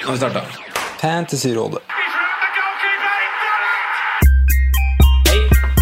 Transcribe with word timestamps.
Nå 0.00 0.06
har 0.06 0.12
vi 0.12 0.18
starta. 0.18 0.40
Fantasyrådet. 1.00 1.78
Hei, 5.28 5.40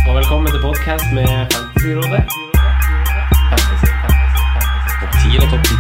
og 0.09 0.17
velkommen 0.17 0.51
til 0.53 0.61
podcast 0.63 1.07
med 1.15 1.29
Fantasyrådet. 1.53 2.23
Fantasy, 3.51 3.91
fantasy, 4.03 4.41
fantasy. 4.55 4.99
Topp 5.01 5.13
10 5.23 5.37
eller 5.37 5.51
topp 5.53 5.65
10 5.65 5.73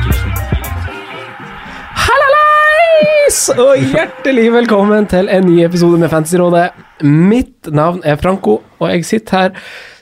Hallais! 2.05 3.41
Og 3.59 3.73
hjertelig 3.93 4.53
velkommen 4.53 5.07
til 5.07 5.29
en 5.29 5.47
ny 5.51 5.61
episode 5.65 5.99
med 5.99 6.09
Fantasyrådet. 6.09 6.69
Mitt 7.03 7.73
navn 7.73 8.03
er 8.05 8.17
Franco, 8.17 8.63
og 8.79 8.91
jeg 8.91 9.05
sitter 9.05 9.39
her 9.39 9.51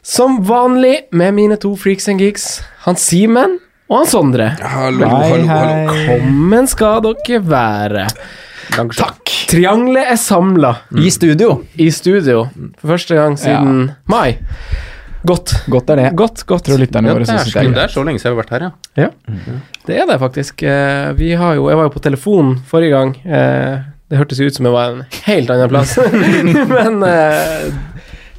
som 0.02 0.42
vanlig 0.48 0.98
med 1.12 1.32
mine 1.32 1.56
to 1.56 1.76
freaks 1.76 2.08
and 2.08 2.20
geeks. 2.20 2.64
Han 2.84 2.96
Simen 2.96 3.58
og 3.86 4.00
han 4.00 4.08
Sondre. 4.10 4.48
Hallo, 4.60 5.06
hallo, 5.06 5.46
hallo. 5.46 5.92
Velkommen 5.94 6.66
skal 6.70 7.02
dere 7.04 7.40
være. 7.46 8.06
Takk. 8.76 9.30
Triangelet 9.46 10.08
er 10.10 10.18
samla 10.18 10.72
I 10.98 11.10
studio. 11.14 11.60
i 11.78 11.86
studio 11.94 12.48
for 12.80 12.90
første 12.96 13.14
gang 13.14 13.36
siden 13.38 13.92
mai. 14.10 14.36
Godt. 15.26 15.52
Godt 15.70 15.90
er 15.94 16.00
det. 16.02 16.08
Godt, 16.18 16.42
godt. 16.46 16.66
Tror 16.66 16.78
lytterne 16.82 17.10
våre 17.14 17.22
er, 17.24 17.30
det 17.30 17.38
er 17.46 17.52
greit. 17.54 17.74
det 17.74 17.84
er 17.86 17.94
så 17.94 18.02
lenge 18.06 18.20
siden 18.22 18.34
vi 18.34 18.36
har 18.36 18.42
vært 18.42 18.54
her, 18.54 18.64
ja. 18.66 19.06
Ja, 19.06 19.60
det 19.86 19.96
er 20.02 20.06
det 20.10 20.18
faktisk. 20.22 20.62
Eh, 20.66 21.12
Vi 21.18 21.32
har 21.38 21.54
jo, 21.58 21.68
jeg 21.70 21.78
var 21.78 21.86
jo 21.88 21.94
på 21.94 22.02
telefon 22.04 22.56
forrige 22.66 22.94
gang. 22.94 23.14
Eh, 23.26 23.78
Det 24.10 24.18
hørtes 24.20 24.38
jo 24.38 24.46
ut 24.46 24.54
som 24.54 24.66
jeg 24.68 24.74
var 24.74 24.92
en 24.92 25.00
helt 25.26 25.50
annen 25.50 25.70
plass. 25.70 25.96
men 26.76 27.02
eh, 27.02 27.70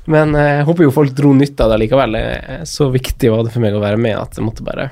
men 0.08 0.32
jeg 0.40 0.64
håper 0.64 0.86
jo 0.86 0.92
folk 0.96 1.12
dro 1.12 1.34
nytte 1.36 1.66
av 1.66 1.74
det 1.74 1.82
likevel. 1.82 2.14
Så 2.64 2.88
viktig 2.94 3.28
var 3.34 3.44
det 3.44 3.52
for 3.52 3.60
meg 3.60 3.76
å 3.76 3.82
være 3.84 4.00
med 4.00 4.16
at 4.16 4.38
jeg 4.40 4.46
måtte 4.48 4.64
bare, 4.64 4.86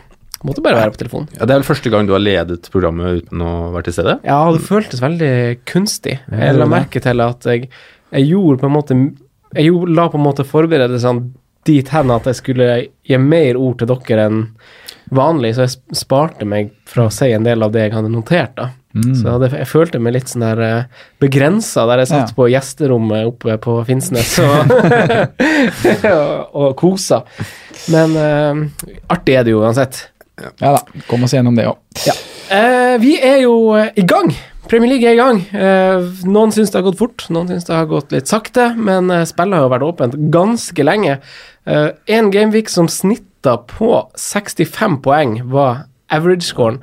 måtte 0.46 0.64
bare 0.66 0.80
være 0.84 0.94
på 0.96 1.02
telefonen. 1.04 1.28
ja. 1.36 1.44
Det 1.46 1.52
er 1.56 1.60
vel 1.62 1.68
første 1.68 1.92
gang 1.94 2.08
du 2.08 2.14
har 2.16 2.24
ledet 2.24 2.70
programmet 2.74 3.24
uten 3.24 3.42
å 3.46 3.54
være 3.74 3.88
til 3.90 3.98
stede? 3.98 4.18
Ja, 4.28 4.40
det 4.54 4.62
føltes 4.66 5.02
veldig 5.04 5.32
kunstig. 5.70 6.20
Jeg 6.32 6.56
la 6.60 6.66
merke 6.70 7.02
til 7.04 7.22
at 7.26 7.48
jeg, 7.50 7.70
jeg 8.16 8.30
gjorde 8.30 8.62
på 8.62 8.70
en 8.70 8.76
måte 8.78 9.00
Jeg 9.56 9.70
gjorde, 9.70 9.94
la 9.96 10.08
på 10.12 10.18
en 10.20 10.26
måte 10.26 10.44
forberedelsene 10.48 11.30
dit 11.66 11.88
hen 11.90 12.12
at 12.14 12.26
jeg 12.30 12.36
skulle 12.38 12.66
gi 13.10 13.18
mer 13.18 13.58
ord 13.58 13.80
til 13.80 13.88
dere 13.90 14.26
enn 14.30 14.42
vanlig, 15.16 15.56
så 15.56 15.64
jeg 15.66 15.96
sparte 15.98 16.46
meg 16.46 16.72
fra 16.90 17.08
å 17.08 17.14
si 17.14 17.32
en 17.34 17.46
del 17.46 17.64
av 17.66 17.72
det 17.74 17.88
jeg 17.88 17.94
hadde 17.96 18.10
notert. 18.14 18.54
da. 18.58 18.68
Så 19.18 19.34
det, 19.42 19.50
jeg 19.52 19.68
følte 19.68 20.00
meg 20.00 20.14
litt 20.16 20.30
sånn 20.32 20.44
der 20.46 20.62
uh, 20.62 21.02
begrensa 21.20 21.84
der 21.90 22.04
jeg 22.04 22.12
satt 22.14 22.30
Ja. 22.32 22.36
på 22.38 22.46
gjesterommet 22.54 23.26
oppe 23.28 23.58
på 23.62 23.74
Finnsnes 23.88 24.38
og, 24.40 24.72
og, 26.16 26.56
og 26.56 26.76
kosa. 26.80 27.22
Men 27.92 28.16
uh, 28.16 28.62
artig 29.12 29.36
er 29.40 29.44
det 29.48 29.52
jo 29.56 29.64
uansett. 29.66 30.06
Ja 30.42 30.74
da, 30.76 30.82
kom 31.10 31.24
oss 31.26 31.34
gjennom 31.36 31.56
det 31.58 31.68
òg. 31.70 31.80
Eh, 32.52 32.96
vi 33.02 33.16
er 33.24 33.42
jo 33.46 33.56
eh, 33.78 33.92
i 33.96 34.06
gang. 34.08 34.34
Premier 34.70 34.92
League 34.96 35.08
er 35.08 35.16
i 35.16 35.20
gang. 35.20 35.42
Eh, 35.56 36.08
noen 36.28 36.54
syns 36.54 36.74
det 36.74 36.80
har 36.80 36.88
gått 36.88 37.00
fort, 37.00 37.28
noen 37.34 37.50
syns 37.52 37.68
det 37.68 37.76
har 37.76 37.90
gått 37.90 38.14
litt 38.16 38.30
sakte, 38.30 38.72
men 38.76 39.12
eh, 39.14 39.26
spillet 39.30 39.58
har 39.58 39.68
jo 39.68 39.74
vært 39.76 39.88
åpent 39.88 40.18
ganske 40.34 40.88
lenge. 40.88 41.20
Én 41.66 42.28
gameweek 42.30 42.70
som 42.70 42.86
snitta 42.92 43.56
på 43.72 44.04
65 44.22 45.00
poeng, 45.06 45.40
var 45.50 45.88
average-scoren. 46.14 46.78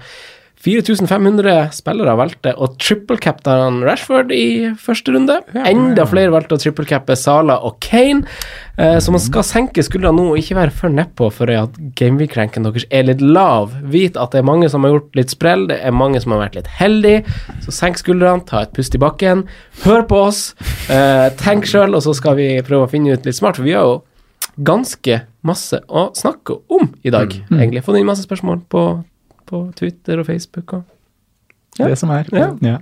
4500 0.62 1.72
spillere 1.74 2.12
valgte 2.14 2.52
å 2.54 2.68
triple-cappe 2.78 3.54
Rashford 3.82 4.30
i 4.34 4.70
første 4.78 5.14
runde. 5.14 5.40
Enda 5.58 6.04
flere 6.06 6.30
valgte 6.30 6.54
å 6.54 6.62
triple-cappe 6.62 7.16
Sala 7.18 7.56
og 7.66 7.80
Kane. 7.82 8.22
Eh, 8.78 8.98
så 9.02 9.10
man 9.10 9.22
skal 9.22 9.42
senke 9.44 9.82
skuldrene 9.82 10.14
nå 10.16 10.28
og 10.30 10.38
ikke 10.38 10.56
være 10.60 10.74
for 10.76 10.94
nedpå 10.94 11.32
for 11.34 11.50
at 11.50 11.74
gameweek-ranken 11.98 12.68
deres 12.68 12.86
er 12.94 13.08
litt 13.08 13.24
lav. 13.24 13.74
Vit 13.90 14.16
at 14.20 14.36
det 14.36 14.44
er 14.44 14.48
mange 14.48 14.70
som 14.70 14.86
har 14.86 14.94
gjort 14.94 15.18
litt 15.18 15.34
sprell, 15.34 15.66
det 15.72 15.80
er 15.82 15.98
mange 15.98 16.22
som 16.22 16.36
har 16.36 16.44
vært 16.44 16.60
litt 16.60 16.70
heldige. 16.78 17.26
Så 17.66 17.74
senk 17.74 17.98
skuldrene, 17.98 18.46
ta 18.46 18.62
et 18.62 18.74
pust 18.76 18.94
i 18.94 19.02
bakken, 19.02 19.44
hør 19.82 20.06
på 20.06 20.24
oss, 20.30 20.54
eh, 20.88 21.28
tenk 21.42 21.66
sjøl, 21.66 21.98
og 21.98 22.06
så 22.06 22.14
skal 22.14 22.38
vi 22.38 22.48
prøve 22.62 22.86
å 22.86 22.92
finne 22.92 23.12
ut 23.12 23.26
litt 23.26 23.38
smart, 23.38 23.58
for 23.58 23.66
vi 23.66 23.74
har 23.74 23.82
jo 23.82 24.02
ganske 24.62 25.24
masse 25.42 25.78
å 25.88 26.10
snakke 26.14 26.60
om 26.70 26.92
i 27.02 27.10
dag, 27.10 27.32
egentlig. 27.50 27.82
Fått 27.82 27.98
inn 27.98 28.06
masse 28.06 28.26
spørsmål 28.26 28.62
på, 28.70 29.04
på 29.52 29.62
Twitter 29.78 30.22
og 30.22 30.28
Facebook 30.30 30.78
og 30.78 30.90
Ja. 31.78 31.86
Det 31.88 31.96
som 31.96 32.10
er. 32.12 32.26
Ja. 32.36 32.50
Ja. 32.60 32.78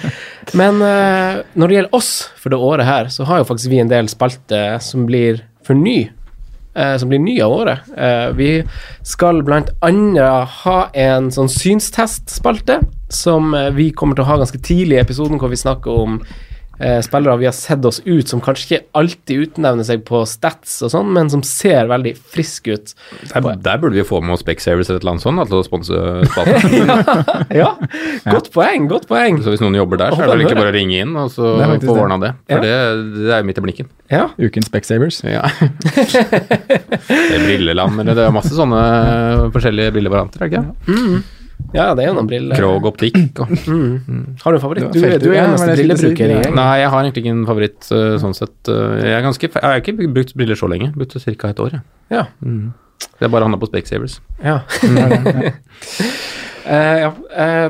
Men 0.58 0.80
uh, 0.82 1.44
når 1.54 1.70
det 1.70 1.76
gjelder 1.76 1.94
oss 1.94 2.08
for 2.34 2.50
det 2.50 2.58
året 2.58 2.88
her, 2.88 3.06
så 3.06 3.22
har 3.28 3.38
jo 3.38 3.46
faktisk 3.46 3.70
vi 3.70 3.78
en 3.78 3.92
del 3.92 4.08
spalter 4.10 4.80
som 4.82 5.04
blir 5.06 5.44
for 5.62 5.78
ny. 5.78 6.08
Uh, 6.74 6.96
som 6.98 7.12
blir 7.12 7.22
ny 7.22 7.36
av 7.44 7.54
året. 7.54 7.92
Uh, 7.94 8.34
vi 8.34 8.48
skal 9.06 9.38
blant 9.46 9.70
annet 9.86 10.58
ha 10.64 10.78
en 10.98 11.30
sånn 11.30 11.52
synstestspalte 11.52 12.80
som 13.06 13.54
vi 13.76 13.92
kommer 13.94 14.18
til 14.18 14.26
å 14.26 14.30
ha 14.32 14.40
ganske 14.42 14.58
tidlig 14.58 14.98
i 14.98 15.04
episoden, 15.04 15.38
hvor 15.38 15.54
vi 15.54 15.60
snakker 15.60 15.94
om 15.94 16.18
eh, 16.78 17.00
spillere 17.04 17.36
vi 17.40 17.48
har 17.48 17.54
sett 17.56 17.84
oss 17.84 18.00
ut, 18.04 18.28
som 18.28 18.42
kanskje 18.44 18.66
ikke 18.66 18.84
alltid 18.98 19.46
utnevner 19.48 19.86
seg 19.86 20.04
på 20.08 20.22
stats 20.28 20.76
og 20.84 20.92
sånn, 20.94 21.12
men 21.14 21.30
som 21.32 21.44
ser 21.46 21.88
veldig 21.90 22.14
friske 22.18 22.76
ut. 22.76 22.94
Der, 23.32 23.48
der 23.64 23.82
burde 23.82 23.98
vi 23.98 24.06
få 24.06 24.20
med 24.24 24.36
oss 24.36 24.44
Specsavers 24.44 24.90
eller 24.90 25.00
et 25.00 25.06
eller 25.06 25.14
annet 25.14 25.26
sånt 25.26 25.50
til 25.50 25.60
å 25.60 25.64
sponse 25.66 26.00
spalten. 26.32 26.94
ja, 27.62 27.70
godt 28.28 28.50
poeng, 28.54 28.88
godt 28.90 29.08
poeng. 29.10 29.40
Så 29.44 29.54
hvis 29.54 29.62
noen 29.64 29.78
jobber 29.78 30.00
der, 30.00 30.16
så 30.16 30.24
er 30.24 30.32
det 30.32 30.38
vel 30.38 30.46
ikke 30.48 30.58
bare 30.60 30.72
å 30.72 30.76
ringe 30.76 31.04
inn 31.04 31.14
og 31.20 31.30
så 31.34 31.54
få 31.54 31.78
det. 31.84 31.94
ordna 31.94 32.18
det. 32.22 32.32
For 32.50 32.66
det, 32.66 32.74
det 33.20 33.30
er 33.30 33.44
jo 33.44 33.48
midt 33.50 33.60
i 33.60 33.66
blinken. 33.68 33.92
Ja. 34.12 34.26
Ukens 34.40 34.68
Specsavers. 34.70 35.22
Ja. 35.28 35.46
det 35.94 37.32
er 37.38 37.46
brilleland, 37.46 38.02
eller 38.02 38.18
det 38.18 38.26
er 38.26 38.34
masse 38.34 38.52
sånne 38.56 38.82
forskjellige 39.54 39.94
brillevarianter, 39.96 40.44
er 40.44 40.52
det 40.52 40.60
ikke? 40.60 41.43
Ja, 41.74 41.88
det 41.96 42.04
er 42.04 42.08
jo 42.10 42.14
noen 42.16 42.28
briller. 42.30 42.58
Krog 42.58 42.86
optikk 42.90 43.40
og 43.42 43.50
Har 43.50 44.54
du 44.54 44.56
en 44.56 44.62
favoritt? 44.62 44.88
Du, 44.94 45.00
du 45.00 45.30
er 45.32 45.40
eneste 45.42 45.70
ja, 45.70 45.76
brillebruker 45.78 46.24
i 46.24 46.36
gjengen. 46.36 46.56
Nei, 46.58 46.72
jeg 46.82 46.92
har 46.92 47.00
egentlig 47.02 47.24
ikke 47.24 47.34
en 47.34 47.46
favoritt 47.48 47.90
uh, 47.90 48.14
sånn 48.22 48.36
sett. 48.38 48.56
Uh, 48.68 48.98
jeg, 49.00 49.12
er 49.16 49.24
ganske, 49.26 49.50
jeg 49.50 49.64
har 49.64 49.82
ikke 49.82 49.96
brukt 50.06 50.34
briller 50.38 50.58
så 50.58 50.70
lenge. 50.70 50.92
Brukt 50.96 51.16
ca. 51.18 51.50
et 51.50 51.62
år. 51.64 51.78
jeg. 51.78 51.84
Ja. 52.14 52.26
Det 53.04 53.26
er 53.26 53.32
bare 53.32 53.48
handla 53.48 53.58
på 53.62 53.70
Specsavers. 53.70 54.20
Ja. 54.42 54.60
uh, 56.64 56.98
ja. 57.04 57.10
eh, 57.44 57.68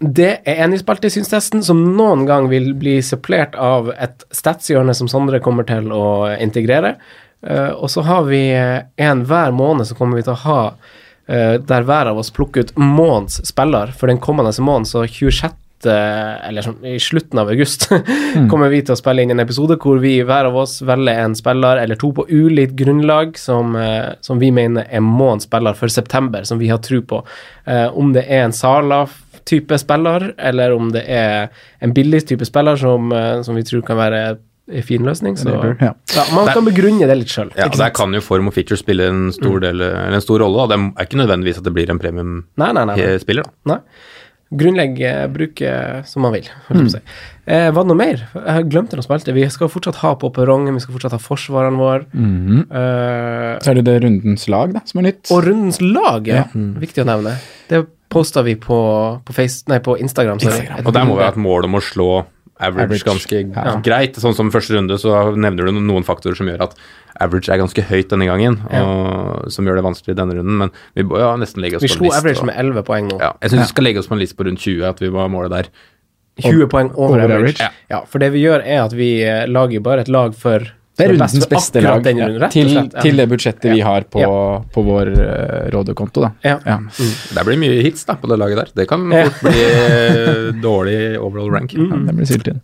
det 0.00 0.30
er 0.42 0.64
en 0.64 0.74
i 0.74 0.78
spalte 0.80 1.06
i 1.08 1.14
synstesten 1.14 1.62
som 1.62 1.80
noen 1.96 2.24
gang 2.26 2.48
vil 2.50 2.72
bli 2.78 2.96
supplert 3.04 3.54
av 3.60 3.92
et 3.94 4.24
statshjørne 4.34 4.94
som 4.96 5.10
Sondre 5.10 5.38
kommer 5.44 5.66
til 5.68 5.92
å 5.94 6.32
integrere. 6.42 6.96
Uh, 7.44 7.76
og 7.76 7.90
så 7.92 8.02
har 8.06 8.24
vi 8.24 8.40
eh, 8.56 8.86
en 9.04 9.20
hver 9.28 9.52
måned 9.52 9.84
så 9.84 9.96
kommer 9.98 10.16
vi 10.16 10.24
til 10.24 10.32
å 10.32 10.42
ha 10.46 10.60
eh, 10.70 11.02
der 11.26 11.84
hver 11.88 12.10
av 12.10 12.18
oss 12.20 12.28
plukker 12.34 12.66
ut 12.66 12.74
måneds 12.76 13.38
spiller 13.48 13.94
for 13.96 14.12
den 14.12 14.18
kommende 14.20 14.52
måneden, 14.60 14.84
så 14.84 15.06
26 15.08 15.54
eller 15.86 16.86
i 16.86 17.00
slutten 17.00 17.38
av 17.38 17.48
august 17.48 17.88
kommer 18.50 18.68
vi 18.68 18.80
til 18.82 18.94
å 18.94 18.98
spille 18.98 19.24
inn 19.24 19.34
en 19.34 19.42
episode 19.44 19.76
hvor 19.82 20.00
vi 20.02 20.16
hver 20.24 20.48
av 20.48 20.56
oss 20.64 20.78
velger 20.86 21.20
en 21.24 21.36
spiller 21.38 21.80
eller 21.82 21.98
to 22.00 22.12
på 22.16 22.26
ulikt 22.30 22.76
grunnlag 22.78 23.38
som, 23.38 23.76
eh, 23.76 24.14
som 24.24 24.40
vi 24.42 24.50
mener 24.54 24.88
er 24.90 25.04
månedens 25.04 25.48
spiller 25.48 25.76
for 25.78 25.92
september, 25.92 26.44
som 26.44 26.60
vi 26.60 26.70
har 26.72 26.80
tro 26.84 27.00
på. 27.02 27.22
Eh, 27.66 27.86
om 27.96 28.12
det 28.14 28.26
er 28.28 28.44
en 28.44 28.56
Sala-type 28.56 29.78
spiller, 29.80 30.32
eller 30.38 30.74
om 30.74 30.90
det 30.94 31.04
er 31.08 31.48
en 31.80 31.94
billig 31.94 32.24
type 32.28 32.46
spiller 32.48 32.80
som, 32.80 33.12
eh, 33.12 33.42
som 33.42 33.56
vi 33.56 33.66
tror 33.66 33.84
kan 33.86 34.00
være 34.00 34.38
en 34.70 34.82
fin 34.82 35.02
løsning. 35.04 35.36
Så 35.36 35.50
Lever, 35.50 35.76
ja. 35.80 35.92
ja, 36.14 36.24
man 36.34 36.46
kan 36.48 36.64
begrunne 36.64 37.06
det 37.06 37.16
litt 37.18 37.28
sjøl. 37.32 37.50
Ja, 37.58 37.68
Der 37.68 37.90
kan 37.90 38.12
jo 38.16 38.20
form 38.24 38.48
og 38.48 38.54
feature 38.56 38.78
spille 38.80 39.06
en 39.10 39.30
stor, 39.32 39.60
del, 39.60 39.80
eller 39.80 40.14
en 40.16 40.20
stor 40.24 40.40
rolle. 40.40 40.64
Da. 40.68 40.76
Det 40.76 40.84
er 41.02 41.08
ikke 41.10 41.20
nødvendigvis 41.20 41.58
at 41.60 41.64
det 41.68 41.74
blir 41.76 41.90
en 41.90 41.98
Nei, 42.00 42.72
nei, 42.72 42.72
nei. 42.72 42.84
nei. 42.84 42.94
premium-spiller. 42.96 43.44
Grunnlegge 44.54 45.10
bruke 45.34 45.70
som 46.06 46.22
man 46.22 46.32
vil, 46.36 46.48
Mm. 46.70 46.88
si. 46.90 46.98
Eh, 47.46 47.70
var 47.72 47.82
det 47.82 47.88
noe 47.88 47.96
mer? 47.96 48.20
Jeg 48.34 48.68
glemte 48.70 48.94
noe 48.94 49.02
spilte. 49.02 49.32
Vi 49.34 49.48
skal 49.50 49.68
fortsatt 49.68 49.96
ha 49.96 50.14
på 50.14 50.30
perrongen, 50.32 50.74
vi 50.74 50.80
skal 50.80 50.94
fortsatt 50.94 51.12
ha 51.16 51.18
forsvareren 51.18 51.76
vår. 51.80 52.04
Mm. 52.14 52.60
Eh, 52.70 53.58
Så 53.64 53.70
er 53.70 53.74
det 53.74 53.84
det 53.84 54.02
rundens 54.04 54.46
lag, 54.48 54.72
da, 54.72 54.80
som 54.84 55.00
er 55.00 55.10
nytt. 55.10 55.30
og 55.32 55.44
rundens 55.44 55.80
lag, 55.80 56.26
ja. 56.26 56.34
Ja. 56.34 56.44
Viktig 56.54 57.02
å 57.02 57.06
nevne. 57.06 57.36
Det 57.68 57.86
posta 58.08 58.42
vi 58.44 58.54
på, 58.54 59.20
på, 59.24 59.32
face, 59.34 59.64
nei, 59.66 59.78
på 59.80 59.98
Instagram. 59.98 60.38
Instagram. 60.38 60.86
Og 60.86 60.92
der 60.92 61.04
må 61.04 61.16
vi 61.16 61.22
ha 61.22 61.28
et 61.30 61.36
mål 61.36 61.64
om 61.64 61.74
å 61.74 61.82
slå 61.82 62.24
average, 62.60 62.84
Average. 62.84 63.04
ganske 63.04 63.54
Ja. 63.54 63.80
greit. 63.82 64.14
Sånn 64.14 64.34
som 64.34 64.50
første 64.50 64.74
runde, 64.76 64.94
så 64.98 65.34
nevner 65.36 65.66
du 65.66 65.72
noen 65.72 66.04
faktorer 66.04 66.36
som 66.36 66.46
gjør 66.46 66.62
at 66.62 66.74
average 67.20 67.48
er 67.48 67.58
ganske 67.58 67.82
høyt 67.82 68.08
denne 68.08 68.26
gangen, 68.26 68.60
og 68.72 69.50
som 69.52 69.64
gjør 69.66 69.76
det 69.76 69.84
vanskelig 69.84 70.14
denne 70.16 70.34
runden, 70.38 70.58
men 70.58 70.70
vi 70.94 71.02
må 71.02 71.18
ja, 71.18 71.34
nesten 71.36 71.62
legge 71.62 71.76
oss 71.76 71.82
Vi 71.82 71.88
på 71.88 71.94
liste. 71.94 72.02
en 72.02 72.08
list. 72.10 72.18
average 72.18 72.38
og- 72.40 72.46
med 72.46 72.56
11 72.56 72.82
poeng 72.84 73.08
nå. 73.10 73.18
ja, 73.20 73.32
jeg 73.42 73.50
syns 73.50 73.60
vi 73.60 73.66
skal 73.66 73.84
legge 73.84 73.98
oss 73.98 74.06
på 74.06 74.12
en 74.12 74.18
list 74.18 74.36
på 74.36 74.44
rundt 74.46 74.58
20, 74.58 74.84
at 74.84 74.98
vi 75.00 75.08
må 75.10 75.28
måle 75.30 75.48
der. 75.50 75.68
20 76.42 76.66
poeng 76.68 76.90
over, 76.94 77.14
over 77.14 77.20
average. 77.20 77.60
average. 77.60 77.70
Ja. 77.90 78.00
for 78.04 78.18
det 78.18 78.32
vi 78.32 78.42
gjør, 78.44 78.62
er 78.66 78.84
at 78.84 78.92
vi 78.92 79.22
eh, 79.22 79.46
lager 79.46 79.80
bare 79.82 80.00
et 80.00 80.08
lag 80.08 80.34
for 80.34 80.60
Det 80.94 81.04
er 81.04 81.10
rundens 81.10 81.32
best 81.34 81.50
beste 81.50 81.80
lag 81.82 82.04
ja, 82.06 82.12
runden, 82.12 82.36
rett 82.42 82.52
til, 82.54 82.68
slett. 82.70 82.92
Ja. 82.94 83.02
til 83.02 83.16
det 83.18 83.24
budsjettet 83.32 83.64
vi 83.74 83.80
har 83.82 84.04
på, 84.06 84.20
Ja. 84.22 84.60
på 84.74 84.84
vår 84.86 85.10
uh, 85.18 85.70
rådekonto. 85.74 86.22
Da. 86.22 86.30
Ja. 86.46 86.58
Ja. 86.64 86.76
Det 87.34 87.44
blir 87.48 87.58
mye 87.58 87.80
hits 87.82 88.06
da 88.06 88.14
på 88.14 88.30
det 88.30 88.38
laget 88.38 88.60
der. 88.62 88.70
Det 88.78 88.86
kan 88.88 89.08
Ja. 89.10 89.24
fort 89.26 89.40
bli 89.50 89.64
eh, 89.64 90.52
dårlig 90.62 90.98
overall 91.18 91.50
rank. 91.50 91.74
Ja, 91.74 91.98
det 92.06 92.14
blir 92.14 92.30
syltynn. 92.30 92.60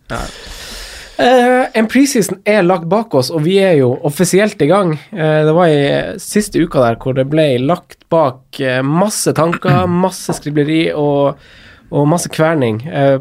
Uh, 1.21 1.67
en 1.77 1.85
preseason 1.91 2.39
er 2.49 2.63
lagt 2.65 2.87
bak 2.89 3.13
oss, 3.19 3.29
og 3.29 3.43
vi 3.45 3.57
er 3.61 3.75
jo 3.77 3.91
offisielt 4.07 4.61
i 4.63 4.69
gang. 4.71 4.95
Uh, 5.11 5.43
det 5.45 5.53
var 5.53 5.67
i 5.69 5.83
siste 6.23 6.63
uka 6.63 6.81
der 6.81 6.95
hvor 7.03 7.13
det 7.13 7.27
ble 7.29 7.45
lagt 7.61 8.07
bak 8.09 8.57
eh, 8.63 8.79
masse 8.81 9.33
tanker, 9.37 9.85
masse 10.05 10.33
skribleri 10.39 10.85
og, 10.97 11.37
og 11.91 12.07
masse 12.09 12.31
kverning. 12.33 12.81
Eh, 12.87 13.19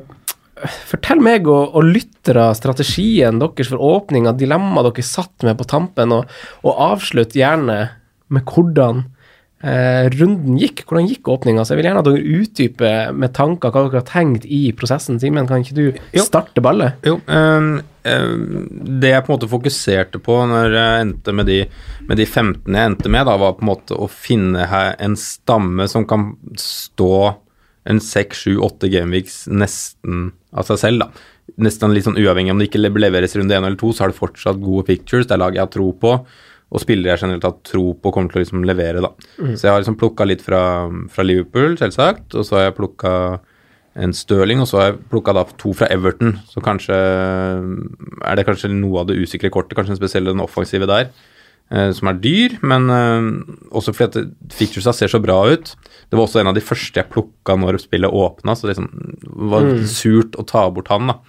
fortell 0.91 1.23
meg 1.25 1.49
og, 1.51 1.77
og 1.77 1.87
lyttere 1.89 2.51
strategien 2.59 3.41
deres 3.43 3.71
for 3.73 3.83
åpning 3.83 4.29
av 4.31 4.39
dilemmaet 4.41 4.91
dere 4.91 5.07
satt 5.07 5.47
med 5.47 5.59
på 5.61 5.69
tampen, 5.71 6.13
og, 6.17 6.29
og 6.65 6.85
avslutt 6.91 7.37
gjerne 7.39 7.79
med 8.31 8.47
hvordan 8.47 9.05
eh, 9.65 10.07
runden 10.15 10.59
gikk. 10.61 10.85
Hvordan 10.87 11.09
gikk 11.11 11.31
åpninga? 11.33 11.65
Så 11.65 11.75
jeg 11.75 11.81
vil 11.81 11.91
gjerne 11.91 12.03
at 12.05 12.09
dere 12.09 12.41
utdyper 12.41 13.17
med 13.17 13.35
tanker 13.37 13.73
hva 13.75 13.87
dere 13.87 14.03
har 14.03 14.09
tenkt 14.09 14.47
i 14.47 14.63
prosessen. 14.77 15.21
Simen, 15.23 15.49
kan 15.51 15.65
ikke 15.65 15.79
du 15.79 15.87
Jo. 16.17 16.25
starte 16.27 16.63
ballet? 16.65 17.01
Jo, 17.07 17.19
ehm, 17.27 17.81
det 18.03 19.11
jeg 19.13 19.25
på 19.27 19.33
en 19.33 19.37
måte 19.37 19.51
fokuserte 19.51 20.23
på 20.25 20.39
når 20.49 20.73
jeg 20.73 21.05
endte 21.05 21.35
med 21.37 21.51
de, 21.51 21.59
med 22.09 22.17
de 22.17 22.25
15 22.25 22.75
jeg 22.75 22.93
endte 22.95 23.13
med, 23.13 23.27
da, 23.29 23.37
var 23.37 23.59
på 23.59 23.67
en 23.67 23.73
måte 23.75 23.99
å 23.99 24.09
finne 24.09 24.71
her 24.71 24.95
en 24.99 25.17
stamme 25.21 25.89
som 25.91 26.07
kan 26.09 26.31
stå 26.57 27.37
en 27.91 28.01
6-7-8 28.01 28.89
gameweeks 28.93 29.43
nesten 29.53 30.31
av 30.53 30.67
seg 30.67 30.81
selv, 30.83 31.05
da. 31.05 31.11
Nesten 31.63 31.95
litt 31.95 32.07
sånn 32.07 32.19
uavhengig 32.19 32.55
om 32.55 32.61
det 32.61 32.71
ikke 32.71 32.83
leveres 32.83 33.37
runde 33.39 33.57
én 33.57 33.67
eller 33.67 33.79
to, 33.81 33.93
så 33.95 34.05
har 34.05 34.13
det 34.13 34.21
fortsatt 34.21 34.63
gode 34.63 34.87
pictures, 34.89 35.29
det 35.29 35.37
er 35.37 35.43
lag 35.43 35.57
jeg 35.57 35.65
har 35.65 35.73
tro 35.73 35.91
på, 35.93 36.15
og 36.71 36.83
spillere 36.83 37.17
jeg 37.17 37.25
generelt 37.25 37.47
har 37.49 37.57
tro 37.67 37.85
på 37.99 38.13
kommer 38.15 38.31
til 38.31 38.41
å 38.41 38.45
liksom 38.45 38.67
levere, 38.67 39.03
da. 39.03 39.11
Så 39.59 39.67
jeg 39.67 39.73
har 39.75 39.83
liksom 39.83 39.99
plukka 39.99 40.27
litt 40.29 40.43
fra, 40.45 40.63
fra 41.11 41.27
Liverpool, 41.27 41.75
selvsagt, 41.81 42.37
og 42.39 42.47
så 42.47 42.59
har 42.59 42.69
jeg 42.69 42.79
plukka 42.79 43.15
en 43.99 44.15
Stirling, 44.15 44.61
og 44.63 44.69
så 44.71 44.79
har 44.79 44.89
jeg 44.91 45.01
plukka 45.11 45.35
da 45.35 45.45
to 45.59 45.73
fra 45.75 45.89
Everton. 45.91 46.37
Så 46.47 46.63
kanskje 46.63 46.95
er 46.95 48.39
det 48.39 48.47
kanskje 48.47 48.71
noe 48.73 49.03
av 49.03 49.11
det 49.11 49.19
usikre 49.19 49.51
kortet, 49.53 49.75
kanskje 49.79 49.99
spesielt 49.99 50.31
den 50.31 50.43
offensive 50.43 50.87
der, 50.87 51.11
eh, 51.75 51.91
som 51.97 52.09
er 52.09 52.21
dyr, 52.23 52.55
men 52.63 52.87
eh, 52.95 53.31
også 53.75 53.95
fordi 53.97 54.23
at 54.23 54.55
ficturesa 54.55 54.95
ser 54.95 55.11
så 55.11 55.23
bra 55.23 55.43
ut. 55.51 55.75
Det 56.11 56.19
var 56.19 56.27
også 56.27 56.41
en 56.43 56.51
av 56.51 56.57
de 56.57 56.63
første 56.65 56.99
jeg 56.99 57.11
plukka 57.13 57.55
når 57.55 57.79
spillet 57.79 58.11
åpna, 58.11 58.57
så 58.59 58.67
det 58.67 58.75
liksom 58.75 58.89
var 59.53 59.69
surt 59.87 60.35
å 60.35 60.45
ta 60.47 60.65
bort 60.75 60.91
han, 60.91 61.13
da. 61.13 61.21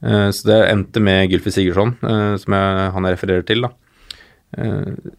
Eh, 0.00 0.28
så 0.32 0.48
det 0.48 0.58
endte 0.70 1.02
med 1.04 1.28
Gylfi 1.28 1.52
Sigurdsson, 1.52 1.96
eh, 2.00 2.34
som 2.40 2.56
jeg, 2.56 2.84
han 2.94 3.06
jeg 3.06 3.16
refererer 3.16 3.44
til, 3.48 3.66
da. 3.66 3.72
Eh, 4.56 5.10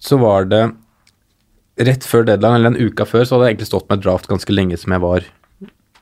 så 0.00 0.20
var 0.22 0.48
det 0.48 0.62
rett 1.84 2.06
før 2.08 2.24
deadline, 2.30 2.62
eller 2.62 2.72
en 2.72 2.88
uke 2.88 3.04
før, 3.06 3.26
så 3.26 3.36
hadde 3.36 3.50
jeg 3.50 3.56
egentlig 3.56 3.68
stått 3.70 3.90
med 3.92 4.00
draft 4.06 4.30
ganske 4.30 4.56
lenge 4.56 4.78
som 4.80 4.94
jeg 4.96 5.04
var 5.04 5.28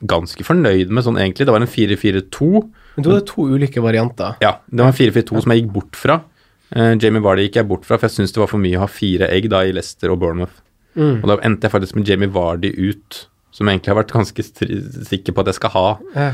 ganske 0.07 0.45
fornøyd 0.47 0.93
med, 0.93 1.03
sånn 1.03 1.19
egentlig. 1.19 1.49
Det 1.49 1.53
var 1.57 1.65
en 1.65 1.73
4-4-2. 1.73 2.49
Men 2.95 3.03
du 3.03 3.11
hadde 3.11 3.27
to 3.29 3.49
ulike 3.51 3.83
varianter. 3.83 4.39
Ja, 4.45 4.59
det 4.69 4.79
var 4.79 4.93
en 4.93 4.99
4-4-2 5.01 5.43
som 5.43 5.53
jeg 5.53 5.65
gikk 5.65 5.75
bort 5.75 5.97
fra. 5.97 6.21
Jamie 6.67 7.23
Barley 7.23 7.47
gikk 7.47 7.61
jeg 7.61 7.67
bort 7.69 7.85
fra, 7.87 7.95
for 7.95 8.09
jeg 8.09 8.17
syntes 8.17 8.33
det 8.35 8.41
var 8.41 8.49
for 8.51 8.61
mye 8.61 8.77
å 8.77 8.83
ha 8.83 8.89
fire 8.91 9.29
egg 9.33 9.47
da 9.53 9.61
i 9.65 9.71
Leicester 9.73 10.11
og 10.13 10.19
Bournemouth. 10.21 10.59
Mm. 10.97 11.19
Og 11.21 11.27
da 11.29 11.39
endte 11.45 11.67
jeg 11.67 11.75
faktisk 11.75 11.97
med 11.97 12.09
Jamie 12.09 12.31
Vardy 12.33 12.73
ut, 12.73 13.23
som 13.53 13.69
jeg 13.69 13.77
egentlig 13.77 13.93
har 13.93 14.01
vært 14.01 14.15
ganske 14.15 14.47
sikker 15.07 15.33
på 15.33 15.43
at 15.43 15.51
jeg 15.51 15.59
skal 15.59 15.73
ha. 15.75 15.87
Ja. 16.17 16.31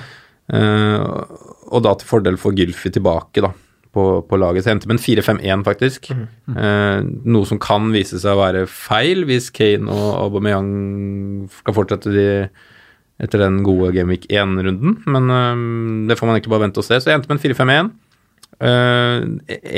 Uh, 0.51 1.43
og 1.73 1.85
da 1.85 1.93
til 1.95 2.09
fordel 2.09 2.39
for 2.39 2.55
Gylfi 2.55 2.91
tilbake, 2.93 3.43
da, 3.43 3.53
på, 3.93 4.03
på 4.27 4.39
laget. 4.39 4.63
Så 4.63 4.71
jeg 4.71 4.77
endte 4.77 4.89
med 4.89 4.99
en 4.99 5.05
4-5-1, 5.05 5.63
faktisk. 5.67 6.11
Eh, 6.11 6.99
noe 7.05 7.49
som 7.49 7.59
kan 7.61 7.91
vise 7.93 8.19
seg 8.21 8.35
å 8.35 8.41
være 8.41 8.65
feil 8.69 9.25
hvis 9.29 9.51
Kane 9.53 9.89
og 9.89 10.07
Aubameyang 10.17 10.69
skal 11.59 11.77
fortsette 11.77 12.13
de, 12.13 12.27
etter 13.23 13.43
den 13.43 13.61
gode 13.65 13.91
Gameweek 13.95 14.25
1-runden, 14.31 14.97
men 15.13 15.33
eh, 15.37 15.65
det 16.09 16.17
får 16.19 16.29
man 16.29 16.37
egentlig 16.37 16.55
bare 16.55 16.65
vente 16.67 16.81
og 16.81 16.87
se. 16.87 16.99
Så 16.99 17.11
jeg 17.11 17.19
endte 17.19 17.31
med 17.31 17.39
en 17.39 17.45
4-5-1. 17.45 17.91
Eh, 18.63 19.27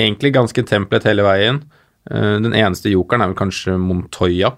egentlig 0.06 0.36
ganske 0.36 0.68
templet 0.68 1.08
hele 1.08 1.26
veien. 1.26 1.64
Eh, 2.12 2.36
den 2.44 2.56
eneste 2.56 2.92
jokeren 2.94 3.24
er 3.26 3.32
vel 3.32 3.40
kanskje 3.40 3.78
Montoya 3.82 4.56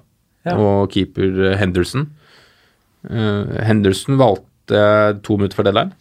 Ja. 0.48 0.58
og 0.58 0.92
keeper 0.94 1.52
eh, 1.52 1.58
Henderson. 1.62 2.08
Eh, 3.10 3.64
Henderson 3.68 4.18
valgte 4.20 4.82
to 5.24 5.38
minutter 5.40 5.60
før 5.62 5.70
deadline. 5.70 5.94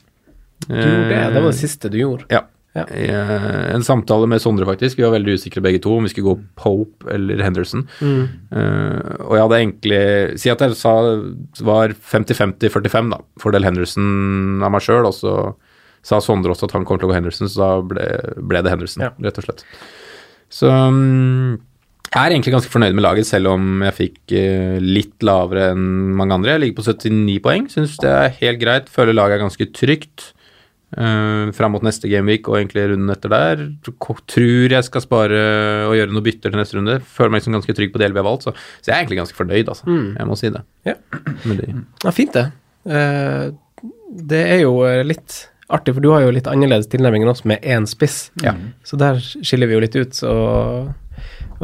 Du 0.67 0.75
gjorde 0.75 1.09
det, 1.13 1.25
det 1.35 1.43
var 1.43 1.51
det 1.53 1.59
siste 1.61 1.91
du 1.93 1.99
gjorde. 2.01 2.27
Ja. 2.33 2.47
Ja. 2.77 2.83
Eh, 2.93 3.75
En 3.75 3.85
samtale 3.85 4.27
med 4.29 4.41
Sondre, 4.43 4.67
faktisk. 4.69 4.99
Vi 4.99 5.05
var 5.05 5.15
veldig 5.15 5.37
usikre 5.39 5.63
begge 5.65 5.81
to 5.81 5.95
om 5.97 6.05
vi 6.05 6.11
skulle 6.13 6.35
gå 6.35 6.41
Pope 6.61 7.09
eller 7.15 7.41
Henderson. 7.45 7.87
Mm. 8.05 8.27
Uh, 8.53 9.15
og 9.25 9.33
jeg 9.33 9.45
hadde 9.47 9.61
egentlig 9.63 10.01
Si 10.43 10.51
at 10.53 10.61
jeg 10.61 10.77
sa 10.77 10.93
var 11.65 11.95
50-50-45, 11.97 13.09
da. 13.15 13.21
Fordel 13.41 13.65
Henderson 13.65 14.61
av 14.65 14.75
meg 14.75 14.85
sjøl, 14.85 15.09
og 15.09 15.17
så 15.17 15.33
sa 16.07 16.21
Sondre 16.23 16.53
også 16.53 16.69
at 16.69 16.77
han 16.77 16.85
kom 16.87 17.01
til 17.01 17.09
å 17.09 17.13
gå 17.15 17.17
Henderson, 17.17 17.49
så 17.51 17.63
da 17.63 17.71
ble, 17.95 18.05
ble 18.45 18.61
det 18.63 18.75
Henderson, 18.75 19.07
Ja. 19.09 19.15
rett 19.25 19.41
og 19.41 19.47
slett. 19.49 19.65
Så 20.53 20.69
mm, 20.71 21.57
jeg 22.07 22.23
er 22.23 22.33
egentlig 22.33 22.55
ganske 22.55 22.71
fornøyd 22.73 22.95
med 22.97 23.05
laget, 23.05 23.27
selv 23.29 23.51
om 23.53 23.83
jeg 23.85 23.97
fikk 23.97 24.35
eh, 24.39 24.79
litt 24.83 25.25
lavere 25.27 25.73
enn 25.73 26.15
mange 26.17 26.37
andre. 26.39 26.55
Jeg 26.55 26.63
ligger 26.63 26.79
på 26.79 26.87
79 26.87 27.43
poeng, 27.45 27.69
syns 27.73 27.99
det 28.03 28.13
er 28.13 28.35
helt 28.41 28.61
greit. 28.63 28.91
Føler 28.93 29.17
laget 29.17 29.39
er 29.39 29.45
ganske 29.47 29.69
trygt. 29.77 30.33
Uh, 30.97 31.51
fram 31.53 31.73
mot 31.75 31.83
neste 31.83 32.07
gameweek 32.09 32.47
og 32.47 32.61
egentlig 32.61 32.85
runden 32.93 33.11
etter 33.13 33.33
der. 33.33 33.65
Tror 33.99 34.75
jeg 34.77 34.87
skal 34.87 35.03
spare 35.03 35.41
og 35.91 35.97
gjøre 35.99 36.15
noe 36.15 36.25
bytter 36.25 36.55
til 36.55 36.63
neste 36.63 36.79
runde. 36.79 37.01
Føler 37.17 37.35
meg 37.35 37.43
liksom 37.43 37.57
ganske 37.59 37.75
trygg 37.77 37.93
på 37.93 38.01
det 38.01 38.13
vi 38.15 38.23
har 38.23 38.29
valgt, 38.29 38.47
så, 38.47 38.55
så 38.55 38.93
jeg 38.93 38.95
er 38.95 39.03
egentlig 39.03 39.19
ganske 39.25 39.41
fornøyd, 39.41 39.73
altså. 39.75 39.91
Jeg 39.91 40.31
må 40.31 40.39
si 40.39 40.53
det. 40.55 40.63
Ja. 40.87 40.95
Med 41.43 41.61
de. 41.61 41.75
Ja, 42.07 42.15
fint 42.15 42.39
det. 42.39 42.47
Uh, 42.87 43.51
det 44.31 44.45
er 44.55 44.63
jo 44.63 44.79
litt 45.05 45.41
artig, 45.75 45.97
for 45.97 46.05
du 46.05 46.13
har 46.15 46.23
jo 46.23 46.33
litt 46.35 46.47
annerledes 46.49 46.87
tilnærming 46.93 47.27
enn 47.27 47.33
oss 47.35 47.43
med 47.49 47.67
én 47.67 47.89
spiss. 47.91 48.29
Ja. 48.45 48.55
Så 48.87 48.99
der 49.01 49.19
skiller 49.19 49.67
vi 49.67 49.77
jo 49.77 49.83
litt 49.83 49.99
ut, 49.99 50.15
så 50.15 50.31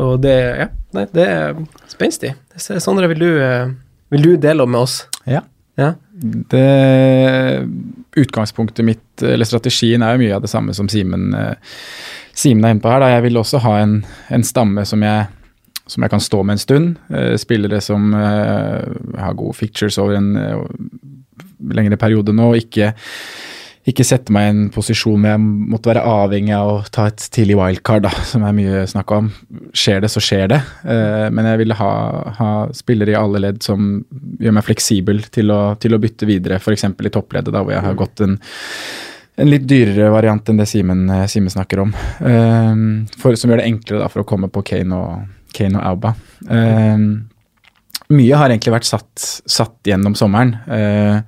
Og 0.00 0.20
det 0.22 0.36
Ja, 0.58 0.68
nei, 0.96 1.06
det 1.12 1.26
er 1.28 1.58
spenstig. 1.90 2.34
Sondre, 2.56 3.08
vil 3.12 3.24
du, 3.24 3.30
eh, 3.42 3.72
vil 4.12 4.22
du 4.22 4.36
dele 4.36 4.66
med 4.66 4.80
oss? 4.80 5.06
Ja. 5.26 5.42
Ja. 5.76 5.94
Det 6.12 7.68
Utgangspunktet 8.16 8.84
mitt, 8.84 9.22
eller 9.22 9.48
strategien, 9.48 10.02
er 10.02 10.14
jo 10.14 10.20
mye 10.20 10.34
av 10.36 10.42
det 10.44 10.50
samme 10.52 10.74
som 10.76 10.88
Simen 10.92 11.32
eh, 11.34 11.54
Simen 12.36 12.64
er 12.64 12.74
inne 12.74 12.84
på 12.84 12.88
her. 12.92 13.00
Da. 13.00 13.12
Jeg 13.12 13.26
vil 13.26 13.40
også 13.40 13.60
ha 13.60 13.78
en, 13.82 14.02
en 14.32 14.44
stamme 14.44 14.84
som 14.88 15.02
jeg, 15.04 15.26
som 15.86 16.04
jeg 16.04 16.12
kan 16.12 16.20
stå 16.20 16.42
med 16.42 16.56
en 16.56 16.62
stund. 16.62 16.94
Eh, 17.12 17.36
spillere 17.40 17.80
som 17.84 18.12
har 18.14 19.36
gode 19.36 19.56
fictures 19.58 19.98
over 20.00 20.16
en 20.16 20.30
lengre 21.60 21.98
periode 22.00 22.32
nå. 22.32 22.54
og 22.54 22.56
ikke 22.56 22.94
ikke 23.90 24.04
sette 24.06 24.30
meg 24.34 24.44
i 24.46 24.50
en 24.52 24.66
posisjon 24.70 25.18
hvor 25.18 25.32
jeg 25.32 25.42
måtte 25.42 25.90
være 25.90 26.04
avhengig 26.06 26.52
av 26.54 26.68
å 26.70 26.74
ta 26.94 27.08
et 27.10 27.24
tidlig 27.34 27.56
wildcard, 27.58 28.04
da, 28.06 28.12
som 28.28 28.44
er 28.46 28.54
mye 28.54 28.82
snakk 28.90 29.10
om. 29.16 29.30
Skjer 29.74 30.04
det, 30.04 30.10
så 30.12 30.22
skjer 30.22 30.52
det. 30.52 30.60
Eh, 30.86 31.26
men 31.34 31.48
jeg 31.50 31.62
ville 31.64 31.78
ha, 31.80 31.94
ha 32.38 32.50
spillere 32.78 33.16
i 33.16 33.18
alle 33.18 33.42
ledd 33.42 33.58
som 33.66 33.96
gjør 34.38 34.54
meg 34.54 34.66
fleksibel 34.68 35.24
til 35.34 35.50
å, 35.50 35.60
til 35.82 35.96
å 35.96 36.00
bytte 36.02 36.30
videre, 36.30 36.60
f.eks. 36.62 36.86
i 36.86 37.12
toppleddet, 37.14 37.50
da, 37.50 37.64
hvor 37.64 37.74
jeg 37.74 37.82
har 37.88 37.98
gått 37.98 38.22
en, 38.22 38.38
en 39.42 39.50
litt 39.50 39.66
dyrere 39.66 40.12
variant 40.14 40.52
enn 40.52 40.62
det 40.62 40.68
Simen 40.70 41.02
eh, 41.10 41.26
snakker 41.26 41.82
om. 41.82 41.98
Eh, 42.22 42.86
for, 43.18 43.34
som 43.34 43.50
gjør 43.50 43.64
det 43.64 43.68
enklere 43.72 44.04
da, 44.04 44.12
for 44.14 44.22
å 44.22 44.30
komme 44.30 44.52
på 44.52 44.62
Kane 44.70 45.02
og, 45.02 45.36
Kane 45.58 45.82
og 45.82 45.90
Auba. 45.90 46.14
Eh, 46.46 47.06
mye 48.12 48.38
har 48.38 48.52
egentlig 48.52 48.78
vært 48.78 48.86
satt, 48.86 49.28
satt 49.58 49.90
gjennom 49.90 50.14
sommeren. 50.14 50.54
Eh, 50.70 51.18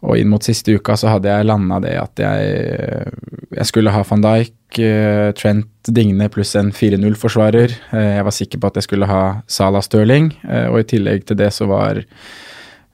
og 0.00 0.16
inn 0.16 0.30
mot 0.32 0.44
siste 0.44 0.72
uka 0.78 0.96
så 0.96 1.14
hadde 1.14 1.28
jeg 1.28 1.46
landa 1.48 1.76
det 1.84 1.92
at 2.00 2.22
jeg, 2.22 3.08
jeg 3.52 3.68
skulle 3.68 3.92
ha 3.92 4.00
van 4.08 4.22
Dijk, 4.24 4.78
eh, 4.80 5.32
Trent 5.36 5.90
Digne 5.92 6.28
pluss 6.32 6.54
en 6.56 6.70
4-0-forsvarer. 6.72 7.74
Eh, 7.92 8.12
jeg 8.16 8.26
var 8.26 8.36
sikker 8.36 8.62
på 8.62 8.70
at 8.70 8.80
jeg 8.80 8.88
skulle 8.88 9.08
ha 9.10 9.24
Salah 9.50 9.84
Stirling, 9.84 10.32
eh, 10.48 10.68
og 10.70 10.80
i 10.80 10.88
tillegg 10.94 11.26
til 11.28 11.40
det 11.40 11.52
så 11.56 11.68
var 11.70 12.04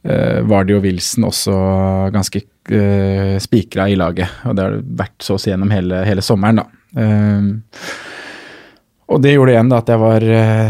Vardi 0.07 0.71
og 0.71 0.85
Wilson 0.85 1.25
også 1.27 1.53
ganske 2.15 2.39
spikra 3.43 3.89
i 3.91 3.97
laget. 3.99 4.37
Og 4.47 4.55
det 4.55 4.63
har 4.63 4.77
det 4.77 4.99
vært 5.01 5.25
så 5.27 5.35
å 5.35 5.41
si 5.43 5.51
gjennom 5.51 5.73
hele, 5.75 5.99
hele 6.07 6.23
sommeren, 6.23 6.61
da. 6.61 7.03
Og 9.11 9.19
det 9.25 9.33
gjorde 9.35 9.57
igjen 9.57 9.73
da 9.73 9.81
at 9.83 9.91
jeg 9.91 9.99
var 9.99 10.27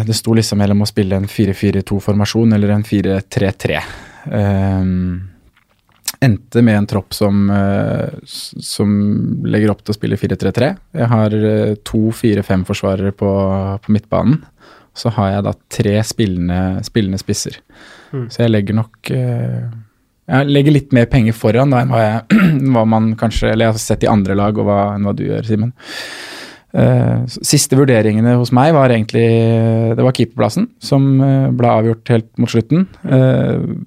Det 0.09 0.17
sto 0.17 0.33
liksom 0.39 0.63
mellom 0.63 0.81
å 0.81 0.89
spille 0.89 1.21
en 1.21 1.29
4-4-2-formasjon 1.29 2.57
eller 2.57 2.73
en 2.79 2.89
4-3-3. 2.89 3.77
Endte 6.25 6.63
med 6.65 6.79
en 6.81 6.89
tropp 6.89 7.15
som, 7.17 7.49
som 8.25 8.93
legger 9.47 9.73
opp 9.73 9.83
til 9.85 9.93
å 9.93 9.97
spille 9.97 10.19
4-3-3. 10.21 10.69
Jeg 10.97 11.09
har 11.13 11.37
to 11.87 12.03
4-5-forsvarere 12.17 13.13
på, 13.17 13.33
på 13.85 13.95
midtbanen. 13.97 14.39
Så 14.97 15.13
har 15.13 15.35
jeg 15.35 15.45
da 15.45 15.53
tre 15.77 15.97
spillende, 16.09 16.61
spillende 16.87 17.21
spisser. 17.21 17.59
Mm. 18.15 18.29
Så 18.33 18.45
jeg 18.45 18.55
legger 18.55 18.79
nok 18.81 19.13
jeg 20.27 20.51
legger 20.51 20.75
litt 20.75 20.95
mer 20.97 21.07
penger 21.11 21.37
foran 21.39 21.71
da 21.71 21.83
enn 21.85 21.93
hva, 21.93 22.01
jeg, 22.03 22.47
hva 22.75 22.87
man 22.89 23.13
kanskje 23.19 23.53
Eller 23.53 23.69
jeg 23.69 23.77
har 23.77 23.83
sett 23.83 24.07
i 24.07 24.11
andre 24.11 24.39
lag, 24.39 24.57
og 24.59 24.67
hva, 24.67 24.81
enn 24.97 25.07
hva 25.07 25.15
du 25.17 25.27
gjør, 25.29 25.47
Simen. 25.47 25.75
Uh, 26.77 27.23
siste 27.47 27.77
vurderingene 27.79 28.35
hos 28.37 28.51
meg 28.53 28.75
var 28.77 28.93
egentlig 28.93 29.25
Det 29.97 30.05
var 30.05 30.13
keeperplassen, 30.13 30.67
som 30.83 31.07
uh, 31.23 31.47
ble 31.57 31.71
avgjort 31.71 32.13
helt 32.13 32.29
mot 32.43 32.53
slutten. 32.53 32.89
Uh, 33.07 33.79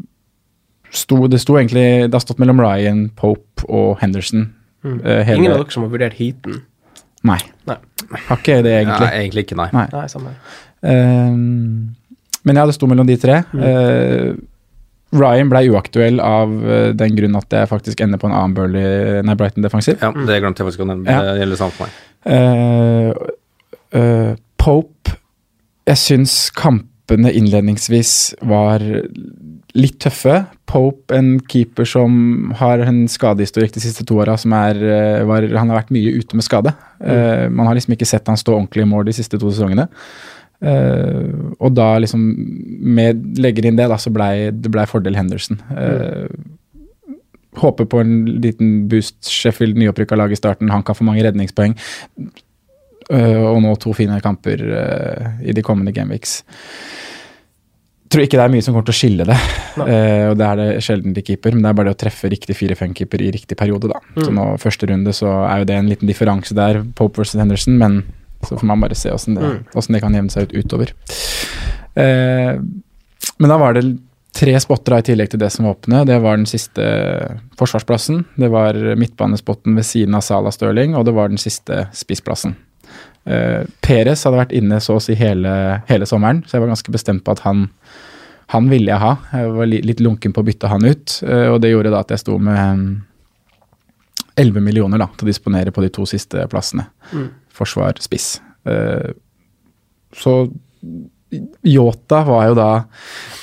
sto, 0.96 1.28
det 1.30 1.40
sto 1.42 1.58
egentlig 1.60 2.10
Det 2.10 2.16
har 2.16 2.24
stått 2.24 2.42
mellom 2.42 2.62
Ryan, 2.62 3.08
Pope 3.18 3.66
og 3.68 4.00
Henderson. 4.02 4.50
Mm. 4.84 5.00
Hele, 5.04 5.38
Ingen 5.38 5.54
av 5.54 5.64
dere 5.64 5.76
som 5.76 5.86
har 5.86 5.94
vurdert 5.94 6.18
heaten? 6.20 6.62
Nei. 7.28 7.40
nei. 7.68 7.76
Har 8.30 8.40
ikke 8.40 8.62
det, 8.64 8.76
egentlig. 8.80 9.10
Ja, 9.10 9.16
egentlig 9.20 9.44
ikke, 9.48 9.58
nei. 9.60 9.68
nei. 9.76 9.88
nei 9.92 10.06
samme. 10.08 10.38
men 12.48 12.60
ja, 12.62 12.64
det 12.64 12.78
sto 12.78 12.88
mellom 12.88 13.10
de 13.10 13.18
tre. 13.20 13.42
Mm. 13.52 14.40
Ryan 15.16 15.50
ble 15.50 15.64
uaktuell 15.72 16.20
av 16.22 16.52
uh, 16.62 16.92
den 16.98 17.16
grunn 17.18 17.38
at 17.40 17.54
jeg 17.54 17.70
faktisk 17.72 18.02
ender 18.06 18.22
på 18.22 18.30
en 18.30 18.36
annen 18.36 18.54
Burley, 18.58 19.24
nei, 19.26 19.36
Brighton-defensiv. 19.38 19.98
Ja, 20.04 20.12
det 20.14 20.38
glemte 20.44 20.62
jeg 20.62 20.70
faktisk 20.70 20.86
å 20.86 20.90
nevne. 20.92 21.10
Ja. 21.10 21.34
Det 21.34 21.44
gjelder 21.44 21.62
samme 21.64 21.76
for 21.78 21.88
meg. 21.88 22.06
Uh, 22.30 23.12
uh, 23.96 24.32
Pope 24.60 25.16
Jeg 25.88 25.98
syns 26.02 26.34
kampene 26.54 27.32
innledningsvis 27.34 28.12
var 28.46 28.84
litt 29.78 30.00
tøffe. 30.02 30.42
Pope, 30.70 31.14
en 31.18 31.36
keeper 31.50 31.86
som 31.90 32.54
har 32.58 32.82
en 32.86 33.04
skadehistorikk 33.10 33.76
de 33.76 33.84
siste 33.84 34.06
to 34.08 34.18
åra, 34.22 34.38
som 34.38 34.54
er 34.58 34.80
var, 35.30 35.46
Han 35.46 35.70
har 35.70 35.84
vært 35.84 35.94
mye 35.94 36.16
ute 36.18 36.38
med 36.38 36.46
skade. 36.46 36.74
Mm. 37.00 37.56
man 37.56 37.68
har 37.70 37.78
liksom 37.78 37.94
ikke 37.96 38.08
sett 38.10 38.28
han 38.28 38.38
stå 38.38 38.58
ordentlig 38.58 38.84
i 38.84 38.90
mål 38.90 39.06
de 39.08 39.14
siste 39.16 39.40
to 39.40 39.52
sesongene. 39.54 39.88
Uh, 40.60 41.56
og 41.64 41.72
da 41.72 41.94
liksom 42.04 42.20
med 42.84 43.40
legger 43.40 43.70
inn 43.70 43.78
det, 43.80 43.88
da, 43.88 43.96
så 43.96 44.12
blei 44.12 44.50
det 44.52 44.72
ble 44.72 44.84
fordel 44.92 45.16
Henderson. 45.16 45.62
Uh, 45.72 46.28
håper 47.60 47.88
på 47.90 48.02
en 48.04 48.14
liten 48.44 48.84
boost. 48.92 49.22
Sheffield 49.32 49.80
nyopprykka 49.80 50.20
lag 50.20 50.32
i 50.32 50.40
starten, 50.40 50.72
han 50.74 50.84
kan 50.84 50.98
få 50.98 51.08
mange 51.08 51.24
redningspoeng. 51.26 51.78
Uh, 53.10 53.46
og 53.50 53.62
nå 53.64 53.74
to 53.82 53.96
fine 53.98 54.20
kamper 54.22 54.66
i 55.42 55.56
de 55.56 55.66
kommende 55.66 55.96
gameweeks. 55.96 56.42
Tror 58.10 58.26
ikke 58.26 58.40
det 58.40 58.46
er 58.46 58.54
mye 58.54 58.66
som 58.66 58.74
kommer 58.74 58.88
til 58.90 58.96
å 58.96 59.00
skille 59.00 59.26
det. 59.30 59.38
og 59.78 60.38
det 60.40 60.46
er 60.48 60.58
det 60.58 60.68
sjelden 60.82 61.14
til 61.14 61.26
keeper, 61.28 61.54
men 61.54 61.66
det 61.66 61.70
er 61.70 61.78
bare 61.78 61.92
det 61.92 61.98
å 61.98 62.02
treffe 62.06 62.32
riktig 62.32 62.56
4-5-keeper 62.58 63.22
i 63.22 63.32
riktig 63.36 63.58
periode, 63.60 63.92
da. 63.92 64.02
Mm. 64.16 64.24
Så 64.24 64.34
nå 64.34 64.46
første 64.64 64.90
runde 64.90 65.14
så 65.14 65.34
er 65.46 65.62
jo 65.62 65.70
det 65.70 65.78
en 65.78 65.92
liten 65.92 66.10
differanse 66.10 66.58
der, 66.58 66.82
Pope 66.98 67.22
versus 67.22 67.38
Henderson, 67.38 67.78
men 67.78 68.02
så 68.48 68.58
får 68.58 68.66
man 68.66 68.82
bare 68.82 68.98
se 68.98 69.12
åssen 69.14 69.38
det, 69.38 69.46
mm. 69.46 69.82
det, 69.94 70.02
kan 70.02 70.16
jevne 70.16 70.34
seg 70.34 70.48
ut 70.48 70.56
utover. 70.58 70.94
Uh, 72.00 72.58
men 73.40 73.52
da 73.52 73.58
var 73.62 73.76
det 73.78 73.86
tre 74.40 74.56
spotter 74.62 74.96
i 74.98 75.06
tillegg 75.06 75.30
til 75.34 75.42
det 75.42 75.52
som 75.54 75.68
var 75.68 75.76
åpne. 75.76 76.02
Det 76.08 76.18
var 76.24 76.40
den 76.40 76.48
siste 76.50 76.86
forsvarsplassen, 77.60 78.24
det 78.40 78.50
var 78.54 78.78
midtbanespotten 78.98 79.78
ved 79.78 79.86
siden 79.86 80.18
av 80.18 80.26
Sala 80.26 80.54
Stirling, 80.56 80.96
og 80.98 81.06
det 81.06 81.14
var 81.18 81.30
den 81.30 81.42
siste 81.42 81.86
spissplassen. 81.98 82.56
Eh, 83.26 83.66
Peres 83.84 84.24
hadde 84.26 84.40
vært 84.40 84.56
inne 84.56 84.80
så 84.84 84.98
å 84.98 85.04
si 85.04 85.18
hele, 85.20 85.52
hele, 85.90 86.08
sommeren, 86.10 86.44
så 86.46 86.58
jeg 86.58 86.66
var 86.66 86.74
ganske 86.74 86.94
bestemt 86.94 87.26
på 87.26 87.36
at 87.36 87.44
han, 87.44 87.68
han 88.54 88.72
ville 88.72 88.92
jeg 88.94 89.04
ha. 89.04 89.16
Jeg 89.34 89.52
var 89.58 89.70
litt 89.74 90.04
lunken 90.04 90.36
på 90.36 90.44
å 90.44 90.48
bytte 90.48 90.72
han 90.72 90.88
ut, 90.88 91.20
uh, 91.28 91.50
og 91.54 91.60
det 91.64 91.74
gjorde 91.74 91.92
da 91.94 92.02
at 92.06 92.16
jeg 92.16 92.24
sto 92.24 92.40
med 92.42 92.96
11 94.40 94.64
millioner 94.64 95.02
da, 95.02 95.10
til 95.18 95.28
å 95.28 95.30
disponere 95.30 95.74
på 95.76 95.84
de 95.84 95.92
to 95.94 96.08
siste 96.10 96.48
plassene. 96.50 96.88
Mm 97.12 97.30
forsvar, 97.60 98.00
spiss. 98.04 98.38
Uh, 98.68 99.12
så 100.16 100.36
Yota 101.70 102.24
var 102.26 102.48
jo 102.50 102.56
da 102.58 102.70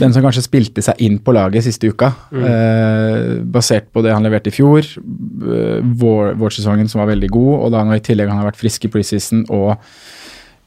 den 0.01 0.15
som 0.15 0.25
kanskje 0.25 0.43
spilte 0.43 0.83
seg 0.83 0.99
inn 1.07 1.21
på 1.23 1.35
laget 1.37 1.67
siste 1.67 1.91
uka. 1.93 2.11
Mm. 2.35 2.45
Eh, 2.51 3.21
basert 3.55 3.93
på 3.95 4.03
det 4.03 4.15
han 4.15 4.27
leverte 4.27 4.51
i 4.51 4.57
fjor, 4.57 4.83
eh, 4.83 5.79
vår, 6.03 6.35
vårsesongen 6.41 6.91
som 6.91 7.03
var 7.03 7.13
veldig 7.13 7.31
god, 7.31 7.55
og 7.61 7.75
da 7.77 7.85
når 7.87 8.01
i 8.01 8.07
tillegg 8.09 8.33
han 8.33 8.43
har 8.43 8.51
vært 8.51 8.61
frisk 8.61 8.89
i 8.89 8.93
preseason 8.93 9.45
og 9.55 9.77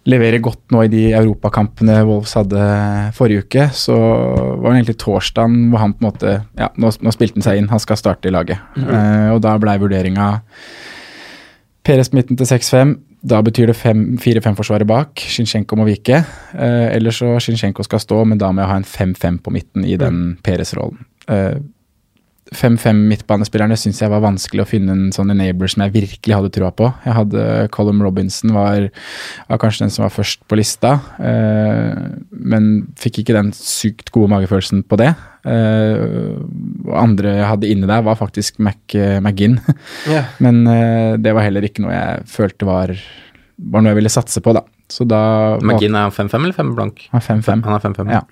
leverer 0.10 0.42
godt 0.42 0.72
nå 0.74 0.86
i 0.86 0.92
de 0.92 1.02
europakampene 1.12 1.98
Wolves 2.08 2.34
hadde 2.40 2.62
forrige 3.18 3.44
uke, 3.46 3.68
så 3.76 3.98
var 4.00 4.72
det 4.72 4.78
egentlig 4.80 5.00
torsdagen 5.04 5.68
hvor 5.74 5.84
han 5.84 5.94
på 5.94 6.06
en 6.06 6.08
måte 6.08 6.38
Ja, 6.58 6.72
nå, 6.80 6.94
nå 7.04 7.14
spilte 7.14 7.42
han 7.42 7.46
seg 7.46 7.60
inn, 7.60 7.70
han 7.72 7.84
skal 7.84 8.00
starte 8.00 8.32
i 8.32 8.34
laget. 8.34 8.64
Mm. 8.80 8.88
Eh, 8.88 9.28
og 9.36 9.44
da 9.46 9.58
blei 9.62 9.76
vurderinga 9.82 10.32
Peres 11.86 12.12
midten 12.14 12.38
til 12.38 12.46
6-5. 12.46 12.98
Da 13.20 13.42
betyr 13.44 13.68
det 13.72 13.76
fire-fem-forsvaret 13.76 14.88
bak. 14.88 15.20
Shinsjenko 15.20 15.76
må 15.80 15.88
vike. 15.90 16.22
Eh, 16.54 16.88
eller 16.96 17.16
så 17.16 17.34
Shinsjenko 17.44 17.84
skal 17.84 18.00
stå, 18.04 18.22
men 18.28 18.40
da 18.40 18.52
må 18.54 18.64
jeg 18.64 18.72
ha 18.72 18.78
en 18.80 18.88
5-5 18.88 19.42
på 19.44 19.54
midten 19.56 19.84
i 19.84 19.98
den 20.00 20.22
mm. 20.22 20.32
Peres-rollen. 20.46 21.04
Eh, 21.28 21.60
5-5 22.56 23.02
midtbanespillerne 23.12 23.78
syns 23.78 24.00
jeg 24.02 24.10
var 24.10 24.24
vanskelig 24.24 24.64
å 24.64 24.70
finne 24.70 24.94
en 24.96 25.12
sånn 25.14 25.30
enabler 25.36 25.70
som 25.70 25.84
jeg 25.86 25.94
virkelig 25.94 26.38
hadde 26.38 26.52
trua 26.56 26.72
på. 26.74 26.88
Jeg 27.06 27.16
hadde 27.18 27.44
Colum 27.76 28.02
Robinson 28.02 28.56
var, 28.56 28.88
var, 29.50 29.62
kanskje 29.62 29.86
den 29.86 29.94
som 29.94 30.06
var 30.08 30.16
først 30.16 30.42
på 30.50 30.58
lista, 30.58 30.96
eh, 31.22 32.00
men 32.32 32.72
fikk 33.00 33.22
ikke 33.22 33.38
den 33.38 33.52
sykt 33.56 34.10
gode 34.16 34.32
magefølelsen 34.34 34.82
på 34.90 34.98
det. 35.02 35.12
Eh, 35.48 36.36
og 36.84 36.96
andre 37.00 37.36
jeg 37.38 37.48
hadde 37.48 37.72
inne 37.72 37.88
der, 37.90 38.04
var 38.06 38.20
faktisk 38.20 38.60
Mac, 38.64 38.82
eh, 38.98 39.20
McGinn. 39.22 39.60
Yeah. 40.10 40.28
Men 40.44 40.62
uh, 40.68 41.16
det 41.22 41.34
var 41.36 41.48
heller 41.48 41.66
ikke 41.66 41.86
noe 41.86 41.96
jeg 41.96 42.28
følte 42.30 42.68
var, 42.68 42.94
var 43.72 43.84
noe 43.84 43.94
jeg 43.94 44.02
ville 44.02 44.14
satse 44.14 44.44
på, 44.44 44.54
da. 44.58 44.66
Så 44.90 45.06
da 45.08 45.22
McGinn 45.62 45.98
er 45.98 46.14
5-5 46.14 46.40
eller 46.42 46.58
5 46.58 46.72
blank? 46.78 47.04
Han 47.14 47.22
er 47.22 47.28
5-5. 47.28 47.68
Han 47.68 47.76
er 47.78 47.84
5-5. 47.86 48.16
Ja. 48.16 48.24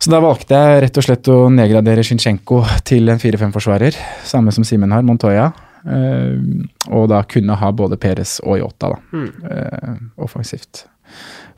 Så 0.00 0.12
da 0.12 0.20
valgte 0.24 0.56
jeg 0.56 0.84
rett 0.86 1.00
og 1.00 1.04
slett 1.04 1.28
å 1.28 1.40
nedgradere 1.52 2.04
Shinsjenko 2.06 2.62
til 2.88 3.10
en 3.12 3.20
4-5-forsvarer. 3.20 3.98
Samme 4.24 4.54
som 4.54 4.64
Simen 4.64 4.94
har, 4.94 5.04
Montoya. 5.04 5.50
Uh, 5.80 6.64
og 6.92 7.10
da 7.12 7.22
kunne 7.28 7.56
ha 7.56 7.70
både 7.72 7.98
Peres 8.00 8.38
og 8.44 8.60
Yota, 8.62 8.94
da. 8.94 9.02
Mm. 9.12 9.28
Uh, 9.44 10.24
offensivt. 10.24 10.86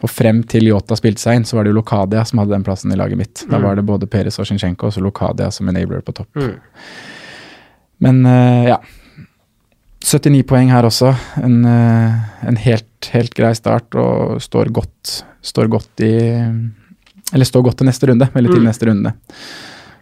For 0.03 0.11
frem 0.11 0.43
til 0.51 0.67
Yota 0.67 0.99
spilte 0.99 1.23
seg 1.23 1.39
inn, 1.39 1.47
så 1.47 1.57
var 1.57 1.65
det 1.65 1.73
jo 1.73 1.79
Lokadia 1.79 2.25
som 2.27 2.43
hadde 2.43 2.57
den 2.57 2.67
plassen 2.67 2.91
i 2.91 2.99
laget 2.99 3.21
mitt. 3.21 3.45
Da 3.47 3.61
mm. 3.61 3.67
var 3.69 3.79
det 3.79 3.87
både 3.87 4.09
Peres 4.11 4.41
og 4.43 4.49
Shinshenko 4.49 4.89
og 4.89 4.97
så 4.97 5.05
Lokadia 5.05 5.51
som 5.55 5.71
enabler 5.71 6.03
på 6.03 6.15
topp. 6.17 6.35
Mm. 6.35 6.57
Men 8.03 8.21
uh, 8.27 8.67
ja. 8.73 8.81
79 10.03 10.43
poeng 10.51 10.73
her 10.75 10.83
også. 10.83 11.13
En, 11.47 11.61
en 11.63 12.57
helt, 12.59 13.11
helt 13.15 13.37
grei 13.39 13.53
start, 13.55 13.95
og 13.95 14.41
står 14.43 14.73
godt, 14.75 15.21
står 15.47 15.71
godt 15.71 16.03
i 16.03 16.15
eller 17.33 17.49
står 17.49 17.65
godt 17.65 17.81
til 17.81 17.89
neste 17.89 18.09
runde, 18.11 18.29
eller 18.35 18.53
til 18.53 18.61
mm. 18.61 18.67
neste 18.69 18.89
runde. 18.89 19.15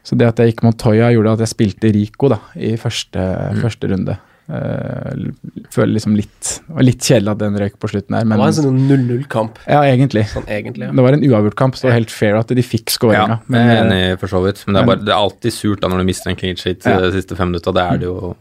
Så 0.03 0.17
det 0.19 0.27
at 0.27 0.41
jeg 0.41 0.53
gikk 0.53 0.65
Montoya, 0.67 1.11
gjorde 1.15 1.37
at 1.37 1.45
jeg 1.45 1.53
spilte 1.53 1.93
Rico 1.95 2.31
da, 2.33 2.41
i 2.57 2.73
første, 2.81 3.23
første 3.61 3.91
runde. 3.93 4.17
Uh, 4.51 5.29
føler 5.71 5.93
liksom 5.95 6.17
litt 6.19 6.49
Det 6.67 6.75
var 6.75 6.83
litt 6.83 7.05
kjedelig 7.07 7.31
at 7.31 7.39
den 7.39 7.59
røyk 7.61 7.77
på 7.79 7.91
slutten 7.93 8.17
her. 8.19 8.25
Men, 8.25 8.35
det 8.35 8.43
var 8.43 8.51
en 8.51 8.57
sånn 8.57 8.81
0-0-kamp. 8.89 9.61
Ja, 9.71 9.85
egentlig. 9.87 10.25
Sånn, 10.33 10.49
egentlig 10.51 10.89
ja. 10.89 10.95
Det 10.97 11.05
var 11.07 11.17
en 11.17 11.27
uavgjort 11.29 11.57
kamp, 11.61 11.77
så 11.79 11.87
det 11.87 11.91
var 11.91 11.99
helt 12.01 12.15
fair 12.15 12.39
at 12.41 12.51
de 12.59 12.65
fikk 12.67 12.91
skåringa. 12.91 13.37
Ja, 13.39 13.39
men, 13.47 13.61
jeg 13.63 13.77
er 13.77 13.83
enig 13.85 14.21
for 14.23 14.33
så 14.33 14.43
vidt. 14.43 14.63
Men 14.67 14.77
det 14.77 14.83
er, 14.83 14.89
bare, 14.91 15.05
det 15.07 15.15
er 15.15 15.19
alltid 15.21 15.55
surt 15.55 15.85
da 15.85 15.91
når 15.93 16.03
du 16.03 16.09
mister 16.11 16.33
en 16.33 16.41
clean 16.41 16.59
sheet 16.59 16.89
ja. 16.89 16.99
de 17.05 17.13
siste 17.15 17.39
fem 17.39 17.53
minutta. 17.53 17.75
Det 17.77 17.85
er 17.85 18.03
det 18.03 18.11
jo 18.11 18.35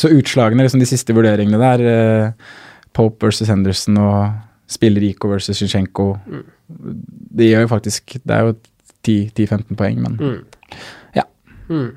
Så 0.00 0.12
utslagene, 0.14 0.64
liksom 0.64 0.80
de 0.80 0.88
siste 0.88 1.16
vurderingene 1.16 1.60
der, 1.60 1.84
uh, 1.84 2.56
Pope 2.96 3.28
versus 3.28 3.50
Henderson 3.52 4.00
og 4.00 4.70
spiller 4.70 5.04
Rico 5.04 5.28
versus 5.30 5.58
Zjizjenko 5.58 6.12
mm. 6.26 6.42
Det 7.34 7.48
gjør 7.48 7.64
jo 7.64 7.70
faktisk 7.70 8.14
Det 8.22 8.34
er 8.36 8.46
jo 8.46 8.56
10-15 9.06 9.76
poeng, 9.78 10.00
men 10.04 10.16
mm. 10.20 10.40
ja. 11.16 11.24
Mm. 11.68 11.92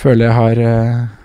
Føler 0.00 0.26
jeg 0.30 0.36
har 0.36 0.60
uh, 0.64 1.19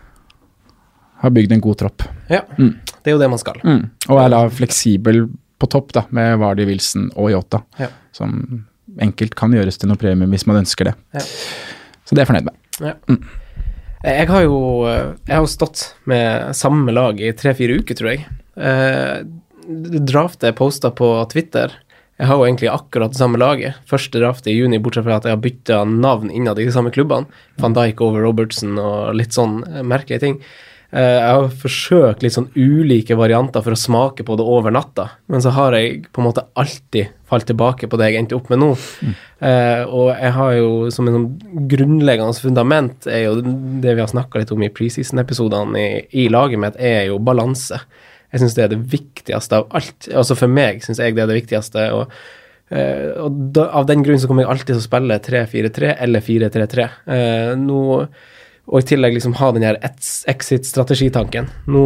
har 1.26 1.34
bygd 1.36 1.56
en 1.56 1.64
god 1.64 1.80
tropp. 1.82 2.06
Ja, 2.32 2.44
mm. 2.58 2.72
det 3.02 3.12
er 3.12 3.18
jo 3.18 3.22
det 3.22 3.32
man 3.32 3.42
skal. 3.42 3.60
Mm. 3.66 3.84
Og 4.10 4.22
er 4.22 4.32
da 4.34 4.44
fleksibel 4.54 5.26
på 5.62 5.70
topp 5.72 5.94
da, 5.96 6.06
med 6.16 6.38
Vardi 6.42 6.68
Wilson 6.68 7.10
og 7.16 7.32
Yota, 7.32 7.62
ja. 7.80 7.90
som 8.16 8.66
enkelt 9.02 9.36
kan 9.38 9.54
gjøres 9.56 9.80
til 9.80 9.90
noe 9.92 10.00
premium 10.00 10.32
hvis 10.34 10.46
man 10.50 10.62
ønsker 10.62 10.92
det. 10.92 10.96
Ja. 11.16 11.24
Så 12.06 12.14
det 12.14 12.22
er 12.22 12.26
jeg 12.26 12.32
fornøyd 12.34 12.50
med. 12.50 12.62
Ja. 12.84 12.94
Mm. 13.10 13.22
Jeg 14.06 14.28
har 14.30 14.44
jo 14.46 14.58
jeg 14.86 15.34
har 15.34 15.48
stått 15.50 15.88
med 16.10 16.54
samme 16.58 16.94
lag 16.94 17.22
i 17.22 17.34
tre-fire 17.38 17.80
uker, 17.80 17.98
tror 17.98 18.12
jeg. 18.12 18.28
Eh, 18.56 19.24
draftet 20.06 20.52
jeg 20.52 20.58
posta 20.60 20.92
på 20.94 21.08
Twitter 21.32 21.74
Jeg 22.16 22.30
har 22.30 22.38
jo 22.38 22.46
egentlig 22.46 22.70
akkurat 22.72 23.12
det 23.12 23.20
samme 23.20 23.40
laget. 23.42 23.80
Første 23.90 24.22
draft 24.22 24.46
i 24.48 24.54
juni, 24.56 24.80
bortsett 24.80 25.04
fra 25.04 25.18
at 25.18 25.26
jeg 25.28 25.36
har 25.36 25.42
bytta 25.44 25.82
navn 25.90 26.30
innad 26.32 26.62
i 26.62 26.68
de 26.70 26.72
samme 26.72 26.94
klubbene. 26.96 27.28
Van 27.60 27.76
Dijk 27.76 28.00
over 28.06 28.24
Robertsen 28.24 28.78
og 28.80 29.18
litt 29.20 29.36
sånn 29.36 29.58
eh, 29.68 29.84
merkelige 29.84 30.24
ting. 30.24 30.38
Eh, 30.96 31.18
jeg 31.20 31.36
har 31.36 31.56
forsøkt 31.60 32.22
litt 32.24 32.36
sånn 32.38 32.48
ulike 32.56 33.18
varianter 33.20 33.64
for 33.66 33.76
å 33.76 33.80
smake 33.80 34.24
på 34.24 34.38
det 34.40 34.46
over 34.48 34.72
natta, 34.72 35.10
men 35.28 35.44
så 35.44 35.52
har 35.58 35.76
jeg 35.76 36.06
på 36.16 36.22
en 36.22 36.28
måte 36.30 36.46
alltid 36.56 37.12
falt 37.28 37.50
tilbake 37.50 37.90
på 37.92 38.00
det 38.00 38.08
jeg 38.12 38.22
endte 38.22 38.38
opp 38.38 38.48
med 38.54 38.62
nå. 38.62 38.70
Eh, 39.46 39.82
og 39.84 40.14
jeg 40.14 40.32
har 40.38 40.54
jo 40.56 40.70
som 40.96 41.10
en 41.10 41.18
sånn 41.18 41.66
grunnleggende 41.68 42.40
fundament 42.40 43.04
er 43.12 43.26
jo 43.26 43.34
det 43.84 43.98
vi 43.98 44.02
har 44.02 44.08
snakka 44.08 44.40
litt 44.40 44.54
om 44.56 44.64
i 44.64 44.72
preseason-episodene 44.72 45.82
i, 45.82 46.00
i 46.24 46.30
laget 46.32 46.62
mitt, 46.64 46.80
er 46.80 47.10
jo 47.10 47.20
balanse. 47.20 47.82
Jeg 48.32 48.42
syns 48.42 48.56
det 48.56 48.64
er 48.64 48.72
det 48.72 48.80
viktigste 48.94 49.60
av 49.60 49.68
alt. 49.76 50.08
Altså 50.08 50.40
for 50.40 50.52
meg 50.52 50.80
syns 50.86 51.04
jeg 51.04 51.18
det 51.18 51.26
er 51.26 51.32
det 51.34 51.42
viktigste. 51.44 51.92
og 51.98 52.18
Uh, 52.66 53.12
og 53.22 53.36
da, 53.54 53.68
Av 53.78 53.86
den 53.86 54.02
grunn 54.02 54.18
så 54.18 54.26
kommer 54.26 54.42
jeg 54.42 54.50
alltid 54.50 54.72
til 54.72 54.80
å 54.80 54.86
spille 54.88 55.20
3-4-3 55.22 55.92
eller 56.02 56.24
4-3-3. 56.26 56.88
Uh, 57.06 57.52
nå 57.62 57.84
og 58.66 58.82
i 58.82 58.88
tillegg 58.90 59.14
liksom 59.14 59.36
ha 59.38 59.52
den 59.54 59.66
her 59.66 59.78
exit-strategitanken. 59.84 61.48
Nå 61.70 61.84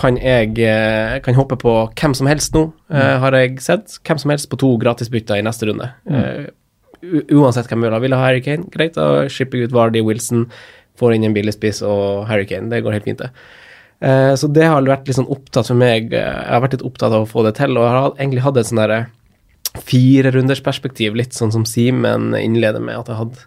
kan 0.00 0.16
jeg 0.16 0.54
uh, 0.64 1.18
kan 1.24 1.36
hoppe 1.36 1.58
på 1.60 1.74
hvem 1.92 2.14
som 2.16 2.30
helst 2.30 2.56
nå, 2.56 2.66
har 2.92 3.36
jeg 3.36 3.60
sett. 3.64 3.98
Hvem 4.04 4.20
som 4.22 4.32
helst 4.32 4.48
på 4.52 4.58
to 4.60 4.74
gratisbytter 4.80 5.40
i 5.40 5.44
neste 5.44 5.68
runde. 5.68 5.90
uansett 7.02 7.66
hvem 7.68 7.82
jeg 7.82 7.90
vil 7.90 7.96
ha. 7.96 8.00
Vil 8.04 8.14
ha 8.16 8.22
Harry 8.22 8.42
Kane? 8.44 8.68
Greit, 8.72 8.94
da 8.96 9.26
shipper 9.32 9.58
jeg 9.58 9.68
ut 9.70 9.76
Vardy 9.76 10.02
Wilson, 10.06 10.46
får 11.00 11.16
inn 11.16 11.24
en 11.26 11.34
billigspiss 11.36 11.82
og 11.86 12.26
Harry 12.30 12.46
Kane. 12.48 12.70
Det 12.70 12.82
går 12.84 12.96
helt 12.98 13.08
fint, 13.08 13.24
det. 13.24 13.32
Uh, 14.02 14.34
så 14.38 14.48
det 14.50 14.66
har 14.66 14.82
vært 14.82 15.06
litt 15.06 15.18
sånn 15.18 15.30
opptatt 15.30 15.68
for 15.70 15.78
meg. 15.78 16.12
eh, 16.12 16.22
Jeg 16.26 16.50
har 16.50 16.62
vært 16.64 16.72
litt 16.78 16.86
opptatt 16.86 17.12
av 17.12 17.22
å 17.22 17.28
få 17.30 17.44
det 17.46 17.54
til, 17.60 17.76
og 17.76 17.86
jeg 17.86 17.94
har 17.96 18.16
egentlig 18.16 18.42
hatt 18.46 18.56
et 18.58 18.70
sånn 18.70 18.80
derre 18.82 19.02
firerundersperspektiv, 19.88 21.14
litt 21.16 21.36
sånn 21.36 21.52
som 21.54 21.64
Simen 21.68 22.32
innleder 22.36 22.82
med, 22.82 22.98
at 22.98 23.08
jeg 23.08 23.20
hadde, 23.20 23.46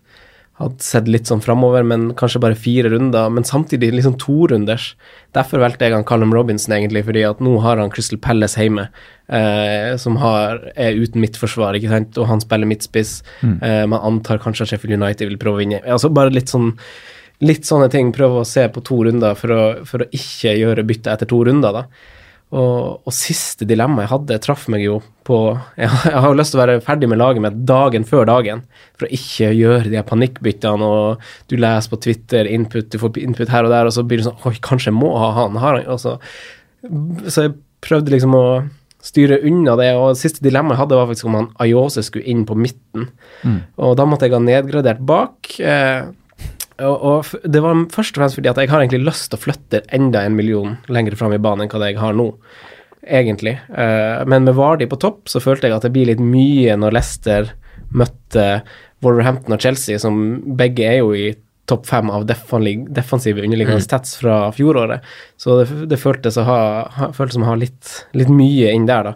hadde 0.56 0.84
sett 0.84 1.10
litt 1.12 1.28
sånn 1.28 1.42
framover, 1.44 1.84
men 1.84 2.14
kanskje 2.16 2.40
bare 2.44 2.56
fire 2.56 2.90
runder, 2.94 3.28
men 3.34 3.44
samtidig 3.48 3.90
liksom 3.92 4.16
torunders. 4.22 4.94
Derfor 5.36 5.60
valgte 5.60 5.88
jeg 5.88 5.96
han 5.98 6.06
Callum 6.08 6.32
Robinson, 6.36 6.78
egentlig, 6.78 7.04
fordi 7.10 7.26
at 7.28 7.42
nå 7.44 7.58
har 7.66 7.82
han 7.82 7.92
Crystal 7.92 8.22
Palace 8.24 8.62
hjemme, 8.62 8.88
eh, 9.28 9.92
som 10.00 10.16
har, 10.22 10.64
er 10.80 10.96
uten 10.96 11.20
midtforsvar, 11.24 11.76
ikke 11.76 11.92
sant, 11.92 12.22
og 12.22 12.30
han 12.32 12.44
spiller 12.44 12.72
midtspiss. 12.72 13.18
Mm. 13.42 13.58
Eh, 13.60 13.84
man 13.92 14.08
antar 14.14 14.40
kanskje 14.44 14.64
at 14.64 14.72
Sheffield 14.72 14.96
United 14.96 15.28
vil 15.28 15.42
prøve 15.42 15.60
å 15.60 15.64
vinne. 15.66 15.84
Altså 15.84 16.14
bare 16.14 16.32
litt 16.34 16.54
sånn 16.54 16.72
litt 17.44 17.68
sånne 17.68 17.90
ting, 17.92 18.14
prøve 18.16 18.40
å 18.42 18.48
se 18.48 18.64
på 18.72 18.80
to 18.86 19.02
runder 19.10 19.36
for 19.36 19.52
å, 19.52 19.64
for 19.88 20.06
å 20.06 20.12
ikke 20.16 20.54
gjøre 20.56 20.86
bytte 20.88 21.12
etter 21.12 21.28
to 21.28 21.42
runder, 21.44 21.76
da. 21.76 22.14
Og, 22.54 23.02
og 23.02 23.14
siste 23.16 23.66
dilemma 23.66 24.04
jeg 24.04 24.12
hadde, 24.12 24.38
traff 24.44 24.68
meg 24.72 24.84
jo 24.86 25.00
på 25.26 25.40
Jeg, 25.82 25.90
jeg 25.90 26.20
har 26.22 26.28
jo 26.30 26.38
lyst 26.38 26.54
til 26.54 26.60
å 26.60 26.62
være 26.62 26.84
ferdig 26.86 27.10
med 27.10 27.18
laget 27.18 27.42
mitt 27.42 27.58
dagen 27.68 28.06
før 28.06 28.28
dagen, 28.30 28.62
for 28.94 29.08
å 29.08 29.12
ikke 29.18 29.50
gjøre 29.58 29.90
de 29.90 30.04
panikkbyttene, 30.06 30.86
og 30.86 31.26
du 31.50 31.58
leser 31.58 31.92
på 31.92 32.02
Twitter 32.06 32.48
input, 32.48 32.92
du 32.94 33.02
får 33.02 33.20
input 33.24 33.50
her 33.52 33.66
og 33.66 33.74
der, 33.74 33.90
og 33.90 33.96
så 33.96 34.06
blir 34.06 34.22
det 34.22 34.30
sånn 34.30 34.46
Oi, 34.46 34.56
kanskje 34.64 34.92
jeg 34.92 35.00
må 35.00 35.12
ha 35.18 35.32
han. 35.40 35.58
Har 35.62 35.82
han 35.82 36.02
så, 36.02 36.18
Så 37.26 37.48
jeg 37.48 37.56
prøvde 37.86 38.14
liksom 38.14 38.38
å 38.38 38.46
styre 39.06 39.42
unna 39.46 39.76
det, 39.80 39.92
og 39.98 40.18
siste 40.18 40.44
dilemma 40.46 40.74
jeg 40.74 40.84
hadde, 40.84 40.98
var 40.98 41.10
faktisk 41.10 41.30
om 41.30 41.40
han 41.40 41.50
Ayose 41.62 42.04
skulle 42.06 42.26
inn 42.30 42.46
på 42.48 42.58
midten. 42.58 43.10
Mm. 43.46 43.60
Og 43.86 43.98
da 44.00 44.06
måtte 44.10 44.30
jeg 44.30 44.34
ha 44.34 44.42
nedgradert 44.42 45.02
bak. 45.06 45.52
Eh, 45.62 46.08
og, 46.80 47.04
og 47.08 47.50
det 47.52 47.62
var 47.64 47.78
først 47.94 48.16
og 48.18 48.22
fremst 48.24 48.40
fordi 48.40 48.50
at 48.52 48.58
jeg 48.60 48.72
har 48.72 48.82
egentlig 48.84 49.06
lyst 49.08 49.30
til 49.32 49.40
å 49.40 49.44
flytte 49.46 49.84
enda 49.96 50.24
en 50.26 50.36
million 50.36 50.78
lenger 50.92 51.16
fram 51.20 51.36
i 51.36 51.40
banen 51.42 51.66
enn 51.66 51.72
hva 51.72 51.88
jeg 51.90 52.00
har 52.02 52.16
nå, 52.18 52.26
egentlig. 53.06 53.56
Eh, 53.78 54.26
men 54.28 54.44
med 54.48 54.58
Vardi 54.58 54.88
på 54.92 55.00
topp 55.00 55.30
så 55.32 55.40
følte 55.44 55.70
jeg 55.70 55.78
at 55.78 55.86
det 55.88 55.94
blir 55.96 56.10
litt 56.10 56.24
mye 56.24 56.76
når 56.82 56.98
Leicester 56.98 57.52
møtte 57.96 58.46
Wolverhampton 59.06 59.56
og 59.56 59.62
Chelsea, 59.62 60.00
som 60.02 60.20
begge 60.58 60.88
er 60.90 61.00
jo 61.04 61.14
i 61.16 61.30
topp 61.70 61.88
fem 61.90 62.12
av 62.14 62.28
defensive 62.28 63.42
underliggende 63.42 63.80
Mm. 63.82 63.86
stats 63.88 64.18
fra 64.20 64.52
fjoråret. 64.54 65.02
Så 65.38 65.64
det, 65.64 65.88
det 65.90 65.98
føltes, 65.98 66.38
å 66.38 66.44
ha, 66.46 66.60
ha, 66.94 67.08
føltes 67.16 67.40
som 67.40 67.46
å 67.46 67.50
ha 67.50 67.56
litt, 67.58 67.94
litt 68.14 68.30
mye 68.30 68.70
inn 68.74 68.86
der, 68.86 69.12
da. 69.12 69.16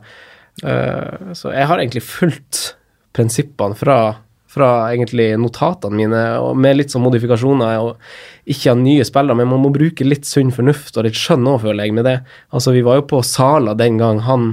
Eh, 0.63 1.33
så 1.37 1.51
jeg 1.53 1.67
har 1.69 1.77
egentlig 1.77 2.01
fulgt 2.07 2.75
prinsippene 3.13 3.77
fra, 3.77 3.99
fra 4.49 4.69
egentlig 4.89 5.27
notatene 5.37 5.99
mine, 5.99 6.21
og 6.41 6.57
med 6.57 6.79
litt 6.79 6.93
sånn 6.93 7.03
modifikasjoner. 7.05 7.83
og 7.83 8.49
Ikke 8.49 8.71
ha 8.71 8.77
nye 8.79 9.05
spillere, 9.05 9.37
men 9.37 9.51
man 9.51 9.61
må 9.61 9.73
bruke 9.73 10.07
litt 10.07 10.25
sunn 10.25 10.49
fornuft 10.55 10.97
og 10.97 11.05
litt 11.05 11.19
skjønn 11.19 11.45
òg, 11.51 11.61
føler 11.67 11.85
jeg, 11.85 11.93
med 11.93 12.09
det. 12.09 12.17
Altså, 12.55 12.73
vi 12.73 12.81
var 12.85 12.97
jo 12.99 13.05
på 13.11 13.21
Sala 13.25 13.77
den 13.77 14.01
gang 14.01 14.23
han 14.25 14.49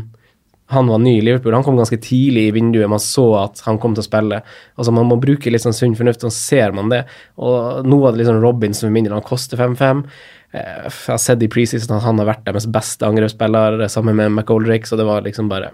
han 0.68 0.88
var 0.90 0.98
ny 0.98 1.18
i 1.18 1.22
Liverpool. 1.22 1.54
Han 1.54 1.62
kom 1.62 1.76
ganske 1.78 1.98
tidlig 2.02 2.48
i 2.48 2.54
vinduet. 2.56 2.88
Man 2.90 3.02
så 3.02 3.26
at 3.38 3.60
han 3.68 3.78
kom 3.78 3.92
til 3.94 4.02
å 4.02 4.06
spille. 4.08 4.40
Altså 4.74 4.94
Man 4.94 5.06
må 5.06 5.18
bruke 5.22 5.50
litt 5.52 5.62
sånn 5.62 5.76
sunn 5.76 5.94
fornuft, 5.98 6.24
så 6.24 6.30
ser 6.34 6.74
man 6.74 6.90
det. 6.90 7.04
Og 7.38 7.86
nå 7.86 8.00
var 8.02 8.12
det 8.14 8.18
litt 8.20 8.30
sånn 8.30 8.42
Robinson 8.42 8.90
med 8.90 8.96
mindre. 8.98 9.20
Han 9.20 9.26
koster 9.26 9.60
5-5. 9.60 10.02
Eh, 10.50 10.88
Jeg 10.88 10.94
har 11.06 11.22
sett 11.22 11.44
i 11.46 11.50
preseason 11.52 11.96
at 11.98 12.06
han 12.06 12.18
har 12.18 12.32
vært 12.32 12.44
deres 12.48 12.66
beste 12.66 13.06
angrepsspiller 13.06 13.84
eh, 13.84 13.92
sammen 13.92 14.18
med 14.18 14.32
McGoldrick, 14.32 14.90
så 14.90 14.98
det 14.98 15.06
var 15.06 15.22
liksom 15.22 15.50
bare 15.52 15.70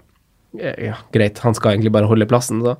eh, 0.59 0.91
Ja, 0.91 0.99
greit, 1.13 1.41
han 1.41 1.57
skal 1.57 1.73
egentlig 1.73 1.93
bare 1.97 2.09
holde 2.11 2.29
plassen. 2.29 2.61
Så 2.61 2.77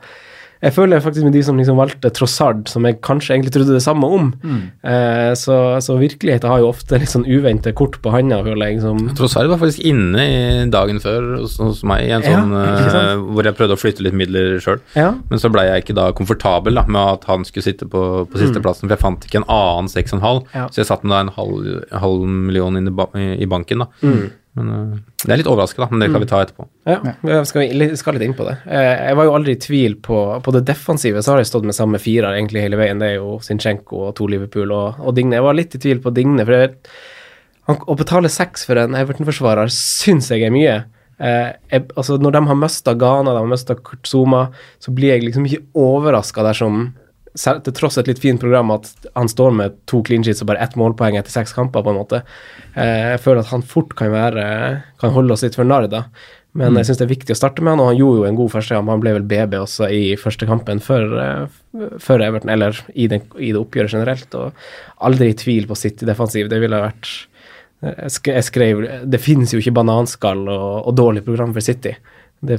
jeg 0.63 0.73
føler 0.77 1.01
faktisk 1.03 1.25
med 1.27 1.33
de 1.35 1.41
som 1.43 1.57
liksom 1.59 1.75
valgte 1.75 2.09
Trossard, 2.15 2.61
som 2.71 2.85
jeg 2.87 3.01
kanskje 3.03 3.33
egentlig 3.35 3.51
trodde 3.51 3.73
det 3.75 3.81
samme 3.83 4.07
om. 4.07 4.29
Mm. 4.43 4.61
Eh, 4.87 5.31
så, 5.35 5.57
så 5.83 5.97
virkeligheten 5.99 6.47
har 6.49 6.61
jo 6.63 6.69
ofte 6.71 6.99
litt 7.01 7.11
sånn 7.11 7.25
uventede 7.27 7.75
kort 7.75 7.97
på 8.01 8.13
handa, 8.13 8.39
føler 8.45 8.71
jeg. 8.71 8.77
Liksom. 8.79 9.01
Trossard 9.19 9.51
var 9.51 9.59
faktisk 9.59 9.83
inne 9.91 10.23
i 10.23 10.37
dagen 10.71 11.01
før 11.03 11.27
hos, 11.41 11.57
hos 11.59 11.83
meg, 11.83 12.05
i 12.07 12.13
en 12.15 12.23
Ja, 12.23 12.37
sånn, 12.39 12.55
eh, 12.55 13.25
hvor 13.35 13.43
jeg 13.49 13.57
prøvde 13.59 13.75
å 13.75 13.81
flytte 13.81 14.05
litt 14.07 14.15
midler 14.15 14.55
sjøl. 14.63 14.79
Ja. 14.95 15.11
Men 15.29 15.41
så 15.43 15.51
ble 15.51 15.65
jeg 15.67 15.83
ikke 15.83 15.97
da 15.99 16.07
komfortabel 16.15 16.79
da, 16.79 16.85
med 16.87 17.01
at 17.19 17.27
han 17.27 17.43
skulle 17.43 17.67
sitte 17.67 17.89
på, 17.91 18.03
på 18.31 18.39
sisteplassen, 18.41 18.87
for 18.87 18.95
jeg 18.95 19.03
fant 19.03 19.27
ikke 19.27 19.43
en 19.43 19.49
annen 19.51 19.91
6,5, 19.91 20.23
Mm. 20.23 20.47
Ja. 20.55 20.67
så 20.71 20.79
jeg 20.81 20.87
satte 20.87 21.09
da 21.11 21.19
en 21.23 21.33
halv, 21.35 21.67
halv 21.99 22.23
million 22.29 22.77
inn 22.79 22.87
i, 22.87 22.95
ba, 22.95 23.09
i, 23.19 23.33
i 23.43 23.47
banken. 23.49 23.83
da. 23.83 23.89
Mm. 24.01 24.31
Men 24.57 24.69
uh, 24.69 24.97
Det 25.23 25.31
er 25.33 25.39
litt 25.41 25.49
overraskende, 25.49 25.87
men 25.91 26.03
det 26.03 26.09
kan 26.13 26.21
vi 26.21 26.29
ta 26.29 26.41
etterpå. 26.43 26.67
Ja, 26.89 26.99
vi 27.23 27.37
skal, 27.49 27.71
vi 27.73 27.87
skal 27.97 28.17
litt 28.17 28.25
inn 28.27 28.35
på 28.37 28.45
det. 28.45 28.57
Eh, 28.67 29.07
Jeg 29.09 29.17
var 29.17 29.27
jo 29.29 29.33
aldri 29.37 29.55
i 29.55 29.61
tvil 29.61 29.95
på 30.03 30.19
På 30.45 30.53
det 30.53 30.65
defensive 30.67 31.23
så 31.25 31.33
har 31.33 31.41
jeg 31.41 31.49
stått 31.49 31.65
med 31.65 31.77
samme 31.77 32.01
firer 32.01 32.35
egentlig 32.35 32.65
hele 32.65 32.77
veien. 32.79 33.01
Det 33.01 33.13
er 33.13 33.17
jo 33.17 33.39
Zinchenko 33.43 34.09
og 34.09 34.15
to 34.19 34.29
Liverpool 34.29 34.73
og, 34.75 35.01
og 35.01 35.17
Digne. 35.17 35.39
Jeg 35.39 35.47
var 35.47 35.57
litt 35.57 35.77
i 35.77 35.81
tvil 35.81 36.03
på 36.03 36.13
Digne, 36.13 36.45
for 36.45 36.57
jeg, 36.57 36.73
han, 37.69 37.79
å 37.87 37.97
betale 37.97 38.31
seks 38.31 38.67
for 38.69 38.81
en 38.81 38.97
Everton-forsvarer 38.99 39.71
syns 39.73 40.29
jeg 40.33 40.45
er 40.45 40.53
mye. 40.53 40.77
Eh, 41.23 41.49
jeg, 41.71 41.87
altså 41.95 42.19
Når 42.21 42.37
de 42.37 42.43
har 42.51 42.59
mista 42.59 42.93
Ghana, 42.93 43.33
de 43.33 43.41
har 43.41 43.49
mista 43.49 43.77
Kurtzuma, 43.79 44.47
så 44.81 44.93
blir 44.93 45.15
jeg 45.15 45.25
liksom 45.29 45.47
ikke 45.49 45.63
overraska 45.79 46.45
dersom 46.45 46.91
til 47.35 47.73
tross 47.73 47.97
et 47.97 48.07
litt 48.07 48.21
fint 48.21 48.39
program 48.41 48.71
at 48.75 48.91
han 49.15 49.29
står 49.31 49.55
med 49.57 49.75
to 49.89 50.03
clean 50.05 50.23
sheets 50.23 50.43
og 50.43 50.51
bare 50.51 50.61
ett 50.61 50.75
målpoeng 50.79 51.17
etter 51.17 51.33
seks 51.33 51.53
kamper, 51.53 51.81
på 51.83 51.89
en 51.93 51.97
måte. 51.97 52.21
Eh, 52.75 53.13
jeg 53.15 53.23
føler 53.23 53.41
at 53.41 53.51
han 53.53 53.65
fort 53.65 53.95
kan 53.97 54.13
være 54.13 54.45
kan 55.01 55.15
holde 55.15 55.33
oss 55.33 55.43
litt 55.45 55.55
for 55.57 55.65
narr, 55.67 55.87
da. 55.89 56.05
Men 56.53 56.73
Mm. 56.73 56.77
jeg 56.77 56.85
syns 56.85 56.97
det 56.99 57.05
er 57.07 57.15
viktig 57.15 57.33
å 57.33 57.39
starte 57.39 57.63
med 57.63 57.71
han, 57.73 57.79
og 57.79 57.87
han 57.87 57.97
gjorde 57.97 58.17
jo 58.19 58.25
en 58.29 58.35
god 58.37 58.51
første 58.51 58.75
kamp. 58.75 58.89
Han 58.89 59.01
ble 59.01 59.13
vel 59.13 59.23
BB 59.25 59.53
også 59.57 59.89
i 59.89 60.15
første 60.15 60.45
kampen 60.45 60.79
før, 60.79 61.17
eh, 61.17 61.89
før 61.97 62.21
Everton, 62.21 62.49
eller 62.53 62.77
i, 62.93 63.07
den, 63.07 63.21
i 63.39 63.49
det 63.51 63.57
oppgjøret 63.57 63.89
generelt. 63.89 64.35
Og 64.35 64.53
aldri 65.01 65.29
i 65.31 65.33
tvil 65.33 65.65
på 65.65 65.75
City 65.75 66.05
defensiv. 66.05 66.49
Det 66.49 66.61
ville 66.61 66.77
vært 66.77 67.09
jeg 67.83 68.21
jeg 68.23 68.43
skrev 68.47 69.09
Det 69.09 69.19
finnes 69.19 69.51
jo 69.51 69.59
ikke 69.59 69.73
bananskall 69.75 70.47
og, 70.47 70.87
og 70.87 70.95
dårlig 70.95 71.25
program 71.25 71.51
for 71.51 71.59
City. 71.65 71.95
Det, 72.43 72.57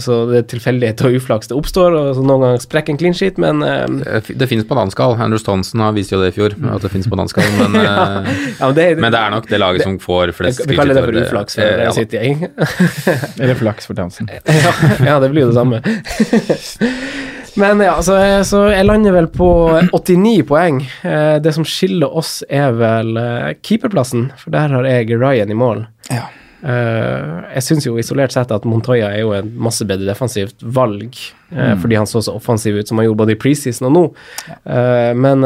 så 0.00 0.14
det 0.30 0.38
er 0.38 0.44
tilfeldighet 0.48 1.02
og 1.04 1.16
uflaks 1.18 1.50
det 1.50 1.56
oppstår, 1.58 1.92
og 1.92 2.06
så 2.16 2.22
noen 2.24 2.40
ganger 2.46 2.62
sprekker 2.62 2.94
en 2.94 3.00
clean 3.00 3.16
sheet, 3.16 3.36
men 3.42 3.60
eh, 3.66 3.84
Det, 4.00 4.36
det 4.40 4.48
finnes 4.48 4.64
bananskall. 4.68 5.12
Andrew 5.20 5.40
Stonson 5.42 5.82
har 5.84 5.92
vist 5.96 6.14
jo 6.14 6.22
det 6.22 6.30
i 6.32 6.36
fjor, 6.38 6.56
at 6.72 6.86
det 6.86 6.92
finnes 6.94 7.08
bananskall. 7.12 7.44
Men, 7.58 7.76
ja, 7.84 7.96
ja, 8.24 8.70
men, 8.70 8.74
det, 8.78 8.86
men 9.02 9.12
det 9.12 9.20
er 9.20 9.34
nok 9.36 9.48
det 9.50 9.60
laget 9.60 9.84
som 9.84 9.98
får 10.00 10.32
flest 10.38 10.64
Vi 10.64 10.78
kaller 10.78 10.96
det 10.96 11.04
for 11.04 11.12
clean 11.12 11.26
sheet, 11.26 11.34
uflaks 11.34 11.58
eh, 11.60 11.68
for 11.68 11.84
ja. 11.84 11.92
City. 11.92 12.16
jeg. 12.16 12.50
Eller 13.42 13.60
flaks 13.60 13.90
for 13.90 13.98
Townsend. 13.98 14.32
ja, 14.46 14.72
ja, 15.04 15.18
det 15.20 15.30
blir 15.34 15.44
jo 15.46 15.52
det 15.52 15.58
samme. 15.60 15.82
Men 17.56 17.80
ja, 17.80 17.94
så, 18.04 18.16
så 18.44 18.66
jeg 18.68 18.84
lander 18.84 19.14
vel 19.16 19.28
på 19.32 19.48
89 19.92 20.42
poeng. 20.48 20.82
Eh, 21.08 21.36
Det 21.44 21.52
som 21.56 21.64
skiller 21.64 22.12
oss, 22.12 22.42
er 22.52 22.74
vel 22.76 23.16
eh, 23.20 23.52
keeperplassen, 23.64 24.30
for 24.40 24.52
der 24.52 24.74
har 24.76 24.88
jeg 24.88 25.16
Ryan 25.16 25.52
i 25.52 25.56
mål. 25.56 25.86
Ja. 26.12 26.26
Eh, 26.66 27.52
jeg 27.54 27.62
syns 27.62 27.84
jo 27.86 27.94
isolert 28.00 28.32
sett 28.34 28.50
at 28.50 28.64
Montoya 28.66 29.12
er 29.14 29.20
jo 29.22 29.30
en 29.36 29.52
masse 29.62 29.84
bedre 29.86 30.08
defensivt 30.08 30.62
valg, 30.62 31.14
eh, 31.52 31.74
Mm. 31.74 31.80
fordi 31.82 31.96
han 31.96 32.06
så 32.10 32.18
så 32.24 32.34
offensiv 32.34 32.74
ut 32.80 32.88
som 32.88 32.98
han 32.98 33.06
gjorde 33.06 33.20
både 33.22 33.32
i 33.36 33.38
preseason 33.38 33.86
og 33.86 33.92
nå. 33.94 34.04
Eh, 34.66 35.12
men 35.14 35.42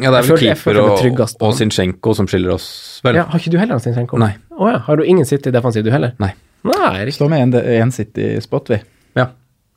Ja, 0.00 0.10
det 0.10 0.18
er 0.18 0.28
vel 0.28 0.38
keeper 0.42 0.80
og, 0.82 1.38
og 1.40 1.54
Sinchenko 1.54 2.14
som 2.14 2.26
skiller 2.26 2.52
oss, 2.56 3.00
vel? 3.04 3.14
ja, 3.14 3.24
Har 3.30 3.38
ikke 3.38 3.52
du 3.52 3.58
heller 3.58 3.78
Zinchenko? 3.78 4.18
Nei. 4.18 4.34
Oh, 4.58 4.68
ja. 4.68 4.78
Har 4.78 4.96
du 4.96 5.04
ingen 5.04 5.24
City 5.24 5.50
defensiv, 5.50 5.84
du 5.84 5.90
heller? 5.90 6.12
Nei. 6.18 6.32
Nei. 6.64 7.10
Står 7.10 7.28
med 7.30 7.54
én 7.54 7.92
City-spot, 7.92 8.68
vi. 8.68 8.80
Ja. 9.16 9.28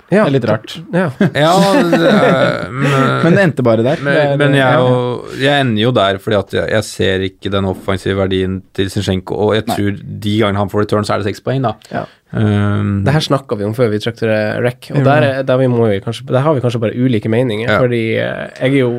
Ja. 0.10 0.24
Det 0.24 0.30
er 0.30 0.34
litt 0.38 0.46
rart. 0.48 0.74
Ja. 0.93 1.08
Ja, 1.36 1.54
det 1.91 2.12
er- 2.12 2.70
men, 2.72 2.93
Men 3.26 3.34
det 3.36 3.41
endte 3.43 3.63
bare 3.67 3.84
der. 3.84 4.00
men, 4.06 4.38
men 4.39 4.54
jeg, 4.56 4.78
jo, 4.80 5.26
jeg 5.41 5.62
ender 5.65 5.82
jo 5.84 5.91
der 5.98 6.17
fordi 6.24 6.38
at 6.39 6.54
jeg, 6.56 6.70
jeg 6.78 6.84
ser 6.88 7.26
ikke 7.28 7.52
den 7.52 7.65
offensive 7.67 8.15
verdien 8.22 8.62
til 8.78 8.88
Zinchenko, 8.93 9.36
og 9.50 9.56
jeg 9.58 9.65
tror 9.67 9.98
de 10.00 10.38
gangene 10.39 10.62
han 10.63 10.72
får 10.72 10.86
return, 10.86 11.04
så 11.08 11.17
er 11.17 11.24
det 11.26 11.32
seks 11.34 11.43
poeng, 11.43 11.62
da. 11.67 11.74
Ja. 11.91 12.06
Um, 12.32 13.04
Det 13.08 13.13
her 13.15 13.24
snakka 13.24 13.56
vi 13.60 13.63
om 13.67 13.76
før 13.76 13.91
vi 13.91 14.00
trykte 14.04 14.32
rec, 14.63 14.89
og 14.96 15.04
der, 15.04 15.28
er- 15.28 15.43
der, 15.48 15.58
vi 15.60 15.67
må 15.72 15.88
vi 15.91 16.00
kanskje, 16.04 16.26
der 16.32 16.43
har 16.48 16.56
vi 16.56 16.63
kanskje 16.63 16.80
bare 16.88 16.96
ulike 16.96 17.30
meninger. 17.32 17.67
Ja. 17.67 17.80
Fordi 17.84 18.04
eh, 18.15 18.48
jeg 18.62 18.74
er 18.74 18.80
jo 18.80 18.91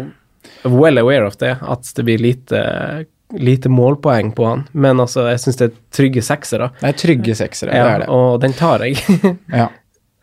well 0.68 0.98
aware 1.00 1.26
of 1.28 1.36
det, 1.40 1.56
at 1.60 1.90
det 1.96 2.04
blir 2.08 2.20
lite, 2.20 2.62
lite 3.36 3.68
målpoeng 3.72 4.32
på 4.36 4.46
han. 4.48 4.62
Men 4.72 5.00
altså, 5.00 5.26
jeg 5.32 5.40
syns 5.42 5.58
det 5.60 5.66
er 5.70 5.74
trygge 5.94 6.22
seksere. 6.24 6.70
Det 6.80 6.88
er 6.92 6.96
trygge 7.00 7.34
seksere, 7.36 7.72
Ja, 7.76 7.84
det 7.84 7.92
er 7.96 8.04
det. 8.04 8.08
og 8.16 8.40
den 8.44 8.52
tar 8.56 8.84
jeg. 8.84 8.96
Ja. 9.52 9.68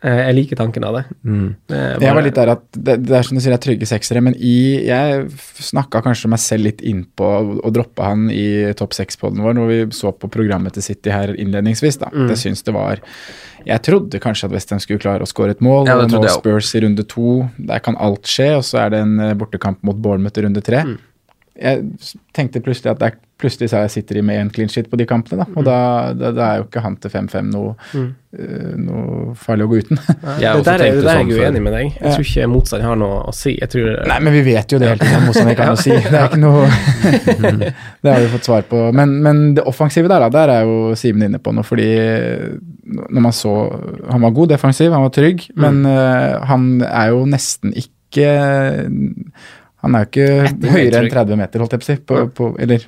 Eh, 0.04 0.18
jeg 0.26 0.34
liker 0.36 0.56
tanken 0.60 0.84
av 0.84 0.94
det. 0.98 1.04
mm. 1.24 1.46
Det 1.68 1.76
er 1.76 1.90
Jeg 1.92 2.00
bare- 2.00 2.14
var 2.14 2.22
litt 2.22 2.34
der 2.34 2.50
at 2.52 2.62
det, 2.72 2.96
det 3.06 3.16
er 3.16 3.22
som 3.24 3.36
du 3.36 3.40
sier, 3.40 3.54
det 3.56 3.66
er 3.66 3.66
trygge 3.70 3.86
seksere, 3.88 4.20
men 4.22 4.34
i, 4.36 4.84
jeg 4.84 5.30
snakka 5.56 6.02
kanskje 6.04 6.28
meg 6.28 6.38
selv 6.38 6.64
litt 6.68 6.82
innpå 6.84 7.30
og 7.64 7.72
droppa 7.72 8.04
han 8.10 8.26
i 8.30 8.72
topp 8.76 8.92
seks-poden 8.92 9.40
vår 9.40 9.54
når 9.56 9.66
vi 9.72 9.78
så 9.96 10.12
på 10.12 10.28
programmet 10.30 10.74
til 10.76 10.82
City 10.84 11.10
her 11.10 11.32
innledningsvis. 11.34 11.98
da. 11.98 12.10
Mm. 12.12 12.28
Det 12.28 12.36
syns 12.36 12.62
det 12.62 12.74
var 12.74 13.00
Jeg 13.66 13.82
trodde 13.82 14.20
kanskje 14.20 14.44
at 14.44 14.52
Westham 14.52 14.78
skulle 14.78 15.00
klare 15.00 15.22
å 15.24 15.26
skåre 15.26 15.50
et 15.56 15.60
mål. 15.60 15.86
Ja, 15.88 15.96
og 15.98 16.10
nå. 16.12 16.28
Spurs 16.28 16.74
i 16.76 16.80
runde 16.84 17.02
to. 17.08 17.48
Der 17.58 17.80
kan 17.80 17.96
alt 17.96 18.22
skje, 18.22 18.52
og 18.58 18.62
så 18.62 18.84
er 18.86 18.90
det 18.90 19.00
en 19.00 19.18
eh, 19.18 19.34
bortekamp 19.34 19.82
mot 19.82 19.96
Bournemouth 19.96 20.38
i 20.38 20.42
runde 20.44 20.62
tre. 20.62 20.84
Mm. 20.84 20.98
Jeg 21.58 21.82
tenkte 22.36 22.60
plutselig 22.62 22.92
at 22.92 22.98
det 23.00 23.08
er, 23.10 23.16
plutselig 23.36 23.68
så 23.68 23.82
sitter 23.92 24.16
de 24.16 24.22
med 24.24 24.38
én 24.40 24.48
clean 24.54 24.70
shit 24.72 24.86
på 24.88 24.96
de 24.96 25.04
kampene, 25.04 25.44
da. 25.44 25.46
Og 25.60 25.64
da, 25.66 25.78
da, 26.16 26.30
da 26.32 26.44
er 26.54 26.60
jo 26.62 26.64
ikke 26.70 26.80
han 26.84 26.94
til 26.96 27.10
5-5 27.12 27.50
noe, 27.52 27.74
Mm. 27.92 28.06
eh, 28.38 28.70
noe 28.80 29.34
farlig 29.36 29.66
å 29.66 29.68
gå 29.70 29.80
uten. 29.84 29.98
Ja, 30.40 30.54
det 30.56 30.64
der, 30.64 30.84
er- 30.86 30.96
det 30.96 31.02
der 31.04 31.10
er 31.10 31.20
sånn 31.20 31.32
jeg 31.34 31.42
uenig 31.44 31.62
med 31.66 31.76
deg. 31.76 31.90
Jeg 32.00 32.14
tror 32.14 32.24
ikke 32.30 32.46
motstand 32.54 32.86
har 32.88 32.96
noe 33.00 33.18
å 33.28 33.34
si. 33.36 33.52
Jeg 33.60 33.68
tror 33.74 33.90
Nei, 34.08 34.18
men 34.24 34.32
vi 34.38 34.42
vet 34.48 34.72
jo 34.72 34.80
det 34.80 34.88
hele 34.88 35.04
tiden. 35.04 35.26
Motstand 35.28 35.52
ikke 35.52 35.66
har 35.66 35.74
noe 35.74 35.80
å 35.80 35.84
si. 35.84 35.92
Det 35.96 36.16
er 36.16 36.30
ikke 36.30 36.40
noe 36.40 36.64
Det 38.06 38.12
har 38.14 38.20
vi 38.24 38.32
fått 38.38 38.48
svar 38.48 38.64
på. 38.72 38.80
Men, 38.96 39.14
men 39.24 39.42
det 39.58 39.66
offensive 39.68 40.08
der, 40.08 40.24
da, 40.26 40.32
der 40.32 40.54
er 40.56 40.64
jo 40.70 40.94
Simen 40.96 41.28
inne 41.28 41.38
på 41.44 41.52
noe. 41.56 41.64
Fordi 41.66 41.90
når 42.86 43.20
man 43.28 43.34
så 43.34 43.52
Han 44.10 44.22
var 44.24 44.30
god 44.36 44.52
defensiv, 44.56 44.92
han 44.94 45.02
var 45.04 45.12
trygg, 45.16 45.48
men 45.58 45.82
uh, 45.84 46.40
han 46.46 46.68
er 46.86 47.10
jo 47.12 47.24
nesten 47.28 47.72
ikke 47.76 48.28
Han 49.82 49.94
er 49.96 50.04
jo 50.04 50.08
ikke 50.08 50.70
høyere 50.72 51.02
enn 51.04 51.10
30 51.12 51.40
meter, 51.40 51.62
holdt 51.62 51.74
jeg 51.76 51.82
på 51.82 51.86
å 51.86 51.90
si. 51.90 51.96
På, 52.08 52.20
på, 52.34 52.48
eller 52.62 52.86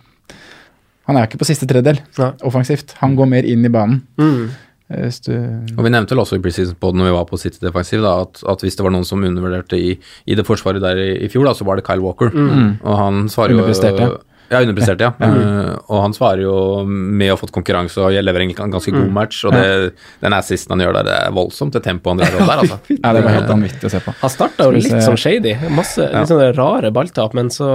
Han 1.09 1.16
er 1.18 1.29
ikke 1.29 1.40
på 1.40 1.49
siste 1.49 1.66
tredjedel 1.68 2.01
Nei. 2.21 2.33
offensivt. 2.47 2.94
Han 3.03 3.16
går 3.18 3.31
mer 3.31 3.49
inn 3.49 3.64
i 3.64 3.73
banen. 3.73 4.03
Mm. 4.21 4.51
Eh, 4.92 5.03
Hvis 5.07 5.21
du 5.25 5.33
Og 5.35 5.83
Vi 5.85 5.90
nevnte 5.92 6.14
vel 6.14 6.23
også 6.25 6.38
i 6.38 6.44
preseason 6.44 6.77
på 6.81 6.92
når 6.97 7.11
vi 7.11 7.16
var 7.16 7.27
på 7.29 7.40
City 7.40 7.61
defensiv, 7.64 8.05
da, 8.05 8.14
at, 8.27 8.42
at 8.49 8.64
hvis 8.64 8.77
det 8.77 8.85
var 8.87 8.92
noen 8.94 9.09
som 9.09 9.25
undervurderte 9.25 9.77
i, 9.81 9.94
i 10.29 10.37
det 10.38 10.47
forsvaret 10.49 10.85
der 10.85 11.01
i, 11.01 11.11
i 11.25 11.29
fjor, 11.33 11.49
da, 11.49 11.57
så 11.57 11.66
var 11.68 11.81
det 11.81 11.87
Kyle 11.88 12.05
Walker. 12.05 12.33
Og 12.33 12.94
han 13.01 13.29
svarer 13.33 13.57
jo 13.57 13.62
Underpresterte. 13.62 14.11
Ja, 14.49 14.62
underpresterte, 14.64 15.05
ja. 15.05 15.12
Eh, 15.27 15.75
og 15.92 15.99
han 16.07 16.14
svarer 16.16 16.40
jo 16.40 16.55
med 16.88 17.29
å 17.29 17.35
ha 17.35 17.40
fått 17.40 17.53
konkurranse 17.53 18.01
og 18.01 18.14
leverer 18.16 18.47
en 18.47 18.71
ganske 18.73 18.94
god 18.94 19.11
match. 19.12 19.42
Og 19.44 19.53
det, 19.53 19.90
den 20.23 20.37
assisten 20.37 20.73
han 20.73 20.85
gjør 20.87 20.97
der, 20.97 21.09
det 21.09 21.16
er 21.27 21.35
voldsomt, 21.37 21.77
det 21.77 21.83
tempoet 21.85 22.14
han 22.14 22.23
drar 22.23 22.38
opp 22.38 22.49
der, 22.49 22.62
altså. 22.64 22.79
Ja, 23.05 23.12
det 23.12 23.25
var 23.27 23.37
helt 23.37 23.53
vanvittig 23.53 23.90
å 23.90 23.92
se 23.92 24.01
på. 24.07 24.14
Han 24.23 24.33
starta 24.33 24.68
jo 24.71 24.77
litt 24.79 24.88
sånn 25.05 25.21
shady. 25.21 25.53
Masse 25.77 26.09
litt 26.09 26.33
sånne 26.33 26.49
rare 26.57 26.92
balltap, 26.97 27.37
men 27.37 27.53
så 27.53 27.68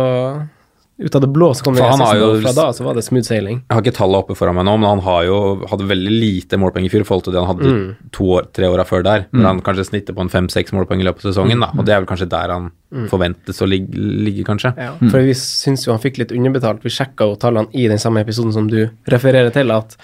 ut 1.00 1.16
av 1.18 1.22
det 1.24 1.30
blå 1.34 1.48
så 1.58 1.64
kom 1.66 1.74
det 1.76 1.82
og 1.82 2.42
fra 2.44 2.52
da 2.54 2.66
så 2.76 2.84
var 2.86 2.94
det 2.94 3.04
smooth 3.04 3.26
sailing. 3.26 3.64
Jeg 3.66 3.74
har 3.76 3.82
ikke 3.82 3.96
tallet 3.98 4.20
oppe 4.22 4.36
foran 4.38 4.54
meg 4.56 4.68
nå, 4.68 4.76
men 4.78 4.90
han 4.92 5.02
har 5.02 5.24
jo 5.26 5.38
hadde 5.72 5.88
veldig 5.90 6.12
lite 6.14 6.60
målpoeng 6.62 6.86
i 6.86 6.92
fjor 6.94 7.02
i 7.02 7.08
forhold 7.08 7.26
til 7.26 7.34
det 7.34 7.42
han 7.42 7.50
hadde 7.50 7.72
Mm. 7.74 7.96
to 8.12 8.24
år, 8.38 8.48
tre 8.54 8.68
åra 8.70 8.86
før 8.86 9.04
der. 9.04 9.26
Men 9.32 9.46
han 9.46 9.62
kanskje 9.66 9.88
snitter 9.90 10.14
på 10.14 10.22
en 10.22 10.30
fem-seks 10.30 10.72
målpoeng 10.72 11.02
i 11.02 11.08
løpet 11.08 11.26
av 11.26 11.32
sesongen, 11.34 11.60
da. 11.66 11.72
Og 11.78 11.86
det 11.86 11.96
er 11.96 12.04
vel 12.04 12.10
kanskje 12.12 12.30
der 12.30 12.54
han 12.54 12.72
forventes 13.10 13.62
å 13.62 13.68
ligge, 13.68 13.90
ligge 13.98 14.44
kanskje. 14.46 14.76
Mm. 14.78 14.84
Ja, 14.86 15.10
for 15.10 15.20
vi 15.26 15.34
syns 15.34 15.88
jo 15.88 15.94
han 15.96 16.02
fikk 16.04 16.20
litt 16.22 16.32
underbetalt. 16.32 16.84
Vi 16.86 16.90
sjekka 16.94 17.26
jo 17.32 17.36
tallene 17.42 17.74
i 17.74 17.88
den 17.88 17.98
samme 17.98 18.22
episoden 18.22 18.54
som 18.54 18.68
du 18.70 18.90
refererer 19.10 19.52
til, 19.52 19.72
at 19.72 19.98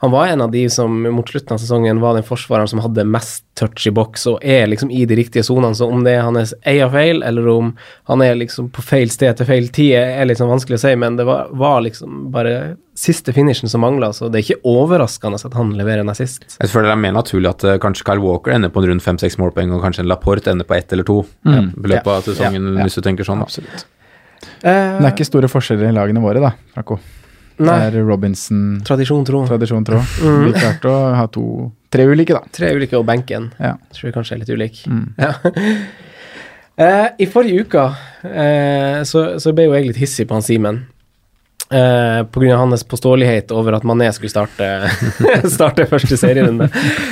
han 0.00 0.10
var 0.12 0.26
en 0.30 0.40
av 0.44 0.50
de 0.52 0.60
som 0.70 0.92
mot 1.10 1.28
slutten 1.28 1.56
av 1.56 1.58
sesongen 1.58 1.98
var 1.98 2.14
den 2.14 2.22
forsvareren 2.22 2.68
som 2.70 2.78
hadde 2.84 3.02
mest 3.10 3.42
touch 3.58 3.88
i 3.88 3.90
boks 3.90 4.28
og 4.30 4.44
er 4.46 4.68
liksom 4.70 4.92
i 4.94 5.00
de 5.10 5.16
riktige 5.18 5.42
sonene. 5.42 5.74
Så 5.74 5.88
om 5.90 6.04
det 6.06 6.12
er 6.14 6.22
hans 6.22 6.52
egen 6.62 6.92
feil, 6.92 7.18
eller 7.26 7.48
om 7.50 7.72
han 8.06 8.22
er 8.22 8.38
liksom 8.38 8.68
på 8.70 8.84
feil 8.86 9.10
sted 9.10 9.40
til 9.40 9.48
feil 9.48 9.66
tid, 9.74 9.96
er 9.98 10.30
sånn 10.38 10.52
vanskelig 10.52 10.78
å 10.78 10.84
si, 10.84 10.94
men 11.02 11.18
det 11.18 11.26
var, 11.26 11.50
var 11.50 11.82
liksom 11.82 12.28
bare 12.30 12.76
siste 12.98 13.34
finishen 13.34 13.70
som 13.70 13.82
mangla, 13.82 14.12
så 14.14 14.30
det 14.30 14.38
er 14.38 14.46
ikke 14.46 14.70
overraskende 14.70 15.42
at 15.50 15.58
han 15.58 15.74
leverer 15.78 16.06
en 16.06 16.14
assist. 16.14 16.46
Jeg 16.60 16.70
føler 16.70 16.92
det 16.92 16.96
er 16.96 17.04
mer 17.08 17.18
naturlig 17.18 17.50
at 17.50 17.66
eh, 17.66 17.78
kanskje 17.82 18.06
Kyle 18.06 18.22
Walker 18.22 18.54
ender 18.54 18.70
på 18.74 18.82
en 18.82 18.90
rundt 18.92 19.02
fem-seks 19.02 19.38
målpoeng, 19.42 19.74
og 19.74 19.82
kanskje 19.82 20.06
en 20.06 20.10
Laporte 20.14 20.54
ender 20.54 20.66
på 20.66 20.78
ett 20.78 20.94
eller 20.94 21.06
to 21.10 21.20
i 21.42 21.58
løpet 21.90 22.14
av 22.14 22.22
sesongen, 22.26 22.74
Ja. 22.78 22.86
hvis 22.86 22.98
du 22.98 23.02
tenker 23.02 23.26
sånn. 23.26 23.42
Absolutt. 23.42 23.86
Uh, 24.62 24.98
Det 25.02 25.06
er 25.06 25.12
ikke 25.12 25.26
store 25.26 25.50
forskjeller 25.50 25.90
i 25.90 25.94
lagene 25.94 26.22
våre, 26.22 26.42
da, 26.42 26.54
Franco. 26.74 27.00
Nei, 27.58 27.90
Det 27.90 28.00
er 28.00 28.06
Robinson 28.06 28.80
tradisjon 28.86 29.24
tro. 29.26 29.44
tradisjon, 29.48 29.84
tro. 29.84 29.98
Mm. 30.22 30.44
Vi 30.46 30.52
klarte 30.58 30.88
å 30.92 31.14
ha 31.16 31.26
to 31.26 31.44
tre 31.90 32.04
ulike, 32.06 32.34
da. 32.36 32.42
Tre 32.52 32.72
ulike 32.76 32.98
og 32.98 33.06
benken. 33.08 33.50
Ja. 33.58 33.74
Tror 33.94 34.08
jeg 34.10 34.14
kanskje 34.14 34.36
er 34.36 34.42
litt 34.44 34.52
ulik. 34.54 34.82
Mm. 34.86 35.14
Ja. 35.18 35.32
Eh, 36.78 37.08
I 37.18 37.26
forrige 37.26 37.64
uke 37.66 37.84
eh, 38.22 39.00
så, 39.02 39.22
så 39.42 39.50
ble 39.52 39.64
jo 39.66 39.72
jeg 39.74 39.88
litt 39.88 39.98
hissig 39.98 40.28
på 40.30 40.36
han 40.36 40.44
Simen. 40.46 40.84
Eh, 41.68 42.22
på 42.32 42.40
grunn 42.40 42.52
av 42.54 42.58
hans 42.62 42.80
påståelighet 42.88 43.50
over 43.52 43.74
at 43.76 43.82
Mané 43.84 44.06
skulle 44.16 44.30
starte, 44.32 44.88
starte 45.56 45.84
første 45.90 46.16
serierunde. 46.16 46.64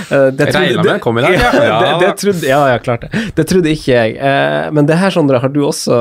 Uh, 0.09 0.31
det 0.33 0.47
Jeg 0.47 0.55
regnet 0.57 0.79
med 0.81 0.88
det 0.88 0.95
kom 1.05 1.19
i 1.21 1.25
dag. 1.27 1.35
Ja, 1.37 1.51
Ja. 1.66 1.75
det, 1.83 1.90
det 2.07 2.12
trodde, 2.23 2.49
ja, 2.49 2.61
ja, 2.73 2.79
klart 2.81 3.03
det. 3.05 3.11
Det 3.37 3.45
trodde 3.51 3.69
ikke 3.75 3.90
jeg. 3.92 4.14
Uh, 4.16 4.71
men 4.73 4.88
det 4.88 4.97
her, 4.97 5.12
Sondre, 5.12 5.42
har 5.42 5.53
du 5.53 5.59
også 5.66 5.92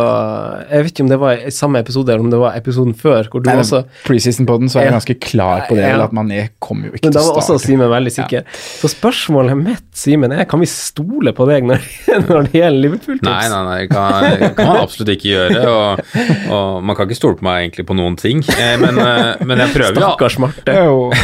Jeg 0.70 0.86
vet 0.86 0.94
ikke 0.94 1.04
om 1.04 1.10
det 1.12 1.18
var 1.20 1.44
i 1.50 1.52
samme 1.52 1.82
episode 1.84 2.14
eller 2.14 2.24
om 2.24 2.32
det 2.32 2.40
var 2.40 2.56
episoden 2.56 2.96
før, 2.96 3.28
hvor 3.34 3.44
du 3.44 3.50
Nei, 3.52 3.58
også 3.60 3.82
Preseason 4.08 4.48
på 4.48 4.56
den, 4.62 4.72
så 4.72 4.80
er 4.80 4.86
jeg 4.88 4.94
Ja. 4.94 4.96
ganske 5.02 5.18
klar 5.28 5.66
på 5.68 5.76
det, 5.76 5.90
Ja. 5.92 6.00
at 6.08 6.16
Mané 6.16 6.40
kommer 6.64 6.88
jo 6.88 6.96
ikke 6.96 7.10
til 7.10 7.12
Men 7.12 7.18
da 7.20 7.26
var 7.28 7.42
også 7.42 7.58
starte. 7.58 7.66
Simen 7.74 7.92
veldig 7.92 8.16
sikker. 8.22 8.48
Så 8.80 8.94
spørsmålet 8.96 9.60
mitt, 9.66 9.84
Simen, 10.00 10.32
er 10.32 10.48
kan 10.48 10.64
vi 10.64 10.72
stole 10.72 11.36
på 11.36 11.50
deg 11.52 11.68
når, 11.68 11.84
når 12.30 12.48
det 12.48 12.56
gjelder 12.62 12.82
Liverpool-tips? 12.88 13.28
Nei, 13.28 13.52
nei, 13.52 13.62
nei, 13.68 13.78
det 13.84 13.92
kan, 13.92 14.56
kan 14.62 14.72
man 14.72 14.82
absolutt 14.86 15.12
ikke 15.18 15.34
gjøre. 15.34 15.68
Og, 15.76 16.18
og 16.56 16.82
man 16.88 16.96
kan 16.96 17.10
ikke 17.12 17.20
stole 17.20 17.40
på 17.42 17.50
meg 17.50 17.66
egentlig 17.68 17.88
på 17.92 18.00
noen 18.00 18.16
ting. 18.22 18.45
Eh, 18.54 18.76
Men, 18.80 18.98
eh, 19.00 19.34
men 19.42 19.64
jeg 19.64 19.74
prøver 19.74 19.98
jo 20.00 20.06
Stakkars 20.06 20.38
Marte. 20.42 20.76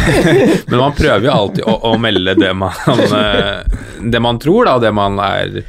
Men 0.71 0.77
man 0.79 0.95
prøver 0.97 1.27
jo 1.27 1.31
alltid 1.35 1.63
å, 1.67 1.75
å 1.91 1.93
melde 2.01 2.35
det 2.39 2.51
man, 2.57 2.73
eh, 2.87 3.61
det 4.01 4.21
man 4.23 4.39
tror, 4.41 4.65
da, 4.69 4.77
det 4.81 4.91
man 4.95 5.19
er 5.23 5.61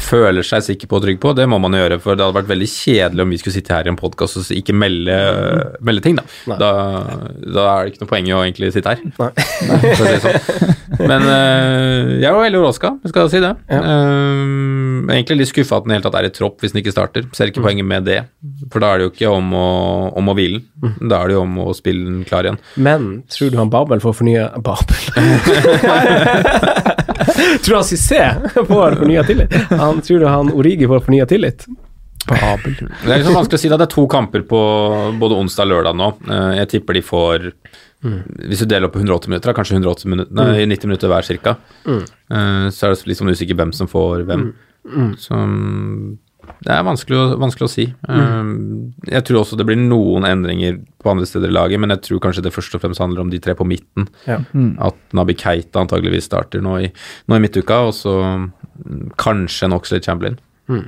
føler 0.00 0.46
seg 0.46 0.64
sikker 0.64 0.88
på 0.90 0.98
og 0.98 1.04
trygg 1.04 1.20
på. 1.22 1.32
Det 1.36 1.46
må 1.50 1.58
man 1.62 1.76
gjøre, 1.76 1.98
for 2.02 2.16
det 2.16 2.24
hadde 2.24 2.38
vært 2.38 2.50
veldig 2.50 2.68
kjedelig 2.70 3.24
om 3.24 3.34
vi 3.34 3.38
skulle 3.40 3.56
sitte 3.56 3.74
her 3.74 3.88
i 3.88 3.92
en 3.92 3.98
podkast 4.00 4.40
og 4.40 4.52
ikke 4.56 4.76
melde, 4.76 5.16
melde 5.84 6.04
ting, 6.04 6.18
da. 6.18 6.24
Da. 6.60 6.70
Da 7.44 7.66
er 7.68 7.84
det 7.84 7.94
ikke 7.94 8.04
noe 8.04 8.12
poeng 8.12 8.30
i 8.30 8.34
å 8.34 8.42
egentlig 8.44 8.72
sitte 8.74 8.94
her. 8.94 9.04
Nei. 9.20 9.30
Nei, 9.70 9.92
si 9.98 10.18
sånn. 10.24 10.38
Men 11.04 11.26
eh, 11.26 12.14
jeg 12.22 12.30
var 12.30 12.40
veldig 12.44 12.60
overraska, 12.60 12.94
jeg 13.04 13.32
si 13.32 13.42
det. 13.44 13.52
Ja. 13.68 13.80
Eh, 13.82 15.14
egentlig 15.18 15.40
litt 15.42 15.52
skuffa 15.52 15.80
at 15.80 15.88
den 15.88 15.96
hele 15.96 16.06
tatt 16.06 16.18
er 16.20 16.28
i 16.28 16.34
tropp 16.34 16.62
hvis 16.62 16.74
den 16.74 16.82
ikke 16.82 16.94
starter. 16.94 17.28
Ser 17.36 17.52
ikke 17.52 17.64
poenget 17.64 17.88
med 17.88 18.08
det, 18.08 18.20
for 18.72 18.84
da 18.84 18.92
er 18.92 19.02
det 19.02 19.08
jo 19.08 19.14
ikke 19.14 19.34
om 19.34 19.52
å, 19.58 19.68
om 20.20 20.32
å 20.32 20.36
hvile 20.38 20.62
den. 20.80 20.96
Da 21.10 21.22
er 21.22 21.32
det 21.32 21.38
jo 21.38 21.44
om 21.44 21.54
å 21.66 21.68
spille 21.76 22.06
den 22.08 22.24
klar 22.28 22.46
igjen. 22.46 22.60
Men 22.76 23.00
tror 23.32 23.52
du 23.52 23.60
han 23.60 23.72
Babel 23.72 24.02
får 24.04 24.18
fornya 24.20 24.48
Babel? 24.64 24.96
tror 27.64 27.70
du 27.70 27.76
han 27.76 27.84
Cissé 27.84 28.34
får 28.54 28.96
fornya 29.00 29.24
tillit? 29.26 29.54
Han, 29.80 30.00
tror 30.04 30.22
du 30.22 30.26
han 30.28 30.52
Origi 30.54 30.88
får 30.90 31.04
fornya 31.06 31.26
tillit? 31.30 31.66
Babel. 32.28 32.76
Det 32.78 33.10
er 33.12 33.18
liksom 33.20 33.36
vanskelig 33.36 33.58
å 33.58 33.62
si 33.62 33.68
da, 33.68 33.76
det 33.76 33.84
er 33.88 33.92
to 33.92 34.06
kamper 34.08 34.44
på 34.48 34.60
både 35.20 35.36
onsdag 35.36 35.66
og 35.66 35.72
lørdag 35.74 35.98
nå. 36.00 36.06
Eh, 36.30 36.52
Jeg 36.62 36.70
tipper 36.76 36.96
de 36.96 37.02
får 37.04 37.50
Hvis 38.04 38.60
du 38.60 38.66
deler 38.68 38.88
opp 38.88 38.92
på 38.96 39.00
180 39.00 39.28
minutter, 39.32 39.48
da, 39.48 39.56
kanskje 39.56 39.78
180 39.78 40.10
minutter, 40.12 40.34
nei, 40.36 40.64
90 40.68 40.90
minutter 40.90 41.08
hver 41.08 41.24
cirka. 41.24 41.56
Eh, 41.88 42.68
Så 42.68 42.86
er 42.86 42.94
det 42.94 43.16
sånn 43.16 43.32
usikker 43.32 43.56
hvem 43.56 43.72
som 43.72 43.88
får 43.88 44.24
hvem. 44.28 44.52
Mm. 44.84 45.14
mm, 45.16 46.18
det 46.64 46.72
er 46.74 46.82
vanskelig 46.86 47.16
å, 47.18 47.24
vanskelig 47.42 47.66
å 47.66 47.70
si. 47.72 47.84
Eh, 48.08 48.50
Jeg 49.10 49.24
tror 49.28 49.40
også 49.42 49.56
det 49.60 49.66
blir 49.68 49.76
noen 49.80 50.26
endringer 50.28 50.78
på 51.02 51.10
andre 51.12 51.26
steder 51.28 51.50
i 51.52 51.56
laget, 51.56 51.80
men 51.82 51.92
jeg 51.94 52.02
tror 52.06 52.22
kanskje 52.24 52.44
det 52.46 52.52
først 52.54 52.74
og 52.78 52.82
fremst 52.84 53.02
handler 53.02 53.24
om 53.24 53.30
de 53.32 53.40
tre 53.44 53.54
på 53.58 53.66
midten. 53.68 54.08
Ja. 54.28 54.38
At 54.88 54.96
Nabi 55.16 55.36
Keita 55.40 55.82
antageligvis 55.84 56.28
starter 56.30 56.62
nå 56.64 56.78
i, 56.86 56.92
nå 57.28 57.36
i 57.38 57.42
midtuka, 57.44 57.82
og 57.88 57.94
så 57.96 58.14
mm, 58.22 59.12
kanskje 59.20 59.68
en 59.68 59.76
Oxlade 59.76 60.04
Chamberlain. 60.06 60.38
Mm. 60.68 60.86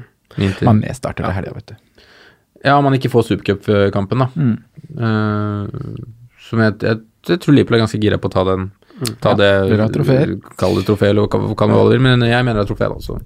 Mané 0.67 0.95
starter 0.97 1.25
til 1.27 1.37
helga, 1.37 1.53
vet 1.57 1.71
du. 1.75 1.77
ja, 2.65 2.77
om 2.79 2.85
man 2.89 2.97
ikke 2.97 3.13
får 3.13 3.29
supercupkampen, 3.31 4.25
da. 4.25 4.31
Mm. 4.35 4.57
Uh, 4.97 6.01
som 6.49 6.61
jeg, 6.63 6.75
jeg, 6.83 7.01
jeg 7.29 7.41
tror 7.43 7.55
Liverpool 7.57 7.79
er 7.79 7.85
ganske 7.85 8.01
gira 8.03 8.19
på 8.23 8.31
å 8.31 8.35
ta 8.35 8.45
den. 8.49 8.69
Ta 9.21 9.35
det 9.37 9.51
vil 9.69 9.81
ha. 9.83 9.87
Kall 10.57 10.77
det 10.79 10.87
trofé, 10.89 11.11
eller 11.13 11.29
hva 11.29 11.69
du 11.69 11.91
vil, 11.93 12.01
men 12.01 12.23
jeg 12.25 12.45
mener 12.47 12.63
det 12.63 12.65
er 12.65 12.71
trofé, 12.71 12.89
da. 12.89 13.01
Så. 13.05 13.19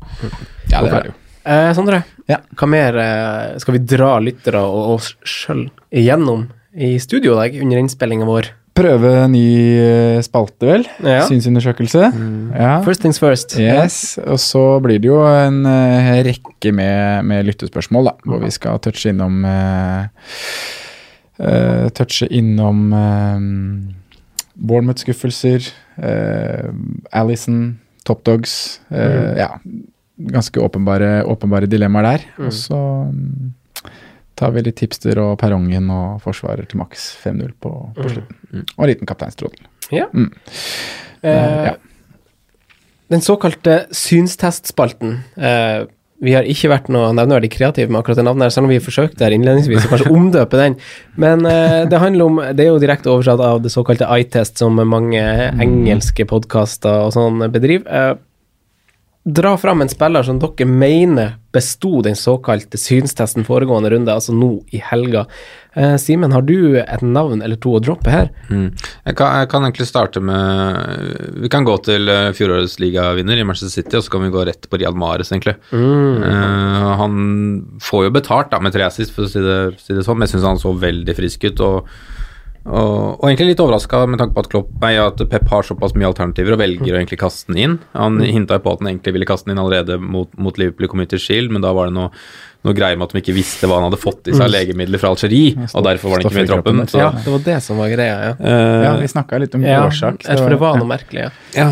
Ja, 0.73 0.81
det 0.83 0.91
er 0.91 1.05
det 1.05 1.13
jo. 1.13 1.19
Eh, 1.45 1.73
Sondre, 1.75 2.05
Ja. 2.29 2.39
hva 2.55 2.69
mer 2.69 2.97
eh, 2.97 3.59
skal 3.59 3.79
vi 3.79 3.85
dra 3.85 4.19
lyttere 4.21 4.61
og 4.61 4.97
oss 4.97 5.15
sjøl 5.25 5.71
igjennom 5.91 6.49
i 6.75 6.99
studio 7.01 7.35
i 7.35 7.49
dag 7.49 7.63
under 7.63 7.81
innspillinga 7.81 8.29
vår? 8.29 8.53
prøve 8.81 9.11
ny 9.31 9.47
eh, 9.81 10.19
spalte, 10.25 10.69
vel. 10.69 10.87
Ja. 11.05 11.25
Synsundersøkelse. 11.29 12.11
Ja. 12.55 12.75
First 12.87 13.05
things 13.05 13.21
first. 13.21 13.57
Yes, 13.61 14.19
og 14.23 14.41
så 14.43 14.63
blir 14.85 15.01
det 15.03 15.11
jo 15.11 15.21
en 15.27 15.65
eh, 15.69 16.21
rekke 16.27 16.73
med, 16.77 17.27
med 17.29 17.49
lyttespørsmål, 17.49 18.11
da, 18.11 18.15
hvor 18.29 18.43
vi 18.45 18.53
skal 18.55 18.81
touche 18.83 19.13
innom 19.13 19.43
uh, 19.45 20.07
uh, 21.41 21.87
Touche 21.97 22.29
innom 22.31 22.89
Bournemouth-skuffelser, 24.61 25.71
Alison, 27.13 27.63
Top 28.05 28.23
Dogs 28.25 28.81
mm. 28.89 29.37
Ja, 29.37 29.49
ganske 30.31 30.61
åpenbare, 30.61 31.25
åpenbare 31.25 31.69
dilemmaer 31.71 32.09
der. 32.09 32.27
Og 32.45 32.55
så 32.55 32.79
mm, 33.09 33.53
tar 34.39 34.55
vi 34.55 34.65
litt 34.67 34.79
tipster 34.81 35.21
og 35.23 35.37
perrongen 35.41 35.91
og 35.95 36.21
forsvarer 36.25 36.69
til 36.69 36.81
maks 36.83 37.11
5-0 37.25 37.55
på, 37.61 37.75
på 37.97 38.09
slutten. 38.09 38.67
Og 38.77 38.85
en 38.85 38.93
liten 38.93 39.09
kapteinstrodel. 39.09 39.63
Ja. 39.95 40.09
Mm. 40.13 40.31
Eh, 41.23 41.65
ja. 41.71 41.77
Den 43.11 43.25
såkalte 43.27 43.85
synstestspalten. 43.97 45.19
Eh, 45.37 45.89
vi 46.21 46.35
har 46.37 46.45
ikke 46.45 46.69
vært 46.69 46.89
noe 46.93 47.11
nevneverdig 47.17 47.49
kreative 47.55 47.89
med 47.89 48.03
akkurat 48.03 48.19
det 48.21 48.27
navnet, 48.27 48.47
her, 48.47 48.55
selv 48.55 48.69
om 48.69 48.73
vi 48.75 48.83
forsøkte 48.85 49.25
her 49.25 49.35
innledningsvis 49.35 49.87
å 49.87 49.93
kanskje 49.93 50.13
omdøpe 50.19 50.61
den. 50.61 50.77
Men 51.21 51.47
uh, 51.49 51.89
det 51.89 52.01
handler 52.03 52.29
om 52.29 52.41
Det 52.53 52.67
er 52.67 52.69
jo 52.69 52.81
direkte 52.83 53.13
oversatt 53.13 53.41
av 53.45 53.63
det 53.65 53.73
såkalte 53.73 54.09
iTest, 54.21 54.61
som 54.61 54.77
mange 54.77 55.23
engelske 55.51 56.29
podkaster 56.29 57.07
og 57.07 57.15
sånn 57.17 57.41
bedriver. 57.53 57.89
Eh, 57.89 58.13
dra 59.25 59.57
fram 59.57 59.83
en 59.83 59.89
spiller 59.89 60.25
som 60.25 60.39
dere 60.41 60.67
mener 60.67 61.35
besto 61.53 61.99
den 62.03 62.17
såkalte 62.17 62.79
synstesten 62.79 63.45
foregående 63.45 63.91
runde, 63.91 64.15
altså 64.15 64.33
nå 64.33 64.63
i 64.73 64.81
helga. 64.81 65.27
Eh, 65.75 65.97
Simen, 66.01 66.33
har 66.33 66.45
du 66.47 66.79
et 66.79 67.03
navn 67.03 67.43
eller 67.43 67.59
to 67.61 67.75
å 67.77 67.83
droppe 67.83 68.11
her? 68.11 68.31
Mm. 68.49 68.71
Jeg, 69.05 69.17
kan, 69.19 69.35
jeg 69.43 69.51
kan 69.51 69.67
egentlig 69.67 69.87
starte 69.91 70.23
med 70.25 71.37
Vi 71.43 71.51
kan 71.53 71.67
gå 71.67 71.77
til 71.87 72.11
uh, 72.11 72.31
fjorårets 72.35 72.79
ligavinner 72.83 73.39
i 73.39 73.45
Manchester 73.47 73.75
City, 73.83 73.99
og 73.99 74.07
så 74.07 74.15
kan 74.15 74.25
vi 74.25 74.33
gå 74.35 74.47
rett 74.47 74.71
på 74.71 74.81
Riyad 74.81 74.99
Mares, 74.99 75.35
egentlig. 75.35 75.59
Eh, 75.75 76.89
han 77.03 77.21
får 77.83 78.09
jo 78.09 78.15
betalt 78.15 78.55
da 78.55 78.63
med 78.63 78.75
tre 78.75 78.87
assist, 78.87 79.13
for 79.17 79.27
å 79.27 79.31
si 79.31 79.43
det, 79.45 79.61
si 79.83 79.95
det 79.97 80.07
sånn, 80.07 80.21
men 80.21 80.31
jeg 80.31 80.39
syns 80.39 80.49
han 80.53 80.65
så 80.65 80.75
veldig 80.87 81.19
frisk 81.19 81.51
ut. 81.51 81.67
og 81.67 81.93
og, 82.65 83.17
og 83.23 83.25
egentlig 83.25 83.55
litt 83.55 83.63
overraska 83.65 84.03
med 84.11 84.21
tanke 84.21 84.37
på 84.37 84.43
at, 84.45 84.51
Klopp, 84.53 84.69
nei, 84.83 84.93
at 85.01 85.23
Pep 85.33 85.49
har 85.49 85.65
såpass 85.67 85.95
mye 85.97 86.11
alternativer 86.11 86.55
og 86.57 86.61
velger 86.61 86.93
å 86.93 86.99
egentlig 87.01 87.21
kaste 87.23 87.49
den 87.53 87.63
inn. 87.65 87.79
Han 87.97 88.21
hinta 88.21 88.59
på 88.61 88.75
at 88.75 88.83
han 88.83 88.91
egentlig 88.93 89.17
ville 89.17 89.29
kaste 89.29 89.49
den 89.49 89.57
inn 89.57 89.63
allerede 89.65 89.97
mot, 90.01 90.29
mot 90.37 90.61
Liverpool 90.61 90.91
Community 90.93 91.19
Shield, 91.19 91.51
men 91.55 91.65
da 91.65 91.73
var 91.77 91.89
det 91.89 91.97
noe, 91.97 92.11
noe 92.69 92.77
greier 92.77 92.99
med 93.01 93.09
at 93.09 93.15
de 93.17 93.23
ikke 93.23 93.33
visste 93.39 93.65
hva 93.71 93.79
han 93.81 93.87
hadde 93.89 94.01
fått 94.03 94.29
i 94.29 94.35
seg 94.37 94.45
av 94.45 94.53
legemidler 94.53 95.01
fra 95.01 95.15
Algerie, 95.15 95.55
og 95.71 95.87
derfor 95.87 96.13
var 96.13 96.21
han 96.21 96.29
ikke 96.29 96.37
med 96.37 96.45
i 96.45 96.53
troppen. 96.53 96.83
Så, 96.93 97.01
Ja, 97.01 97.09
det 97.17 97.33
var 97.33 97.45
det 97.49 97.57
som 97.65 97.81
var 97.81 97.89
greia, 97.95 98.19
ja. 98.29 98.35
Uh, 98.37 98.85
Ja, 98.85 98.93
vi 99.01 99.09
snakka 99.09 99.41
litt 99.41 99.57
om 99.57 99.65
ja 99.65 99.81
årsak. 99.87 100.27
jeg 100.29 100.37
tror 100.43 100.53
det 100.53 100.61
var 100.61 100.77
noe 100.83 100.91
merkelig, 100.91 101.31
ja. 101.31 101.33
Ja, 101.57 101.67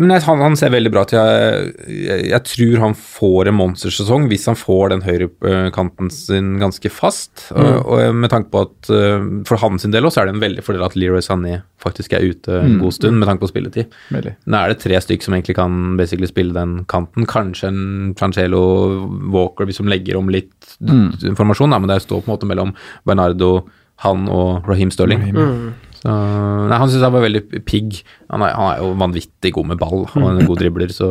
men 0.00 0.12
jeg, 0.14 0.22
han, 0.26 0.42
han 0.42 0.56
ser 0.58 0.72
veldig 0.74 0.90
bra 0.92 1.04
ut. 1.06 1.12
Jeg, 1.14 1.70
jeg, 1.86 2.24
jeg 2.32 2.44
tror 2.48 2.84
han 2.84 2.96
får 2.98 3.50
en 3.50 3.58
monstersesong 3.58 4.28
hvis 4.30 4.48
han 4.50 4.58
får 4.58 4.92
den 4.94 5.04
høyrekanten 5.06 6.10
sin 6.14 6.52
ganske 6.60 6.92
fast. 6.92 7.46
Og, 7.54 7.86
og 7.86 8.16
med 8.16 8.32
tanke 8.32 8.50
på 8.52 8.64
at 8.66 8.90
eh, 8.94 9.26
for 9.48 9.62
hans 9.62 9.84
sin 9.84 9.94
del 9.94 10.08
også 10.08 10.22
er 10.22 10.30
det 10.30 10.36
en 10.36 10.42
veldig 10.44 10.64
fordel 10.66 10.86
at 10.86 10.96
Leroy 10.98 11.22
Sané 11.24 11.60
faktisk 11.80 12.12
er 12.16 12.26
ute 12.28 12.58
en 12.60 12.78
god 12.82 12.92
stund 12.92 13.20
med 13.20 13.30
tanke 13.30 13.44
på 13.44 13.50
spilletid. 13.52 13.94
Veldig. 14.12 14.34
Nå 14.50 14.58
er 14.60 14.72
det 14.72 14.82
tre 14.82 14.98
stykk 15.00 15.24
som 15.24 15.36
egentlig 15.36 15.56
kan 15.56 15.76
basically 16.00 16.28
spille 16.28 16.56
den 16.56 16.80
kanten. 16.90 17.28
Kanskje 17.30 17.70
en 17.70 17.84
Francelo 18.20 18.62
Walker 19.32 19.68
hvis 19.68 19.80
de 19.80 19.88
legger 19.88 20.18
om 20.20 20.28
litt 20.32 20.74
informasjon, 20.80 21.72
da, 21.72 21.80
men 21.80 21.90
det 21.92 22.02
står 22.04 22.24
på 22.24 22.28
en 22.28 22.34
måte 22.34 22.48
mellom 22.50 22.74
Bernardo, 23.08 23.68
han 24.04 24.28
og 24.32 24.68
Raheem 24.68 24.92
Sterling. 24.92 25.24
Så, 26.00 26.12
nei, 26.70 26.76
han 26.80 26.88
syns 26.88 27.02
jeg 27.04 27.12
var 27.12 27.24
veldig 27.26 27.64
pigg. 27.68 27.98
Han 28.32 28.44
er, 28.46 28.54
han 28.56 28.70
er 28.74 28.78
jo 28.84 28.92
vanvittig 29.00 29.50
god 29.56 29.66
med 29.74 29.80
ball 29.82 30.06
og 30.08 30.22
en 30.30 30.46
god 30.48 30.62
dribler, 30.62 30.92
så 30.96 31.10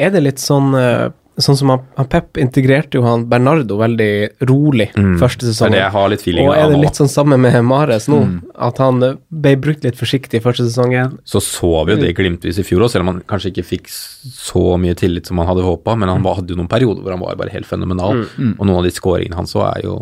Er 0.00 0.10
det 0.14 0.24
litt 0.24 0.42
sånn 0.42 0.72
eh, 0.78 1.12
Sånn 1.34 1.56
som 1.58 1.66
han, 1.72 1.80
han 1.98 2.06
Pep 2.06 2.38
integrerte 2.38 2.94
jo 2.94 3.00
han 3.02 3.24
Bernardo 3.26 3.74
veldig 3.80 4.44
rolig 4.46 4.84
første 5.18 5.42
er 5.42 5.48
sesongen. 5.50 5.74
jeg 5.80 5.90
har 5.90 6.10
litt 6.12 6.22
feeling 6.22 6.46
Og 6.46 6.54
er 6.54 6.68
det 6.70 6.78
litt 6.78 6.94
sånn 7.00 7.10
samme 7.10 7.34
med 7.42 7.56
Mares 7.66 8.06
nå? 8.06 8.20
At 8.54 8.78
han 8.78 9.02
eh, 9.02 9.16
ble 9.34 9.56
brukt 9.58 9.82
litt 9.82 9.98
forsiktig 9.98 10.38
første 10.44 10.68
sesongen? 10.68 11.16
Så 11.26 11.42
så 11.42 11.72
vi 11.88 11.96
jo 11.96 11.98
det 12.04 12.12
glimtvis 12.14 12.60
i 12.62 12.66
fjor 12.66 12.86
òg, 12.86 12.92
selv 12.92 13.02
om 13.02 13.10
han 13.16 13.24
kanskje 13.26 13.50
ikke 13.50 13.66
fikk 13.66 13.90
så 13.90 14.76
mye 14.78 14.94
tillit 14.94 15.26
som 15.26 15.42
han 15.42 15.50
hadde 15.50 15.66
håpa, 15.66 15.96
men 15.98 16.12
han 16.12 16.22
hadde 16.22 16.54
jo 16.54 16.60
noen 16.60 16.70
perioder 16.70 17.02
hvor 17.02 17.16
han 17.16 17.24
var 17.26 17.34
bare 17.42 17.50
helt 17.56 17.66
fenomenal, 17.66 18.22
og 18.54 18.62
noen 18.62 18.78
av 18.78 18.86
de 18.86 18.94
skåringene 18.94 19.34
hans 19.34 19.56
òg 19.58 19.66
er 19.72 19.82
jo 19.88 19.96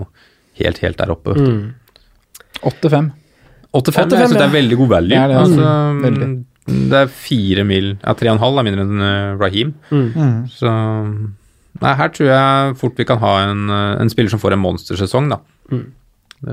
helt, 0.60 0.84
helt 0.84 1.00
der 1.00 1.16
oppe. 1.16 1.32
8-5. 2.60 3.08
8-5, 3.72 4.08
8-5, 4.08 4.16
jeg 4.18 4.28
synes 4.28 4.38
det 4.38 4.46
er 4.46 4.56
veldig 4.56 4.76
god 4.82 4.88
value. 4.92 5.08
Det 5.16 5.20
er 5.22 5.36
altså, 5.42 5.68
mm, 5.92 6.02
veldig. 6.06 6.26
det 6.92 6.98
er 6.98 7.08
fire 7.08 7.64
mil 7.64 7.86
Ja, 8.02 8.12
tre 8.18 8.28
og 8.28 8.36
en 8.36 8.42
halv 8.42 8.60
er 8.60 8.66
mindre 8.68 8.84
enn 8.84 9.00
eh, 9.06 9.30
Raheem. 9.40 9.72
Så 10.52 10.72
Nei, 11.82 11.94
her 11.98 12.10
tror 12.14 12.28
jeg 12.28 12.74
fort 12.78 13.00
vi 13.00 13.06
kan 13.08 13.18
ha 13.22 13.32
en, 13.48 13.62
eh, 13.72 13.96
en 14.04 14.10
spiller 14.12 14.30
som 14.30 14.38
får 14.42 14.54
en 14.54 14.60
monstersesong, 14.62 15.30
da. 15.32 15.40
Mm. 15.72 15.86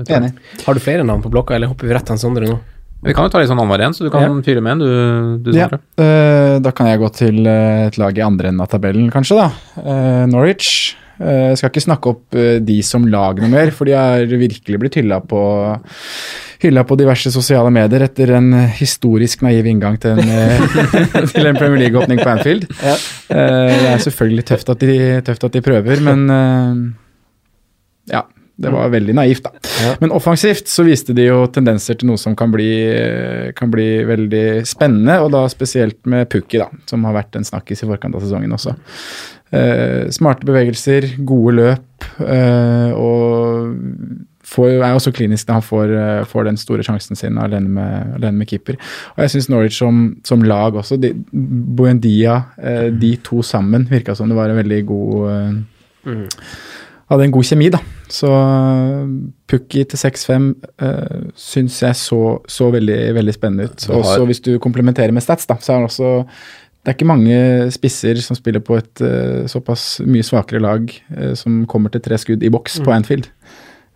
Enig. 0.08 0.30
Har 0.64 0.74
du 0.74 0.80
flere 0.82 1.04
navn 1.06 1.22
på 1.22 1.30
blokka, 1.30 1.54
eller 1.58 1.70
hopper 1.70 1.86
vi 1.90 1.94
rett 1.94 2.06
til 2.08 2.14
han 2.16 2.22
Sondre 2.22 2.48
nå? 2.48 2.56
Vi 3.02 3.14
kan 3.16 3.24
jo 3.26 3.32
ta 3.32 3.40
litt 3.40 3.48
sånn 3.48 3.58
annenhver 3.60 3.84
en, 3.86 3.94
så 3.96 4.04
du 4.04 4.10
kan 4.12 4.42
fyre 4.44 4.60
med 4.64 4.76
en, 4.76 4.82
du, 4.82 5.50
du 5.50 5.56
Ja, 5.56 5.68
Sondre. 5.68 5.80
eh, 6.04 6.56
da 6.64 6.72
kan 6.76 6.88
jeg 6.90 7.00
gå 7.00 7.08
til 7.16 7.46
et 7.48 7.96
lag 8.00 8.18
i 8.18 8.24
andre 8.24 8.50
enden 8.50 8.64
av 8.64 8.68
tabellen, 8.72 9.10
kanskje. 9.12 9.38
da. 9.40 9.48
Uh, 9.76 10.24
Norwich. 10.30 10.96
Eh, 11.20 11.50
Jeg 11.52 11.60
skal 11.60 11.72
ikke 11.72 11.84
snakke 11.84 12.14
opp 12.14 12.38
eh, 12.38 12.56
de 12.64 12.78
som 12.86 13.04
lag 13.10 13.40
noe 13.42 13.52
mer, 13.52 13.72
for 13.76 13.88
de 13.88 13.96
har 13.96 14.24
virkelig 14.30 14.80
blitt 14.80 14.96
hylla 15.00 15.20
på, 15.20 15.42
hylla 16.64 16.84
på 16.88 16.96
diverse 17.00 17.32
sosiale 17.34 17.72
medier 17.74 18.06
etter 18.06 18.32
en 18.38 18.50
historisk 18.78 19.44
naiv 19.44 19.68
inngang 19.68 20.00
til 20.00 20.16
en, 20.16 20.32
eh, 20.32 20.66
til 21.34 21.50
en 21.50 21.60
Premier 21.60 21.84
League-åpning 21.84 22.22
på 22.22 22.32
Anfield. 22.32 22.66
Ja. 22.80 22.96
Det 23.30 23.94
er 23.94 24.04
selvfølgelig 24.08 24.48
tøft 24.54 24.72
at 24.72 24.82
de, 24.82 24.98
tøft 25.26 25.44
at 25.46 25.56
de 25.56 25.64
prøver, 25.64 26.04
men 26.04 26.26
ja. 28.10 28.26
Det 28.60 28.68
var 28.68 28.90
veldig 28.92 29.14
naivt, 29.16 29.46
da. 29.46 29.94
Men 30.02 30.10
offensivt 30.12 30.68
så 30.68 30.84
viste 30.84 31.14
de 31.16 31.24
jo 31.30 31.46
tendenser 31.48 31.96
til 31.96 32.10
noe 32.10 32.20
som 32.20 32.34
kan 32.36 32.50
bli, 32.52 32.66
kan 33.56 33.70
bli 33.72 34.02
veldig 34.04 34.42
spennende, 34.68 35.14
og 35.24 35.30
da 35.32 35.46
spesielt 35.48 35.96
med 36.04 36.28
Pukki, 36.28 36.60
da, 36.60 36.66
som 36.90 37.06
har 37.08 37.16
vært 37.16 37.38
en 37.40 37.46
snakkis 37.48 37.86
i 37.86 37.88
forkant 37.88 38.18
av 38.18 38.26
sesongen 38.26 38.52
også. 38.52 38.74
Eh, 39.50 40.10
smarte 40.14 40.46
bevegelser, 40.46 41.08
gode 41.26 41.56
løp, 41.56 42.04
eh, 42.22 42.92
og 42.94 43.72
får, 44.46 44.76
er 44.78 44.94
også 44.94 45.10
klinisk 45.14 45.48
da 45.48 45.56
han 45.58 45.66
får, 45.66 45.94
eh, 45.98 46.24
får 46.30 46.46
den 46.46 46.58
store 46.60 46.86
sjansen 46.86 47.18
sin 47.18 47.38
alene 47.38 47.68
med, 47.68 48.14
alene 48.20 48.38
med 48.38 48.50
keeper. 48.50 48.78
Og 49.16 49.24
jeg 49.24 49.34
syns 49.34 49.50
Norwich 49.50 49.78
som, 49.78 50.16
som 50.24 50.42
lag 50.46 50.78
også, 50.78 51.00
de, 51.02 51.14
Buendia, 51.34 52.44
de 52.94 53.16
to 53.26 53.42
sammen, 53.42 53.88
virka 53.90 54.14
som 54.14 54.30
det 54.30 54.38
var 54.38 54.50
en 54.50 54.62
veldig 54.62 54.84
god 54.86 55.30
eh, 55.34 56.20
hadde 57.10 57.26
en 57.26 57.34
god 57.34 57.46
kjemi, 57.46 57.68
da. 57.74 57.80
Så 58.10 58.30
Pukki 59.50 59.82
til 59.90 59.98
6-5 59.98 60.46
uh, 60.82 61.26
syns 61.38 61.80
jeg 61.82 61.98
så, 61.98 62.20
så 62.50 62.70
veldig, 62.74 62.98
veldig 63.16 63.34
spennende 63.34 63.66
ut. 63.70 63.86
Også 63.96 64.24
hvis 64.28 64.42
du 64.46 64.52
komplementerer 64.62 65.14
med 65.14 65.24
stats, 65.24 65.48
da, 65.50 65.58
så 65.58 65.72
er 65.72 65.80
han 65.80 65.88
også 65.88 66.12
Det 66.80 66.88
er 66.92 66.96
ikke 66.96 67.10
mange 67.10 67.36
spisser 67.74 68.16
som 68.24 68.36
spiller 68.38 68.62
på 68.64 68.78
et 68.80 69.02
uh, 69.04 69.44
såpass 69.50 70.00
mye 70.06 70.24
svakere 70.24 70.62
lag 70.64 70.86
uh, 71.12 71.34
som 71.36 71.66
kommer 71.68 71.92
til 71.92 72.00
tre 72.00 72.16
skudd 72.16 72.42
i 72.42 72.48
boks 72.52 72.78
på 72.80 72.94
Anfield. 72.94 73.28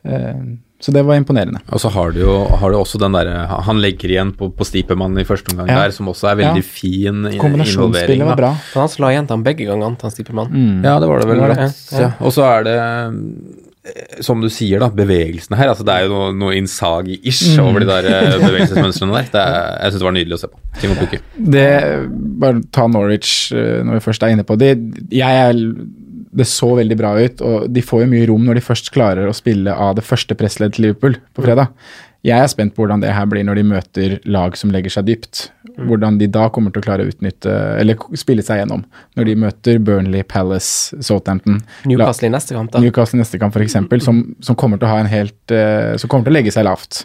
Uh, 0.04 0.58
så 0.84 0.92
det 0.92 1.00
var 1.08 1.16
imponerende. 1.16 1.62
Og 1.72 1.80
så 1.80 1.88
har 1.94 2.10
du 2.12 2.18
jo 2.20 2.32
har 2.60 2.70
du 2.70 2.76
også 2.76 2.98
den 3.00 3.14
derre 3.16 3.46
Han 3.64 3.78
legger 3.80 4.10
igjen 4.10 4.34
på, 4.36 4.50
på 4.52 4.66
Stipemann 4.68 5.16
i 5.16 5.24
første 5.24 5.54
omgang 5.54 5.70
Ja. 5.70 5.78
der, 5.86 5.94
som 5.96 6.10
også 6.12 6.28
er 6.28 6.36
veldig 6.42 6.60
Ja. 6.60 6.68
fin 6.68 6.98
i- 7.00 7.08
involvering. 7.08 7.40
Kombinasjonsspillet 7.40 8.26
var 8.28 8.36
bra. 8.36 8.50
For 8.72 8.80
han 8.84 8.88
slår 8.92 9.14
igjen 9.14 9.26
til 9.30 9.36
ham 9.38 9.44
begge 9.46 9.64
gangene 9.70 9.96
til 10.02 10.10
Stipemann. 10.12 10.50
Mm. 10.52 10.84
Ja, 10.84 10.98
det 11.00 11.08
var 11.08 11.20
det 11.24 11.28
vel. 11.30 11.40
Det 11.40 11.48
var 11.48 11.54
det. 11.54 11.70
Ja. 11.94 12.00
Ja. 12.04 12.10
Og 12.20 12.32
så 12.36 12.44
er 12.50 12.64
det 12.68 12.76
som 14.24 14.40
du 14.40 14.48
sier, 14.52 14.80
da, 14.80 14.88
bevegelsene 14.94 15.58
her. 15.58 15.70
altså 15.72 15.84
Det 15.84 15.92
er 15.94 16.06
jo 16.06 16.12
noe, 16.14 16.28
noe 16.40 16.54
Insagi-ish 16.56 17.58
over 17.60 17.84
de 17.84 17.88
der 17.90 18.08
eh, 18.08 18.36
bevegelsesmønstrene 18.46 19.18
der. 19.18 19.28
Det 19.34 19.42
er, 19.42 19.58
jeg 19.82 19.92
syns 19.92 20.00
det 20.00 20.08
var 20.08 20.16
nydelig 20.16 20.36
å 20.36 20.40
se 20.40 20.50
på. 20.52 20.62
Timo 20.80 20.96
Pukki. 21.00 21.20
Det, 21.56 21.66
bare 22.40 22.62
ta 22.74 22.86
Norwich 22.88 23.34
eh, 23.52 23.82
når 23.84 23.98
vi 23.98 24.06
først 24.06 24.24
er 24.24 24.32
inne 24.32 24.46
på 24.48 24.56
det. 24.60 24.72
Jeg 25.12 25.42
er, 25.50 25.60
det 26.34 26.48
så 26.50 26.72
veldig 26.80 26.98
bra 26.98 27.12
ut, 27.20 27.44
og 27.44 27.68
de 27.70 27.84
får 27.84 28.04
jo 28.04 28.10
mye 28.14 28.30
rom 28.30 28.48
når 28.48 28.58
de 28.58 28.64
først 28.64 28.90
klarer 28.94 29.28
å 29.28 29.36
spille 29.36 29.76
av 29.76 29.98
det 29.98 30.06
første 30.06 30.36
pressleddet 30.38 30.78
til 30.78 30.88
Liverpool 30.88 31.20
på 31.36 31.44
fredag. 31.44 31.76
Jeg 32.24 32.40
er 32.40 32.48
spent 32.48 32.72
på 32.72 32.82
hvordan 32.82 33.02
det 33.02 33.12
her 33.12 33.26
blir 33.28 33.44
når 33.44 33.58
de 33.60 33.64
møter 33.68 34.14
lag 34.24 34.54
som 34.56 34.70
legger 34.72 34.94
seg 34.94 35.08
dypt. 35.10 35.42
Hvordan 35.74 36.16
de 36.20 36.28
da 36.32 36.46
kommer 36.54 36.72
til 36.72 36.80
å 36.80 36.86
klare 36.86 37.04
å 37.04 37.10
utnytte, 37.10 37.52
eller 37.82 37.98
spille 38.16 38.44
seg 38.46 38.62
gjennom. 38.62 38.84
Når 39.18 39.28
de 39.28 39.34
møter 39.42 39.80
Burnley, 39.84 40.24
Palace, 40.24 40.96
Southampton. 41.04 41.60
Newcastle 41.90 42.30
i 42.30 42.32
neste 42.32 42.56
kamp, 42.56 42.72
da. 42.72 42.80
Newcastle 42.80 43.18
i 43.18 43.24
neste 43.24 43.40
kamp, 43.42 43.56
f.eks., 43.58 43.76
som, 44.06 44.22
som 44.44 44.56
kommer 44.56 44.80
til 44.80 44.88
å 44.88 44.94
ha 44.94 45.02
en 45.02 45.10
helt 45.10 45.52
eh, 45.52 45.94
Som 46.00 46.12
kommer 46.12 46.28
til 46.28 46.36
å 46.36 46.38
legge 46.38 46.54
seg 46.54 46.64
lavt. 46.68 47.04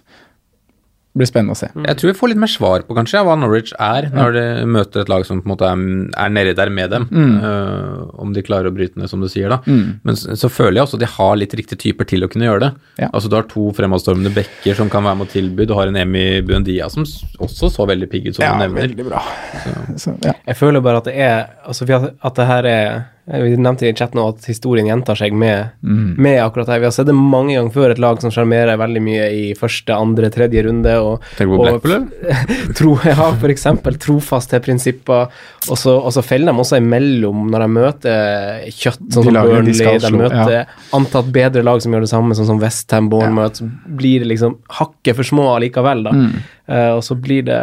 Blir 1.19 1.29
spennende 1.29 1.55
å 1.55 1.60
se. 1.60 1.69
Jeg 1.75 1.99
tror 1.99 2.12
vi 2.12 2.17
får 2.17 2.32
litt 2.34 2.41
mer 2.41 2.51
svar 2.51 2.84
på 2.88 2.95
kanskje 2.97 3.21
hva 3.27 3.36
Norwich 3.39 3.73
er, 3.77 4.08
når 4.15 4.36
de 4.38 4.45
møter 4.71 5.03
et 5.03 5.12
lag 5.12 5.25
som 5.27 5.41
på 5.43 5.47
en 5.49 5.53
måte 5.53 5.67
er, 5.69 5.84
er 6.23 6.34
nedi 6.34 6.53
der 6.58 6.71
med 6.73 6.93
dem. 6.95 7.08
Eh, 7.12 7.99
om 8.23 8.34
de 8.36 8.43
klarer 8.45 8.71
å 8.71 8.75
bryte 8.75 8.99
ned, 8.99 9.10
som 9.12 9.21
du 9.23 9.27
sier. 9.32 9.51
da. 9.51 9.60
Men 9.67 10.17
så, 10.19 10.36
så 10.39 10.49
føler 10.51 10.79
jeg 10.79 10.88
også 10.88 10.99
at 10.99 11.03
de 11.05 11.12
har 11.17 11.36
litt 11.39 11.53
riktige 11.60 11.79
typer 11.86 12.08
til 12.10 12.25
å 12.25 12.32
kunne 12.32 12.47
gjøre 12.49 12.63
det. 12.67 12.71
Ja. 13.03 13.12
Altså 13.13 13.29
Du 13.32 13.38
har 13.38 13.47
to 13.51 13.69
fremadstormende 13.77 14.34
bekker 14.36 14.77
som 14.79 14.89
kan 14.91 15.05
være 15.08 15.19
med 15.21 15.29
å 15.29 15.34
tilby. 15.36 15.67
Du 15.69 15.75
har 15.77 15.91
en 15.91 15.99
Emi 15.99 16.25
Buendia 16.47 16.89
som 16.89 17.03
også 17.05 17.69
så 17.73 17.88
veldig 17.89 18.10
pigg 18.12 18.29
ut, 18.32 18.36
som 18.39 18.45
du 18.45 18.63
nevner. 18.65 18.88
veldig 18.88 19.05
bra. 19.12 19.21
Så, 19.99 20.13
ja. 20.23 20.34
Jeg 20.47 20.55
føler 20.60 20.84
bare 20.86 21.01
at 21.01 21.08
det 21.10 21.15
er 21.19 21.39
altså 21.67 21.86
At 22.21 22.36
det 22.38 22.45
her 22.47 22.67
er 22.69 22.99
Vi 23.29 23.57
nevnte 23.57 23.85
i 23.85 23.93
chatten 23.93 24.19
at 24.23 24.45
historien 24.49 24.87
gjentar 24.89 25.17
seg 25.19 25.35
med, 25.37 25.75
med 25.81 26.39
akkurat 26.41 26.71
det. 26.71 26.79
Vi 26.81 26.87
har 26.87 26.93
sett 26.95 27.09
det 27.09 27.13
mange 27.13 27.53
ganger 27.53 27.73
før, 27.75 27.93
et 27.93 28.01
lag 28.01 28.21
som 28.23 28.33
sjarmerer 28.33 28.79
veldig 28.81 29.03
mye 29.05 29.27
i 29.35 29.43
første, 29.57 29.93
andre, 29.93 30.31
tredje 30.33 30.63
runde. 30.65 30.95
Og, 31.05 31.27
Tenker 31.37 31.53
på 31.53 31.67
Blackpool, 31.67 32.07
tro, 32.79 32.95
ja, 33.05 33.29
eksempel 33.53 33.99
trofast 34.01 34.49
til 34.49 34.63
prinsipper, 34.65 35.29
og 35.69 35.77
så, 35.77 35.93
og 35.99 36.13
så 36.15 36.23
feller 36.25 36.55
de 36.55 36.63
også 36.65 36.79
imellom 36.81 37.45
når 37.53 37.65
de 37.65 37.69
møter 37.75 38.65
kjøtt, 38.73 39.03
sånn 39.13 39.27
De 39.27 39.29
som 39.29 39.37
de 39.37 39.45
Burnley, 39.45 39.77
skal 39.77 40.01
de, 40.01 40.13
møter 40.23 40.55
ja. 40.55 40.63
antatt 40.97 41.33
bedre 41.35 41.65
lag 41.65 41.83
som 41.85 41.93
gjør 41.93 42.07
det 42.07 42.13
samme, 42.15 42.37
sånn 42.37 42.49
som 42.49 42.63
Westham, 42.63 43.11
Bournemouth, 43.13 43.61
så 43.61 43.69
blir 43.99 44.25
det 44.25 44.31
liksom 44.33 44.57
hakket 44.79 45.19
for 45.19 45.29
små 45.29 45.51
allikevel, 45.53 46.07
da. 46.09 46.15
Mm. 46.17 46.39
Eh, 46.69 46.91
og 46.93 47.01
så 47.01 47.15
blir 47.17 47.41
det, 47.47 47.58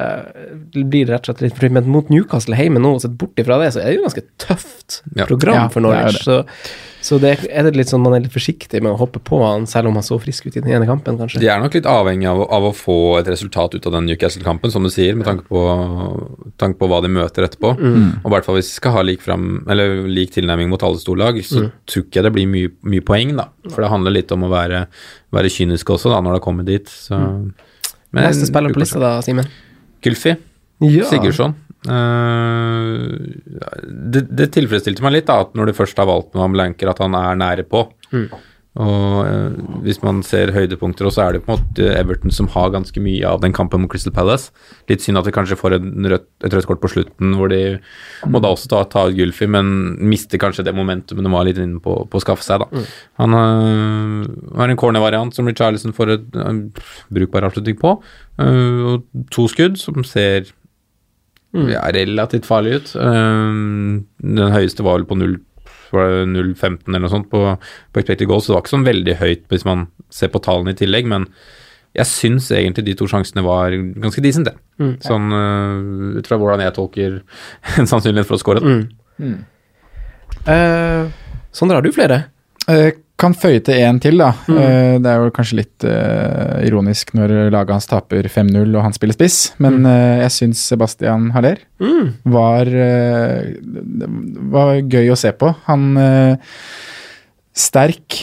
blir 0.75 1.07
det 1.07 1.13
rett 1.13 1.29
og 1.29 1.37
slett 1.37 1.45
litt 1.47 1.73
Men 1.77 1.87
mot 1.95 2.09
Newcastle 2.11 2.57
hjemme 2.59 2.81
nå, 2.83 2.97
sett 2.99 3.15
bort 3.21 3.39
ifra 3.39 3.61
det, 3.63 3.69
så 3.77 3.79
er 3.85 3.93
det 3.93 4.01
jo 4.01 4.09
ganske 4.09 4.25
tøft 4.43 5.01
Ja. 5.15 5.27
program 5.31 5.55
Ja, 5.55 5.69
for 5.71 5.81
det 5.85 5.93
er 5.95 6.03
Norwich. 6.09 6.25
det. 6.25 6.25
Så, 6.27 7.07
så 7.07 7.19
det 7.23 7.31
er 7.55 7.63
det 7.69 7.77
litt 7.79 7.87
sånn 7.93 8.03
man 8.03 8.17
er 8.17 8.25
litt 8.25 8.35
forsiktig 8.35 8.81
med 8.83 8.91
å 8.91 8.99
hoppe 8.99 9.21
på 9.23 9.39
han, 9.45 9.67
selv 9.71 9.93
om 9.93 9.95
han 9.95 10.03
så 10.03 10.19
frisk 10.19 10.49
ut 10.49 10.57
i 10.57 10.63
den 10.65 10.73
ene 10.75 10.89
kampen, 10.89 11.19
kanskje. 11.21 11.39
De 11.39 11.47
er 11.47 11.61
nok 11.63 11.77
litt 11.79 11.87
avhengig 11.87 12.27
av, 12.27 12.43
av 12.51 12.67
å 12.67 12.73
få 12.75 12.97
et 13.21 13.31
resultat 13.31 13.77
ut 13.79 13.87
av 13.87 13.95
den 13.95 14.09
Newcastle-kampen, 14.11 14.73
som 14.75 14.83
du 14.83 14.91
sier, 14.91 15.15
med 15.15 15.29
tanke 15.29 15.47
på, 15.47 15.63
tanke 16.59 16.81
på 16.81 16.89
hva 16.91 16.99
de 17.05 17.13
møter 17.15 17.47
etterpå. 17.47 17.77
Og 17.79 18.27
i 18.27 18.33
hvert 18.35 18.49
fall 18.49 18.59
hvis 18.59 18.73
de 18.73 18.79
skal 18.81 18.97
ha 18.97 19.05
lik, 19.07 19.23
fram, 19.23 19.63
eller 19.71 20.03
lik 20.11 20.35
tilnærming 20.35 20.73
mot 20.73 20.83
alle 20.83 20.99
storlag, 20.99 21.39
så 21.47 21.69
tror 21.87 22.09
ikke 22.09 22.19
jeg 22.19 22.27
det 22.27 22.35
blir 22.41 22.51
mye, 22.51 22.75
mye 22.83 23.07
poeng, 23.07 23.37
da. 23.39 23.47
For 23.71 23.87
det 23.87 23.93
handler 23.95 24.17
litt 24.19 24.35
om 24.35 24.43
å 24.49 24.51
være, 24.51 24.87
være 25.37 25.53
kynisk 25.53 25.95
også, 25.95 26.11
da, 26.11 26.19
når 26.27 26.41
det 26.41 26.45
kommer 26.49 26.67
dit. 26.67 26.91
Så. 26.91 27.23
Men- 28.17 28.27
Neste 28.31 28.49
spiller 28.49 28.73
på 28.75 28.81
lista, 28.83 28.99
da, 29.03 29.15
Simen? 29.25 29.47
Gylfi. 30.05 30.37
Ja. 30.85 31.05
Sigurdsson. 31.09 31.55
Uh, 31.87 33.15
det, 33.87 34.25
det 34.35 34.49
tilfredsstilte 34.57 35.05
meg 35.05 35.19
litt 35.19 35.29
da, 35.31 35.39
at 35.45 35.55
når 35.59 35.71
du 35.71 35.77
først 35.77 35.99
har 36.01 36.09
valgt 36.09 36.35
noe 36.37 36.49
om 36.49 36.57
Lanker, 36.59 36.91
at 36.91 37.03
han 37.05 37.15
er 37.19 37.39
nære 37.39 37.67
på. 37.71 37.85
Og 38.77 39.21
eh, 39.25 39.55
hvis 39.87 40.03
man 40.03 40.19
ser 40.27 40.53
høydepunkter, 40.53 41.09
så 41.13 41.25
er 41.25 41.37
det 41.37 41.43
på 41.47 41.55
en 41.55 41.63
måte 41.63 41.87
Everton 41.97 42.35
som 42.35 42.49
har 42.53 42.75
ganske 42.75 43.01
mye 43.01 43.25
av 43.25 43.41
den 43.41 43.55
kampen 43.57 43.81
mot 43.83 43.91
Crystal 43.93 44.13
Palace. 44.13 44.53
Litt 44.91 45.05
synd 45.05 45.21
at 45.21 45.29
de 45.29 45.33
kanskje 45.33 45.57
får 45.57 45.79
en 45.79 46.09
rødt, 46.13 46.27
et 46.45 46.53
rødt 46.53 46.69
kort 46.69 46.83
på 46.83 46.91
slutten, 46.93 47.33
hvor 47.39 47.49
de 47.53 47.79
må 48.29 48.43
da 48.45 48.53
også 48.53 48.69
ta, 48.73 48.83
ta 48.93 49.07
ut 49.09 49.17
Gylfi, 49.17 49.49
men 49.49 49.97
mister 50.11 50.41
kanskje 50.43 50.67
det 50.67 50.77
momentumet 50.77 51.25
de 51.25 51.33
var 51.33 51.49
litt 51.49 51.63
inne 51.63 51.81
på, 51.83 51.97
på 52.11 52.21
å 52.21 52.25
skaffe 52.25 52.45
seg. 52.45 52.67
da. 52.67 52.85
Han 53.23 53.39
øh, 53.41 54.29
har 54.61 54.73
en 54.73 54.83
cornervariant 54.83 55.33
som 55.37 55.49
Richarlison 55.49 55.97
får 55.97 56.13
et 56.19 56.39
øh, 56.45 56.63
brukbar 57.17 57.49
avslutning 57.49 57.81
på, 57.81 57.97
eh, 58.45 58.87
og 58.93 59.09
to 59.33 59.49
skudd 59.53 59.81
som 59.81 60.05
ser 60.05 60.53
ja, 61.57 61.81
relativt 61.95 62.45
farlig 62.45 62.83
ut. 62.83 62.91
Den 63.01 64.51
høyeste 64.53 64.85
var 64.85 64.99
vel 64.99 65.07
på 65.09 65.17
0 65.17 65.39
var 65.95 66.11
det 66.11 66.25
0,15 66.33 66.89
eller 66.89 67.05
noe 67.05 67.13
sånt 67.13 67.29
på, 67.31 67.43
på 67.93 68.03
expected 68.03 68.31
goals, 68.31 68.47
så 68.47 68.53
det 68.53 68.57
var 68.57 68.65
ikke 68.65 68.75
sånn 68.75 68.89
veldig 68.89 69.17
høyt 69.21 69.47
hvis 69.53 69.67
man 69.69 69.87
ser 70.13 70.33
på 70.33 70.43
tallene 70.45 70.75
i 70.75 70.79
tillegg, 70.79 71.09
men 71.11 71.29
jeg 71.97 72.11
syns 72.11 72.51
egentlig 72.53 72.85
de 72.91 72.95
to 72.99 73.07
sjansene 73.09 73.45
var 73.47 73.73
ganske 73.73 74.23
decent, 74.25 74.51
det. 74.51 74.57
Sånn 75.05 75.33
uh, 75.33 76.19
ut 76.19 76.29
fra 76.29 76.37
hvordan 76.41 76.65
jeg 76.65 76.75
tolker 76.77 77.21
en 77.81 77.89
sannsynlighet 77.89 78.29
for 78.29 78.37
å 78.37 78.43
score. 78.43 78.61
da. 78.61 79.31
Uh, 80.47 81.15
Sondre, 81.57 81.79
har 81.79 81.87
du 81.87 81.95
flere? 81.97 82.27
Eh, 82.69 82.91
kan 83.21 83.35
føye 83.37 83.63
til 83.65 83.81
én 83.81 83.99
til, 84.03 84.19
da. 84.21 84.33
Eh, 84.53 84.97
det 85.01 85.09
er 85.11 85.23
jo 85.23 85.33
kanskje 85.35 85.61
litt 85.63 85.87
uh, 85.89 86.59
ironisk 86.67 87.15
når 87.17 87.49
laget 87.53 87.77
hans 87.77 87.89
taper 87.89 88.29
5-0 88.33 88.75
og 88.77 88.83
han 88.85 88.97
spiller 88.97 89.17
spiss, 89.17 89.39
men 89.63 89.87
eh, 89.89 90.25
jeg 90.25 90.35
syns 90.35 90.65
Sebastian 90.73 91.31
Haller 91.37 91.63
var, 92.25 92.69
uh, 92.69 94.05
var 94.53 94.83
gøy 94.85 95.15
å 95.15 95.19
se 95.19 95.33
på. 95.37 95.55
Han 95.71 95.89
Sterk, 97.57 98.19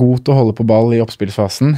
god 0.00 0.20
til 0.24 0.32
å 0.32 0.36
holde 0.38 0.54
på 0.56 0.64
ball 0.64 0.94
i 0.96 1.02
oppspillsfasen. 1.04 1.74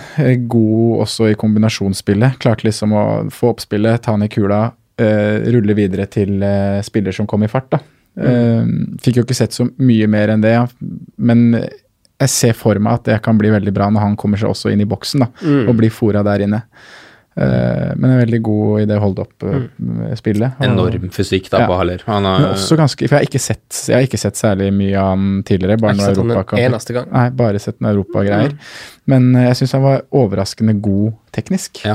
God 0.47 1.01
også 1.03 1.33
i 1.33 1.35
kombinasjonsspillet. 1.35 2.37
Klarte 2.39 2.69
liksom 2.69 2.95
å 2.95 3.03
få 3.35 3.51
oppspillet, 3.51 3.99
ta 4.05 4.15
ned 4.15 4.31
kula, 4.31 4.61
eh, 5.03 5.49
rulle 5.51 5.75
videre 5.75 6.07
til 6.07 6.39
spiller 6.87 7.17
som 7.19 7.27
kom 7.27 7.43
i 7.43 7.51
fart. 7.51 7.67
da. 7.75 7.83
Eh, 8.19 8.71
fikk 9.03 9.21
jo 9.21 9.27
ikke 9.27 9.37
sett 9.37 9.55
så 9.55 9.69
mye 9.79 10.09
mer 10.11 10.33
enn 10.33 10.43
det, 10.43 10.55
men 11.23 11.51
jeg 12.19 12.31
ser 12.35 12.57
for 12.59 12.79
meg 12.83 12.99
at 12.99 13.05
det 13.05 13.19
kan 13.23 13.39
bli 13.39 13.51
veldig 13.55 13.73
bra 13.75 13.91
når 13.95 14.01
han 14.09 14.17
kommer 14.19 14.41
seg 14.41 14.51
også 14.51 14.73
inn 14.73 14.83
i 14.83 14.89
boksen 14.91 15.23
da, 15.23 15.29
og 15.69 15.77
blir 15.79 15.93
fora 15.95 16.25
der 16.27 16.47
inne. 16.49 16.63
Uh, 17.39 17.95
men 17.95 18.11
er 18.11 18.25
veldig 18.25 18.39
god 18.43 18.81
i 18.83 18.87
det 18.91 18.97
hold-up-spillet. 18.99 20.57
Enorm 20.67 21.05
fysikk 21.15 21.47
da 21.53 21.61
Ja. 21.61 21.67
på 21.71 21.77
Haller. 21.79 22.03
Han 22.07 22.25
Men 22.27 22.43
er, 22.43 22.55
også 22.57 22.77
ganske, 22.77 23.07
for 23.07 23.15
jeg 23.15 23.21
har 23.21 23.29
ikke 23.29 23.43
sett, 23.45 23.85
jeg 23.87 23.95
har 23.95 24.07
ikke 24.09 24.19
sett 24.19 24.35
særlig 24.35 24.73
mye 24.75 24.97
av 24.99 25.13
han 25.13 25.43
tidligere. 25.47 25.79
Bare 25.79 25.95
Jeg 25.95 26.03
har 26.03 26.11
ikke 26.11 26.17
sett 26.17 26.51
han 26.51 26.59
en 26.59 26.73
eneste 26.73 26.97
gang. 26.97 27.07
Nei, 27.13 27.31
bare 27.31 27.61
sett 27.63 27.79
noen 27.79 27.93
europagreier. 27.95 28.57
Men 29.09 29.31
eh, 29.37 29.47
jeg 29.51 29.63
syns 29.63 29.73
han 29.79 29.83
var 29.87 30.03
overraskende 30.13 30.75
god 30.85 31.15
teknisk 31.33 31.83
Ja. 31.85 31.95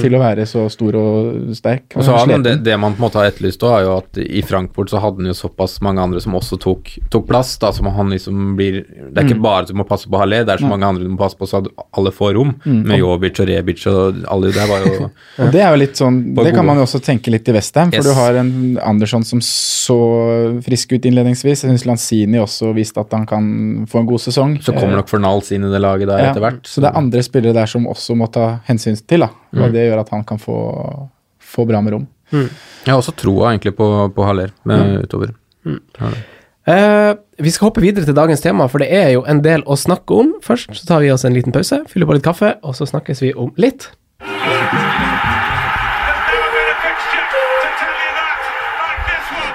til 0.00 0.12
å 0.14 0.18
være 0.20 0.44
så 0.46 0.66
stor 0.70 0.94
og 1.00 1.54
sterk. 1.56 1.94
Og 1.96 2.04
så 2.04 2.12
har 2.14 2.28
han, 2.30 2.42
det, 2.44 2.58
det 2.66 2.74
man 2.78 2.92
på 2.94 3.00
en 3.00 3.04
måte 3.06 3.18
har 3.20 3.30
etterlyst 3.30 3.62
òg, 3.64 3.72
er 3.78 3.84
jo 3.86 3.94
at 3.96 4.18
i 4.20 4.42
Frankfurt 4.44 4.92
så 4.92 5.00
hadde 5.00 5.22
han 5.24 5.30
jo 5.32 5.34
såpass 5.36 5.78
mange 5.84 6.02
andre 6.04 6.20
som 6.20 6.36
også 6.36 6.58
tok, 6.60 6.92
tok 7.12 7.24
plass. 7.28 7.54
da, 7.58 7.72
som 7.72 7.88
han 7.92 8.12
liksom 8.12 8.54
blir, 8.58 8.82
Det 9.10 9.22
er 9.22 9.28
ikke 9.28 9.40
bare 9.44 9.64
at 9.64 9.72
du 9.72 9.74
må 9.80 9.86
passe 9.88 10.08
på 10.08 10.20
Hallé, 10.20 10.42
det 10.44 10.52
er 10.54 10.62
så 10.62 10.68
mange 10.70 10.86
andre 10.86 11.04
du 11.04 11.10
må 11.14 11.18
passe 11.20 11.36
på 11.40 11.48
så 11.48 11.62
at 11.64 11.70
alle 11.96 12.12
får 12.14 12.34
rom. 12.36 12.52
Med 12.64 13.00
Jovic 13.00 13.40
og 13.40 13.48
Rebic 13.48 13.86
og 13.90 14.20
alle 14.30 14.52
de 14.52 14.58
der 14.60 14.68
var 14.70 14.84
jo 14.84 15.08
Og 15.44 15.52
det 15.56 15.64
er 15.64 15.72
jo 15.74 15.80
litt 15.80 15.96
sånn, 16.00 16.20
det 16.36 16.52
kan 16.54 16.68
man 16.68 16.80
jo 16.80 16.84
også 16.86 17.00
tenke 17.04 17.32
litt 17.34 17.48
i 17.48 17.56
Westham, 17.56 17.90
for 17.90 18.00
Yes. 18.04 18.08
du 18.08 18.14
har 18.20 18.36
en 18.40 18.52
Andersson 18.84 19.24
som 19.24 19.40
så 19.44 19.98
frisk 20.64 20.92
ut 20.96 21.04
innledningsvis. 21.08 21.64
Jeg 21.64 21.72
syns 21.72 21.86
Lanzini 21.88 22.38
også 22.40 22.70
viste 22.76 23.00
at 23.02 23.12
han 23.16 23.26
kan 23.28 23.48
få 23.90 24.00
en 24.04 24.08
god 24.08 24.22
sesong. 24.22 24.56
Så 24.64 24.72
kommer 24.76 24.96
nok 25.00 25.10
Fornals 25.10 25.50
inn 25.56 25.64
i 25.66 25.72
det 25.72 25.80
laget 25.82 26.08
der 26.08 26.20
Ja, 26.22 26.30
etter 26.32 26.44
hvert. 26.44 26.53
Så 26.62 26.82
det 26.82 26.90
er 26.90 27.00
andre 27.00 27.22
spillere 27.26 27.56
der 27.56 27.70
som 27.70 27.88
også 27.90 28.16
må 28.18 28.28
ta 28.32 28.60
hensyn 28.68 28.96
til, 29.00 29.26
da. 29.26 29.30
Og 29.58 29.74
det 29.74 29.88
gjør 29.88 30.04
at 30.04 30.12
han 30.14 30.24
kan 30.28 30.40
få, 30.42 30.58
få 31.42 31.66
bra 31.68 31.80
med 31.84 31.96
rom. 31.96 32.06
Jeg 32.34 32.90
har 32.90 32.98
også 32.98 33.14
troa 33.16 33.52
egentlig 33.52 33.74
på, 33.78 33.88
på 34.14 34.24
Haller 34.26 34.54
med, 34.66 35.04
utover. 35.04 35.34
Mm. 35.64 35.80
Eh, 36.64 37.12
vi 37.44 37.52
skal 37.52 37.68
hoppe 37.68 37.84
videre 37.84 38.08
til 38.08 38.16
dagens 38.16 38.40
tema, 38.40 38.66
for 38.72 38.82
det 38.82 38.88
er 38.94 39.12
jo 39.14 39.24
en 39.28 39.42
del 39.44 39.64
å 39.68 39.76
snakke 39.78 40.16
om. 40.16 40.34
Først 40.44 40.72
så 40.72 40.88
tar 40.88 41.04
vi 41.04 41.12
oss 41.12 41.26
en 41.28 41.36
liten 41.36 41.54
pause, 41.54 41.82
fyller 41.90 42.08
på 42.08 42.18
litt 42.18 42.26
kaffe, 42.26 42.56
og 42.64 42.76
så 42.78 42.88
snakkes 42.88 43.24
vi 43.26 43.34
om 43.36 43.52
litt. 43.60 43.90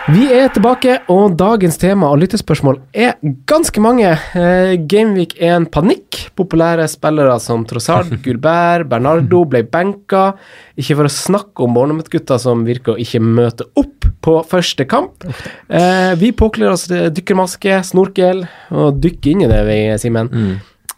Vi 0.10 0.24
er 0.34 0.48
tilbake, 0.50 0.96
og 1.14 1.36
dagens 1.38 1.76
tema 1.78 2.08
og 2.10 2.18
lyttespørsmål 2.24 2.80
er 2.98 3.20
ganske 3.50 3.82
mange. 3.84 4.10
Eh, 4.10 4.72
Gameweek 4.90 5.36
1 5.38 5.68
panikk. 5.70 6.18
Populære 6.40 6.88
spillere 6.90 7.36
som 7.44 7.62
Trossard, 7.70 8.10
Gulbert, 8.26 8.88
Bernardo 8.90 9.44
ble 9.52 9.62
benka. 9.70 10.32
Ikke 10.80 10.98
for 10.98 11.06
å 11.06 11.14
snakke 11.14 11.66
om 11.68 11.78
Bornermouth-gutta 11.78 12.40
som 12.42 12.66
virker 12.66 12.96
å 12.96 13.04
ikke 13.04 13.22
møte 13.22 13.70
opp 13.78 14.10
på 14.26 14.40
første 14.50 14.88
kamp. 14.90 15.28
Eh, 15.70 16.16
vi 16.18 16.34
påkler 16.34 16.74
oss 16.74 16.88
dykkermaske, 16.90 17.78
snorkel, 17.92 18.48
og 18.74 18.98
dykker 19.04 19.36
inn 19.36 19.46
i 19.46 19.52
det, 19.52 19.62
vi, 19.70 19.80
Simen. 20.02 20.34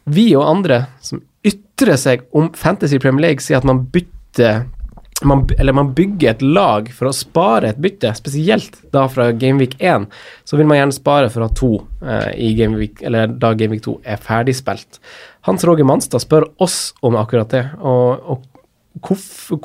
Vi 0.08 0.30
og 0.40 0.48
andre 0.48 0.86
som 1.04 1.20
ytrer 1.44 2.00
seg 2.00 2.24
om 2.32 2.54
Fantasy 2.56 3.02
Premier 3.02 3.28
League, 3.28 3.44
sier 3.44 3.60
at 3.60 3.68
man 3.68 3.84
bytter 3.92 4.70
man, 5.28 5.44
eller 5.58 5.76
man 5.76 5.92
bygger 5.98 6.32
et 6.32 6.44
lag 6.46 6.90
for 6.96 7.10
å 7.10 7.16
spare 7.16 7.72
et 7.72 7.82
bytte, 7.82 8.14
spesielt 8.18 8.80
da 8.94 9.06
fra 9.12 9.30
Gameweek 9.32 9.76
1, 9.80 10.08
så 10.48 10.60
vil 10.60 10.70
man 10.70 10.80
gjerne 10.80 10.96
spare 10.96 11.30
for 11.34 11.44
å 11.44 11.50
ha 11.50 11.56
to 11.58 11.72
eh, 12.02 12.32
i 12.48 12.54
Gameweek, 12.58 13.04
eller 13.06 13.32
da 13.32 13.54
Gameweek 13.58 13.84
2 13.86 13.98
er 14.04 14.22
ferdigspilt. 14.22 15.02
Hans 15.48 15.66
Roger 15.68 15.88
Manstad 15.88 16.24
spør 16.24 16.48
oss 16.62 16.92
om 17.06 17.18
akkurat 17.20 17.54
det, 17.54 17.66
og, 17.80 18.34
og 18.34 18.48
hva, 19.02 19.18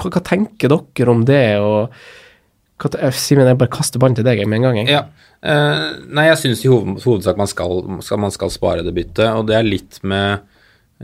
hva 0.06 0.22
tenker 0.24 0.72
dere 0.72 1.12
om 1.12 1.24
det? 1.26 1.44
og 1.58 1.88
eh, 1.90 3.14
Simen, 3.16 3.48
jeg 3.48 3.60
bare 3.60 3.72
kaster 3.72 4.02
ballen 4.02 4.18
til 4.18 4.26
deg 4.26 4.44
med 4.46 4.60
en 4.60 4.68
gang. 4.68 4.82
jeg. 4.82 4.92
Ja. 4.94 5.06
Uh, 5.46 6.00
nei, 6.16 6.30
jeg 6.30 6.38
syns 6.40 6.62
i 6.64 6.70
hoved, 6.72 7.02
hovedsak 7.04 7.36
man 7.38 7.48
skal, 7.50 7.82
skal, 8.02 8.18
man 8.22 8.32
skal 8.34 8.50
spare 8.50 8.82
det 8.82 8.94
byttet, 8.96 9.28
og 9.30 9.44
det 9.50 9.58
er 9.58 9.68
litt 9.68 10.00
med, 10.02 10.46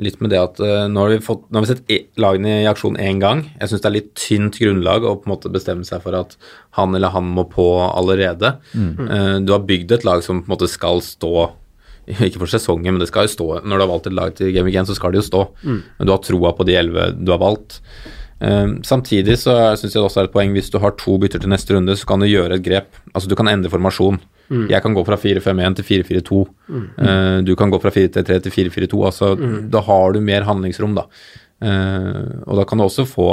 litt 0.01 0.21
med 0.25 0.33
det 0.33 0.41
at 0.41 0.61
eh, 0.65 0.87
nå 0.89 1.03
har 1.03 1.11
vi, 1.13 1.19
fått, 1.25 1.45
nå 1.51 1.59
har 1.59 1.67
vi 1.67 1.71
sett 1.75 1.91
e 1.93 1.99
lagene 2.21 2.63
i 2.63 2.69
aksjon 2.71 2.97
én 3.01 3.21
gang. 3.21 3.43
Jeg 3.61 3.71
syns 3.71 3.83
det 3.85 3.91
er 3.91 3.97
litt 3.99 4.13
tynt 4.17 4.57
grunnlag 4.61 5.05
å 5.05 5.17
på 5.21 5.29
en 5.29 5.35
måte 5.35 5.53
bestemme 5.53 5.85
seg 5.85 6.01
for 6.05 6.17
at 6.17 6.37
han 6.79 6.97
eller 6.97 7.13
han 7.13 7.29
må 7.37 7.45
på 7.51 7.67
allerede. 7.91 8.55
Eh, 9.05 9.37
du 9.45 9.53
har 9.53 9.67
bygd 9.69 9.93
et 9.99 10.07
lag 10.09 10.25
som 10.25 10.41
på 10.41 10.49
en 10.49 10.55
måte 10.55 10.71
skal 10.73 11.05
stå 11.05 11.51
ikke 12.27 12.41
for 12.41 12.51
sesongen, 12.51 12.95
men 12.95 13.03
det 13.03 13.11
skal 13.13 13.29
jo 13.29 13.35
stå. 13.37 13.49
Når 13.61 13.77
du 13.77 13.85
har 13.85 13.93
valgt 13.93 14.09
et 14.11 14.17
lag 14.17 14.35
til 14.39 14.51
Game 14.57 14.67
Week 14.71 14.81
1, 14.81 14.89
så 14.91 14.97
skal 14.99 15.13
det 15.13 15.23
jo 15.23 15.29
stå. 15.29 15.45
Men 15.69 16.09
du 16.09 16.15
har 16.15 16.25
troa 16.25 16.57
på 16.57 16.67
de 16.67 16.79
elleve 16.81 17.13
du 17.21 17.31
har 17.35 17.43
valgt. 17.43 17.83
Eh, 18.43 18.69
samtidig 18.89 19.37
så 19.45 19.55
syns 19.77 19.93
jeg 19.93 20.01
det 20.01 20.09
også 20.09 20.25
er 20.25 20.31
et 20.31 20.35
poeng 20.35 20.57
hvis 20.57 20.73
du 20.73 20.81
har 20.83 20.97
to 20.99 21.15
bytter 21.21 21.45
til 21.45 21.53
neste 21.53 21.77
runde, 21.77 21.95
så 22.01 22.09
kan 22.09 22.25
du 22.25 22.31
gjøre 22.31 22.57
et 22.57 22.65
grep. 22.65 22.97
Altså 23.13 23.31
du 23.31 23.37
kan 23.39 23.51
endre 23.53 23.71
formasjon. 23.71 24.19
Mm. 24.53 24.67
Jeg 24.69 24.83
kan 24.85 24.93
gå 24.95 25.03
fra 25.09 25.17
4-5-1 25.17 25.79
til 25.79 25.87
4-4-2. 25.89 26.41
Mm. 26.69 26.83
Uh, 27.01 27.39
du 27.49 27.55
kan 27.57 27.71
gå 27.73 27.79
fra 27.81 27.91
4-3 27.95 28.43
til 28.45 28.53
4-4-2. 28.53 28.99
Altså 29.09 29.31
Mm. 29.39 29.71
da 29.73 29.81
har 29.87 30.13
du 30.13 30.21
mer 30.21 30.45
handlingsrom, 30.45 30.95
da. 30.99 31.07
Uh, 31.63 32.43
og 32.47 32.57
da 32.59 32.65
kan 32.67 32.79
du 32.81 32.85
også 32.85 33.05
få 33.07 33.27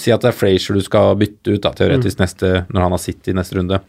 Si 0.00 0.10
at 0.10 0.22
det 0.24 0.30
er 0.30 0.36
Frazier 0.38 0.74
du 0.78 0.80
skal 0.82 1.14
bytte 1.20 1.52
ut, 1.54 1.60
da, 1.62 1.70
teoretisk, 1.76 2.18
Mm. 2.18 2.24
neste, 2.24 2.52
når 2.72 2.80
han 2.82 2.90
har 2.96 2.98
sittet 2.98 3.28
i 3.28 3.36
neste 3.36 3.56
runde. 3.58 3.80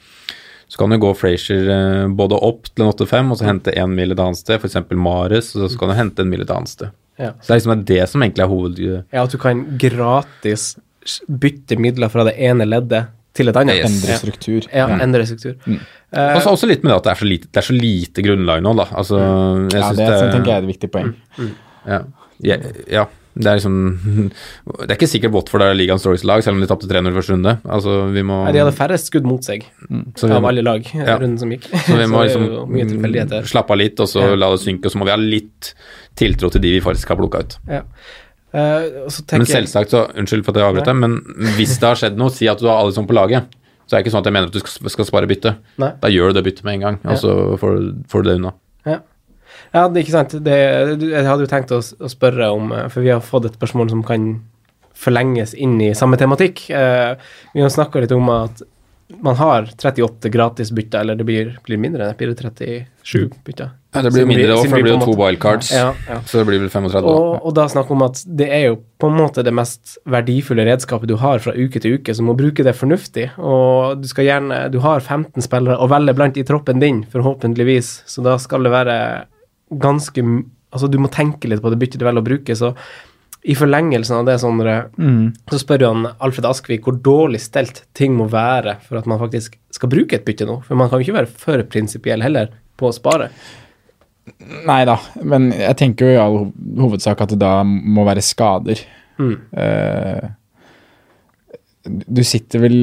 Så 0.70 0.78
kan 0.78 0.90
du 0.94 0.98
gå 1.02 1.14
Frazier 1.18 1.66
uh, 2.06 2.08
både 2.14 2.38
opp 2.38 2.68
til 2.76 2.86
en 2.86 2.92
8-5 2.92 3.32
og 3.32 3.38
så 3.40 3.46
hente 3.50 3.72
én 3.74 3.90
mil 3.96 4.12
et 4.12 4.20
annet 4.20 4.38
sted, 4.38 4.60
f.eks. 4.62 4.76
Mares, 4.94 5.56
og 5.56 5.70
så 5.72 5.80
kan 5.80 5.90
du 5.90 5.96
hente 5.96 6.22
en 6.22 6.30
mil 6.30 6.42
et 6.46 6.52
annet 6.54 6.70
sted. 6.70 6.92
Ja. 7.18 7.32
Så 7.42 7.48
det 7.48 7.56
er 7.56 7.60
liksom 7.64 7.86
det 7.86 8.04
som 8.10 8.22
egentlig 8.22 8.44
er 8.46 8.52
hoved... 8.52 8.78
Ja, 9.12 9.24
at 9.24 9.32
du 9.32 9.38
kan 9.42 9.66
gratis 9.82 10.76
bytte 11.28 11.80
midler 11.80 12.10
fra 12.12 12.24
det 12.28 12.36
ene 12.38 12.68
leddet 12.68 13.08
til 13.40 13.52
et 13.52 13.60
annet. 13.62 13.84
Endre 13.90 14.18
struktur. 14.22 14.68
Ja, 14.74 14.88
Mm. 14.90 15.02
endre 15.08 15.26
struktur. 15.30 15.56
Mm. 15.66 15.80
Uh, 16.10 16.36
også, 16.40 16.56
også 16.58 16.68
litt 16.70 16.84
med 16.84 16.92
det 16.94 16.98
at 17.00 17.08
det 17.08 17.12
er 17.16 17.22
så 17.22 17.30
lite, 17.30 17.48
det 17.54 17.62
er 17.62 17.68
så 17.70 17.76
lite 17.78 18.26
grunnlag 18.26 18.64
nå, 18.66 18.74
da. 18.80 18.88
Altså, 19.00 19.20
jeg 19.20 19.80
Ja, 19.80 19.94
det, 19.94 20.04
det, 20.06 20.20
sånn 20.20 20.36
tenker 20.36 20.52
jeg 20.52 20.58
er 20.58 20.68
et 20.68 20.74
viktig 20.74 20.92
poeng. 20.94 21.16
Ja. 21.88 22.04
Ja, 22.40 22.60
ja. 22.90 23.06
Det 23.40 23.48
er 23.48 23.60
liksom 23.60 23.76
Det 24.82 24.90
er 24.90 24.96
ikke 24.98 25.08
sikkert 25.08 25.32
Watford 25.36 25.64
er 25.64 25.76
ligaens 25.78 26.04
dårligste 26.04 26.28
lag, 26.28 26.42
selv 26.44 26.58
om 26.58 26.64
de 26.64 26.68
tapte 26.72 26.90
3-0 26.90 27.14
første 27.16 27.36
runde. 27.36 27.54
Altså, 27.72 27.94
vi 28.16 28.24
må 28.26 28.40
Nei, 28.48 28.54
de 28.56 28.64
hadde 28.64 28.76
færrest 28.76 29.12
skudd 29.12 29.28
mot 29.30 29.46
seg 29.46 29.64
mm. 29.88 30.02
vi 30.24 30.32
av 30.36 30.48
alle 30.50 30.64
lag 30.66 30.90
Ja. 30.96 31.16
runden 31.22 31.38
som 31.40 31.54
gikk. 31.54 31.70
Så 31.88 32.00
vi 32.00 32.08
må 32.10 32.24
jo 32.28 32.66
liksom 32.74 33.46
slappe 33.54 33.76
av 33.76 33.80
litt, 33.80 34.00
og 34.02 34.10
så 34.12 34.26
Ja. 34.32 34.36
la 34.40 34.50
det 34.56 34.64
synke, 34.66 34.90
og 34.90 34.96
så 34.96 35.00
må 35.00 35.08
vi 35.08 35.14
ha 35.16 35.20
litt 35.22 35.74
tiltro 36.20 36.50
til 36.52 36.66
de 36.66 36.74
vi 36.80 36.82
faktisk 36.84 37.14
har 37.14 37.20
plukka 37.22 37.46
ut. 37.46 37.56
Ja. 37.70 37.84
Eh, 38.50 38.86
Men 39.38 39.46
selvsagt, 39.46 39.92
så 39.94 40.08
Unnskyld 40.18 40.46
for 40.46 40.56
at 40.56 40.62
jeg 40.62 40.72
avbrøt 40.72 40.88
deg, 40.90 40.98
men 40.98 41.20
hvis 41.58 41.76
det 41.78 41.86
har 41.86 42.00
skjedd 42.00 42.18
noe, 42.18 42.34
si 42.34 42.48
at 42.50 42.62
du 42.62 42.66
har 42.70 42.82
alle 42.82 42.96
sånn 42.96 43.08
på 43.10 43.14
laget, 43.18 43.52
så 43.86 43.96
er 43.96 44.00
det 44.00 44.08
ikke 44.08 44.14
sånn 44.16 44.24
at 44.24 44.30
jeg 44.30 44.36
mener 44.38 44.50
at 44.50 44.56
du 44.58 44.90
skal, 44.90 45.06
spare 45.06 45.30
bytte. 45.30 45.56
Da 45.78 46.10
gjør 46.14 46.30
du 46.30 46.40
det 46.40 46.46
byttet 46.46 46.66
med 46.66 46.78
en 46.78 46.84
gang, 46.86 47.00
og 47.06 47.18
så 47.22 47.36
får, 47.62 47.78
får 48.10 48.26
du 48.26 48.30
det 48.30 48.36
unna. 48.40 48.54
Ja. 48.86 49.00
ja, 49.74 49.84
det 49.88 49.98
er 49.98 50.04
ikke 50.04 50.18
sant. 50.18 50.36
Det, 50.46 50.58
jeg 51.10 51.26
hadde 51.26 51.46
jo 51.46 51.50
tenkt 51.50 51.74
å, 51.74 51.80
å 51.82 52.10
spørre 52.10 52.52
om 52.56 52.70
eh, 52.72 52.86
For 52.94 53.04
vi 53.06 53.12
har 53.12 53.22
fått 53.26 53.50
et 53.50 53.58
spørsmål 53.58 53.90
som 53.92 54.04
kan 54.06 54.30
forlenges 55.00 55.56
inn 55.58 55.78
i 55.82 55.94
samme 55.98 56.20
tematikk. 56.22 56.68
Eh, 56.70 57.16
vi 57.56 57.64
har 57.66 57.74
snakka 57.74 58.04
litt 58.04 58.14
om 58.16 58.30
at 58.34 58.62
man 59.18 59.36
har 59.36 59.70
38 59.78 60.30
gratis 60.30 60.72
bytter, 60.72 61.00
eller 61.00 61.16
det 61.16 61.26
blir, 61.26 61.60
blir 61.66 61.78
mindre, 61.82 62.12
blir 62.18 62.30
det 62.30 62.36
37 62.36 63.30
bytter? 63.46 63.72
Ja, 63.94 64.04
det 64.06 64.12
blir 64.14 64.22
Siden 64.22 64.30
mindre 64.30 64.54
òg, 64.54 64.68
for 64.70 64.78
det 64.78 64.86
blir 64.86 64.94
jo 64.94 65.00
to 65.02 65.16
wildcards. 65.18 65.72
Ja, 65.74 65.88
ja. 66.06 66.20
Så 66.30 66.38
det 66.38 66.46
blir 66.46 66.62
vel 66.62 66.70
35 66.70 66.94
da. 66.94 67.10
Og, 67.10 67.40
og 67.42 67.56
da 67.58 67.66
vi 67.72 67.82
om 67.96 68.06
at 68.06 68.22
det 68.42 68.50
er 68.54 68.64
jo 68.68 68.76
på 69.02 69.10
en 69.10 69.18
måte 69.18 69.44
det 69.46 69.54
mest 69.58 69.96
verdifulle 70.06 70.68
redskapet 70.68 71.10
du 71.10 71.16
har 71.18 71.42
fra 71.42 71.56
uke 71.58 71.82
til 71.82 71.98
uke, 71.98 72.14
så 72.14 72.22
du 72.22 72.30
må 72.30 72.38
bruke 72.38 72.66
det 72.66 72.76
fornuftig. 72.78 73.32
Og 73.42 73.98
du 74.04 74.06
skal 74.12 74.30
gjerne 74.30 74.62
Du 74.70 74.78
har 74.86 75.02
15 75.02 75.42
spillere 75.42 75.80
å 75.82 75.90
velge 75.90 76.14
blant 76.14 76.38
i 76.38 76.46
troppen 76.46 76.84
din, 76.84 77.02
forhåpentligvis, 77.10 77.92
så 78.06 78.26
da 78.26 78.38
skal 78.42 78.68
det 78.68 78.76
være 78.78 79.02
ganske 79.82 80.26
Altså, 80.70 80.86
du 80.86 81.00
må 81.02 81.10
tenke 81.10 81.50
litt 81.50 81.64
på 81.64 81.70
det 81.74 81.80
byttet 81.82 81.98
du 81.98 82.04
velger 82.06 82.22
å 82.22 82.28
bruke, 82.28 82.54
så 82.54 82.76
i 83.48 83.56
forlengelsen 83.56 84.18
av 84.20 84.26
det, 84.28 84.40
Sondre, 84.42 84.90
Mm. 85.00 85.34
så 85.50 85.60
spør 85.62 85.80
jo 85.86 85.94
han 85.94 86.10
Alfred 86.20 86.46
Askvik 86.50 86.84
hvor 86.84 86.98
dårlig 87.02 87.40
stelt 87.40 87.84
ting 87.96 88.16
må 88.18 88.28
være 88.30 88.78
for 88.84 88.98
at 89.00 89.06
man 89.08 89.20
faktisk 89.20 89.56
skal 89.72 89.90
bruke 89.90 90.14
et 90.18 90.26
bytte 90.26 90.46
nå. 90.46 90.62
For 90.66 90.76
man 90.76 90.90
kan 90.90 91.00
jo 91.00 91.06
ikke 91.08 91.18
være 91.22 91.28
for 91.46 91.64
prinsipiell 91.64 92.22
heller 92.22 92.50
på 92.78 92.90
å 92.90 92.94
spare. 92.94 93.30
Nei 94.68 94.84
da, 94.86 94.98
men 95.24 95.52
jeg 95.56 95.76
tenker 95.80 96.06
jo 96.06 96.14
i 96.18 96.22
all 96.22 96.38
hovedsak 96.78 97.22
at 97.22 97.30
det 97.34 97.40
da 97.42 97.64
må 97.64 98.04
være 98.06 98.22
skader. 98.22 98.82
Mm. 99.20 99.34
Eh, 99.58 100.28
du 101.88 102.20
sitter 102.28 102.60
vel 102.60 102.78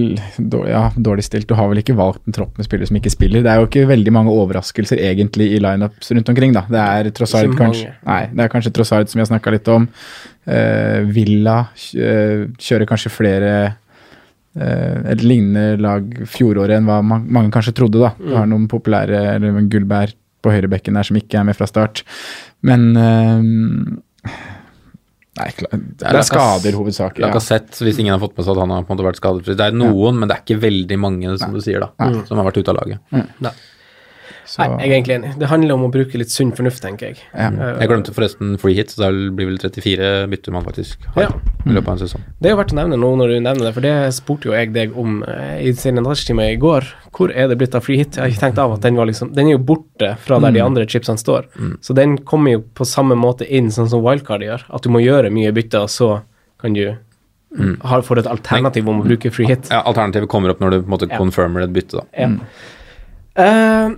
ja, 0.70 0.86
dårlig 0.97 1.26
stilt. 1.26 1.49
Du 1.51 1.55
har 1.59 1.68
vel 1.68 1.82
ikke 1.82 1.97
valgt 1.99 2.22
en 2.24 2.36
tropp 2.36 2.57
med 2.57 2.64
spillere 2.64 2.88
som 2.88 2.97
ikke 2.97 3.12
spiller. 3.12 3.42
Det 3.44 3.53
er 3.53 3.61
jo 3.61 3.68
ikke 3.68 3.88
veldig 3.90 4.12
mange 4.16 4.32
overraskelser 4.32 5.03
egentlig 5.05 5.51
i 5.53 5.61
lineups 5.61 6.14
rundt 6.16 6.30
omkring, 6.32 6.55
da. 6.57 6.64
Det 6.70 6.80
er 6.80 7.11
Trossard 7.16 7.53
kanskje. 7.59 7.92
Nei, 8.09 8.22
det 8.32 8.47
er 8.47 8.53
kanskje 8.53 8.72
Trossard 8.76 9.12
som 9.12 9.20
vi 9.20 9.26
har 9.26 9.28
snakka 9.28 9.53
litt 9.53 9.68
om. 9.72 9.84
Uh, 10.49 11.03
Villa 11.12 11.59
uh, 11.68 12.47
kjører 12.57 12.88
kanskje 12.88 13.12
flere 13.12 13.53
uh, 13.68 14.99
et 15.12 15.24
lignende 15.26 15.76
lag 15.82 16.22
fjoråret 16.32 16.78
enn 16.78 16.88
hva 16.88 17.03
man, 17.05 17.28
mange 17.28 17.53
kanskje 17.55 17.76
trodde, 17.76 18.01
da. 18.01 18.14
Du 18.16 18.32
har 18.38 18.49
noen 18.49 18.64
populære 18.70 19.26
eller 19.36 19.61
Gullberg 19.68 20.16
på 20.40 20.55
høyrebekken 20.55 20.97
der 20.97 21.05
som 21.05 21.20
ikke 21.20 21.42
er 21.42 21.49
med 21.51 21.59
fra 21.59 21.68
start. 21.68 22.01
Men 22.64 22.94
Nei, 25.37 25.51
klar, 25.53 25.76
det 26.01 26.09
er 26.09 26.22
skader 26.24 26.76
hovedsakelig. 26.78 27.22
Ja. 27.26 27.28
Lacassette, 27.28 27.82
hvis 27.84 27.99
ingen 28.01 28.14
har 28.14 28.22
fått 28.22 28.37
med 28.39 28.47
seg 28.47 28.57
at 28.57 28.62
han 28.62 28.72
har 28.72 28.84
på 28.87 28.93
en 28.93 28.97
måte 28.97 29.09
vært 29.11 29.20
skadefri. 29.20 29.57
Det 29.59 29.66
er 29.66 29.76
noen, 29.76 30.20
men 30.20 30.30
det 30.30 30.39
er 30.39 30.45
ikke 30.47 30.61
veldig 30.62 30.99
mange, 31.03 31.34
som 31.43 31.53
du 31.53 31.61
sier, 31.64 31.84
da, 31.84 31.91
Nei. 32.01 32.22
som 32.28 32.41
har 32.41 32.49
vært 32.49 32.62
ute 32.62 32.72
av 32.72 32.78
laget. 32.80 33.26
Nei. 34.59 34.66
Nei, 34.68 34.76
jeg 34.84 34.90
er 34.90 34.94
egentlig 34.97 35.14
enig. 35.16 35.30
Det 35.40 35.49
handler 35.51 35.74
om 35.74 35.84
å 35.86 35.90
bruke 35.90 36.18
litt 36.20 36.30
sunn 36.30 36.53
fornuft, 36.55 36.80
tenker 36.84 37.09
jeg. 37.09 37.16
Ja. 37.34 37.49
Eh, 37.51 37.80
Jeg 37.80 37.88
glemte 37.90 38.12
forresten 38.14 38.59
free 38.62 38.74
hit, 38.74 38.90
så 38.94 39.07
det 39.11 39.36
blir 39.36 39.47
vel 39.51 39.59
34 39.59 40.28
bytter 40.30 40.53
man 40.55 40.64
faktisk 40.64 41.07
har 41.14 41.22
Ja. 41.22 41.28
i 41.66 41.70
løpet 41.74 41.88
av 41.88 41.92
en 41.97 42.03
sesong. 42.09 42.22
Det 42.40 42.47
er 42.51 42.55
jo 42.55 42.61
verdt 42.62 42.72
å 42.72 42.78
nevne 42.78 42.97
nå 43.01 43.11
når 43.16 43.28
du 43.34 43.40
nevner 43.40 43.64
det, 43.66 43.74
for 43.74 43.80
det 43.80 43.94
spurte 44.14 44.44
jo 44.51 44.53
jeg 44.53 44.72
deg 44.72 44.97
om 44.97 45.22
eh, 45.26 45.62
i 45.66 45.72
sin 45.72 45.94
Natterstime 45.97 46.47
i 46.53 46.57
går. 46.57 46.84
Hvor 47.16 47.32
er 47.34 47.49
det 47.49 47.59
blitt 47.59 47.74
av 47.74 47.82
free 47.82 47.97
hit? 47.99 48.16
Jeg 48.16 48.22
har 48.22 48.28
ikke 48.30 48.44
tenkt 48.47 48.59
av 48.59 48.72
at 48.76 48.80
den 48.82 48.94
var 48.97 49.07
liksom 49.07 49.32
Den 49.34 49.47
er 49.49 49.53
jo 49.57 49.59
borte 49.59 50.16
fra 50.18 50.38
der 50.38 50.53
de 50.53 50.61
andre 50.61 50.86
chipsene 50.86 51.18
står. 51.18 51.47
Så 51.80 51.94
den 51.94 52.18
kommer 52.18 52.53
jo 52.53 52.61
på 52.74 52.84
samme 52.86 53.16
måte 53.16 53.49
inn 53.49 53.68
sånn 53.70 53.88
som 53.88 54.03
wildcard 54.03 54.42
gjør. 54.42 54.62
At 54.70 54.82
du 54.82 54.90
må 54.90 55.01
gjøre 55.03 55.32
mye 55.32 55.51
bytter, 55.53 55.82
og 55.82 55.88
så 55.88 56.22
kan 56.61 56.72
du 56.74 56.97
har 57.57 58.03
får 58.03 58.18
et 58.18 58.26
alternativ 58.26 58.86
om 58.88 59.01
å 59.01 59.05
bruke 59.07 59.30
free 59.32 59.47
hit. 59.47 59.68
Ja, 59.70 59.80
Alternativet 59.88 60.28
kommer 60.28 60.51
opp 60.51 60.59
når 60.61 60.70
du 60.70 60.82
på 60.82 60.84
en 60.92 60.99
måte 60.99 61.09
Ja. 61.11 61.16
confirmer 61.16 61.62
et 61.64 61.72
bytte, 61.72 62.03
da. 62.03 62.05
Ja. 62.18 62.28
Eh, 63.36 63.90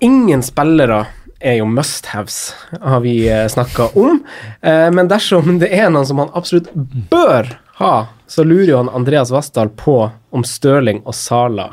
ingen 0.00 0.42
spillere 0.42 1.06
er 1.40 1.58
jo 1.60 1.66
must-haves, 1.68 2.54
har 2.80 3.00
vi 3.04 3.16
uh, 3.30 3.46
snakka 3.48 3.88
om. 3.98 4.22
Eh, 4.60 4.90
men 4.90 5.08
dersom 5.08 5.58
det 5.60 5.68
er 5.74 5.90
noen 5.92 6.06
som 6.08 6.22
han 6.22 6.32
absolutt 6.34 6.70
bør 7.10 7.50
ha, 7.80 7.94
så 8.26 8.44
lurer 8.44 8.70
jo 8.70 8.78
han 8.80 8.92
Andreas 8.96 9.30
Vassdal 9.34 9.70
på 9.76 9.98
om 10.30 10.44
Støling 10.44 11.02
og 11.04 11.14
Sala 11.14 11.68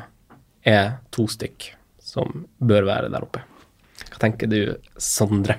er 0.68 0.98
to 1.16 1.28
stykk 1.32 1.72
som 2.04 2.46
bør 2.60 2.86
være 2.88 3.10
der 3.14 3.24
oppe. 3.24 3.42
Hva 4.12 4.20
tenker 4.22 4.52
du, 4.52 4.60
Sondre? 5.00 5.58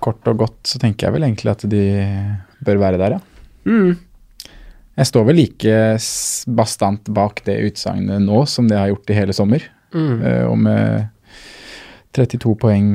Kort 0.00 0.26
og 0.28 0.42
godt 0.42 0.68
så 0.68 0.80
tenker 0.82 1.06
jeg 1.06 1.16
vel 1.16 1.26
egentlig 1.28 1.52
at 1.52 1.64
de 1.70 1.84
bør 2.64 2.80
være 2.82 3.00
der, 3.00 3.18
ja. 3.18 3.24
Mm. 3.68 3.98
Jeg 5.00 5.08
står 5.08 5.26
vel 5.28 5.38
like 5.38 5.74
bastant 6.58 7.08
bak 7.14 7.40
det 7.46 7.60
utsagnet 7.70 8.20
nå 8.24 8.42
som 8.50 8.66
det 8.68 8.76
jeg 8.76 8.82
har 8.82 8.92
gjort 8.92 9.12
i 9.12 9.16
hele 9.16 9.36
sommer. 9.36 9.64
Mm. 9.94 10.22
Eh, 10.22 10.44
og 10.46 10.58
med 10.58 11.08
32 12.16 12.56
poeng 12.60 12.92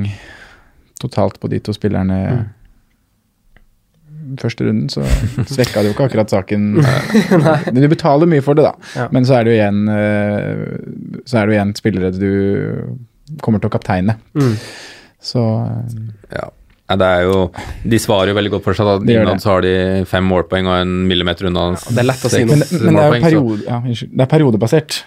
totalt 1.02 1.40
på 1.40 1.50
de 1.52 1.60
to 1.64 1.74
spillerne 1.76 2.20
første 4.42 4.66
runden, 4.66 4.90
så 4.90 5.04
svekka 5.56 5.84
det 5.84 5.92
jo 5.92 5.96
ikke 5.96 6.08
akkurat 6.10 6.34
saken. 6.34 6.68
Men 7.74 7.82
du 7.84 7.88
betaler 7.92 8.30
mye 8.30 8.44
for 8.46 8.58
det, 8.58 8.66
da. 8.68 8.74
Ja. 8.98 9.08
Men 9.14 9.28
så 9.28 9.40
er 9.40 9.46
det 9.46 9.54
jo 9.54 9.60
igjen 9.60 9.82
eh, 9.92 11.24
Så 11.26 11.40
er 11.40 11.46
det 11.46 11.54
jo 11.54 11.58
igjen 11.60 11.74
spillere 11.78 12.14
du 12.16 12.30
kommer 13.46 13.62
til 13.62 13.72
å 13.72 13.74
kapteine. 13.74 14.20
Mm. 14.38 14.54
Så 15.24 15.48
eh, 15.64 15.98
Ja. 16.40 16.52
Det 16.86 17.02
er 17.02 17.24
jo 17.26 17.38
De 17.90 17.98
svarer 17.98 18.30
jo 18.30 18.36
veldig 18.38 18.52
godt 18.54 18.66
for 18.68 18.78
seg. 18.78 18.86
da. 18.86 19.14
Innad 19.16 19.42
så 19.42 19.56
har 19.56 19.64
de 19.66 20.04
fem 20.06 20.28
målpoeng 20.30 20.68
og 20.70 20.84
en 20.84 20.92
millimeter 21.10 21.48
unna 21.50 21.72
det 21.74 22.04
er 22.04 22.06
lett 22.12 22.28
å 22.28 22.30
si 22.30 22.44
noe. 22.46 22.60
men, 22.60 22.62
men 22.84 23.00
det 23.00 23.06
er 23.06 23.08
jo 23.08 23.24
periode, 23.24 23.66
ja, 23.66 23.80
det 23.82 24.26
er 24.28 24.30
periodebasert. 24.30 25.00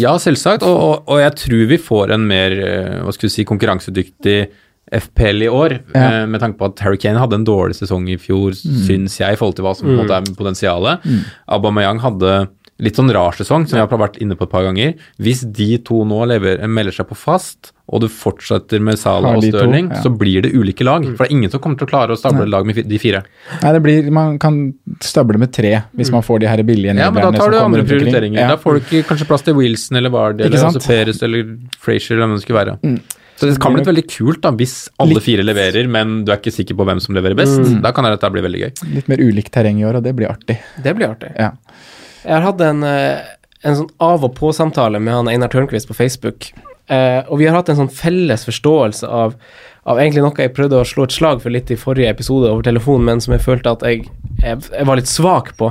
Ja, 0.00 0.14
selvsagt. 0.22 0.62
Og, 0.66 0.78
og, 0.80 1.02
og 1.12 1.20
jeg 1.20 1.34
tror 1.42 1.66
vi 1.68 1.78
får 1.82 2.14
en 2.16 2.26
mer 2.30 2.54
eh, 2.56 2.96
hva 3.04 3.12
skal 3.14 3.28
vi 3.28 3.34
si, 3.34 3.44
konkurransedyktig 3.48 4.38
FPL 4.88 5.42
i 5.44 5.48
år, 5.52 5.74
Ja. 5.94 6.04
eh, 6.22 6.26
med 6.26 6.40
tanke 6.40 6.56
på 6.58 6.70
at 6.70 6.80
Harry 6.80 6.96
Kane 6.96 7.20
hadde 7.20 7.36
en 7.36 7.44
dårlig 7.44 7.76
sesong 7.76 8.06
i 8.08 8.16
fjor, 8.16 8.54
syns 8.56 9.18
jeg, 9.20 9.34
i 9.34 9.36
forhold 9.36 9.58
til 9.58 9.66
hva 9.66 9.74
som 9.76 9.90
måte 9.92 10.16
er 10.16 10.30
potensialet. 10.38 11.04
Aubameyang 11.52 12.00
hadde 12.00 12.48
litt 12.78 12.98
sånn 12.98 13.10
rar 13.14 13.34
sesong, 13.34 13.66
som 13.66 13.78
vi 13.78 13.82
har 13.82 14.00
vært 14.00 14.20
inne 14.22 14.36
på 14.38 14.46
et 14.46 14.52
par 14.52 14.64
ganger. 14.66 14.94
Hvis 15.18 15.42
de 15.42 15.72
to 15.84 16.04
nå 16.06 16.20
lever, 16.30 16.62
melder 16.70 16.94
seg 16.94 17.08
på 17.10 17.16
fast, 17.18 17.72
og 17.88 18.02
du 18.04 18.08
fortsetter 18.12 18.82
med 18.84 19.00
Salah 19.00 19.38
og 19.38 19.42
Stirling, 19.42 19.88
ja. 19.94 20.00
så 20.04 20.12
blir 20.12 20.44
det 20.44 20.52
ulike 20.52 20.84
lag. 20.84 21.06
For 21.16 21.24
det 21.24 21.30
er 21.30 21.36
ingen 21.38 21.52
som 21.52 21.62
kommer 21.64 21.80
til 21.80 21.88
å 21.88 21.90
klare 21.90 22.14
å 22.14 22.20
stable 22.20 22.46
lag 22.52 22.68
med 22.68 22.82
de 22.84 23.00
fire. 23.00 23.22
Nei, 23.62 23.72
det 23.74 23.82
blir, 23.84 24.10
Man 24.14 24.36
kan 24.42 24.58
stable 25.04 25.40
med 25.40 25.54
tre 25.56 25.72
hvis 25.96 26.12
man 26.14 26.24
får 26.26 26.42
de 26.44 26.50
her 26.50 26.62
billige 26.68 26.94
Ja, 26.98 27.08
men 27.10 27.24
da 27.24 27.32
tar 27.32 27.54
du 27.54 27.58
andre 27.60 27.86
prioriteringer. 27.88 28.42
Ja. 28.42 28.50
Da 28.52 28.60
får 28.60 28.76
du 28.76 28.84
ikke 28.84 29.08
kanskje 29.08 29.28
plass 29.30 29.46
til 29.46 29.56
Wilson 29.58 29.98
eller 30.00 30.12
Vardy 30.12 30.44
eller 30.46 30.68
altså 30.68 30.84
Perez 30.84 31.22
eller 31.24 31.56
Frazier 31.80 32.18
eller 32.18 32.26
hvem 32.26 32.36
det 32.36 32.44
skulle 32.44 32.60
være. 32.60 32.76
Mm. 32.84 32.98
Så 33.38 33.46
det 33.46 33.60
kan 33.62 33.74
bli 33.74 33.84
veldig 33.86 34.02
kult 34.10 34.40
da, 34.42 34.50
hvis 34.58 34.88
alle 34.98 35.14
Litt- 35.14 35.24
fire 35.24 35.44
leverer, 35.46 35.86
men 35.88 36.24
du 36.26 36.32
er 36.34 36.40
ikke 36.40 36.52
sikker 36.54 36.74
på 36.74 36.86
hvem 36.88 37.00
som 37.00 37.14
leverer 37.14 37.38
best. 37.38 37.60
Mm. 37.62 37.80
Da 37.84 37.92
kan 37.94 38.04
det 38.04 38.16
dette 38.16 38.32
bli 38.34 38.42
veldig 38.42 38.62
gøy. 38.64 38.72
Litt 38.96 39.08
mer 39.12 39.22
ulikt 39.22 39.52
terreng 39.54 39.78
i 39.78 39.86
år, 39.86 40.00
og 40.00 40.02
det 40.02 40.12
blir 40.18 40.28
artig. 40.28 40.58
Det 40.82 40.94
blir 40.98 41.06
artig. 41.14 41.30
Ja. 41.38 41.52
Jeg 42.28 42.44
hatt 42.44 42.60
en, 42.60 42.82
eh, 42.84 43.24
en 43.64 43.78
sånn 43.78 43.92
av 44.04 44.26
og 44.26 44.34
på-samtale 44.36 45.00
med 45.00 45.14
han 45.14 45.30
Einar 45.32 45.48
Tørnquist 45.48 45.88
på 45.88 45.96
Facebook. 45.96 46.52
Eh, 46.88 47.22
og 47.28 47.38
vi 47.40 47.48
har 47.48 47.56
hatt 47.56 47.70
en 47.72 47.80
sånn 47.80 47.92
felles 47.92 48.44
forståelse 48.44 49.08
av, 49.08 49.34
av 49.88 50.00
egentlig 50.00 50.24
noe 50.24 50.36
jeg 50.36 50.54
prøvde 50.56 50.80
å 50.80 50.88
slå 50.88 51.08
et 51.08 51.16
slag 51.16 51.40
for 51.42 51.52
litt 51.52 51.72
i 51.72 51.80
forrige 51.80 52.12
episode 52.12 52.48
over 52.52 52.64
telefon, 52.64 53.04
men 53.04 53.20
som 53.24 53.34
jeg 53.34 53.44
følte 53.44 53.72
at 53.72 53.84
jeg 53.88 54.06
jeg, 54.38 54.58
jeg 54.70 54.86
var 54.86 54.98
litt 55.00 55.10
svak 55.10 55.54
på. 55.58 55.70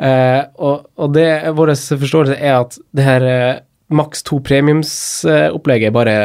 Eh, 0.00 0.42
og, 0.56 0.86
og 0.96 1.12
det 1.16 1.28
vår 1.56 1.74
forståelse 1.76 2.38
er 2.38 2.60
at 2.62 2.78
det 2.96 3.04
her 3.04 3.26
eh, 3.28 3.58
maks 3.92 4.24
to 4.26 4.40
premiumsopplegget 4.44 5.90
er 5.90 5.94
bare 5.94 6.16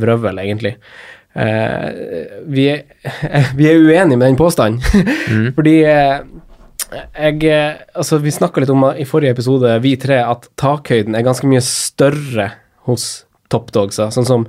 vrøvl, 0.00 0.40
egentlig. 0.42 0.74
Eh, 1.34 2.40
vi, 2.54 2.68
er, 2.72 2.84
vi 3.58 3.68
er 3.68 3.82
uenige 3.82 4.16
med 4.16 4.26
den 4.30 4.40
påstanden, 4.40 4.80
fordi 5.56 5.76
eh, 5.90 6.16
jeg 6.92 7.44
eh, 7.48 7.80
Altså, 7.94 8.18
vi 8.22 8.32
snakka 8.34 8.62
litt 8.62 8.72
om 8.72 8.86
i 8.92 9.06
forrige 9.08 9.34
episode, 9.36 9.72
vi 9.84 9.96
tre, 10.00 10.20
at 10.24 10.48
takhøyden 10.60 11.16
er 11.16 11.26
ganske 11.26 11.48
mye 11.48 11.62
større 11.64 12.50
hos 12.88 13.24
toppdogsa. 13.52 14.10
Sånn 14.14 14.28
som 14.28 14.48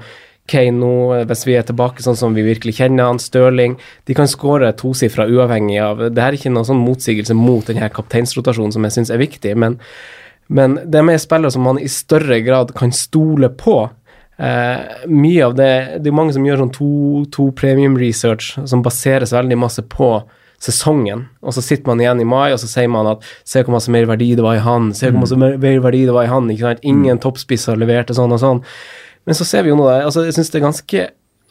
Kane 0.50 0.78
nå, 0.78 1.24
hvis 1.26 1.42
vi 1.48 1.56
er 1.58 1.66
tilbake 1.66 2.04
sånn 2.06 2.18
som 2.20 2.36
vi 2.38 2.44
virkelig 2.46 2.76
kjenner 2.78 3.10
han, 3.10 3.22
Stirling 3.22 3.80
De 4.06 4.14
kan 4.18 4.30
skåre 4.30 4.70
tosifra 4.78 5.26
uavhengig 5.26 5.80
av 5.82 6.04
Det 6.14 6.22
her 6.22 6.36
er 6.36 6.38
ikke 6.38 6.52
noen 6.54 6.68
sånn 6.68 6.84
motsigelse 6.86 7.34
mot 7.38 7.66
denne 7.66 7.90
kapteinsrotasjonen 7.94 8.76
som 8.76 8.86
jeg 8.86 8.98
syns 9.00 9.14
er 9.14 9.24
viktig, 9.24 9.56
men, 9.58 9.80
men 10.54 10.78
det 10.86 11.02
er 11.02 11.08
med 11.08 11.22
spillere 11.24 11.54
som 11.56 11.66
man 11.66 11.82
i 11.82 11.90
større 11.90 12.38
grad 12.46 12.76
kan 12.78 12.94
stole 12.94 13.50
på. 13.58 13.80
Eh, 14.38 15.06
mye 15.10 15.46
av 15.48 15.56
det 15.58 15.74
Det 16.04 16.12
er 16.12 16.18
mange 16.18 16.36
som 16.36 16.46
gjør 16.46 16.66
sånn 16.66 16.74
to, 16.76 16.90
to 17.34 17.50
premium 17.58 17.96
research 17.98 18.54
som 18.68 18.84
baseres 18.86 19.34
veldig 19.34 19.58
masse 19.58 19.82
på 19.90 20.10
sesongen, 20.64 21.26
og 21.42 21.56
så 21.56 21.64
sitter 21.64 21.90
man 21.90 22.02
igjen 22.02 22.22
i 22.24 22.28
mai 22.28 22.54
og 22.54 22.60
så 22.62 22.70
sier 22.72 22.88
man 22.92 23.10
at 23.12 23.26
se 23.44 23.64
hvor 23.64 23.76
masse 23.76 23.92
mer 23.92 24.08
verdi 24.10 24.32
det 24.38 24.46
var 24.46 24.60
i 24.60 24.64
han, 24.66 24.94
se 24.96 25.12
hvor 25.12 25.26
masse 25.26 25.38
mer 25.40 25.58
verdi 25.60 26.06
det 26.08 26.16
var 26.16 26.28
i 26.28 26.32
han, 26.32 26.50
ikke 26.52 26.70
sant, 26.70 26.88
ingen 26.88 27.20
toppspisser 27.22 27.78
leverte 27.80 28.16
sånn 28.18 28.34
og 28.36 28.42
sånn. 28.42 28.64
Men 29.26 29.38
så 29.38 29.48
ser 29.48 29.66
vi 29.66 29.74
jo 29.74 29.78
nå 29.80 29.88
det, 29.90 30.02
altså 30.08 30.26
jeg 30.26 30.38
synes 30.38 30.52
det 30.54 30.62
er 30.62 30.68
ganske 30.70 31.06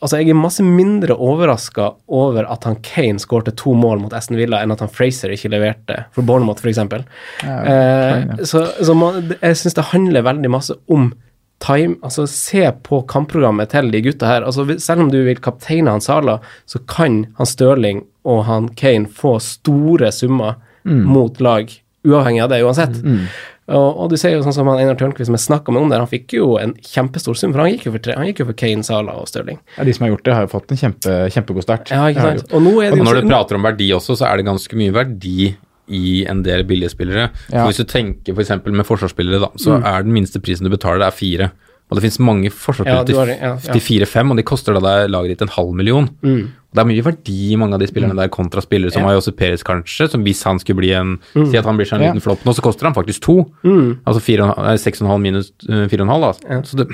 Altså, 0.05 0.19
jeg 0.21 0.35
er 0.35 0.37
masse 0.37 0.61
mindre 0.61 1.15
overraska 1.17 1.87
over 2.13 2.45
at 2.53 2.67
han 2.69 2.75
Kane 2.85 3.23
skårte 3.23 3.55
to 3.57 3.73
mål 3.79 4.03
mot 4.03 4.13
Aston 4.13 4.37
Villa, 4.37 4.59
enn 4.61 4.75
at 4.75 4.83
han 4.85 4.91
Fraser 4.93 5.33
ikke 5.33 5.49
leverte 5.49 6.03
for 6.13 6.27
Bournemouth, 6.27 6.61
f.eks. 6.61 6.77
Ja, 7.41 7.55
Eh, 7.65 8.43
så 8.45 8.67
så 8.85 8.93
man, 8.99 9.31
jeg 9.41 9.57
syns 9.57 9.79
det 9.79 9.87
handler 9.95 10.27
veldig 10.27 10.51
masse 10.53 10.77
om 10.93 11.15
time 11.65 11.97
Altså, 12.05 12.27
se 12.31 12.67
på 12.85 13.01
kampprogrammet 13.11 13.73
til 13.73 13.91
de 13.93 14.03
gutta 14.05 14.29
her. 14.29 14.45
Altså, 14.47 14.67
selv 14.83 15.07
om 15.07 15.13
du 15.13 15.21
vil 15.27 15.41
kapteine 15.43 15.93
han 15.95 16.05
Sala, 16.05 16.39
så 16.69 16.81
kan 16.91 17.25
han 17.39 17.49
Stirling 17.49 18.05
og 18.25 18.45
han 18.49 18.69
Kane 18.77 19.09
få 19.09 19.37
store 19.43 20.13
summer 20.13 20.61
mot 20.85 21.41
lag, 21.41 21.71
uavhengig 22.05 22.43
av 22.45 22.53
det, 22.53 22.61
uansett. 22.65 22.99
Og, 23.65 24.01
og 24.05 24.11
du 24.13 24.19
ser 24.21 24.35
jo 24.35 24.43
sånn 24.45 24.53
som 24.53 24.69
han 24.69 24.83
Einar 24.83 24.99
Tørnquist 25.01 25.31
som 25.31 25.37
jeg 25.39 25.45
snakka 25.47 25.73
med 25.73 25.87
om 25.87 25.93
der, 25.93 26.03
han 26.03 26.11
fikk 26.11 26.35
jo 26.37 26.51
en 26.61 26.75
kjempestor 26.85 27.37
sum, 27.41 27.55
for 27.55 27.65
han 27.65 27.71
gikk 27.73 27.87
jo 27.89 27.95
for, 27.95 28.05
tre, 28.05 28.17
han 28.19 28.29
gikk 28.29 28.43
jo 28.43 28.49
for 28.51 28.59
Kane, 28.61 28.85
Sala 28.85 29.15
og 29.21 29.31
Stirling. 29.31 29.61
Ja, 29.79 29.87
de 29.89 29.95
som 29.97 30.05
har 30.05 30.13
gjort 30.13 30.25
det, 30.27 30.35
har 30.37 30.45
jo 30.45 30.51
fått 30.53 30.75
en 30.75 30.81
kjempe, 30.83 31.15
kjempegod 31.33 31.65
start. 31.65 31.93
Ja, 31.95 32.11
ikke 32.13 32.27
sant. 32.29 32.53
Og 32.53 32.65
nå 32.67 32.75
er 32.85 32.93
det 32.93 33.01
Og 33.01 33.09
når 33.09 33.23
du 33.23 33.31
prater 33.31 33.57
om 33.57 33.65
verdi 33.65 33.89
også, 33.97 34.19
så 34.21 34.29
er 34.29 34.41
det 34.41 34.49
ganske 34.51 34.81
mye 34.81 34.93
verdi 34.93 35.55
i 35.89 36.25
en 36.31 36.43
del 36.47 36.65
billige 36.69 36.93
spillere. 36.95 37.29
Ja. 37.51 37.61
For 37.65 37.71
Hvis 37.71 37.83
du 37.83 37.85
tenker 37.91 38.35
f.eks. 38.37 38.55
med 38.67 38.87
forsvarsspillere, 38.89 39.41
da, 39.45 39.51
så 39.61 39.79
er 39.81 40.07
den 40.07 40.15
minste 40.17 40.41
prisen 40.41 40.65
du 40.65 40.73
betaler, 40.73 41.03
det 41.05 41.11
er 41.11 41.17
fire. 41.19 41.51
Og 41.91 41.99
det 41.99 42.05
finnes 42.07 42.21
mange 42.25 42.51
forsvarsspillere 42.51 43.05
ja, 43.05 43.57
til, 43.59 43.69
ja. 43.69 43.73
til 43.77 43.83
fire-fem, 43.85 44.31
og 44.33 44.39
de 44.41 44.45
koster 44.47 44.77
da 44.77 44.81
deg 44.81 45.11
laget 45.13 45.35
ditt 45.35 45.45
en 45.45 45.53
halv 45.53 45.75
million. 45.77 46.09
Mm. 46.25 46.47
Det 46.75 46.83
er 46.83 46.89
mye 46.89 47.05
verdi 47.07 47.37
i 47.53 47.59
mange 47.61 47.77
av 47.77 47.83
de 47.85 47.87
spillerne 47.87 48.17
der 48.19 48.31
kontra 48.35 48.63
spillere 48.65 48.91
som 48.91 49.05
Ja. 49.05 49.13
Ayose 49.13 49.35
Perez 49.37 49.63
kanskje, 49.63 50.09
som 50.11 50.25
hvis 50.25 50.43
han 50.49 50.59
skulle 50.59 50.81
bli 50.81 50.93
en 50.97 51.19
Mm. 51.35 51.51
Si 51.51 51.57
at 51.59 51.65
han 51.65 51.77
blir 51.77 51.87
seg 51.87 52.01
en 52.01 52.03
Ja. 52.05 52.13
liten 52.13 52.25
flopp 52.25 52.45
nå, 52.45 52.55
så 52.55 52.63
koster 52.63 52.87
han 52.89 52.95
faktisk 52.95 53.21
to. 53.21 53.37
Altså 54.07 54.21
og 54.41 54.59
og 54.59 55.01
en 55.03 55.07
halv 55.07 55.21
minus 55.21 55.53
eh, 55.69 55.87
fire 55.89 56.01
og 56.03 56.09
en 56.09 56.15
halv, 56.15 56.35
da. 56.49 56.63
Så 56.63 56.77
det, 56.77 56.89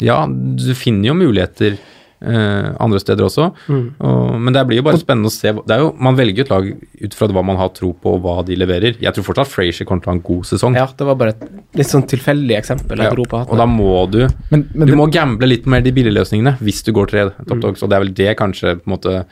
ja, 0.00 0.26
du 0.26 0.74
finner 0.74 1.08
jo 1.08 1.14
muligheter 1.14 1.78
eh, 2.24 2.68
andre 2.80 2.98
steder 3.02 3.24
også. 3.26 3.50
Mm. 3.68 3.84
Og, 4.00 4.40
men 4.40 4.52
det 4.56 4.62
blir 4.68 4.80
jo 4.80 4.86
bare 4.86 5.00
spennende 5.00 5.30
å 5.30 5.34
se. 5.34 5.52
Det 5.52 5.70
er 5.76 5.84
jo, 5.84 5.92
man 5.98 6.16
velger 6.16 6.44
et 6.46 6.50
lag 6.50 6.68
ut 7.04 7.14
fra 7.14 7.28
hva 7.28 7.44
man 7.44 7.56
har 7.60 7.68
tro 7.76 7.92
på, 7.92 8.14
og 8.16 8.22
hva 8.24 8.44
de 8.46 8.56
leverer. 8.56 8.96
Jeg 9.00 9.14
tror 9.14 9.24
fortsatt 9.28 9.50
Frazier 9.52 9.86
kommer 9.88 10.02
til 10.02 10.10
å 10.10 10.12
ha 10.14 10.16
en 10.18 10.24
god 10.26 10.44
sesong. 10.50 10.74
Ja, 10.80 10.86
det 10.86 11.06
var 11.06 11.14
bare 11.20 11.34
et 11.36 11.44
litt 11.80 11.90
sånn 11.92 12.06
tilfeldig 12.08 12.56
eksempel 12.58 12.98
jeg 13.04 13.12
Ja, 13.14 13.44
og 13.44 13.56
da 13.60 13.66
må 13.66 14.10
du 14.10 14.20
Men, 14.50 14.68
men 14.74 14.86
Du 14.86 14.92
det- 14.92 14.98
må 14.98 15.10
gamble 15.12 15.46
litt 15.48 15.66
mer 15.66 15.80
de 15.80 15.92
billigløsningene 15.92 16.58
hvis 16.60 16.82
du 16.84 16.92
går 16.92 17.06
tre 17.08 17.24
Mm. 17.24 17.46
top 17.48 17.60
dogs, 17.60 17.82
og 17.82 17.88
det 17.90 17.96
er 17.96 18.00
vel 18.04 18.12
det 18.14 18.36
kanskje 18.36 18.76
på 18.80 18.86
en 18.86 18.92
måte 18.98 19.24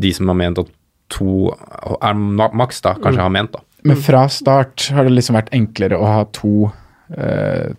de 0.00 0.12
som 0.12 0.26
har 0.28 0.34
ment 0.34 0.58
at 0.58 0.66
to 1.08 1.48
er 2.02 2.14
maks, 2.14 2.80
da, 2.82 2.94
Mm. 2.94 3.02
kanskje 3.02 3.20
har 3.22 3.30
ment, 3.30 3.52
da. 3.52 3.60
Men 3.84 3.96
fra 3.96 4.28
start 4.28 4.88
har 4.92 5.04
det 5.04 5.12
liksom 5.12 5.34
vært 5.36 5.48
enklere 5.52 5.96
å 5.98 6.04
ha 6.06 6.24
to, 6.32 6.70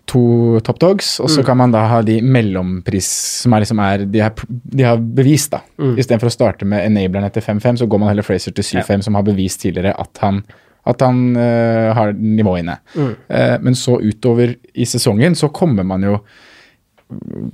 to 0.04 0.60
top 0.60 0.76
dogs, 0.82 1.14
og 1.24 1.30
så 1.32 1.40
kan 1.46 1.56
man 1.56 1.72
da 1.72 1.86
ha 1.88 2.02
de 2.04 2.18
mellompris 2.20 3.06
som 3.42 3.54
er 3.56 3.62
liksom 3.64 3.78
er 3.80 4.02
De 4.04 4.20
har, 4.20 4.34
de 4.44 4.84
har 4.84 4.98
bevist, 5.00 5.54
da. 5.54 5.62
Mm. 5.80 5.94
Istedenfor 5.96 6.28
å 6.28 6.34
starte 6.34 6.68
med 6.68 6.84
enableren 6.84 7.24
etter 7.30 7.44
5-5, 7.44 7.80
så 7.80 7.88
går 7.88 8.02
man 8.02 8.12
heller 8.12 8.26
Fraser 8.26 8.52
til 8.52 8.66
7-5, 8.66 9.06
som 9.06 9.16
har 9.16 9.24
bevist 9.24 9.62
tidligere 9.64 9.94
at 9.96 10.20
han 10.20 10.42
at 10.82 11.02
han 11.04 11.36
uh, 11.36 11.92
har 11.94 12.14
nivået 12.18 12.64
inne. 12.64 12.78
Eh, 13.28 13.58
men 13.62 13.76
så 13.78 14.00
utover 14.02 14.56
i 14.74 14.86
sesongen 14.88 15.36
så 15.38 15.52
kommer 15.54 15.86
man 15.86 16.02
jo 16.06 16.16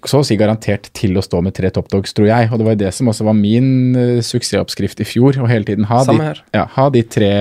så 0.07 0.21
å 0.21 0.27
si 0.27 0.37
garantert 0.39 0.87
til 0.95 1.19
å 1.19 1.23
stå 1.25 1.41
med 1.43 1.57
tre 1.57 1.69
top 1.75 1.89
dogs, 1.91 2.13
tror 2.15 2.29
jeg. 2.29 2.47
Og 2.53 2.61
det 2.61 2.67
var 2.69 2.77
jo 2.77 2.83
det 2.85 2.93
som 2.95 3.11
også 3.11 3.27
var 3.27 3.37
min 3.37 3.71
uh, 3.99 4.21
suksessoppskrift 4.25 5.03
i 5.03 5.09
fjor, 5.09 5.41
å 5.43 5.51
hele 5.51 5.67
tiden 5.69 5.89
ha, 5.91 6.05
de, 6.09 6.17
ja, 6.55 6.65
ha 6.77 6.87
de 6.95 7.03
tre 7.05 7.33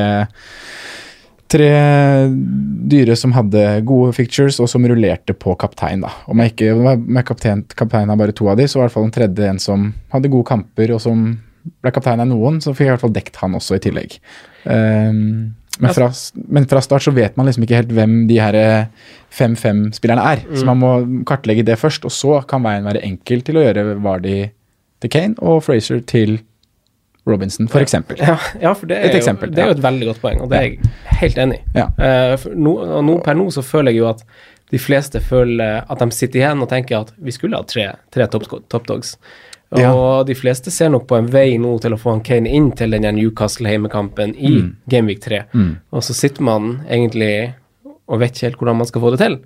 Tre 1.48 1.68
dyre 2.92 3.16
som 3.16 3.32
hadde 3.36 3.64
gode 3.88 4.14
fictures, 4.18 4.60
og 4.60 4.68
som 4.72 4.84
rullerte 4.88 5.36
på 5.38 5.56
kaptein. 5.60 6.04
da. 6.04 6.12
Om 6.28 6.44
jeg 6.44 6.54
ikke 6.54 6.96
med 6.98 7.24
kaptein, 7.28 7.64
kaptein 7.78 8.10
har 8.12 8.20
bare 8.20 8.36
to 8.36 8.50
av 8.52 8.58
de, 8.60 8.68
så 8.68 8.80
var 8.80 8.86
i 8.86 8.88
hvert 8.88 8.98
fall 8.98 9.08
en 9.08 9.16
tredje 9.16 9.52
en 9.52 9.62
som 9.64 9.86
hadde 10.12 10.32
gode 10.34 10.50
kamper, 10.50 10.92
og 10.96 11.04
som 11.04 11.30
ble 11.84 11.94
kaptein 11.96 12.24
av 12.24 12.28
noen, 12.30 12.60
så 12.64 12.74
fikk 12.74 12.86
jeg 12.86 12.92
i 12.92 12.96
hvert 12.96 13.06
fall 13.06 13.16
dekt 13.16 13.40
han 13.42 13.56
også 13.58 13.78
i 13.78 13.84
tillegg. 13.84 14.18
Um, 14.68 15.56
men, 15.80 15.94
fra, 15.94 16.10
men 16.50 16.68
fra 16.68 16.82
start 16.82 17.06
så 17.06 17.14
vet 17.14 17.36
man 17.38 17.48
liksom 17.48 17.64
ikke 17.64 17.80
helt 17.82 17.96
hvem 17.96 18.20
de 18.30 18.40
her 18.42 18.58
5-5-spillerne 19.38 20.24
er. 20.34 20.44
Så 20.52 20.66
man 20.68 20.82
må 20.82 20.92
kartlegge 21.28 21.66
det 21.68 21.78
først, 21.80 22.08
og 22.08 22.14
så 22.14 22.42
kan 22.50 22.66
veien 22.66 22.88
være 22.88 23.04
enkel 23.06 23.44
til 23.46 23.60
å 23.60 23.66
gjøre 23.68 23.86
Vardy 24.04 24.38
til 25.04 25.14
Kane 25.14 25.38
og 25.46 25.62
Fraser 25.68 26.02
til 26.10 26.40
Robinson, 27.28 27.68
for 27.72 27.84
eksempel. 27.84 28.18
Ja, 28.24 28.38
ja, 28.62 28.72
for 28.74 28.90
det 28.90 28.98
er, 28.98 29.10
jo, 29.12 29.18
eksempel, 29.22 29.52
det 29.54 29.64
er 29.64 29.72
jo 29.72 29.78
et 29.78 29.84
veldig 29.84 30.08
godt 30.12 30.22
poeng, 30.24 30.42
og 30.46 30.52
det 30.52 30.60
er 30.60 30.70
jeg 30.70 30.94
helt 31.22 31.42
enig 31.44 31.60
i. 31.60 31.84
Eh, 31.84 32.48
no, 32.56 32.78
nå, 33.04 33.18
per 33.26 33.38
nå 33.40 33.50
så 33.54 33.64
føler 33.66 33.92
jeg 33.94 34.02
jo 34.04 34.08
at 34.14 34.24
de 34.72 34.80
fleste 34.82 35.20
føler 35.24 35.84
at 35.88 36.00
de 36.04 36.10
sitter 36.12 36.42
igjen 36.42 36.64
og 36.64 36.70
tenker 36.72 37.00
at 37.00 37.14
vi 37.24 37.32
skulle 37.36 37.60
ha 37.60 37.68
tre, 37.68 37.86
tre 38.12 38.28
top, 38.32 38.50
top. 38.68 38.90
Og 39.78 40.26
de 40.28 40.36
fleste 40.36 40.72
ser 40.72 40.92
nok 40.94 41.08
på 41.08 41.18
en 41.20 41.30
vei 41.32 41.58
nå 41.60 41.74
til 41.84 41.96
å 41.96 42.00
få 42.00 42.14
han 42.16 42.24
Kane 42.24 42.52
inn 42.56 42.70
til 42.76 42.96
den 42.96 43.08
Newcastle-heimekampen 43.16 44.36
i 44.36 44.54
Mm. 44.62 44.76
Gameweek 44.90 45.22
3. 45.24 45.42
Og 45.92 46.04
så 46.04 46.16
sitter 46.16 46.44
man 46.44 46.82
egentlig 46.90 47.54
og 48.08 48.22
vet 48.22 48.36
ikke 48.36 48.48
helt 48.48 48.62
hvordan 48.62 48.78
man 48.80 48.88
skal 48.88 49.04
få 49.04 49.12
det 49.16 49.20
til. 49.20 49.40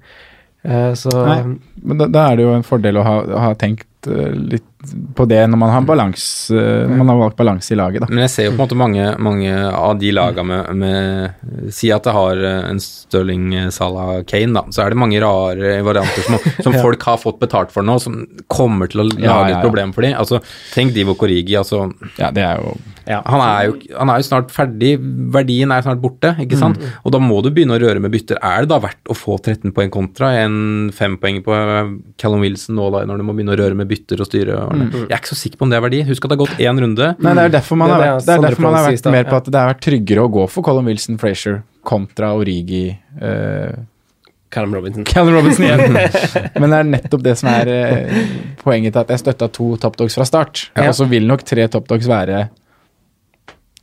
Eh, 0.63 0.93
så 0.93 1.09
Nei, 1.25 1.57
men 1.81 1.97
da, 1.97 2.07
da 2.07 2.25
er 2.29 2.37
det 2.37 2.45
jo 2.45 2.53
en 2.53 2.65
fordel 2.65 2.99
å 3.01 3.05
ha, 3.05 3.15
ha 3.47 3.53
tenkt 3.57 3.87
eh, 4.09 4.29
litt 4.35 4.67
på 5.15 5.25
det 5.29 5.41
når 5.49 5.59
man 5.61 5.69
har 5.69 5.81
balans, 5.85 6.23
eh, 6.51 6.89
man 6.89 7.09
har 7.09 7.19
valgt 7.19 7.37
balanse 7.37 7.73
i 7.73 7.77
laget, 7.77 8.01
da. 8.01 8.09
Men 8.09 8.23
jeg 8.25 8.33
ser 8.33 8.47
jo 8.47 8.53
på 8.55 8.57
en 8.57 8.63
måte 8.63 8.77
mange, 8.79 9.07
mange 9.21 9.51
av 9.69 9.99
de 10.01 10.11
laga 10.15 10.45
med, 10.47 10.71
med 10.81 11.71
Si 11.75 11.91
at 11.93 12.07
det 12.07 12.15
har 12.15 12.41
eh, 12.41 12.69
en 12.71 12.81
Stirling 12.81 13.51
eh, 13.57 13.69
Salah 13.73 14.23
Kane, 14.27 14.55
da. 14.57 14.65
Så 14.73 14.83
er 14.83 14.93
det 14.93 15.01
mange 15.01 15.21
rare 15.21 15.77
varianter 15.85 16.25
som, 16.25 16.39
som 16.65 16.79
folk 16.79 17.05
har 17.07 17.21
fått 17.21 17.41
betalt 17.43 17.73
for 17.73 17.85
nå, 17.85 17.99
som 18.01 18.23
kommer 18.51 18.89
til 18.91 19.03
å 19.03 19.09
lage 19.11 19.21
Ja, 19.21 19.37
ja, 19.43 19.53
ja. 19.53 19.59
et 19.59 19.67
problem 19.67 19.93
for 19.95 20.07
dem. 20.07 20.17
Altså, 20.17 20.41
tenk 20.73 20.95
Divo 20.97 21.15
Korigi, 21.19 21.59
altså 21.59 21.85
Ja, 22.17 22.33
det 22.33 22.47
er 22.47 22.63
jo 22.63 22.75
han 23.11 23.41
er, 23.41 23.65
jo, 23.65 23.77
han 23.97 24.11
er 24.13 24.21
jo 24.21 24.25
snart 24.27 24.51
ferdig, 24.53 24.91
verdien 25.33 25.71
er 25.73 25.81
snart 25.83 25.99
borte, 26.03 26.31
ikke 26.39 26.59
sant? 26.59 26.79
Og 27.01 27.11
da 27.11 27.19
må 27.19 27.39
du 27.43 27.49
begynne 27.51 27.75
å 27.75 27.81
røre 27.81 27.99
med 28.03 28.13
bytter. 28.13 28.37
Er 28.45 28.63
det 28.63 28.71
da 28.71 28.77
verdt 28.83 29.09
å 29.11 29.17
få 29.17 29.39
13 29.39 29.73
poeng 29.75 29.91
kontra 29.91 30.29
en 30.43 30.91
5 30.95 31.17
poeng 31.19 31.41
på 31.43 31.57
Callum 32.21 32.45
Wilson 32.45 32.77
nå, 32.77 32.87
da, 32.93 33.03
når 33.09 33.19
du 33.19 33.25
må 33.27 33.35
begynne 33.35 33.55
å 33.55 33.59
røre 33.59 33.77
med 33.77 33.89
bytter 33.89 34.21
og 34.21 34.29
styre? 34.29 34.59
Og 34.71 34.97
Jeg 35.03 35.11
er 35.11 35.21
ikke 35.21 35.33
så 35.33 35.39
sikker 35.39 35.59
på 35.59 35.67
om 35.67 35.73
det 35.73 35.77
er 35.79 35.85
verdi. 35.85 36.01
Husk 36.07 36.25
at 36.25 36.33
det 36.33 36.37
har 36.37 36.43
gått 36.45 36.63
én 36.63 36.81
runde. 36.85 37.11
Nei, 37.19 37.35
det 37.37 37.45
er 37.45 37.55
derfor 37.59 37.79
man 37.81 37.91
Det 37.91 37.95
er 37.95 38.01
har 38.01 38.03
det 38.03 38.15
vært, 38.15 38.25
det 38.27 38.35
er 38.35 38.47
derfor 38.47 38.67
man 38.67 38.79
har 38.79 38.89
vært 38.89 39.11
mer 39.17 39.29
på 39.29 39.39
at 39.41 39.51
det 39.51 39.61
har 39.61 39.71
vært 39.73 39.85
tryggere 39.87 40.25
å 40.25 40.33
gå 40.39 40.47
for 40.51 40.67
Colin 40.67 40.91
Wilson 40.91 41.21
Frazier 41.21 41.61
kontra 41.87 42.35
Origi 42.37 42.85
Uh, 43.21 43.75
Callum 44.51 44.75
Robinson. 44.75 45.05
Callum 45.05 45.33
Robinson 45.33 45.65
igjen. 45.65 45.97
Men 46.59 46.73
det 46.73 46.77
er 46.77 46.87
nettopp 46.89 47.21
det 47.23 47.35
som 47.39 47.49
er 47.53 47.69
eh, 47.71 48.23
poenget 48.59 48.91
til 48.91 49.01
at 49.05 49.13
jeg 49.13 49.21
støtta 49.23 49.47
to 49.55 49.67
toppdogs 49.79 50.17
fra 50.19 50.27
start. 50.27 50.65
Ja. 50.75 50.89
Og 50.89 50.97
så 50.97 51.07
vil 51.07 51.27
nok 51.29 51.45
tre 51.47 51.63
toppdogs 51.71 52.09
være 52.11 52.41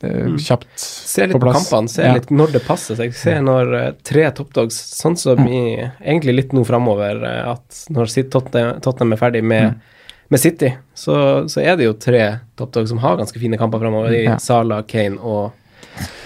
eh, 0.05 0.27
kjapt 0.45 0.69
Se 0.77 1.25
litt 1.25 1.33
på 1.33 1.41
på, 1.41 1.55
kampene, 1.57 1.89
se 1.89 2.05
Ja. 2.05 2.13
litt 2.19 2.29
når 2.29 2.53
det 2.59 2.61
passer 2.67 2.99
seg. 3.01 3.17
Se 3.17 3.33
når 3.41 3.73
uh, 3.73 3.87
tre 4.05 4.27
toppdogs, 4.37 4.77
sånn 4.99 5.17
som 5.17 5.41
i, 5.49 5.63
egentlig 6.05 6.37
litt 6.37 6.53
nå 6.53 6.61
framover, 6.69 7.23
uh, 7.25 7.55
at 7.55 7.81
når 7.89 8.13
Tottenham, 8.29 9.17
er 9.17 9.23
ferdig 9.25 9.41
med, 9.41 9.81
med 10.29 10.39
City, 10.39 10.73
så, 10.93 11.15
så 11.49 11.61
er 11.63 11.77
det 11.79 11.87
jo 11.87 11.95
tre 11.97 12.23
topptog 12.59 12.85
som 12.91 12.99
har 13.01 13.17
ganske 13.17 13.39
fine 13.41 13.57
kamper 13.57 13.81
framover. 13.81 14.13
Ja. 14.13 14.35
Sala, 14.41 14.83
Kane 14.85 15.17
og 15.19 15.55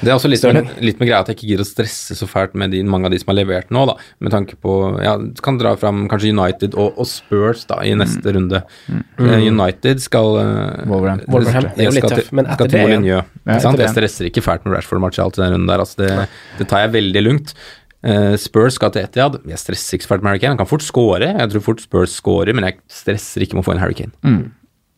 Det 0.03 0.11
er 0.11 0.17
også 0.17 0.27
litt, 0.29 0.43
litt 0.83 0.99
med 0.99 1.07
greia 1.07 1.21
at 1.23 1.29
jeg 1.31 1.37
ikke 1.37 1.47
gidder 1.53 1.63
å 1.63 1.69
stresse 1.69 2.17
så 2.19 2.27
fælt 2.29 2.53
med 2.59 2.73
de, 2.75 2.81
mange 2.85 3.07
av 3.07 3.13
de 3.13 3.17
som 3.21 3.31
har 3.31 3.37
levert 3.39 3.71
nå, 3.73 3.85
da. 3.89 3.95
Med 4.21 4.33
tanke 4.35 4.57
på 4.61 4.73
Ja, 5.01 5.15
kan 5.45 5.57
dra 5.61 5.71
fram 5.79 6.03
kanskje 6.11 6.33
United 6.35 6.75
og, 6.75 6.99
og 6.99 7.07
Spurs 7.09 7.63
da 7.69 7.79
i 7.87 7.93
neste 7.97 8.35
runde. 8.35 8.59
Mm. 8.91 9.03
United 9.47 10.03
skal 10.03 10.27
Wolverham. 10.35 10.83
Wolverhampton. 10.91 11.31
Wolverhampton 11.33 11.79
er 11.79 11.87
jo 11.89 11.95
litt 11.95 12.09
tøff, 12.11 12.33
men 12.35 12.51
etter 12.53 12.69
det- 12.75 12.83
Molineux, 12.83 13.31
Ja, 13.47 13.57
sant? 13.63 13.79
Jeg 13.81 13.95
stresser 13.95 14.27
ikke 14.29 14.43
fælt 14.45 14.67
med 14.67 14.75
Rashford-Martial 14.77 15.31
til 15.33 15.45
den 15.45 15.55
runden 15.55 15.71
der. 15.71 15.85
Altså 15.87 16.03
det, 16.03 16.27
det 16.59 16.67
tar 16.69 16.83
jeg 16.85 16.93
veldig 16.99 17.23
lugnt. 17.23 17.55
Eh, 18.03 18.33
Spurs 18.41 18.75
skal 18.75 18.91
til 18.91 19.05
Etiad. 19.05 19.39
Jeg 19.47 19.61
stresser 19.61 19.97
ikke 19.97 20.07
så 20.07 20.13
fælt 20.13 20.25
med 20.25 20.33
Harry 20.33 20.43
Kane. 20.43 20.55
Han 20.57 20.63
kan 20.63 20.69
fort 20.69 20.83
score. 20.83 21.29
Jeg 21.29 21.53
tror 21.53 21.63
fort 21.69 21.83
Spurs 21.83 22.17
scorer, 22.19 22.51
men 22.55 22.67
jeg 22.67 22.81
stresser 22.91 23.45
ikke 23.45 23.55
med 23.57 23.63
å 23.63 23.69
få 23.69 23.77
en 23.77 23.81
Harry 23.83 23.95
Kane. 23.97 24.11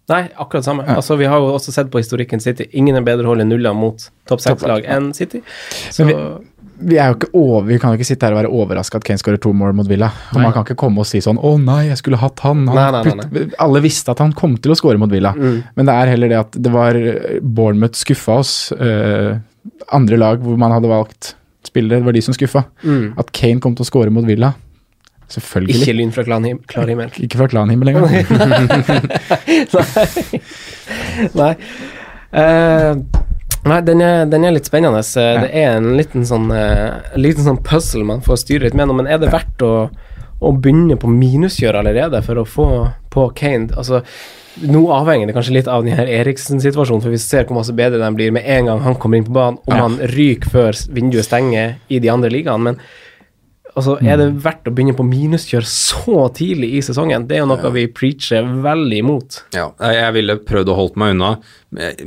Nei, 0.10 0.26
akkurat 0.38 0.66
samme. 0.66 0.84
Altså, 0.94 1.18
vi 1.18 1.26
har 1.30 1.42
jo 1.42 1.54
også 1.56 1.74
sett 1.74 1.88
på 1.94 2.02
historikken 2.02 2.42
City. 2.42 2.68
Ingen 2.78 2.98
er 2.98 3.06
bedre 3.06 3.26
å 3.26 3.34
holde 3.34 3.48
nuller 3.48 3.74
mot 3.78 4.04
topp 4.30 4.44
seks-lag 4.44 4.86
enn 4.86 5.14
City. 5.18 5.42
Så 5.94 6.06
Men 6.06 6.44
Vi 6.76 6.98
er 7.00 7.08
jo 7.08 7.16
ikke 7.16 7.30
over, 7.40 7.64
vi 7.70 7.78
kan 7.80 7.94
jo 7.94 7.96
ikke 7.96 8.08
sitte 8.10 8.28
her 8.28 8.34
og 8.36 8.42
være 8.42 8.52
overraska 8.52 9.00
at 9.00 9.06
Kane 9.08 9.22
skårer 9.22 9.40
to 9.40 9.54
mål 9.56 9.72
mot 9.78 9.88
Villa. 9.88 10.10
Og 10.36 10.42
Man 10.44 10.52
kan 10.52 10.66
ikke 10.66 10.76
komme 10.76 11.00
og 11.00 11.08
si 11.08 11.22
sånn 11.24 11.40
'Å 11.40 11.56
nei, 11.64 11.88
jeg 11.88 11.98
skulle 11.98 12.20
hatt 12.20 12.36
han'. 12.44 12.68
han 12.68 13.06
Nei, 13.08 13.14
nei, 13.16 13.50
Alle 13.58 13.80
visste 13.80 14.12
at 14.12 14.20
han 14.20 14.34
kom 14.34 14.58
til 14.58 14.74
å 14.74 14.76
skåre 14.76 15.00
mot 15.00 15.10
Villa, 15.10 15.34
men 15.34 15.86
det 15.86 15.96
er 15.96 16.12
heller 16.12 16.30
det 16.30 16.38
at 16.38 16.52
det 16.52 16.72
var 16.72 16.94
Bournemouth 17.42 17.96
skuffa 17.96 18.40
oss. 18.40 18.72
Uh, 18.74 19.40
andre 19.94 20.18
lag 20.18 20.40
hvor 20.44 20.58
man 20.58 20.72
hadde 20.72 20.92
valgt 20.92 21.36
spillere, 21.76 22.00
det 22.00 22.08
var 22.08 22.16
de 22.16 22.24
som 22.26 22.38
skuffa. 22.38 22.62
At 23.20 23.28
Kane 23.36 23.60
kom 23.64 23.74
til 23.76 23.86
å 23.86 23.92
skåre 23.92 24.16
mot 24.16 24.28
Villa. 24.28 24.50
Selvfølgelig. 25.28 25.82
ikke 25.82 25.94
lyn 25.98 26.12
fra 26.14 26.24
klar 26.24 26.42
klar 26.70 26.88
himmel. 26.90 27.10
Ikke 27.26 27.38
fra 27.40 27.48
klanhimmel 27.50 27.88
engang. 27.90 28.12
Nei. 28.12 28.26
Nei. 31.42 31.54
Uh, 32.36 32.92
nei, 33.66 33.80
den 33.88 34.00
er, 34.04 34.26
den 34.30 34.44
er 34.46 34.52
litt 34.54 34.68
spennende. 34.70 35.02
Ja. 35.02 35.42
Det 35.46 35.50
er 35.50 35.78
en 35.80 35.98
liten 35.98 36.26
sånn, 36.30 36.48
uh, 36.54 37.02
liten 37.18 37.44
sånn 37.48 37.64
puzzle 37.66 38.06
man 38.06 38.22
får 38.26 38.38
styre 38.44 38.64
litt 38.68 38.78
med 38.78 38.88
nå, 38.90 38.94
men 39.00 39.10
er 39.10 39.18
det 39.22 39.34
verdt 39.34 39.60
å, 39.66 39.74
å 40.40 40.50
begynne 40.54 40.96
på 41.02 41.08
minuskjør 41.10 41.76
allerede 41.82 42.20
for 42.26 42.36
å 42.42 42.50
få 42.50 42.68
på 43.16 43.22
Kane? 43.40 43.68
Altså, 43.74 43.96
nå 44.64 44.82
avhenger 44.94 45.28
det 45.28 45.36
kanskje 45.36 45.56
litt 45.58 45.70
av 45.72 45.84
den 45.84 45.98
her 45.98 46.10
Eriksen-situasjonen, 46.22 47.04
for 47.04 47.14
vi 47.14 47.20
ser 47.22 47.48
hvor 47.48 47.60
masse 47.60 47.76
bedre 47.76 48.00
den 48.02 48.16
blir 48.18 48.32
med 48.36 48.48
en 48.48 48.70
gang 48.70 48.84
han 48.86 48.96
kommer 49.00 49.20
inn 49.20 49.28
på 49.28 49.36
banen, 49.36 49.60
om 49.68 49.82
han 49.82 49.98
ryker 50.16 50.52
før 50.54 50.80
vinduet 50.96 51.28
stenger 51.28 51.76
i 51.92 52.00
de 52.00 52.12
andre 52.14 52.32
ligaene. 52.32 52.72
men 52.72 52.80
Altså, 53.76 53.98
Er 54.00 54.16
det 54.22 54.30
verdt 54.40 54.70
å 54.70 54.72
begynne 54.72 54.96
på 54.96 55.04
minuskjør 55.04 55.66
så 55.68 56.30
tidlig 56.36 56.70
i 56.78 56.84
sesongen? 56.86 57.26
Det 57.28 57.36
er 57.38 57.42
jo 57.44 57.50
noe 57.50 57.72
vi 57.76 57.84
preacher 57.92 58.48
veldig 58.64 59.00
imot. 59.04 59.42
Ja, 59.56 59.68
jeg 59.92 60.14
ville 60.16 60.38
prøvd 60.48 60.72
å 60.72 60.78
holde 60.78 61.02
meg 61.02 61.16
unna, 61.16 61.32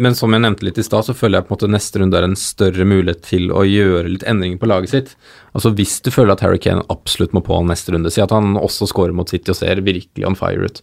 men 0.00 0.16
som 0.16 0.32
jeg 0.32 0.44
nevnte 0.46 0.64
litt 0.64 0.80
i 0.80 0.86
stad, 0.86 1.04
så 1.04 1.12
føler 1.16 1.38
jeg 1.38 1.48
på 1.48 1.52
en 1.52 1.58
måte 1.58 1.70
neste 1.74 2.00
runde 2.00 2.16
er 2.16 2.24
en 2.24 2.38
større 2.40 2.88
mulighet 2.88 3.20
til 3.28 3.52
å 3.52 3.66
gjøre 3.68 4.14
litt 4.14 4.24
endringer 4.24 4.62
på 4.62 4.70
laget 4.72 4.94
sitt. 4.94 5.14
Altså 5.52 5.74
Hvis 5.76 5.98
du 6.00 6.08
føler 6.14 6.32
at 6.32 6.44
Harry 6.46 6.60
Kane 6.62 6.86
absolutt 6.88 7.36
må 7.36 7.44
på 7.44 7.60
neste 7.68 7.92
runde, 7.92 8.12
si 8.14 8.24
at 8.24 8.32
han 8.32 8.56
også 8.56 8.88
scorer 8.88 9.12
mot 9.12 9.28
City 9.28 9.52
og 9.52 9.60
ser 9.60 9.84
virkelig 9.84 10.24
on 10.24 10.38
fire 10.40 10.64
ut, 10.64 10.82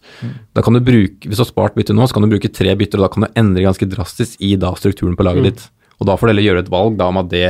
da 0.54 0.62
kan 0.62 0.78
du 0.78 0.84
bruke, 0.86 1.26
hvis 1.26 1.40
du 1.40 1.42
har 1.42 1.50
spart 1.50 1.74
bytte 1.74 1.98
nå, 1.98 2.06
så 2.06 2.14
kan 2.14 2.26
du 2.26 2.30
bruke 2.30 2.52
tre 2.54 2.78
bytter, 2.78 3.02
og 3.02 3.08
da 3.08 3.14
kan 3.16 3.26
du 3.26 3.40
endre 3.42 3.66
ganske 3.66 3.90
drastisk 3.90 4.38
i 4.38 4.54
da 4.54 4.70
strukturen 4.78 5.18
på 5.18 5.26
laget 5.26 5.50
ditt. 5.50 5.70
Og 5.98 6.06
da 6.06 6.14
får 6.14 6.28
du 6.28 6.34
heller 6.34 6.50
gjøre 6.50 6.62
et 6.66 6.70
valg 6.72 6.98
da 7.00 7.10
om 7.10 7.24
at 7.24 7.32
det 7.32 7.46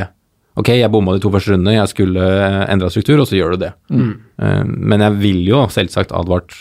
Ok, 0.56 0.70
jeg 0.72 0.88
bomma 0.92 1.16
de 1.16 1.20
to 1.20 1.30
første 1.32 1.52
rundene, 1.52 1.76
jeg 1.76 1.92
skulle 1.92 2.22
eh, 2.22 2.62
endra 2.72 2.88
struktur, 2.92 3.20
og 3.20 3.28
så 3.28 3.36
gjør 3.36 3.54
du 3.54 3.66
det. 3.66 3.74
Mm. 3.92 4.12
Men 4.92 5.04
jeg 5.04 5.18
vil 5.20 5.42
jo 5.48 5.66
selvsagt 5.72 6.14
advart 6.16 6.54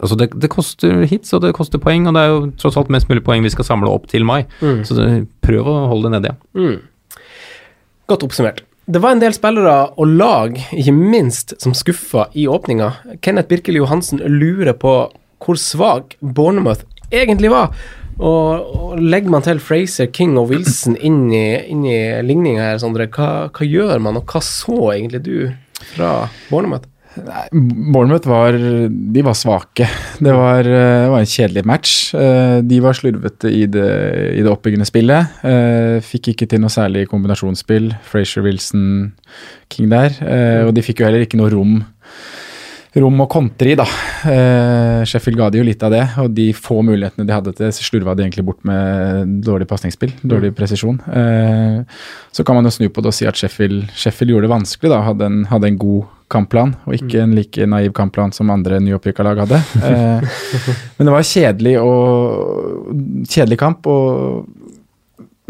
Altså 0.00 0.16
det, 0.16 0.30
det 0.40 0.48
koster 0.48 1.02
hits 1.04 1.34
og 1.36 1.42
det 1.44 1.50
koster 1.52 1.80
poeng, 1.82 2.06
og 2.08 2.14
det 2.16 2.20
er 2.22 2.30
jo 2.30 2.38
tross 2.56 2.78
alt 2.80 2.88
mest 2.94 3.10
mulig 3.10 3.20
poeng 3.26 3.42
vi 3.44 3.50
skal 3.52 3.66
samle 3.68 3.90
opp 3.92 4.06
til 4.08 4.24
mai. 4.24 4.46
Så 4.88 4.96
prøv 5.44 5.68
å 5.68 5.74
holde 5.90 6.08
det 6.08 6.12
nede, 6.14 6.30
ja. 6.32 6.70
Godt 8.08 8.24
oppsummert. 8.24 8.62
Det 8.90 9.02
var 9.04 9.14
en 9.14 9.20
del 9.20 9.34
spillere 9.36 9.74
og 10.00 10.14
lag, 10.18 10.56
ikke 10.72 10.94
minst, 10.96 11.52
som 11.62 11.76
skuffa 11.76 12.30
i 12.32 12.46
åpninga. 12.50 12.88
Kenneth 13.22 13.50
Birkeli 13.50 13.78
Johansen 13.78 14.22
lurer 14.24 14.72
på 14.72 14.94
hvor 15.44 15.60
svak 15.60 16.16
Bournemouth 16.20 16.82
egentlig 17.12 17.52
var. 17.52 17.70
Og, 18.20 18.70
og 18.76 19.00
legger 19.00 19.32
man 19.32 19.44
til 19.46 19.60
Fraser, 19.64 20.10
King 20.12 20.36
og 20.40 20.50
Wilson 20.52 20.96
inn 21.00 21.22
i, 21.32 21.44
inn 21.72 21.86
i 21.88 21.98
ligninga 22.26 22.66
her, 22.70 22.80
Sondre, 22.82 23.08
hva, 23.14 23.48
hva 23.48 23.66
gjør 23.66 24.00
man, 24.04 24.20
og 24.20 24.28
hva 24.28 24.42
så 24.44 24.76
egentlig 24.92 25.22
du 25.24 25.36
fra 25.94 26.14
Bournemouth? 26.50 26.86
Bournemouth 27.50 28.28
var, 28.30 28.54
de 28.54 29.22
var 29.26 29.34
svake. 29.34 29.88
Det 30.22 30.34
var, 30.36 30.60
eh, 30.62 31.06
det 31.06 31.08
var 31.10 31.24
en 31.24 31.32
kjedelig 31.32 31.64
match. 31.66 31.94
Eh, 32.14 32.60
De 32.62 32.78
var 32.84 32.94
slurvete 32.94 33.50
i 33.50 33.64
det, 33.66 33.88
det 34.38 34.52
oppbyggende 34.52 34.86
spillet. 34.86 35.40
Eh, 35.42 35.96
Fikk 36.06 36.30
ikke 36.34 36.46
til 36.52 36.62
noe 36.62 36.70
særlig 36.70 37.08
kombinasjonsspill. 37.10 37.90
Frazier, 38.06 38.44
Wilson, 38.46 38.84
King 39.72 39.90
der. 39.90 40.14
Og 40.68 40.74
de 40.76 40.84
fikk 40.86 41.02
jo 41.02 41.08
heller 41.08 41.26
ikke 41.26 41.40
noe 41.40 41.50
rom 41.50 41.80
rom 42.98 43.22
å 43.22 43.28
kontre 43.30 43.70
i, 43.70 43.76
da. 43.78 43.86
Eh, 44.26 45.02
Sheffield 45.06 45.38
ga 45.38 45.50
de 45.52 45.60
jo 45.60 45.66
litt 45.66 45.82
av 45.86 45.92
det, 45.94 46.02
og 46.18 46.32
de 46.34 46.48
få 46.56 46.80
mulighetene 46.86 47.26
de 47.28 47.34
hadde 47.34 47.52
til, 47.58 47.70
slurva 47.76 48.16
de 48.18 48.24
egentlig 48.24 48.46
bort 48.46 48.64
med 48.66 49.36
dårlig 49.46 49.68
pasningsspill, 49.70 50.16
dårlig 50.26 50.50
presisjon. 50.58 50.98
Eh, 51.06 52.00
så 52.34 52.46
kan 52.46 52.58
man 52.58 52.66
jo 52.66 52.74
snu 52.74 52.88
på 52.90 53.04
det 53.04 53.12
og 53.12 53.16
si 53.16 53.28
at 53.30 53.38
Sheffield, 53.38 53.92
Sheffield 53.94 54.34
gjorde 54.34 54.48
det 54.48 54.54
vanskelig, 54.56 54.90
da. 54.90 55.04
Hadde 55.06 55.28
en, 55.30 55.44
hadde 55.52 55.70
en 55.70 55.78
god 55.80 56.16
kampplan, 56.30 56.74
og 56.86 56.96
ikke 56.98 57.22
en 57.24 57.36
like 57.38 57.70
naiv 57.70 57.94
kampplan 57.94 58.34
som 58.34 58.50
andre 58.54 58.78
nyopprykka 58.82 59.26
lag 59.26 59.44
hadde. 59.44 59.62
Eh, 59.86 60.42
men 60.98 61.06
det 61.06 61.14
var 61.14 61.30
kjedelig 61.30 61.76
og 61.82 63.24
kjedelig 63.30 63.60
kamp, 63.62 63.86
og 63.90 64.46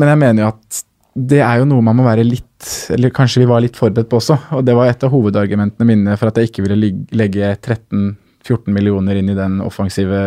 men 0.00 0.08
jeg 0.08 0.20
mener 0.22 0.46
jo 0.46 0.52
at 0.54 0.84
det 1.30 1.42
er 1.44 1.60
jo 1.60 1.66
noe 1.68 1.84
man 1.84 1.98
må 1.98 2.06
være 2.06 2.24
litt 2.24 2.46
Eller 2.94 3.12
kanskje 3.14 3.44
vi 3.44 3.50
var 3.50 3.62
litt 3.64 3.78
forberedt 3.78 4.10
på 4.10 4.18
også. 4.20 4.36
Og 4.58 4.64
det 4.66 4.74
var 4.76 4.90
et 4.90 5.06
av 5.06 5.12
hovedargumentene 5.12 5.88
mine 5.88 6.16
for 6.20 6.30
at 6.30 6.40
jeg 6.40 6.50
ikke 6.50 6.66
ville 6.66 6.92
legge 7.16 7.54
13-14 7.56 8.74
millioner 8.74 9.20
inn 9.20 9.32
i 9.32 9.38
den 9.38 9.60
offensive 9.64 10.20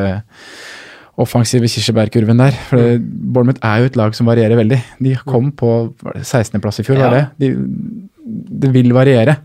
offensive 1.21 1.69
kirsebærkurven 1.69 2.39
der. 2.41 2.55
For 2.69 2.81
det, 2.81 3.01
Bournemouth 3.03 3.61
er 3.61 3.83
jo 3.83 3.91
et 3.91 3.99
lag 3.99 4.15
som 4.17 4.29
varierer 4.29 4.57
veldig. 4.57 4.79
De 5.05 5.13
kom 5.29 5.51
på 5.53 5.93
16.-plass 6.01 6.81
i 6.81 6.87
fjor, 6.87 7.01
var 7.03 7.13
det? 7.13 7.23
De, 7.43 7.51
det 8.63 8.71
vil 8.73 8.93
variere. 8.95 9.37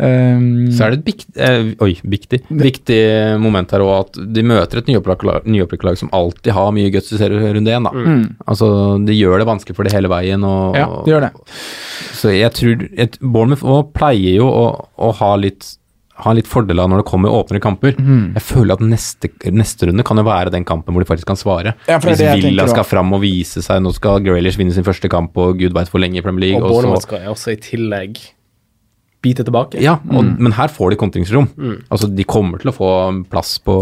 Um, 0.00 0.70
Så 0.72 0.86
er 0.86 0.94
det 0.94 1.00
et 1.00 1.04
bikt, 1.04 1.26
eh, 1.36 1.74
oi, 1.84 1.92
viktig, 2.00 2.38
viktig 2.48 3.00
moment 3.42 3.70
her 3.74 3.82
òg 3.84 3.90
at 3.98 4.20
de 4.32 4.44
møter 4.48 4.80
et 4.80 4.88
nyopprykket 4.88 5.84
lag, 5.84 5.98
som 6.00 6.12
alltid 6.16 6.54
har 6.56 6.70
mye 6.72 6.92
guts 6.94 7.12
i 7.12 7.18
serierunde 7.20 7.68
én. 7.68 7.84
da. 7.84 7.92
Altså, 8.48 8.70
de 9.04 9.12
gjør 9.18 9.42
det 9.42 9.48
vanskelig 9.50 9.76
for 9.76 9.84
det 9.84 9.92
hele 9.92 10.08
veien. 10.08 10.42
Og, 10.46 10.78
ja, 10.78 10.86
de 11.04 11.12
gjør 11.12 11.26
det. 11.28 11.32
Så 12.16 12.32
jeg 12.32 12.52
tror 12.56 12.86
et, 12.96 13.18
Bournemouth 13.20 13.92
pleier 13.92 14.40
jo 14.40 14.48
å, 14.48 14.64
å 14.96 15.12
ha 15.20 15.34
litt 15.36 15.76
ha 16.20 16.34
litt 16.36 16.48
fordeler 16.50 16.84
når 16.84 17.00
det 17.00 17.08
kommer 17.08 17.32
åpnere 17.32 17.62
kamper. 17.64 17.94
Jeg 17.96 18.42
føler 18.44 18.76
at 18.76 18.82
neste, 18.84 19.30
neste 19.56 19.88
runde 19.88 20.04
kan 20.04 20.20
jo 20.20 20.24
være 20.26 20.52
den 20.52 20.66
kampen 20.68 20.92
hvor 20.92 21.00
de 21.00 21.08
faktisk 21.08 21.30
kan 21.30 21.38
svare. 21.40 21.72
Ja, 21.88 21.96
det 21.96 22.10
Hvis 22.10 22.20
det 22.20 22.34
Villa 22.42 22.66
skal 22.68 22.84
fram 22.84 23.14
og 23.16 23.22
vise 23.24 23.62
seg, 23.64 23.80
nå 23.80 23.92
skal 23.96 24.20
Graylish 24.24 24.60
vinne 24.60 24.74
sin 24.76 24.84
første 24.84 25.08
kamp 25.08 25.36
og 25.40 25.56
gud 25.62 25.72
veit 25.76 25.88
hvor 25.88 26.02
lenge 26.02 26.20
i 26.20 26.24
Premier 26.24 26.50
League. 26.50 26.60
Og 26.60 26.68
og 26.68 26.76
Bournemouth 26.76 27.06
skal 27.06 27.24
også 27.32 27.54
i 27.54 27.60
tillegg 27.64 28.20
bite 29.20 29.44
tilbake. 29.44 29.80
ja, 29.82 29.98
og, 30.10 30.30
men 30.40 30.54
her 30.56 30.70
får 30.72 30.94
de 30.94 31.00
kontringsrom. 31.00 31.48
Altså, 31.92 32.08
de 32.08 32.24
kommer 32.24 32.62
til 32.62 32.72
å 32.72 32.76
få 32.76 32.90
plass 33.32 33.58
på, 33.64 33.74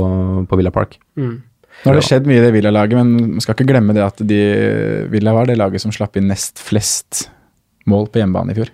på 0.51 0.59
Villa 0.59 0.73
Park. 0.75 0.99
Nå 1.19 1.93
har 1.93 1.95
det 1.95 2.07
skjedd 2.09 2.27
mye 2.27 2.41
i 2.41 2.43
det 2.43 2.55
Villa-laget, 2.57 2.99
men 2.99 3.37
man 3.37 3.45
skal 3.45 3.55
ikke 3.55 3.69
glemme 3.71 3.95
det 3.95 4.03
at 4.03 4.19
de, 4.27 4.41
Villa 5.13 5.35
var 5.37 5.47
det 5.47 5.59
laget 5.61 5.85
som 5.85 5.95
slapp 5.95 6.19
inn 6.19 6.27
nest 6.31 6.59
flest 6.59 7.29
mål 7.89 8.09
på 8.11 8.19
hjemmebane 8.19 8.51
i 8.53 8.59
fjor, 8.59 8.73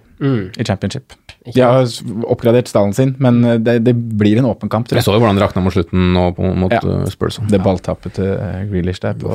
i 0.56 0.64
championship. 0.64 1.12
De 1.45 1.61
har 1.61 1.84
oppgradert 2.32 2.70
stallen 2.70 2.95
sin, 2.97 3.11
men 3.20 3.42
det, 3.61 3.74
det 3.84 3.92
blir 3.92 4.38
en 4.40 4.47
åpen 4.49 4.70
kamp, 4.72 4.86
tror 4.88 4.97
Jeg 4.97 5.03
jeg. 5.05 5.09
så 5.11 5.16
jo 5.18 5.20
hvordan 5.20 5.36
det 5.36 5.42
rakna 5.45 5.61
mot 5.61 5.74
slutten 5.74 6.07
nå 6.16 6.22
på, 6.38 6.53
mot 6.57 6.72
Ja. 6.72 6.80
uh, 6.80 7.05
Spurs. 7.12 7.36
Det 7.53 7.61
balltappet 7.61 8.14
til 8.16 8.30
Grealish 8.70 9.03
der 9.05 9.12
på 9.20 9.28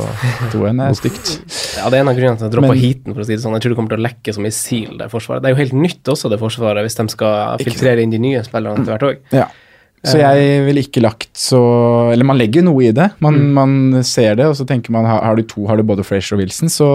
2-1 0.56 0.82
er 0.88 0.98
stygt. 0.98 1.36
Ja, 1.78 1.86
det 1.94 2.00
er 2.00 2.02
en 2.02 2.10
av 2.10 2.18
grunnene 2.18 2.40
til 2.42 2.48
at 2.48 2.50
jeg 2.50 2.56
droppa 2.58 2.74
heaten, 2.82 3.14
for 3.14 3.22
å 3.22 3.28
si 3.30 3.36
det 3.38 3.44
sånn. 3.46 3.54
Jeg 3.60 3.62
tror 3.68 3.76
det 3.76 3.80
kommer 3.84 3.94
til 3.94 4.02
å 4.02 4.08
lekke 4.10 4.34
som 4.34 4.44
missil, 4.48 4.98
det 4.98 5.12
forsvaret. 5.14 5.44
Det 5.46 5.52
er 5.52 5.54
jo 5.54 5.62
helt 5.62 5.78
nytt 5.86 6.14
også, 6.16 6.32
det 6.34 6.40
forsvaret, 6.42 6.82
hvis 6.88 6.98
de 6.98 7.08
skal 7.14 7.62
filtrere 7.62 8.02
inn 8.02 8.10
de 8.18 8.22
nye 8.26 8.42
spillerne 8.48 8.82
etter 8.82 8.96
hvert 8.98 9.10
òg. 9.12 9.22
Ja. 9.38 9.46
Så 10.04 10.16
jeg 10.16 10.62
ville 10.64 10.80
ikke 10.86 11.02
lagt 11.04 11.28
så 11.36 11.60
Eller 12.14 12.24
man 12.28 12.38
legger 12.40 12.64
noe 12.64 12.86
i 12.88 12.92
det. 12.96 13.10
Man, 13.24 13.40
man 13.56 14.04
ser 14.08 14.38
det, 14.40 14.48
og 14.48 14.56
så 14.56 14.64
tenker 14.68 14.94
man 14.96 15.08
har, 15.08 15.24
har 15.26 15.36
du 15.36 15.44
to, 15.44 15.66
har 15.68 15.80
du 15.80 15.84
både 15.88 16.06
Frazier 16.08 16.38
og 16.38 16.44
Wilson, 16.44 16.72
så 16.72 16.88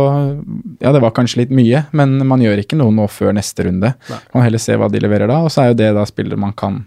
ja, 0.80 0.92
det 0.94 1.02
var 1.04 1.12
kanskje 1.16 1.42
litt 1.42 1.52
mye, 1.54 1.84
men 1.96 2.16
man 2.26 2.42
gjør 2.44 2.62
ikke 2.62 2.78
noe 2.80 2.94
nå 2.94 3.04
før 3.12 3.34
neste 3.36 3.66
runde. 3.68 3.92
Man 4.32 4.46
heller 4.46 4.62
se 4.62 4.78
hva 4.80 4.88
de 4.92 5.02
leverer 5.04 5.28
da, 5.30 5.42
og 5.44 5.52
så 5.52 5.64
er 5.64 5.72
jo 5.72 5.80
det 5.82 5.90
da 5.98 6.06
spillere 6.08 6.40
man 6.40 6.54
kan 6.56 6.80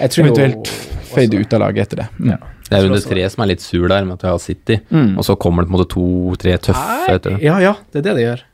Jeg 0.00 0.14
tror 0.14 0.26
eventuelt 0.26 0.72
fade 1.14 1.38
ut 1.38 1.54
av 1.54 1.62
laget 1.62 1.86
etter 1.86 2.02
det. 2.02 2.08
Mm. 2.18 2.50
Det 2.64 2.78
er 2.78 2.86
runde 2.88 3.04
tre 3.04 3.28
som 3.30 3.44
er 3.44 3.52
litt 3.52 3.62
sur 3.62 3.86
der, 3.86 4.08
med 4.08 4.16
at 4.16 4.26
vi 4.26 4.32
har 4.32 4.42
City. 4.42 4.80
Og 5.14 5.22
så 5.26 5.38
kommer 5.38 5.62
det 5.62 5.70
på 5.70 5.74
en 5.74 5.78
måte 5.78 5.92
to-tre 5.94 6.56
tøffe 6.70 6.98
etter 7.12 7.36
det. 7.36 7.44
Ja, 7.44 7.60
ja, 7.62 7.76
det 7.92 8.02
er 8.02 8.08
det 8.08 8.16
det 8.18 8.26
gjør. 8.26 8.44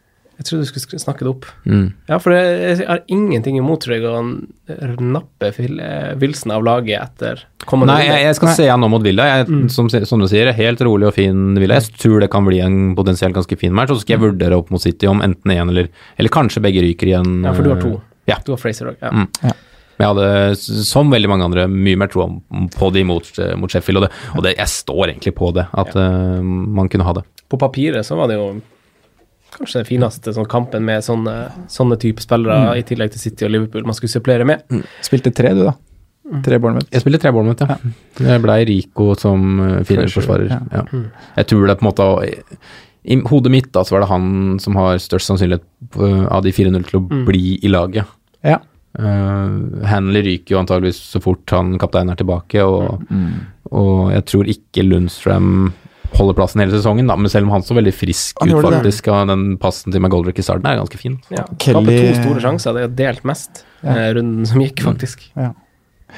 Jeg 0.41 0.47
trodde 0.49 0.65
du 0.65 0.71
skulle 0.73 1.01
snakke 1.03 1.27
det 1.27 1.31
opp. 1.35 1.45
Mm. 1.69 1.91
Ja, 2.09 2.17
for 2.23 2.33
jeg, 2.33 2.79
jeg 2.81 2.87
har 2.89 3.03
ingenting 3.13 3.59
imot 3.61 3.83
tror 3.85 3.93
jeg, 3.93 4.07
å 4.09 4.95
nappe 5.05 5.51
eh, 5.53 6.15
Wilson 6.23 6.55
av 6.55 6.65
laget 6.65 6.97
etter 6.97 7.43
kommende 7.69 7.93
Nei, 7.99 8.07
jeg, 8.07 8.23
jeg 8.25 8.39
skal 8.39 8.55
se 8.57 8.69
han 8.71 8.81
nå 8.81 8.89
mot 8.89 9.05
Villa. 9.05 9.27
Jeg, 9.29 9.49
Mm. 9.51 9.67
som, 9.69 9.91
som 9.93 10.23
du 10.23 10.29
sier, 10.31 10.49
helt 10.57 10.81
rolig 10.87 11.11
og 11.11 11.17
fin 11.19 11.43
Villa. 11.61 11.77
Jeg 11.77 11.93
tror 12.01 12.25
det 12.25 12.31
kan 12.33 12.47
bli 12.49 12.63
en 12.65 12.95
potensielt 12.97 13.37
ganske 13.37 13.59
fin 13.61 13.75
match. 13.77 13.93
Og 13.93 14.01
så 14.01 14.07
skal 14.07 14.17
jeg 14.17 14.25
vurdere 14.31 14.57
opp 14.57 14.73
mot 14.73 14.81
City 14.81 15.11
om 15.11 15.21
enten 15.25 15.53
én 15.53 15.69
eller 15.69 15.91
Eller 16.17 16.33
kanskje 16.33 16.63
begge 16.65 16.81
ryker 16.87 17.13
igjen. 17.13 17.43
Ja, 17.45 17.53
for 17.53 17.67
du 17.67 17.75
har 17.75 17.83
to. 17.85 17.99
Ja. 18.31 18.39
Du 18.47 18.55
har 18.55 18.63
Fraser 18.63 18.95
òg. 18.95 18.97
Ja. 19.03 19.13
Mm. 19.13 19.29
Men 20.01 20.07
jeg 20.07 20.15
hadde, 20.17 20.85
som 20.89 21.11
veldig 21.13 21.29
mange 21.29 21.45
andre, 21.45 21.67
mye 21.69 21.99
mer 22.01 22.09
tro 22.09 22.25
på 22.79 22.87
de 22.95 23.03
mot, 23.05 23.27
mot 23.61 23.69
Sheffield. 23.69 24.01
Og, 24.01 24.07
det, 24.07 24.13
og 24.39 24.47
det, 24.47 24.55
jeg 24.57 24.73
står 24.73 25.11
egentlig 25.11 25.35
på 25.37 25.51
det, 25.53 25.67
at 25.77 25.93
eh, 26.01 26.41
man 26.41 26.89
kunne 26.89 27.05
ha 27.05 27.13
det. 27.19 27.27
På 27.53 27.59
papiret 27.61 28.07
så 28.09 28.17
var 28.17 28.31
det 28.31 28.39
jo 28.39 28.47
kanskje 29.57 29.81
den 29.83 29.89
fineste 29.89 30.33
sånn 30.37 30.49
kampen 30.49 30.85
med 30.87 31.03
sånne, 31.03 31.51
sånne 31.69 31.99
type 32.01 32.21
spillere, 32.25 32.57
Mm. 32.71 32.79
i 32.79 32.83
tillegg 32.83 33.11
til 33.13 33.21
City 33.21 33.45
og 33.45 33.51
Liverpool, 33.51 33.85
man 33.85 33.95
skulle 33.95 34.11
supplere 34.13 34.45
med. 34.47 34.63
Spilte 35.03 35.33
tre, 35.35 35.55
du, 35.55 35.65
da. 35.65 35.75
Tre 36.45 36.59
Bournemouth. 36.63 36.87
Jeg 36.93 37.03
spilte 37.03 37.19
tre 37.21 37.33
Bournemouth, 37.33 37.61
ja. 37.67 37.77
Jeg 38.21 38.43
blei 38.43 38.65
Rico 38.69 39.15
som 39.19 39.61
uh, 39.61 39.83
Ja. 39.83 40.61
Ja. 40.73 40.83
Mm. 40.93 41.11
Jeg 41.37 41.47
tror 41.51 41.67
det 41.67 41.79
på 41.81 41.83
en 41.83 41.91
måte 41.91 42.29
I 43.05 43.17
hodet 43.27 43.51
mitt 43.51 43.73
da, 43.73 43.81
så 43.83 43.93
var 43.97 44.01
det 44.05 44.09
han 44.11 44.59
som 44.61 44.77
har 44.77 44.99
størst 45.01 45.27
sannsynlighet 45.27 45.65
av 46.31 46.43
de 46.45 46.53
4-0 46.53 46.85
til 46.91 47.01
å 47.01 47.09
Mm. 47.11 47.25
bli 47.27 47.59
i 47.65 47.69
laget. 47.69 48.05
Ja. 48.45 48.59
Uh, 48.99 49.85
Hanley 49.87 50.23
ryker 50.23 50.55
jo 50.55 50.59
antageligvis 50.61 50.99
så 51.15 51.21
fort 51.23 51.49
han 51.51 51.79
kapteinen 51.79 52.11
er 52.11 52.17
tilbake, 52.17 52.61
og, 52.63 53.03
og 53.73 54.11
jeg 54.13 54.25
tror 54.27 54.45
ikke 54.51 54.83
Lundstrøm 54.87 55.73
holder 56.19 56.35
plassen 56.35 56.61
hele 56.61 56.73
sesongen, 56.75 57.07
da, 57.09 57.17
men 57.17 57.31
selv 57.31 57.47
om 57.47 57.51
han 57.55 57.63
så 57.63 57.75
veldig 57.77 57.93
frisk 57.95 58.41
Han 58.41 58.51
ut 58.51 58.65
faktisk, 58.65 59.09
og 59.13 59.29
den 59.29 59.57
passen 59.59 59.93
til 59.93 60.01
McGoldrick 60.03 60.39
i 60.39 60.43
starten 60.43 60.67
er 60.67 60.77
ganske 60.83 60.99
fin. 60.99 61.19
Ja. 61.31 61.45
Kelly- 61.59 61.85
Skaper 61.87 62.15
to 62.15 62.23
store 62.23 62.41
sjanser, 62.41 62.75
det 62.75 62.83
er 62.89 62.95
delt 63.07 63.25
mest 63.25 63.65
Ja. 63.83 63.91
eh, 63.97 64.15
runden 64.15 64.47
som 64.47 64.61
gikk, 64.61 64.83
faktisk. 64.83 65.31
Ja. 65.37 65.53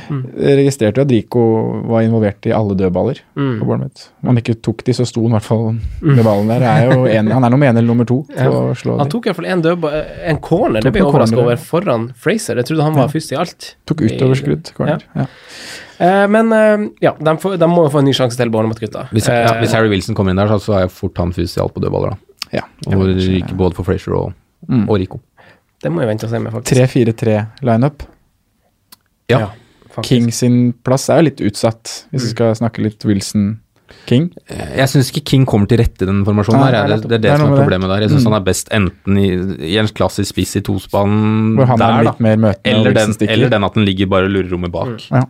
Jeg 0.09 0.57
registrerte 0.57 0.97
jo 0.97 1.05
at 1.05 1.11
Rico 1.13 1.41
var 1.85 2.01
involvert 2.01 2.47
i 2.49 2.53
alle 2.57 2.73
dødballer 2.75 3.19
Mm. 3.37 3.59
på 3.61 3.67
Bournemouth. 3.67 4.07
Om 4.23 4.29
han 4.31 4.37
ikke 4.41 4.55
tok 4.63 4.83
de, 4.85 4.93
så 4.97 5.05
sto 5.07 5.21
han 5.21 5.33
i 5.33 5.37
hvert 5.37 5.45
fall 5.45 5.79
med 6.01 6.25
ballen 6.25 6.49
der. 6.49 6.63
Er 6.65 6.95
jo 6.95 7.05
en, 7.05 7.27
han 7.31 7.45
er 7.45 7.51
nummer 7.51 7.67
én 7.69 7.77
eller 7.77 7.87
nummer 7.93 8.07
to 8.09 8.25
Ja. 8.35 8.49
å 8.49 8.73
slå 8.75 8.97
Han 8.99 9.11
tok 9.11 9.27
iallfall 9.27 9.45
en 9.53 9.61
dødball, 9.61 9.93
en 10.25 10.39
corner, 10.39 10.81
det 10.81 10.93
ble 10.95 11.03
jeg 11.03 11.13
overraska 11.13 11.37
over, 11.39 11.57
foran 11.57 12.15
Fraser. 12.17 12.57
Jeg 12.57 12.65
trodde 12.65 12.83
han 12.83 12.95
var 12.95 13.03
Ja. 13.05 13.09
først 13.13 13.33
i 13.33 13.37
alt. 13.37 13.75
Tok 13.85 13.99
utoverskrudd, 14.01 14.73
corner. 14.75 15.03
Ja. 15.15 15.23
Eh, 15.23 15.27
men 16.33 16.53
eh, 16.57 16.87
ja, 17.05 17.13
de, 17.19 17.35
får, 17.39 17.57
de 17.63 17.69
må 17.71 17.85
jo 17.87 17.93
få 17.95 18.01
en 18.03 18.09
ny 18.11 18.15
sjanse 18.17 18.37
til, 18.41 18.51
Bournemouth-gutta. 18.51 19.09
Hvis, 19.15 19.29
ja, 19.31 19.43
Eh, 19.53 19.61
hvis 19.63 19.75
Harry 19.77 19.91
Wilson 19.93 20.17
kommer 20.19 20.35
inn 20.35 20.41
der, 20.41 20.51
så, 20.51 20.59
så 20.65 20.79
er 20.81 20.89
fort 20.93 21.19
han 21.23 21.33
fus 21.37 21.57
i 21.57 21.61
alt 21.63 21.75
på 21.77 21.83
dødballer, 21.85 22.17
da. 22.17 22.39
Ja. 22.59 22.65
Og 22.93 23.05
ryker 23.17 23.55
både 23.57 23.75
for 23.79 23.87
Frazier 23.89 24.17
og, 24.19 24.33
Mm. 24.69 24.85
og 24.89 24.99
Rico. 25.01 25.19
Det 25.83 25.91
må 25.91 26.01
jeg 26.05 26.09
vente 26.13 26.27
og 26.29 26.31
se 26.31 26.39
med, 26.39 26.53
faktisk. 26.55 26.79
3-4-3 26.79 27.33
lineup. 27.67 28.05
Ja. 29.33 29.39
ja 29.41 29.49
King 30.07 30.29
sin 30.33 30.73
plass 30.87 31.09
er 31.11 31.19
jo 31.21 31.27
litt 31.27 31.41
utsatt, 31.43 31.91
hvis 32.13 32.29
vi 32.29 32.31
skal 32.31 32.55
snakke 32.57 32.81
litt 32.85 33.03
Wilson-King. 33.05 34.29
Jeg 34.49 34.87
syns 34.93 35.11
ikke 35.11 35.25
King 35.33 35.45
kommer 35.51 35.67
til 35.69 35.83
rette 35.83 36.07
i 36.07 36.09
den 36.09 36.23
formasjonen. 36.25 36.63
Nei, 36.63 36.71
der. 36.73 36.95
Det, 36.95 37.01
det 37.11 37.19
er 37.19 37.19
det 37.19 37.21
det 37.27 37.33
er 37.35 37.43
som 37.43 37.53
er 37.53 37.61
problemet 37.65 37.91
der. 37.93 38.05
Jeg 38.07 38.13
syns 38.15 38.23
Mm. 38.25 38.31
han 38.33 38.39
er 38.41 38.47
best 38.47 38.71
enten 38.73 39.19
i, 39.19 39.29
i 39.75 39.77
en 39.83 39.91
klassisk 39.99 40.31
spiss 40.33 40.55
i 40.57 40.63
tospann 40.65 41.57
der, 41.59 41.67
er 41.67 42.05
da. 42.07 42.15
og 42.15 42.55
Eller 42.65 42.95
den, 42.95 43.17
eller 43.29 43.49
den 43.53 43.65
at 43.65 43.75
den 43.75 43.85
ligger 43.85 44.07
bare 44.15 44.31
i 44.31 44.33
lurerommet 44.33 44.73
bak. 44.73 44.95
Ja. 45.11 45.25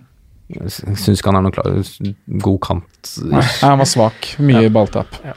Jeg 0.53 0.97
syns 1.01 1.21
ikke 1.21 1.31
han 1.31 1.39
er 1.41 1.45
noen 1.47 1.55
klar, 1.55 2.15
god 2.45 2.59
kant. 2.65 3.13
Nei, 3.25 3.43
han 3.63 3.81
var 3.81 3.89
svak. 3.89 4.29
Mye 4.43 4.71
balltap. 4.73 5.17
Ja. 5.25 5.35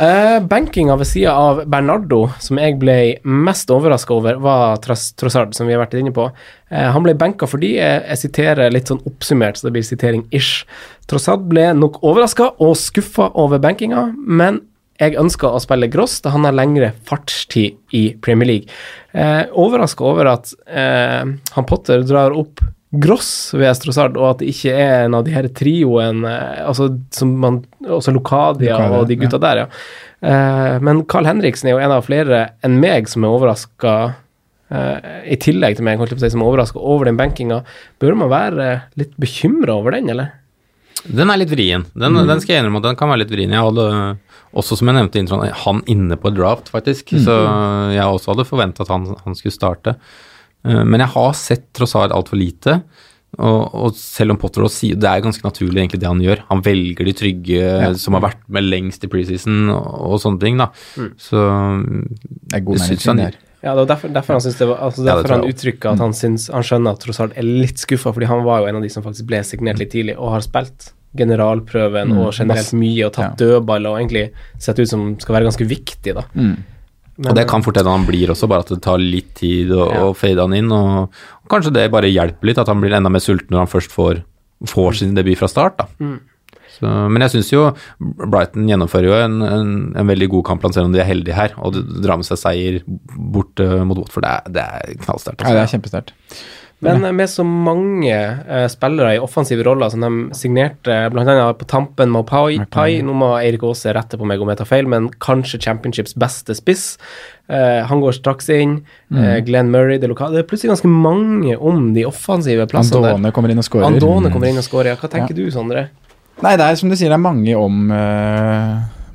Uh, 0.00 0.38
Bankinga 0.48 0.96
ved 1.00 1.08
sida 1.10 1.34
av 1.36 1.62
Bernardo, 1.68 2.22
som 2.40 2.60
jeg 2.60 2.78
ble 2.80 2.96
mest 3.24 3.72
overraska 3.72 4.14
over, 4.16 4.38
var 4.40 4.80
Trossard, 4.84 5.52
som 5.56 5.68
vi 5.68 5.76
har 5.76 5.82
vært 5.82 5.98
inne 6.00 6.14
på. 6.16 6.28
Uh, 6.72 6.88
han 6.94 7.04
ble 7.04 7.16
benka 7.20 7.48
fordi, 7.50 7.74
jeg, 7.78 8.02
jeg 8.06 8.22
siterer 8.24 8.72
litt 8.72 8.92
sånn 8.92 9.02
oppsummert, 9.08 9.60
så 9.60 9.68
det 9.68 9.76
blir 9.76 9.86
sitering 9.86 10.26
ish. 10.36 10.64
Trossard 11.10 11.48
ble 11.50 11.70
nok 11.76 12.02
overraska 12.06 12.52
og 12.62 12.76
skuffa 12.80 13.32
over 13.40 13.62
bankinga, 13.62 14.10
men 14.16 14.62
jeg 15.00 15.16
ønsker 15.20 15.48
å 15.48 15.60
spille 15.62 15.88
Gross 15.92 16.18
da 16.24 16.34
han 16.34 16.44
har 16.44 16.56
lengre 16.56 16.90
fartstid 17.08 17.78
i 17.96 18.02
Premier 18.20 18.50
League. 18.50 18.80
Eh, 19.16 19.46
overraska 19.56 20.04
over 20.04 20.28
at 20.34 20.52
eh, 20.68 21.24
han 21.24 21.68
Potter 21.68 22.04
drar 22.04 22.36
opp 22.36 22.60
Gross 22.90 23.52
ved 23.54 23.70
Strossard, 23.78 24.16
og 24.18 24.32
at 24.32 24.40
det 24.40 24.50
ikke 24.50 24.72
er 24.74 25.04
en 25.04 25.14
av 25.14 25.26
de 25.26 25.34
her 25.34 25.46
trioen 25.54 26.24
eh, 26.26 26.62
altså, 26.66 26.88
som 27.14 27.36
man, 27.38 27.60
Også 27.86 28.10
Lokadia, 28.14 28.74
Locadia, 28.74 28.96
og 28.98 29.06
de 29.06 29.18
gutta 29.20 29.38
der, 29.42 29.62
ja. 29.62 29.68
Eh, 30.20 30.80
men 30.82 31.04
Carl 31.10 31.28
Henriksen 31.28 31.70
er 31.70 31.76
jo 31.76 31.84
en 31.84 31.94
av 31.94 32.08
flere 32.08 32.48
enn 32.66 32.80
meg 32.82 33.08
som 33.10 33.24
er 33.26 33.36
overraska, 33.36 33.94
i 34.70 35.34
tillegg 35.42 35.74
til 35.74 35.82
meg, 35.82 35.96
holdt 35.98 36.12
jeg 36.12 36.20
på 36.20 36.22
å 36.22 36.28
si, 36.28 36.30
som 36.30 36.42
er 36.44 36.46
overraska 36.46 36.78
over 36.78 37.08
den 37.08 37.16
benkinga. 37.18 37.56
Bør 37.98 38.14
man 38.20 38.28
være 38.30 38.66
litt 39.00 39.16
bekymra 39.18 39.74
over 39.80 39.96
den, 39.96 40.06
eller? 40.12 40.28
Den 41.08 41.32
er 41.32 41.40
litt 41.40 41.50
vrien. 41.50 41.86
Den, 41.98 42.18
den 42.28 42.42
skal 42.42 42.54
jeg 42.54 42.62
innrømme 42.62 42.78
at 42.78 42.86
den 42.86 42.98
kan 43.00 43.10
være 43.10 43.24
litt 43.24 43.32
vrien. 43.32 43.50
Jeg 43.50 43.66
hadde 43.66 43.86
også, 44.50 44.78
som 44.78 44.90
jeg 44.90 44.98
nevnte 44.98 45.18
i 45.18 45.24
introen, 45.24 45.46
han 45.64 45.80
inne 45.90 46.18
på 46.20 46.30
draft, 46.36 46.70
faktisk. 46.70 47.14
Så 47.18 47.36
jeg 47.94 48.04
også 48.04 48.34
hadde 48.34 48.46
forventa 48.46 48.84
at 48.84 48.92
han, 48.92 49.08
han 49.24 49.38
skulle 49.38 49.56
starte. 49.56 49.96
Eh, 50.64 50.84
Men 50.84 51.00
jeg 51.00 51.08
har 51.14 51.32
sett 51.34 51.72
Trossard 51.72 52.12
altfor 52.12 52.36
lite. 52.40 52.82
Og, 53.38 53.74
og 53.78 53.94
selv 53.94 54.32
om 54.34 54.38
Potter 54.42 54.64
også 54.66 54.80
sier 54.82 54.96
Det 54.98 55.06
er 55.06 55.20
ganske 55.22 55.44
naturlig 55.46 55.78
egentlig 55.84 56.00
det 56.02 56.08
han 56.10 56.18
gjør. 56.20 56.40
Han 56.48 56.62
velger 56.66 57.06
de 57.06 57.12
trygge 57.14 57.92
som 57.96 58.16
har 58.18 58.24
vært 58.24 58.40
med 58.50 58.64
lengst 58.66 59.04
i 59.06 59.10
preseason 59.12 59.70
og, 59.70 59.86
og 60.10 60.18
sånne 60.20 60.40
ting, 60.42 60.58
da. 60.58 60.66
Så 61.16 61.38
Det 62.50 62.58
er 62.58 62.64
god 62.66 62.78
synes 62.82 63.06
managing 63.06 63.06
han- 63.06 63.16
der. 63.30 63.38
Ja, 63.62 63.74
det 63.76 63.82
var 63.82 63.86
derfor, 63.94 64.08
derfor 64.08 64.32
han 64.34 64.40
var 64.40 64.78
altså 64.80 65.04
Ja, 65.04 65.04
det 65.04 65.06
Derfor 65.10 65.22
tror 65.28 65.36
han 65.36 65.42
jeg 65.44 65.54
uttrykker 65.54 65.92
at 65.92 65.98
han, 66.00 66.12
syns, 66.16 66.48
han 66.50 66.62
skjønner 66.64 66.90
at 66.96 67.00
Trossard 67.04 67.32
er 67.36 67.42
litt 67.44 67.76
skuffa, 67.78 68.12
fordi 68.16 68.26
han 68.26 68.42
var 68.42 68.60
jo 68.62 68.66
en 68.70 68.76
av 68.76 68.82
de 68.82 68.88
som 68.88 69.02
faktisk 69.04 69.26
ble 69.28 69.42
signert 69.44 69.78
litt 69.78 69.90
tidlig, 69.92 70.16
og 70.18 70.30
har 70.32 70.40
spilt 70.40 70.92
generalprøven 71.14 72.08
Mm, 72.10 72.18
og 72.24 72.32
generelt 72.32 72.72
mye, 72.72 73.04
og 73.06 73.12
tatt 73.12 73.36
dødball, 73.38 73.86
og 73.90 73.98
egentlig 74.00 74.30
sett 74.58 74.78
ut 74.78 74.88
som 74.88 75.18
skal 75.20 75.34
være 75.36 75.44
ganske 75.50 75.66
viktig, 75.68 76.14
da. 76.14 76.22
Mm. 76.34 76.56
Og 77.28 77.36
det 77.36 77.46
kan 77.50 77.62
fort 77.64 77.76
hende 77.76 77.92
han 77.92 78.06
blir 78.08 78.32
også, 78.32 78.48
bare 78.48 78.64
at 78.64 78.72
det 78.72 78.80
tar 78.86 79.02
litt 79.02 79.34
tid 79.38 79.72
å, 79.76 79.84
Ja. 79.92 80.12
fade 80.16 80.40
han 80.40 80.54
inn. 80.56 80.70
Og, 80.72 81.10
og 81.44 81.48
kanskje 81.52 81.74
det 81.76 81.90
bare 81.92 82.08
hjelper 82.08 82.48
litt, 82.48 82.58
at 82.58 82.70
han 82.72 82.80
blir 82.80 82.94
enda 82.96 83.12
mer 83.12 83.20
sulten 83.20 83.52
når 83.52 83.66
han 83.66 83.72
først 83.74 83.92
får, 83.92 84.22
får 84.70 85.00
sin 85.02 85.14
debut 85.18 85.36
fra 85.40 85.48
start. 85.50 85.76
da. 85.82 85.88
Mm. 86.00 86.18
Så, 86.70 86.86
men 87.10 87.20
jeg 87.26 87.32
syns 87.34 87.50
jo 87.52 87.64
Brighton 88.00 88.68
gjennomfører 88.70 89.08
jo 89.10 89.16
en, 89.18 89.42
en, 89.44 89.72
en 90.00 90.06
veldig 90.08 90.28
god 90.32 90.44
kamp, 90.48 90.62
selv 90.72 90.88
om 90.88 90.94
de 90.94 91.02
er 91.02 91.08
heldige 91.10 91.36
her, 91.36 91.52
og 91.58 91.76
drar 92.00 92.16
med 92.20 92.28
seg 92.28 92.38
seier 92.40 92.80
bort 92.86 93.60
uh, 93.60 93.82
mot 93.84 93.98
Watford. 94.00 94.24
Det 94.24 94.30
er, 94.30 94.54
det 94.54 94.64
er 94.64 95.02
knallsterkt. 95.04 95.42
Ja, 95.44 95.50
det 95.50 95.58
er 95.58 95.66
altså. 95.66 95.76
kjempesterkt. 95.76 96.14
Men 96.80 97.04
eh, 97.04 97.12
med 97.12 97.30
så 97.30 97.44
mange 97.44 98.16
uh, 98.48 98.66
spillere 98.72 99.14
i 99.16 99.20
offensive 99.20 99.64
roller 99.66 99.90
som 99.92 100.04
de 100.04 100.36
signerte 100.36 100.96
bl.a. 101.12 101.52
på 101.56 101.68
tampen 101.68 102.12
med 102.12 102.24
Pai, 102.28 102.56
Pai 102.72 103.02
Nå 103.04 103.14
må 103.20 103.34
Eirik 103.36 103.64
Aase 103.68 103.92
rette 103.96 104.18
på 104.20 104.28
meg 104.28 104.40
om 104.40 104.48
jeg 104.52 104.60
tar 104.62 104.70
feil, 104.70 104.88
men 104.88 105.10
kanskje 105.22 105.60
Championships 105.60 106.16
beste 106.18 106.56
spiss. 106.56 106.94
Uh, 107.52 107.82
han 107.88 108.00
går 108.00 108.16
straks 108.16 108.48
inn. 108.54 108.78
Uh, 109.12 109.36
Glenn 109.44 109.72
Murray, 109.74 110.00
det 110.00 110.08
lokale 110.08 110.38
Det 110.38 110.44
er 110.46 110.50
plutselig 110.52 110.72
ganske 110.72 110.92
mange 110.92 111.58
om 111.58 111.90
de 111.96 112.06
offensive 112.08 112.68
plassene 112.70 113.04
der. 113.04 113.18
Andone 113.18 113.34
kommer 113.36 113.52
inn 113.52 113.60
og 113.60 113.68
scorer. 113.68 113.88
Andone 113.90 114.32
kommer 114.32 114.48
inn 114.52 114.62
og 114.62 114.66
scorer. 114.66 114.94
Ja. 114.94 115.00
Hva 115.00 115.12
tenker 115.12 115.36
du, 115.36 115.44
Sondre? 115.52 115.90
Nei, 116.40 116.56
det 116.56 116.64
er 116.64 116.80
som 116.80 116.88
du 116.88 116.96
sier, 116.96 117.12
det 117.12 117.18
er 117.18 117.20
mange 117.20 117.52
om 117.58 117.90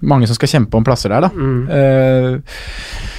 Mange 0.05 0.27
som 0.29 0.37
skal 0.37 0.51
kjempe 0.51 0.77
om 0.77 0.83
plasser 0.85 1.09
der, 1.09 1.25
da. 1.25 1.31
Mm. 1.33 3.14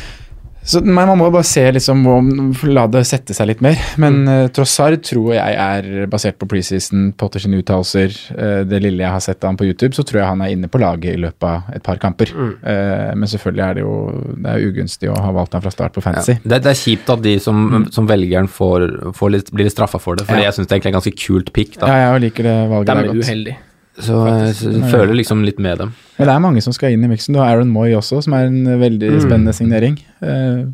Eh, 0.66 0.70
så 0.72 0.80
nei, 0.82 1.04
Man 1.06 1.18
må 1.20 1.28
bare 1.30 1.46
se 1.46 1.62
liksom 1.72 2.00
om, 2.10 2.30
La 2.66 2.86
det 2.90 3.04
sette 3.06 3.34
seg 3.36 3.46
litt 3.52 3.60
mer. 3.62 3.76
Men 4.02 4.24
Mm. 4.24 4.28
uh, 4.28 4.48
Trossard 4.50 4.98
tror 5.06 5.34
jeg 5.36 5.54
er 5.56 6.06
basert 6.10 6.38
på 6.40 6.48
preseason, 6.50 7.12
Potter 7.16 7.38
sine 7.40 7.60
uttalelser, 7.62 8.10
uh, 8.34 8.64
det 8.66 8.80
lille 8.82 8.98
jeg 9.04 9.10
har 9.14 9.20
sett 9.22 9.44
av 9.44 9.52
han 9.52 9.56
på 9.60 9.64
YouTube, 9.68 9.94
så 9.94 10.02
tror 10.04 10.20
jeg 10.20 10.26
han 10.28 10.42
er 10.42 10.52
inne 10.56 10.68
på 10.68 10.80
laget 10.82 11.14
i 11.14 11.20
løpet 11.22 11.46
av 11.46 11.62
et 11.76 11.82
par 11.86 11.96
kamper. 12.02 12.32
Mm. 12.34 12.50
Uh, 12.66 13.14
men 13.14 13.28
selvfølgelig 13.30 13.64
er 13.68 13.74
det 13.74 13.82
jo 13.86 13.94
Det 14.36 14.50
er 14.52 14.66
ugunstig 14.66 15.08
å 15.12 15.16
ha 15.22 15.30
valgt 15.32 15.52
han 15.54 15.62
fra 15.62 15.70
start 15.70 15.94
på 15.94 16.02
fantasy. 16.02 16.32
Ja. 16.32 16.40
Det, 16.44 16.62
det 16.66 16.72
er 16.74 16.80
kjipt 16.82 17.10
at 17.14 17.22
de 17.22 17.38
som, 17.38 17.86
som 17.94 18.06
velgeren 18.10 18.48
får, 18.50 19.12
får 19.16 19.30
litt, 19.36 19.52
blir 19.54 19.70
straffa 19.70 19.98
for 20.02 20.16
det, 20.16 20.26
for 20.26 20.34
Mm. 20.36 20.42
Ja. 20.42 20.50
jeg 20.50 20.54
syns 20.58 20.66
det 20.68 20.74
egentlig 20.76 20.92
er 20.92 20.98
ganske 20.98 21.16
kult 21.26 21.52
pick. 21.52 21.76
Ja, 21.80 22.12
jeg 22.12 22.20
liker 22.26 22.42
det 22.42 22.56
valget 22.70 22.86
De 22.86 22.92
der 22.92 23.02
er 23.04 23.12
godt. 23.14 23.24
uheldige. 23.24 23.56
Så 23.98 24.16
jeg 24.28 24.82
føler 24.90 25.14
liksom 25.16 25.44
litt 25.46 25.58
med 25.62 25.78
dem. 25.78 25.92
Men 26.18 26.28
det 26.28 26.34
er 26.34 26.42
mange 26.44 26.62
som 26.64 26.74
skal 26.76 26.92
inn 26.92 27.04
i 27.06 27.08
miksen. 27.08 27.32
Du 27.32 27.40
har 27.40 27.54
Aaron 27.54 27.70
Moy 27.72 27.94
også, 27.96 28.22
som 28.26 28.34
er 28.36 28.46
en 28.50 28.64
veldig 28.80 29.10
Mm. 29.16 29.20
spennende 29.24 29.54
signering. 29.56 29.96
Uh, 30.20 30.72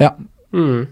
ja. 0.00 0.14
Mm. 0.52 0.86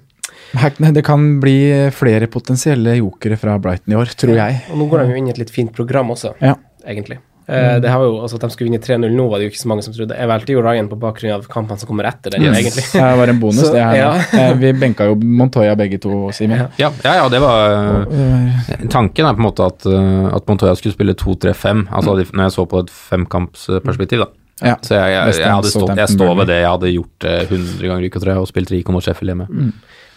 Det 0.95 1.03
kan 1.05 1.41
bli 1.41 1.91
flere 1.91 2.27
potensielle 2.31 2.97
jokere 3.01 3.37
fra 3.37 3.57
Brighton 3.59 3.93
i 3.95 3.97
år, 3.97 4.13
tror 4.15 4.37
jeg. 4.37 4.61
Og 4.71 4.79
nå 4.79 4.89
går 4.91 5.03
de 5.05 5.11
jo 5.11 5.17
inn 5.17 5.27
i 5.27 5.31
et 5.31 5.39
litt 5.39 5.51
fint 5.51 5.73
program 5.73 6.11
også, 6.15 6.35
Ja. 6.41 6.55
egentlig. 6.87 7.19
Eh, 7.47 7.81
det 7.81 7.91
har 7.93 8.01
jo, 8.01 8.15
altså 8.25 8.39
At 8.39 8.47
de 8.47 8.55
skulle 8.55 8.71
vinne 8.71 8.81
3-0 8.81 9.13
nå, 9.13 9.27
var 9.29 9.41
det 9.41 9.49
jo 9.49 9.53
ikke 9.53 9.61
så 9.61 9.69
mange 9.69 9.85
som 9.85 9.93
trodde. 9.93 10.17
Jeg 10.17 10.31
valgte 10.31 10.55
jo 10.55 10.63
Ryan 10.65 10.89
på 10.89 10.97
bakgrunn 11.01 11.35
av 11.35 11.49
kampene 11.53 11.81
som 11.81 11.91
kommer 11.91 12.09
etter 12.09 12.33
den, 12.33 12.47
Yes. 12.47 12.57
egentlig. 12.61 12.85
Det 12.95 13.19
var 13.21 13.33
en 13.33 13.41
bonus, 13.41 13.61
Så, 13.61 13.73
det 13.75 13.83
her. 13.85 13.97
ja. 14.01 14.13
Eh, 14.33 14.55
Vi 14.63 14.73
benka 14.81 15.09
jo 15.11 15.15
Montoya 15.15 15.75
begge 15.77 15.99
to, 16.01 16.31
Simen. 16.33 16.59
Ja. 16.59 16.69
Ja, 16.79 16.91
ja, 17.05 17.15
ja 17.23 17.29
det 17.29 17.41
var 17.45 17.75
Eh, 18.15 18.87
Tanken 18.91 19.27
er 19.27 19.35
på 19.35 19.43
en 19.43 19.49
måte 19.49 19.67
at, 19.67 19.85
uh, 19.87 20.35
at 20.35 20.47
Montoya 20.49 20.75
skulle 20.77 20.95
spille 20.95 21.15
2-3-5, 21.15 21.87
altså 21.91 22.15
mm. 22.15 22.33
når 22.33 22.43
jeg 22.45 22.55
så 22.55 22.65
på 22.69 22.81
et 22.81 22.91
femkampsperspektiv, 22.91 24.25
da. 24.25 24.29
Ja. 24.63 24.77
Så 24.81 24.95
jeg, 24.95 25.11
jeg, 25.13 25.27
jeg, 25.27 25.41
jeg, 25.43 25.55
hadde 25.55 25.71
stått, 25.73 25.97
jeg 25.99 26.09
står 26.09 26.35
ved 26.39 26.47
det. 26.47 26.61
Jeg 26.63 26.71
hadde 26.71 26.93
gjort 26.95 27.27
hundre 27.51 27.75
100 27.75 27.89
ganger 27.91 28.07
i 28.07 28.09
uka, 28.09 28.23
tror 28.23 28.33
jeg, 28.33 28.45
og 28.45 28.49
spilt 28.49 28.73
Rico 28.73 28.95
mot 28.95 29.05
Sheffield 29.05 29.35
hjemme. 29.35 29.73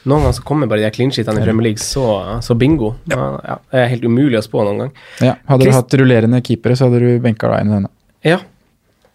Noen 0.08 0.24
ganger 0.24 0.38
så 0.38 0.44
kommer 0.48 0.70
bare 0.72 0.82
de 0.82 0.88
her 0.88 0.96
clean 0.96 1.12
sheetene 1.12 1.42
i 1.42 1.46
Premier 1.46 1.70
League 1.70 1.84
så, 1.84 2.06
så 2.44 2.56
bingo. 2.56 2.94
Ja. 3.12 3.30
Ja, 3.44 3.60
det 3.74 3.84
er 3.84 3.90
helt 3.92 4.08
umulig 4.08 4.40
å 4.40 4.44
spå 4.46 4.64
noen 4.64 4.86
gang. 4.86 4.92
Ja, 5.20 5.38
hadde 5.52 5.68
du 5.68 5.76
hatt 5.76 5.96
rullerende 6.00 6.40
keepere, 6.46 6.78
så 6.80 6.88
hadde 6.88 7.04
du 7.04 7.24
benka 7.24 7.52
Ryan 7.52 7.72
i 7.72 7.76
denne. 7.78 7.92
Ja, 8.26 8.40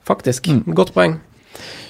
faktisk. 0.09 0.51
Godt 0.76 0.93
poeng. 0.97 1.16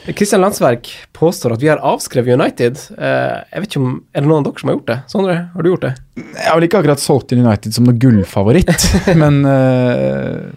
Kristian 0.02 0.40
Landsverk 0.42 0.88
påstår 1.14 1.54
at 1.54 1.62
vi 1.62 1.68
har 1.70 1.82
avskrevet 1.86 2.34
United. 2.34 2.80
Eh, 2.98 3.36
jeg 3.52 3.62
vet 3.62 3.68
ikke 3.70 3.82
om, 3.82 3.92
Er 4.10 4.24
det 4.24 4.30
noen 4.30 4.42
av 4.42 4.48
dere 4.48 4.62
som 4.62 4.70
har 4.70 4.76
gjort 4.76 4.88
det? 4.90 4.96
Sondre, 5.12 5.36
har 5.54 5.62
du 5.62 5.68
gjort 5.70 5.84
det? 5.86 5.92
Jeg 6.18 6.48
har 6.48 6.58
vel 6.58 6.66
ikke 6.66 6.80
akkurat 6.82 7.02
solgt 7.02 7.34
inn 7.34 7.44
United 7.44 7.76
som 7.76 7.86
noe 7.86 7.94
gullfavoritt, 8.02 8.86
men 9.22 9.38
eh, 9.46 10.50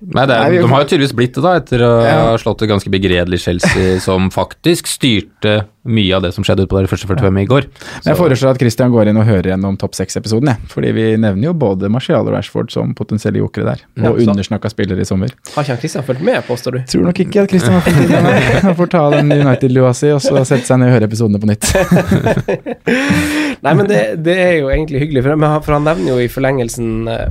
Nei, 0.00 0.22
det 0.24 0.32
er, 0.32 0.46
Nei, 0.48 0.60
De 0.62 0.68
har 0.72 0.80
jo 0.80 0.88
tydeligvis 0.88 1.12
blitt 1.16 1.34
det, 1.36 1.42
da, 1.44 1.50
etter 1.60 1.82
å 1.84 1.90
Ja. 2.06 2.12
ha 2.30 2.36
slått 2.40 2.62
et 2.64 2.70
ganske 2.70 2.88
begredelig 2.92 3.40
Chelsea, 3.42 3.98
som 4.06 4.30
faktisk 4.32 4.88
styrte 4.88 5.58
mye 5.84 6.12
av 6.16 6.22
det 6.24 6.30
som 6.36 6.44
skjedde 6.44 6.64
ute 6.64 6.70
på 6.72 6.80
det 6.80 6.88
første 6.92 7.08
45 7.08 7.38
i 7.40 7.44
går. 7.48 7.66
jeg 8.04 8.16
foreslår 8.16 8.50
at 8.54 8.58
Christian 8.60 8.90
går 8.92 9.08
inn 9.08 9.16
og 9.20 9.24
hører 9.28 9.50
gjennom 9.52 9.76
topp 9.80 9.94
seks-episoden, 9.96 10.48
jeg. 10.52 10.68
Fordi 10.72 10.90
vi 10.96 11.04
nevner 11.20 11.50
jo 11.50 11.52
både 11.56 11.88
Marcial 11.92 12.24
og 12.28 12.34
Rashford 12.36 12.72
som 12.72 12.94
potensielle 12.96 13.40
jokere 13.40 13.64
der. 13.70 13.84
Og 14.00 14.20
ja, 14.20 14.30
undersnakka 14.32 14.68
spillere 14.72 15.00
i 15.04 15.08
sommer. 15.08 15.32
Har 15.54 15.64
ikke 15.64 15.72
han 15.76 15.80
Christian 15.84 16.04
fulgt 16.08 16.24
med, 16.24 16.40
påstår 16.48 16.76
du? 16.76 16.80
Tror 16.94 17.06
nok 17.08 17.20
ikke 17.24 17.44
at 17.44 17.52
Christian 17.54 17.76
har 17.78 17.84
fulgt 17.88 18.12
med. 18.12 18.40
Han 18.68 18.76
får 18.80 18.92
ta 18.96 19.04
den 19.16 19.32
United-lua 19.32 19.92
si 19.96 20.12
og 20.12 20.20
så 20.24 20.44
sette 20.44 20.68
seg 20.68 20.80
ned 20.80 20.92
og 20.92 20.96
høre 20.98 21.08
episodene 21.08 21.40
på 21.40 21.48
nytt. 21.48 21.70
Nei, 23.64 23.74
men 23.76 23.86
det, 23.88 24.00
det 24.24 24.36
er 24.40 24.54
jo 24.60 24.70
egentlig 24.72 25.02
hyggelig, 25.04 25.24
for, 25.26 25.72
han- 25.76 25.84
nevner 25.90 26.12
jo 26.14 26.18
i 26.20 26.28
forlengelsen 26.32 26.90
eh, 27.08 27.30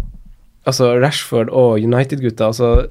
Altså 0.67 0.93
Rashford 0.99 1.51
og 1.55 1.79
United-gutta. 1.79 2.49
Altså, 2.51 2.89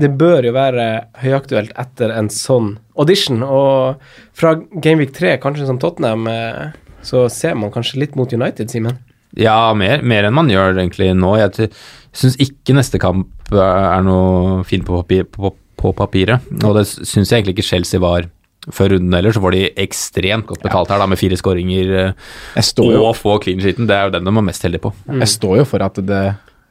det 0.00 0.12
bør 0.20 0.44
jo 0.48 0.54
være 0.56 0.86
høyaktuelt 1.22 1.72
etter 1.80 2.12
en 2.14 2.28
sånn 2.32 2.76
audition. 2.98 3.42
Og 3.44 4.02
fra 4.36 4.54
Gameweek 4.72 5.14
3, 5.16 5.36
kanskje 5.42 5.68
som 5.68 5.80
Tottenham, 5.82 6.28
eh, 6.30 6.76
så 7.06 7.26
ser 7.32 7.56
man 7.58 7.72
kanskje 7.74 8.02
litt 8.04 8.18
mot 8.18 8.32
United, 8.32 8.70
Simen. 8.72 9.00
Ja, 9.38 9.72
mer, 9.76 10.02
mer 10.04 10.28
enn 10.28 10.36
man 10.36 10.50
gjør 10.52 10.76
egentlig 10.76 11.08
nå. 11.16 11.32
Jeg 11.40 11.70
syns 12.12 12.36
ikke 12.42 12.76
neste 12.76 13.00
kamp 13.00 13.52
er 13.52 14.04
noe 14.04 14.60
fint 14.68 14.84
på, 14.84 15.00
papir, 15.00 15.24
på, 15.28 15.54
på 15.80 15.92
papiret, 15.96 16.44
og 16.60 16.76
det 16.76 16.86
syns 16.88 17.32
jeg 17.32 17.40
egentlig 17.40 17.56
ikke 17.56 17.70
Chelsea 17.70 18.00
var 18.00 18.28
før 18.70 18.92
runden 18.94 19.16
heller, 19.16 19.34
så 19.34 19.42
var 19.42 19.56
de 19.56 19.64
ekstremt 19.80 20.46
godt 20.46 20.62
betalt 20.62 20.92
her, 20.92 21.00
da, 21.02 21.08
med 21.10 21.18
fire 21.18 21.34
skåringer 21.38 21.88
eh, 21.98 22.68
jo 22.78 23.00
og 23.08 23.16
få 23.18 23.40
clean 23.42 23.62
sheeten. 23.62 23.88
Det 23.90 23.96
er 23.96 24.06
jo 24.06 24.14
den 24.14 24.28
de 24.28 24.34
var 24.36 24.46
mest 24.46 24.62
heldige 24.62 24.84
på. 24.84 24.92
Jeg 25.10 25.30
står 25.32 25.56
jo 25.62 25.64
for 25.66 25.82
at 25.82 25.98
det 25.98 26.22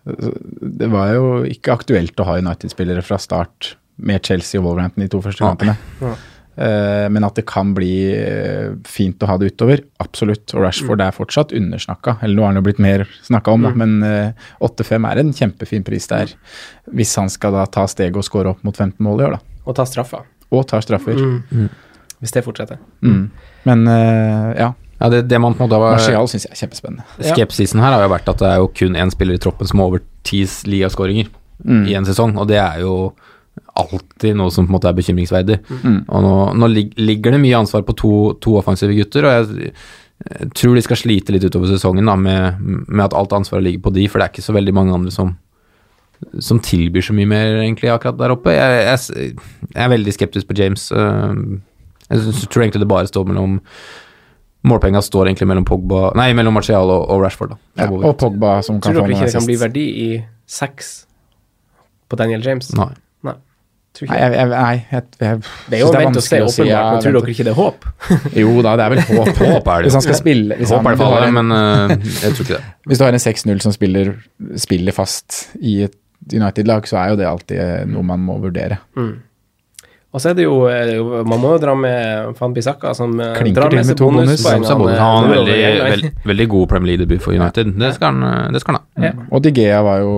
Det 0.04 0.89
var 0.89 1.14
jo 1.14 1.26
ikke 1.45 1.76
aktuelt 1.76 2.20
å 2.20 2.28
ha 2.28 2.39
United-spillere 2.41 3.04
fra 3.06 3.20
start 3.22 3.76
med 4.02 4.26
Chelsea 4.26 4.60
og 4.62 4.66
Wolverhampton 4.66 5.06
de 5.06 5.10
to 5.12 5.22
første 5.22 5.45
kampene. 5.45 5.76
Ja. 6.02 6.16
Eh, 6.62 7.06
men 7.14 7.24
at 7.24 7.38
det 7.39 7.45
kan 7.49 7.72
bli 7.76 8.12
eh, 8.12 8.74
fint 8.88 9.22
å 9.24 9.30
ha 9.30 9.38
det 9.39 9.54
utover, 9.54 9.84
absolutt. 10.04 10.52
Og 10.56 10.66
Rashford 10.66 11.04
er 11.04 11.16
fortsatt 11.16 11.54
undersnakka. 11.58 12.18
Eller 12.22 12.38
nå 12.38 12.45
har 12.45 12.52
han 12.52 12.60
jo 12.60 12.66
blitt 12.66 12.82
mer 12.84 13.06
snakka 13.24 13.56
om, 13.56 13.68
da. 13.68 13.72
Men 13.78 14.02
eh, 14.08 14.49
8-5 14.66 15.08
er 15.12 15.22
en 15.22 15.32
kjempefin 15.38 15.86
pris 15.88 16.10
der. 16.12 16.34
Hvis 16.91 17.14
han 17.22 17.32
skal 17.32 17.56
da 17.56 17.68
ta 17.72 17.86
steget 17.89 18.20
og 18.20 18.28
score 18.28 18.52
opp 18.56 18.66
mot 18.68 18.76
15 18.76 18.99
mål 19.06 19.24
i 19.24 19.30
år, 19.30 19.38
da. 19.38 19.64
Og 19.66 19.78
ta 19.78 19.86
straffa, 19.88 20.26
Og 20.52 20.68
tar 20.68 20.84
straffer. 20.84 21.18
Mm. 21.54 21.70
hvis 22.22 22.34
det 22.36 22.43
fortsetter. 22.45 22.78
Mm. 23.02 23.30
Men 23.66 23.88
eh, 23.89 24.49
ja, 24.60 24.72
Ja, 25.02 25.10
det, 25.10 25.24
det 25.32 25.39
man 25.41 25.56
på 25.58 25.64
en 25.64 25.70
måte 25.70 25.80
var 25.82 25.95
Marcial 25.97 26.28
syns 26.30 26.45
jeg 26.45 26.54
er 26.54 26.60
kjempespennende. 26.62 27.06
Skepsisen 27.34 27.82
her 27.82 27.95
har 27.95 28.04
jo 28.06 28.12
vært 28.14 28.30
at 28.30 28.38
det 28.43 28.49
er 28.52 28.60
jo 28.62 28.68
kun 28.78 28.95
én 29.02 29.10
spiller 29.14 29.34
i 29.36 29.41
troppen 29.41 29.68
som 29.70 29.82
har 29.82 29.89
over 29.91 30.04
ti 30.28 30.43
ligaskåringer 30.70 31.32
Mm. 31.62 31.84
i 31.86 31.93
en 31.93 32.06
sesong, 32.08 32.32
og 32.41 32.47
det 32.49 32.56
er 32.58 32.80
jo 32.82 33.12
alltid 33.78 34.34
noe 34.39 34.49
som 34.49 34.66
på 34.66 34.72
en 34.72 34.76
måte 34.80 34.88
er 34.89 34.95
bekymringsverdig. 34.97 35.60
Mm. 35.84 35.99
Og 36.10 36.24
nå, 36.26 36.32
nå 36.58 36.70
ligger 36.97 37.36
det 37.36 37.41
mye 37.43 37.60
ansvar 37.60 37.84
på 37.86 37.93
to, 38.02 38.12
to 38.41 38.56
offensive 38.58 38.95
gutter, 38.97 39.28
og 39.30 39.36
jeg, 39.36 39.74
jeg 40.26 40.49
tror 40.58 40.74
de 40.80 40.82
skal 40.88 40.97
slite 40.97 41.36
litt 41.36 41.45
utover 41.45 41.70
sesongen 41.70 42.10
da, 42.10 42.16
med, 42.18 42.58
med 42.88 43.04
at 43.06 43.14
alt 43.14 43.36
ansvaret 43.38 43.68
ligger 43.68 43.84
på 43.86 43.93
de, 43.93 44.08
for 44.10 44.18
det 44.18 44.26
er 44.26 44.34
ikke 44.34 44.47
så 44.47 44.56
veldig 44.58 44.74
mange 44.80 44.95
andre 44.97 45.14
som 45.14 45.36
som 46.41 46.60
tilbyr 46.62 47.02
så 47.02 47.14
mye 47.18 47.30
mer 47.30 47.56
egentlig 47.64 47.89
akkurat 47.93 48.18
der 48.20 48.34
oppe. 48.36 48.52
Jeg, 48.54 48.82
jeg, 48.86 49.32
jeg 49.74 49.84
er 49.86 49.89
veldig 49.89 50.12
skeptisk 50.14 50.49
på 50.49 50.58
James. 50.58 50.84
øh, 50.93 51.60
Jeg 52.10 52.34
tror 52.49 52.62
egentlig 52.66 52.82
det 52.84 52.89
bare 52.91 53.08
står 53.10 53.26
mellom 53.30 53.56
Målpenga 54.68 55.01
står 55.01 55.32
egentlig 55.32 55.47
mellom 55.49 55.66
Pogba 55.66 56.12
Nei, 56.18 56.32
mellom 56.38 56.53
Martial 56.53 56.91
og, 56.93 57.07
og 57.09 57.24
Rashford. 57.24 57.55
da. 57.55 57.62
Ja, 57.82 57.88
og 57.91 58.18
Pogba 58.22 58.59
som 58.66 58.78
kan 58.82 58.93
Tror 58.93 59.07
dere 59.07 59.16
ikke 59.16 59.30
det 59.32 59.38
kan 59.39 59.47
bli 59.47 59.55
verdi 59.62 59.86
i 60.03 60.09
seks 60.45 60.91
på 62.12 62.20
Daniel 62.20 62.43
James? 62.45 62.70
Nei. 62.78 62.91
Nei. 63.26 63.34
Tror 63.97 64.07
Nei, 64.12 64.20
ikke. 64.20 64.28
jeg, 64.28 64.36
jeg, 64.38 64.49
nei, 64.51 64.76
jeg, 64.91 65.07
jeg, 65.24 65.39
Det 65.72 65.78
er 65.78 65.82
jo 65.82 65.88
vent 65.95 66.20
å 66.20 66.24
se, 66.24 66.38
vanskelig 66.38 66.45
å 66.45 66.51
si, 66.53 66.68
ja, 66.70 66.84
men 66.91 67.01
tror 67.03 67.18
dere 67.18 67.34
ikke 67.34 67.47
det 67.47 67.53
er 67.55 67.57
håp? 67.57 67.88
Jo 68.43 68.53
da, 68.62 68.76
det 68.78 68.86
er 68.86 68.93
vel 68.93 69.01
håp. 69.09 69.32
Håp 69.55 69.72
er 69.74 69.82
det 69.82 69.89
Hvis 69.89 69.97
han 69.97 70.05
skal 70.05 70.20
spille 70.20 70.59
Hvis, 70.62 70.76
Håp 70.76 70.86
er 70.86 70.95
det 70.95 71.01
for 71.01 71.18
alle, 71.18 71.32
men 71.39 71.55
uh, 71.55 71.95
jeg 72.22 72.38
tror 72.38 72.45
ikke 72.45 72.59
det. 72.59 72.62
hvis 72.91 73.01
du 73.01 73.05
har 73.07 73.18
en 73.18 73.26
6-0 73.26 73.66
som 73.66 73.76
spiller, 73.76 74.14
spiller 74.62 74.95
fast 74.95 75.41
i 75.57 75.80
et 75.88 75.97
United-lag, 76.32 76.86
så 76.86 77.01
er 77.01 77.12
jo 77.16 77.18
det 77.18 77.26
alltid 77.26 77.57
eh, 77.57 77.84
noe 77.89 78.05
man 78.05 78.22
må 78.22 78.36
vurdere. 78.43 78.78
Og 80.12 80.20
så 80.20 80.32
er 80.32 80.36
det 80.36 80.43
jo 80.43 80.55
eh, 80.68 80.89
Man 81.24 81.39
må 81.39 81.53
jo 81.55 81.59
dra 81.64 81.72
med 81.78 82.34
Van 82.39 82.53
Bissaka, 82.55 82.91
som 82.97 83.14
eh, 83.24 83.30
Klinker 83.38 83.62
drar 83.64 83.76
med 83.78 83.88
seg 83.88 83.97
to 83.99 84.09
bonus. 84.12 84.43
både 84.43 84.91
eh, 84.91 84.99
han 84.99 84.99
har 84.99 85.24
en 85.24 85.32
veldig, 85.32 85.59
veld, 85.86 86.09
veldig 86.34 86.47
god 86.51 86.68
Premier 86.74 86.91
League-debut 86.91 87.24
for 87.24 87.32
United. 87.38 87.72
Det 87.80 87.93
skal 87.95 88.12
han, 88.12 88.24
øh, 88.28 88.51
det 88.51 88.62
skal 88.64 88.76
han 88.76 88.82
ha. 88.82 89.05
Ja. 89.07 89.14
Og 89.32 89.43
Digea 89.45 89.80
var 89.88 90.03
jo 90.03 90.16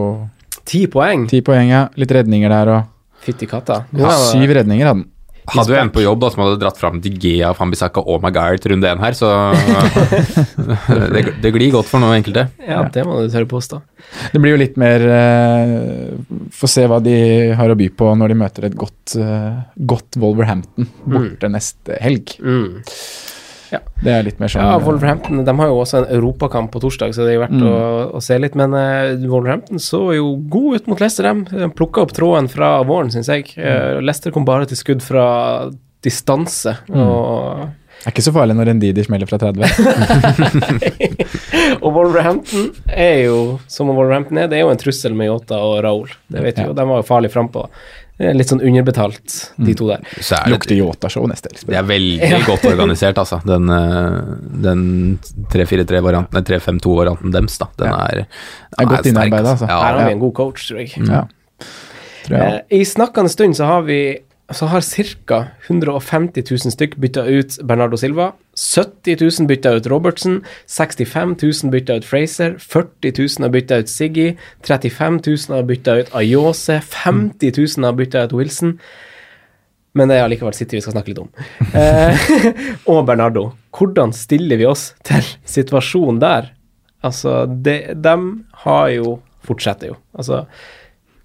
Ti 0.65 0.85
poeng. 0.87 1.27
ti 1.29 1.41
poeng, 1.45 1.69
ja. 1.69 1.83
Litt 1.99 2.11
redninger 2.15 2.49
der 2.49 2.73
og 2.73 2.83
Fytti 3.23 3.45
katta. 3.47 3.83
ja, 3.95 4.09
Syv 4.31 4.49
redninger 4.57 4.87
hadde 4.87 4.97
han. 5.03 5.05
Hadde 5.51 5.73
jo 5.73 5.79
en 5.79 5.91
på 5.91 6.03
jobb 6.03 6.21
da 6.23 6.29
som 6.31 6.43
hadde 6.45 6.59
dratt 6.61 6.77
fram 6.79 6.99
Digea, 7.03 7.49
Fambisaka 7.57 7.99
og 7.99 8.21
Maguire 8.23 8.61
til 8.63 8.73
runde 8.73 8.87
én 8.87 9.01
her, 9.03 9.17
så 9.17 9.29
det, 11.15 11.25
det 11.43 11.51
glir 11.55 11.73
godt 11.73 11.89
for 11.89 12.03
noen 12.03 12.21
enkelte. 12.21 12.47
Ja, 12.63 12.83
det 12.93 13.03
må 13.07 13.19
du 13.19 13.27
tørre 13.33 13.49
påstå. 13.51 13.81
Det 14.31 14.39
blir 14.39 14.55
jo 14.55 14.59
litt 14.59 14.75
mer 14.79 15.03
uh, 15.07 16.47
Få 16.53 16.67
se 16.69 16.83
hva 16.89 16.99
de 17.03 17.15
har 17.55 17.71
å 17.71 17.77
by 17.79 17.87
på 17.95 18.09
når 18.19 18.33
de 18.33 18.39
møter 18.39 18.67
et 18.67 18.75
godt, 18.77 19.15
uh, 19.19 19.63
godt 19.75 20.19
Wolverhampton 20.21 20.89
borte 21.07 21.51
neste 21.51 21.99
helg. 22.03 22.35
Mm. 22.43 22.83
Det 24.03 24.11
er 24.13 24.23
litt 24.27 24.39
mer 24.39 24.47
sånn 24.51 24.61
Ja, 24.63 24.75
eh, 24.77 24.83
Wolverhampton 24.85 25.43
de 25.45 25.53
har 25.59 25.67
jo 25.71 25.79
også 25.83 25.97
en 26.03 26.09
europakamp 26.17 26.71
på 26.73 26.81
torsdag, 26.83 27.13
så 27.15 27.23
det 27.25 27.31
er 27.33 27.37
jo 27.39 27.45
verdt 27.45 27.59
Mm. 27.59 27.67
å, 27.69 27.71
å 28.17 28.19
se 28.21 28.37
litt. 28.39 28.55
Men 28.59 28.73
uh, 28.73 29.15
Wolverhampton 29.29 29.79
så 29.79 30.03
jo 30.17 30.35
god 30.49 30.75
ut 30.75 30.87
mot 30.91 30.99
Leicester, 30.99 31.23
dem. 31.29 31.45
De 31.49 31.69
plukka 31.73 32.01
opp 32.03 32.11
tråden 32.13 32.49
fra 32.51 32.75
våren, 32.83 33.11
syns 33.13 33.27
jeg. 33.31 33.53
Uh, 33.57 34.01
Leicester 34.03 34.31
kom 34.35 34.45
bare 34.45 34.65
til 34.69 34.77
skudd 34.77 35.01
fra 35.05 35.69
distanse. 36.03 36.75
Og, 36.91 37.69
Det 38.03 38.09
er 38.09 38.13
ikke 38.17 38.25
så 38.25 38.33
farlig 38.35 38.55
når 38.57 38.67
en 38.73 38.79
Didi 38.81 39.03
smeller 39.05 39.27
fra 39.29 39.37
30. 39.39 39.63
og 41.83 41.89
Wolverhampton 41.95 42.65
er 42.91 43.21
jo, 43.29 43.37
som 43.71 43.87
Wolverhampton 43.93 44.41
er, 44.41 44.49
det 44.51 44.57
er 44.59 44.65
jo 44.65 44.71
en 44.73 44.81
trussel 44.81 45.15
med 45.17 45.29
Yota 45.31 45.57
og 45.63 45.77
Raoul. 45.85 46.09
Det 46.27 46.43
vet 46.43 46.57
vi 46.59 46.65
Ja. 46.65 46.71
jo. 46.71 46.75
De 46.77 46.83
var 46.89 46.99
jo 47.01 47.07
farlig 47.07 47.31
frampå. 47.31 47.67
Er 48.21 48.35
Litt 48.37 48.47
sånn 48.51 48.61
underbetalt, 48.61 49.33
de 49.57 49.73
to 49.73 49.87
der. 49.89 50.03
Så 50.21 50.35
er 50.37 50.43
det, 50.45 50.51
Lukter 50.53 50.75
Yota-show 50.77 51.25
neste 51.27 51.49
helg. 51.49 51.63
det 51.65 51.77
er 51.79 51.87
veldig 51.89 52.41
godt 52.45 52.65
organisert, 52.69 53.17
altså. 53.17 53.39
Den, 53.43 53.65
øh, 53.73 54.35
den 54.63 54.83
3-4-3-varianten, 55.49 56.37
nei, 56.37 56.43
3-5-2-varianten 56.45 57.33
deres, 57.33 57.57
da. 57.57 57.67
Den 57.81 57.87
Ja. 57.89 58.05
er, 58.05 58.25
Det 58.25 58.85
er 58.85 58.85
godt 58.85 59.05
innarbeida, 59.09 59.49
altså. 59.55 59.67
Ja, 59.67 59.79
Her 59.81 59.97
har 59.99 60.05
vi 60.05 60.11
en 60.13 60.19
god 60.19 60.33
coach, 60.33 60.67
tror 60.69 60.77
jeg. 60.83 60.93
Ja. 61.07 61.23
Tror 62.27 62.37
jeg. 62.37 62.61
Eh, 62.69 62.77
I 62.79 62.83
snakkende 62.85 63.29
stund 63.33 63.55
så 63.57 63.65
har 63.65 63.81
vi 63.81 63.99
så 64.51 64.65
har 64.65 64.81
ca. 65.25 65.47
150 65.67 66.43
000 66.51 66.73
stykk 66.73 66.97
bytta 66.99 67.23
ut 67.25 67.57
Bernardo 67.63 67.97
Silva. 67.97 68.33
70 68.75 69.17
000 69.39 69.47
bytta 69.47 69.71
ut 69.77 69.87
Robertsen. 69.87 70.41
65 70.67 71.35
000 71.41 71.71
bytta 71.71 71.95
ut 71.95 72.05
Fraser. 72.05 72.57
40 72.59 73.13
000 73.17 73.29
har 73.45 73.49
bytta 73.49 73.77
ut 73.77 73.89
Siggy. 73.89 74.35
35 74.61 75.21
000 75.27 75.57
har 75.57 75.63
bytta 75.63 75.95
ut 75.95 76.15
Ayose. 76.15 76.81
50 76.81 77.53
000 77.77 77.85
har 77.85 77.93
bytta 77.93 78.23
ut 78.23 78.33
Wilson. 78.33 78.77
Men 79.93 80.09
det 80.09 80.17
er 80.17 80.25
allikevel 80.25 80.55
City 80.57 80.77
vi 80.77 80.81
skal 80.81 80.97
snakke 80.97 81.13
litt 81.13 81.23
om. 81.23 81.31
Eh, 81.73 82.27
og 82.89 83.05
Bernardo. 83.07 83.51
Hvordan 83.73 84.13
stiller 84.13 84.59
vi 84.59 84.67
oss 84.69 84.91
til 85.05 85.23
situasjonen 85.45 86.19
der? 86.21 86.51
Altså, 87.03 87.43
de, 87.47 87.93
dem 87.95 88.45
har 88.65 88.89
jo 88.93 89.19
Fortsetter 89.43 89.89
jo. 89.91 89.95
Altså, 90.15 90.45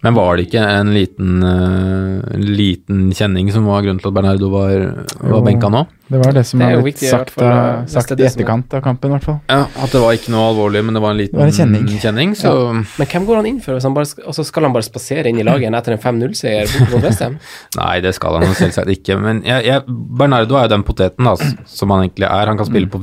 Men 0.06 0.14
var 0.14 0.36
det 0.38 0.44
ikke 0.46 0.62
en 0.62 0.92
liten, 0.94 1.30
uh, 1.42 2.36
liten 2.38 3.08
kjenning 3.18 3.48
som 3.50 3.64
var 3.66 3.82
grunnen 3.82 3.98
til 3.98 4.06
at 4.12 4.14
Bernardo 4.14 4.48
var, 4.52 4.84
var 5.18 5.32
Jo. 5.32 5.40
benka 5.42 5.66
nå? 5.74 5.80
Det 6.08 6.20
var 6.22 6.32
det 6.32 6.44
som 6.46 6.60
Det 6.60 6.68
er 6.68 6.70
er 6.72 6.76
litt 6.78 6.86
viktig 6.94 7.08
i 7.08 7.10
sagt, 7.10 7.30
fall, 7.34 7.44
uh, 7.50 7.86
sagt 7.90 8.12
i 8.12 8.14
er- 8.14 8.28
etterkant 8.30 8.74
av 8.78 8.82
kampen, 8.84 9.10
i 9.10 9.14
hvert 9.16 9.24
fall. 9.26 9.40
Ja, 9.50 9.66
At 9.82 9.90
det 9.90 10.00
var 10.00 10.12
ikke 10.14 10.30
noe 10.30 10.44
alvorlig, 10.52 10.84
men 10.86 10.94
det 10.94 11.02
var 11.02 11.10
en 11.10 11.18
liten 11.18 11.36
var 11.38 11.50
en 11.50 11.98
kjenning. 11.98 12.34
så 12.38 12.52
Men 12.96 13.06
hvem 13.10 13.26
går 13.26 13.36
han 13.42 13.46
inn 13.50 13.60
for? 13.60 13.74
Hvis 13.74 13.82
han 13.82 13.94
bare, 13.94 14.04
sk- 14.06 14.22
og 14.24 14.34
så 14.38 14.44
skal 14.46 14.62
han 14.68 14.72
bare 14.72 14.86
spasere 14.86 15.26
inn 15.28 15.40
i 15.40 15.42
laget 15.42 15.74
etter 15.74 15.92
en 15.92 15.98
5-0-seier 15.98 16.66
borte 16.78 16.92
mot 16.94 17.02
Westham? 17.02 17.38
Nei, 17.82 18.00
det 18.00 18.14
skal 18.14 18.38
han 18.38 18.54
selvsagt 18.54 18.88
ikke. 18.94 19.18
Men 19.20 19.42
jeg, 19.42 19.64
jeg, 19.66 19.82
Bernardo 19.88 20.54
er 20.56 20.68
jo 20.68 20.74
den 20.76 20.84
poteten 20.86 21.24
da, 21.26 21.34
som 21.66 21.90
han 21.90 22.06
egentlig 22.06 22.30
er. 22.30 22.46
Han 22.46 22.56
kan 22.56 22.66
spille 22.70 22.86
på, 22.86 23.02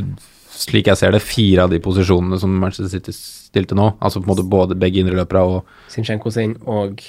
slik 0.55 0.87
jeg 0.87 0.97
ser 0.97 1.11
det, 1.15 1.21
fire 1.21 1.65
av 1.65 1.69
de 1.73 1.79
posisjonene 1.83 2.39
som 2.41 2.53
Manchester 2.61 2.89
City 2.93 3.11
stilte 3.15 3.75
nå. 3.77 3.91
Altså 3.99 4.21
på 4.21 4.27
en 4.29 4.33
måte 4.33 4.47
både 4.49 4.77
begge 4.79 5.01
indreløpere 5.03 5.43
og 5.43 5.77
Sinchenko 5.91 6.31
sin 6.31 6.55
og 6.65 7.01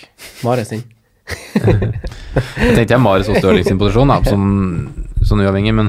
Mare 0.44 0.64
sin. 0.68 0.82
Jeg 1.66 2.74
tenkte 2.76 2.92
jeg 2.94 3.00
Mares 3.02 3.28
og 3.32 3.38
Stirling 3.40 3.64
sin 3.66 3.78
posisjon, 3.80 4.10
da, 4.12 4.20
sånn, 4.22 5.08
sånn 5.26 5.40
uavhengig, 5.42 5.72
men 5.74 5.88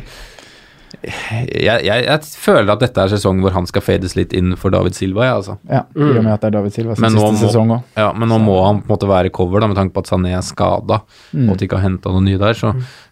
jeg, 1.04 1.84
jeg, 1.86 2.04
jeg 2.08 2.24
føler 2.42 2.72
at 2.74 2.82
dette 2.82 3.04
er 3.04 3.12
sesongen 3.12 3.44
hvor 3.46 3.54
han 3.54 3.68
skal 3.70 3.84
fades 3.86 4.16
litt 4.18 4.32
inn 4.38 4.56
for 4.60 4.74
David 4.74 4.96
Silva, 4.98 5.28
Ja, 5.28 5.34
altså. 5.38 5.58
Ja, 5.70 5.82
i 5.94 6.08
og 6.08 6.24
med 6.24 6.32
at 6.34 6.42
det 6.42 6.50
er 6.50 6.56
David 6.58 6.74
Silva 6.74 6.96
sin 6.98 7.06
Men 7.06 7.14
nå, 7.18 7.26
siste 7.28 7.44
må, 7.46 7.52
sesong 7.52 7.74
òg. 7.76 7.84
ja, 8.00 8.08
men 8.18 8.32
nå 8.32 8.40
må 8.42 8.56
han 8.66 8.80
på 8.82 8.88
en 8.90 8.94
måte 8.96 9.10
være 9.12 9.32
cover, 9.36 9.62
da, 9.62 9.70
med 9.70 9.78
tanke 9.78 9.94
på 9.96 10.04
at 10.06 10.10
Sané 10.14 10.34
er 10.38 10.46
skada, 10.48 11.02
Mm. 11.36 11.50
og 11.50 11.54
at 11.54 11.60
de 11.62 11.68
ikke 11.68 11.78
har 11.82 11.86
henta 11.90 12.12
noe 12.16 12.24
nye 12.24 12.40
der. 12.42 12.56
Så 12.58 12.72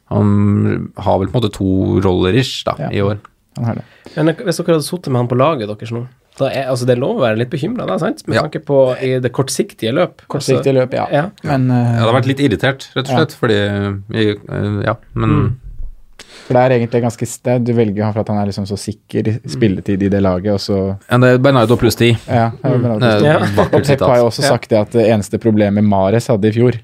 han 0.10 0.89
har 0.98 1.20
vel 1.20 1.28
på 1.30 1.36
en 1.36 1.41
måte 1.43 1.54
to 1.54 2.00
roller 2.06 2.34
ish 2.39 2.64
da, 2.66 2.76
Ja. 2.80 2.89
i 2.96 3.02
år. 3.04 3.20
Han 3.58 3.66
har 3.70 3.76
det. 3.76 3.84
Men 4.16 4.34
hvis 4.36 4.58
dere 4.62 4.76
hadde 4.78 4.84
sittet 4.88 5.12
med 5.12 5.22
han 5.24 5.28
på 5.32 5.38
laget 5.39 5.68
deres 5.72 5.91
nå, 5.95 6.06
da 6.38 6.49
er, 6.51 6.66
altså 6.68 6.84
det 6.86 6.97
er 6.97 6.99
lov 6.99 7.16
å 7.16 7.22
være 7.24 7.38
litt 7.39 7.49
bekymra, 7.49 7.86
sant? 7.99 8.26
Med 8.28 8.36
Ja. 8.36 8.41
tanke 8.43 8.60
på 8.68 8.80
i 9.01 9.14
det 9.24 9.32
kortsiktige 9.32 9.93
løp. 9.95 10.22
Kortsiktige 10.28 10.74
løp, 10.76 10.91
ja. 10.93 11.06
Ja. 11.12 11.30
Men 11.43 11.70
uh, 11.72 11.78
Jeg 11.95 12.01
hadde 12.03 12.16
vært 12.18 12.28
litt 12.28 12.39
irritert, 12.43 12.89
rett 12.95 13.08
og 13.08 13.14
Ja. 13.14 13.20
slett, 13.22 13.36
fordi 13.39 13.60
jeg- 14.12 14.39
eh, 14.49 14.84
Ja, 14.84 14.95
men 15.14 15.30
Mm. 15.30 15.53
For 16.45 16.53
det 16.53 16.62
er 16.62 16.70
egentlig 16.78 17.01
ganske 17.01 17.26
sted. 17.26 17.64
Du 17.66 17.74
velger 17.74 18.03
han 18.03 18.14
for 18.14 18.20
at 18.20 18.28
han 18.28 18.38
er 18.38 18.45
liksom 18.51 18.66
så 18.68 18.78
sikker 18.78 19.28
i 19.28 19.39
spilletid 19.49 20.03
i 20.03 20.10
det 20.10 20.22
laget, 20.22 20.51
og 20.53 20.60
så 20.60 20.97
ja, 21.10 21.18
det 21.18 21.30
er 21.34 21.38
Bernardo 21.39 21.76
pluss 21.76 21.95
ti. 21.95 22.12
Ja. 22.28 22.51
ja, 22.64 22.70
men 22.78 22.99
Det 22.99 23.24
er 23.24 23.24
ja. 23.24 23.39
Og 23.64 23.84
Pep 23.84 23.99
har 24.01 24.18
jo 24.18 24.28
også 24.30 24.43
sagt 24.43 24.70
det 24.70 24.78
at 24.78 24.91
det 24.91 25.08
eneste 25.10 25.39
problemet 25.39 25.84
Mares 25.84 26.28
hadde 26.28 26.45
i 26.45 26.51
fjor, 26.51 26.78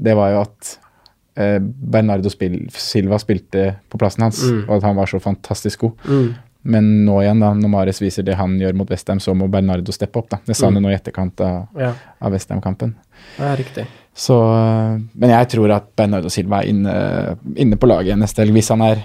det 0.00 0.14
var 0.14 0.30
jo 0.30 0.40
at 0.42 0.76
eh, 0.76 0.89
Bernardo 1.36 2.28
Spil 2.32 2.66
Silva 2.74 3.18
spilte 3.22 3.76
på 3.88 3.98
plassen 3.98 4.22
hans, 4.26 4.42
Mm. 4.50 4.64
og 4.68 4.76
at 4.76 4.82
han 4.82 4.96
var 4.96 5.06
så 5.06 5.20
fantastisk 5.22 5.80
god. 5.80 5.92
Mm. 6.08 6.34
Men 6.62 6.88
nå 7.06 7.20
igjen, 7.22 7.40
da, 7.40 7.54
når 7.56 7.70
Mares 7.72 8.00
viser 8.02 8.22
det 8.26 8.34
han 8.36 8.58
gjør 8.60 8.74
mot 8.76 8.90
Westham, 8.90 9.18
så 9.18 9.32
må 9.34 9.46
Bernardo 9.48 9.92
steppe 9.92 10.18
opp. 10.20 10.28
da. 10.28 10.38
Det 10.44 10.56
sa 10.56 10.66
han 10.66 10.74
mm. 10.74 10.82
nå 10.82 10.90
i 10.90 10.96
etterkant 10.98 11.40
av, 11.40 11.68
Ja. 11.78 11.94
av 12.20 12.32
Westham-kampen. 12.32 12.94
ja, 13.38 13.54
riktig. 13.56 13.86
Så, 14.14 14.34
eh, 14.36 14.98
men 15.14 15.30
jeg 15.30 15.48
tror 15.48 15.70
at 15.72 15.86
Bernardo 15.96 16.28
Silva 16.28 16.58
er 16.60 16.68
inne, 16.68 17.38
inne 17.56 17.76
på 17.76 17.86
laget 17.88 18.18
neste 18.18 18.42
helg, 18.44 18.52
hvis 18.52 18.68
han 18.68 18.82
er 18.82 19.04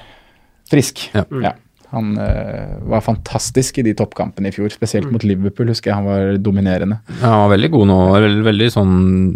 frisk. 0.70 1.10
Ja. 1.14 1.24
Ja. 1.42 1.54
Han 1.96 2.18
eh, 2.20 2.76
var 2.92 3.04
fantastisk 3.06 3.78
i 3.80 3.86
de 3.88 3.94
toppkampene 3.96 4.50
i 4.52 4.56
fjor, 4.56 4.68
spesielt 4.74 5.08
mot 5.14 5.24
Liverpool, 5.24 5.70
husker 5.72 5.92
jeg 5.92 5.98
han 5.98 6.08
var 6.10 6.40
dominerende. 6.44 7.00
Ja, 7.22 7.30
han 7.32 7.44
var 7.46 7.54
veldig 7.56 7.72
god 7.78 7.90
nå. 7.92 7.98
Veldig, 8.26 8.44
veldig 8.50 8.70
sånn 8.74 8.94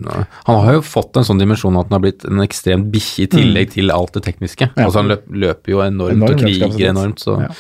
Han 0.09 0.61
har 0.65 0.75
jo 0.75 0.83
fått 0.83 1.19
en 1.19 1.27
sånn 1.27 1.39
dimensjon 1.39 1.77
at 1.79 1.87
han 1.87 1.97
har 1.99 2.03
blitt 2.03 2.27
en 2.27 2.43
ekstremt 2.43 2.91
bikkje 2.93 3.25
i 3.25 3.29
tillegg 3.37 3.73
til 3.77 3.93
alt 3.95 4.15
det 4.17 4.25
tekniske. 4.27 4.69
Ja. 4.73 4.85
Altså 4.89 5.01
Han 5.03 5.13
løp, 5.13 5.27
løper 5.31 5.75
jo 5.75 5.83
enormt 5.85 6.17
Enorm 6.17 6.35
og 6.35 6.43
kriger 6.43 6.89
enormt, 6.91 7.23
så, 7.23 7.39
Ja. 7.47 7.51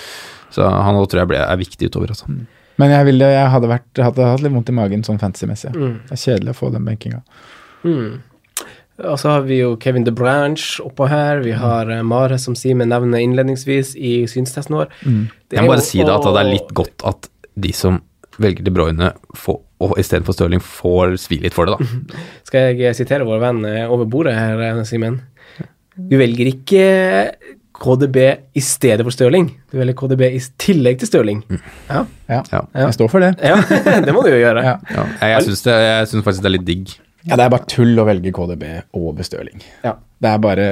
så 0.51 0.67
han 0.69 0.99
tror 0.99 1.23
jeg 1.23 1.31
ble, 1.31 1.43
er 1.43 1.61
viktig 1.63 1.91
utover. 1.91 2.11
Altså. 2.15 2.27
Men 2.79 2.93
jeg, 2.95 3.05
ville, 3.09 3.27
jeg 3.33 3.51
hadde, 3.53 3.67
vært, 3.71 3.89
hadde 3.99 4.27
hatt 4.33 4.43
litt 4.43 4.55
vondt 4.55 4.71
i 4.71 4.75
magen 4.75 5.01
sånn 5.07 5.19
fantasy-messig. 5.19 5.73
Mm. 5.75 5.95
Det 6.07 6.15
er 6.15 6.21
kjedelig 6.25 6.53
å 6.53 6.59
få 6.59 6.69
den 6.75 6.87
benkinga. 6.87 7.23
Mm. 7.83 8.19
Og 9.05 9.15
så 9.21 9.29
har 9.31 9.45
vi 9.47 9.61
jo 9.61 9.75
Kevin 9.79 10.03
De 10.03 10.11
Branche 10.15 10.83
oppå 10.83 11.07
her. 11.07 11.39
Vi 11.45 11.53
har 11.55 11.87
uh, 11.91 12.01
Mare, 12.03 12.39
som 12.41 12.55
Simen 12.57 12.91
nevner 12.91 13.21
innledningsvis 13.23 13.93
i 13.95 14.25
synstesten 14.27 14.75
vår. 14.75 14.91
Mm. 15.05 15.21
Jeg 15.55 15.63
må 15.65 15.71
bare 15.73 15.85
si 15.85 16.01
det 16.03 16.11
at 16.13 16.27
det 16.27 16.41
er 16.43 16.51
litt 16.51 16.73
godt 16.77 17.05
at 17.07 17.29
de 17.59 17.71
som 17.75 18.01
velger 18.39 18.63
De 18.63 18.71
Bruyne 18.71 19.11
får, 19.35 19.59
og 19.83 19.95
istedenfor 19.99 20.35
Stirling, 20.35 20.61
får 20.63 21.15
svi 21.19 21.39
litt 21.43 21.55
for 21.55 21.67
det, 21.67 21.75
da. 21.79 22.19
Skal 22.47 22.79
jeg 22.79 22.95
sitere 22.97 23.27
vår 23.27 23.41
venn 23.43 23.63
eh, 23.67 23.85
over 23.87 24.07
bordet 24.09 24.35
her, 24.37 24.59
eh, 24.63 24.83
Simen? 24.87 25.19
Du 25.99 26.15
velger 26.19 26.47
ikke 26.47 26.83
KDB 27.79 28.17
i 28.59 28.63
stedet 28.63 29.03
for 29.07 29.15
Stirling. 29.15 29.49
Du 29.71 29.77
velger 29.79 29.95
KDB 29.99 30.23
i 30.35 30.39
tillegg 30.59 30.99
til 31.01 31.11
Stirling. 31.11 31.43
Ja. 31.89 32.05
Ja, 32.29 32.41
Ja. 32.51 32.61
jeg 32.85 32.95
står 32.95 33.11
for 33.11 33.23
det. 33.23 33.33
ja, 33.43 33.59
det 34.05 34.15
må 34.15 34.23
du 34.23 34.31
jo 34.31 34.39
gjøre. 34.39 34.63
Ja. 34.63 35.05
Jeg 35.23 35.35
jeg 35.35 35.47
syns 35.51 36.23
faktisk 36.25 36.43
det 36.43 36.51
er 36.51 36.55
litt 36.57 36.67
digg. 36.67 36.95
Ja, 37.23 37.35
det 37.35 37.45
er 37.45 37.51
bare 37.51 37.67
tull 37.69 37.99
å 37.99 38.05
velge 38.07 38.31
KDB 38.35 38.65
over 38.99 39.27
Støling. 39.27 39.63
Ja. 39.83 39.97
Det 40.19 40.29
er 40.29 40.43
bare 40.43 40.69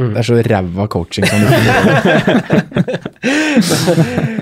Mm. 0.00 0.14
Det 0.14 0.20
er 0.20 0.22
så 0.24 0.36
ræva 0.46 0.86
coaching 0.88 1.26
som 1.28 1.40
du 1.40 1.46
kan 1.50 1.64
gjøre. 1.66 1.94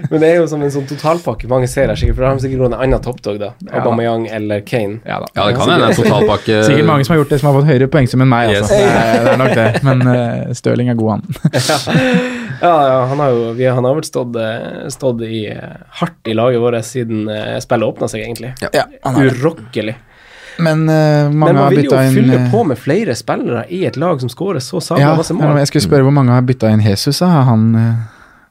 Men 0.11 0.20
det 0.22 0.29
er 0.29 0.37
jo 0.39 0.45
som 0.51 0.62
en 0.62 0.70
sånn 0.72 0.87
totalpakke 0.89 1.49
mange 1.51 1.68
ser 1.70 1.91
her, 1.91 1.99
sikkert, 1.99 2.14
for 2.18 2.24
da 2.24 2.31
har 2.31 2.39
de 2.39 2.45
sikkert 2.45 2.62
gått 2.62 2.74
en 2.76 2.83
annen 2.85 3.03
toppdog, 3.03 3.41
da. 3.41 3.51
Ja. 3.66 3.81
Aubameyang 3.81 4.29
eller 4.39 4.62
Kane. 4.66 5.01
Ja, 5.03 5.18
da. 5.24 5.31
Ja, 5.35 5.49
det 5.49 5.57
kan 5.59 5.72
hende 5.72 5.91
en 5.91 5.99
totalpakke 5.99 6.61
Sikkert 6.68 6.89
mange 6.89 7.09
som 7.09 7.16
har 7.16 7.22
gjort 7.22 7.33
det, 7.35 7.41
som 7.43 7.51
har 7.51 7.59
fått 7.59 7.70
høyere 7.72 7.91
poengsum 7.91 8.22
enn 8.24 8.31
meg. 8.31 8.55
Altså. 8.55 8.62
Yes. 8.62 8.70
Det, 8.70 8.85
er, 9.03 9.24
det 9.24 9.33
er 9.33 9.41
nok 9.43 9.55
det. 9.59 9.68
Men 9.89 9.97
uh, 10.07 10.55
Stirling 10.61 10.93
er 10.93 11.01
god, 11.01 11.11
han. 11.16 11.22
Ja, 12.59 12.72
ja 12.91 12.95
han 13.07 13.20
har 13.22 13.31
jo 13.31 13.43
vi, 13.55 13.68
han 13.70 13.87
har 13.87 13.95
vel 13.95 14.03
stått, 14.03 14.35
eh, 14.43 14.89
stått 14.91 15.20
i, 15.22 15.45
eh, 15.47 15.76
hardt 16.01 16.26
i 16.26 16.33
laget 16.35 16.59
vårt 16.59 16.83
siden 16.89 17.29
spillet 17.62 17.87
åpna 17.87 18.09
seg, 18.11 18.24
egentlig. 18.26 18.51
Ja, 18.74 18.83
han. 19.05 19.20
Urokkelig. 19.22 19.95
Men 20.59 20.81
uh, 20.89 21.31
mange 21.31 21.53
Men 21.53 21.55
man 21.55 21.71
vil 21.71 21.85
jo 21.87 21.95
inn 22.03 22.15
fylle 22.17 22.39
eh, 22.41 22.47
på 22.51 22.65
med 22.67 22.79
flere 22.83 23.15
spillere 23.15 23.65
i 23.71 23.85
et 23.87 23.97
lag 23.97 24.19
som 24.21 24.31
skårer 24.33 24.59
så 24.65 24.81
sabla 24.83 25.05
ja, 25.05 25.13
masse 25.19 25.35
mål. 25.37 25.57
Jeg 25.63 25.71
skulle 25.71 25.85
spørre 25.87 26.07
hvor 26.09 26.15
mange 26.17 26.35
har 26.35 26.43
bytta 26.49 26.73
inn 26.75 26.83
Jesus. 26.83 27.21
Har 27.23 27.45
han, 27.47 27.69
eh, 27.79 28.01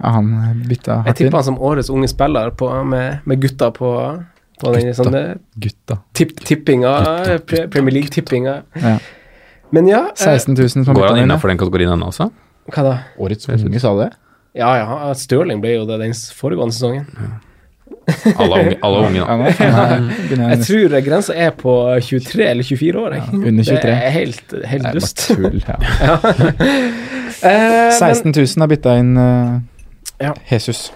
har 0.05 0.15
han 0.15 0.29
bytta 0.69 0.91
Jeg 0.91 0.97
hardt 1.03 1.09
inn? 1.09 1.17
tipper 1.25 1.37
han 1.41 1.47
som 1.49 1.59
årets 1.59 1.89
unge 1.91 2.07
spiller 2.11 2.53
på, 2.55 2.69
med, 2.87 3.19
med 3.27 3.41
gutta 3.43 3.71
på, 3.75 3.91
på 4.61 4.73
den 4.73 4.87
Gutta. 4.87 4.97
sånne 5.03 5.23
Gutta. 5.67 5.97
tipp, 6.13 6.39
tippinga, 6.47 6.93
Gutta, 6.99 7.37
gutta, 7.43 7.67
Premier 7.75 7.97
League-tippinga. 7.99 8.55
Ja. 8.81 8.97
Men 9.75 9.87
ja 9.91 10.05
eh, 10.13 10.23
16 10.39 10.55
000 10.55 10.69
som 10.69 10.85
Går 10.95 11.09
han 11.09 11.17
inn. 11.17 11.27
innafor 11.27 11.51
den 11.51 11.59
kategorien 11.59 11.91
ennå, 11.91 12.07
også? 12.13 12.29
Hva 12.71 12.83
da? 12.87 12.95
Årets 13.19 13.47
unge, 13.51 13.79
sa 13.83 13.91
du 13.95 14.05
det? 14.05 14.13
Ja, 14.57 14.71
ja, 14.79 15.11
Stirling 15.13 15.59
ble 15.61 15.75
jo 15.75 15.83
det 15.85 15.99
den 16.01 16.15
foregående 16.39 16.73
sesongen. 16.73 17.05
Alle 18.37 18.59
unge, 18.61 18.75
alle 18.87 18.99
unge 19.07 19.19
Ja, 19.19 19.35
begynner 19.99 20.49
Jeg 20.55 20.61
tror 20.67 20.95
grensa 21.05 21.33
er 21.35 21.51
på 21.59 21.73
23 22.07 22.45
eller 22.47 22.63
24 22.63 23.01
år. 23.03 23.17
Jeg. 23.17 23.23
under 23.33 23.63
23. 23.67 23.81
Det 23.83 23.95
er 23.97 24.15
helt, 24.15 24.53
helt 24.73 24.93
dust. 24.95 25.25
tull. 25.27 25.59
Ja. 25.67 25.77
Eh, 27.37 27.91
16 27.93 28.31
000 28.33 28.63
har 28.63 28.69
bytta 28.71 28.93
inn 28.97 29.11
eh, 29.21 29.57
Ja. 30.23 30.31
Jesus. 30.49 30.87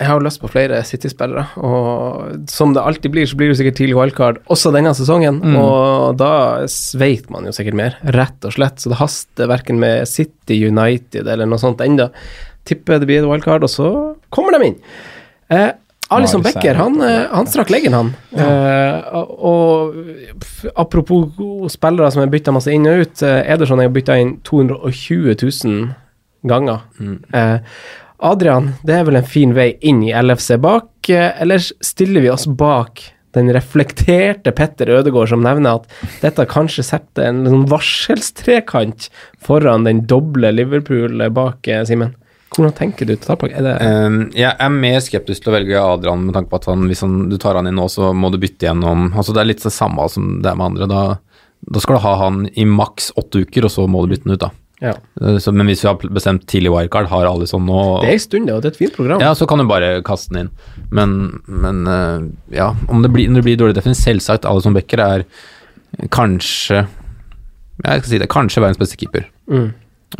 Jeg 0.00 0.08
har 0.08 0.18
jo 0.18 0.24
lyst 0.24 0.40
på 0.42 0.48
flere 0.50 0.80
City-spillere, 0.88 1.44
og 1.62 2.48
som 2.50 2.72
det 2.74 2.82
alltid 2.82 3.12
blir, 3.14 3.26
så 3.28 3.36
blir 3.38 3.52
det 3.52 3.58
sikkert 3.60 3.76
tidlig 3.78 3.94
wildcard 3.96 4.40
også 4.50 4.72
denne 4.74 4.90
sesongen, 4.98 5.38
Mm. 5.44 5.54
og 5.60 6.16
da 6.18 6.30
sveit 6.66 7.28
man 7.30 7.46
jo 7.46 7.52
sikkert 7.54 7.76
mer, 7.78 7.96
rett 8.16 8.44
og 8.48 8.52
slett. 8.56 8.80
Så 8.82 8.90
det 8.90 8.98
haster 8.98 9.46
verken 9.52 9.78
med 9.78 10.08
City 10.10 10.58
United 10.66 11.28
eller 11.28 11.46
noe 11.46 11.60
sånt 11.62 11.80
enda. 11.84 12.08
Tipper 12.66 12.98
det 12.98 13.06
blir 13.12 13.22
et 13.22 13.28
wildcard, 13.30 13.62
og 13.68 13.70
så 13.70 13.92
kommer 14.34 14.58
de 14.58 14.72
inn. 14.72 14.78
Eh, 15.52 15.70
Alison 16.16 16.40
er- 16.40 16.46
Becker, 16.48 16.74
han, 16.78 17.00
eh, 17.00 17.26
han 17.32 17.46
strakk 17.50 17.70
leggen, 17.70 17.96
han. 17.96 18.12
Eh, 18.36 19.14
og 19.14 19.96
apropos 20.76 21.32
spillere 21.72 22.10
som 22.12 22.22
er 22.22 22.30
bytta 22.32 22.54
masse 22.54 22.72
inn 22.72 22.86
og 22.90 23.06
ut, 23.06 23.22
eh, 23.22 23.42
Ederson 23.54 23.80
er 23.82 23.92
bytta 23.92 24.18
inn 24.20 24.36
220 24.44 25.34
000 25.64 25.94
ganger. 26.48 26.80
Eh, 27.32 27.58
Adrian, 28.22 28.74
det 28.86 28.94
er 28.94 29.04
vel 29.08 29.18
en 29.18 29.26
fin 29.26 29.52
vei 29.56 29.72
inn 29.82 30.02
i 30.06 30.12
LFC 30.14 30.54
bak, 30.62 30.86
uh, 31.10 31.32
eller 31.42 31.58
stiller 31.58 32.22
vi 32.22 32.30
oss 32.30 32.46
bak 32.46 33.02
den 33.34 33.48
reflekterte 33.54 34.52
Petter 34.54 34.92
Ødegaard 34.92 35.32
som 35.32 35.42
nevner 35.42 35.80
at 35.80 35.86
dette 36.20 36.44
kanskje 36.46 36.84
setter 36.84 37.30
en 37.30 37.40
sånn 37.48 37.66
varselstrekant 37.70 39.08
foran 39.42 39.88
den 39.88 40.04
doble 40.06 40.52
Liverpool 40.52 41.16
bak, 41.34 41.66
Simen? 41.88 42.12
Hvordan 42.52 42.74
tenker 42.76 43.08
du 43.08 43.14
totalpakke? 43.16 43.56
Er 43.56 43.64
det 43.64 43.74
Um, 43.82 44.16
jeg 44.36 44.52
er 44.52 44.72
mer 44.74 44.98
skeptisk 45.00 45.44
til 45.44 45.52
å 45.52 45.56
velge 45.56 45.80
Adrian 45.80 46.26
med 46.26 46.34
tanke 46.36 46.50
på 46.52 46.58
at 46.60 46.66
han, 46.68 46.86
hvis 46.90 47.00
han, 47.04 47.28
du 47.32 47.38
tar 47.40 47.56
han 47.58 47.68
inn 47.70 47.78
nå, 47.80 47.86
så 47.88 48.12
må 48.12 48.30
du 48.32 48.38
bytte 48.42 48.68
gjennom 48.68 49.10
altså 49.16 49.32
Det 49.32 49.40
er 49.42 49.48
litt 49.48 49.64
det 49.64 49.72
samme 49.72 50.04
som 50.12 50.34
det 50.44 50.50
er 50.50 50.58
med 50.60 50.72
andre. 50.72 50.88
Da, 50.90 51.02
da 51.72 51.82
skal 51.82 51.96
du 51.96 52.04
ha 52.04 52.12
han 52.24 52.42
i 52.52 52.66
maks 52.68 53.12
åtte 53.20 53.46
uker, 53.46 53.68
og 53.68 53.72
så 53.72 53.86
må 53.88 54.04
du 54.04 54.12
bytte 54.12 54.28
han 54.28 54.36
ut, 54.36 54.44
da. 54.44 54.50
Ja. 54.82 54.94
Uh, 55.22 55.38
Så, 55.38 55.52
men 55.54 55.70
hvis 55.70 55.84
vi 55.84 55.88
har 55.88 56.12
bestemt 56.12 56.46
tidlig 56.50 56.72
wildcard, 56.74 57.08
har 57.12 57.28
alle 57.30 57.46
sånn 57.48 57.64
nå 57.68 57.82
Det 58.02 58.10
er 58.10 58.16
en 58.18 58.24
stund, 58.26 58.48
det, 58.50 58.56
og 58.56 58.62
det 58.62 58.72
er 58.72 58.76
et 58.76 58.82
fint 58.84 58.96
program. 58.96 59.22
Ja, 59.22 59.32
så 59.38 59.46
kan 59.48 59.62
du 59.62 59.68
bare 59.70 59.94
kaste 60.06 60.34
den 60.34 60.46
inn. 60.46 60.54
Men, 60.90 61.18
men 61.46 61.84
uh, 61.88 62.30
ja, 62.52 62.72
om 62.92 63.04
det 63.04 63.12
blir, 63.14 63.30
når 63.30 63.42
det 63.42 63.48
blir 63.48 63.60
dårlig 63.62 63.78
definitivt, 63.78 64.04
selvsagt, 64.04 64.48
alle 64.48 64.64
som 64.64 64.76
backer 64.76 65.02
er 65.04 65.28
kanskje 66.12 66.86
Jeg 67.82 68.02
skal 68.02 68.10
si 68.10 68.18
det, 68.20 68.28
kanskje 68.32 68.62
verdens 68.62 68.80
beste 68.80 68.98
keeper. 69.00 69.26
Mm. 69.50 69.70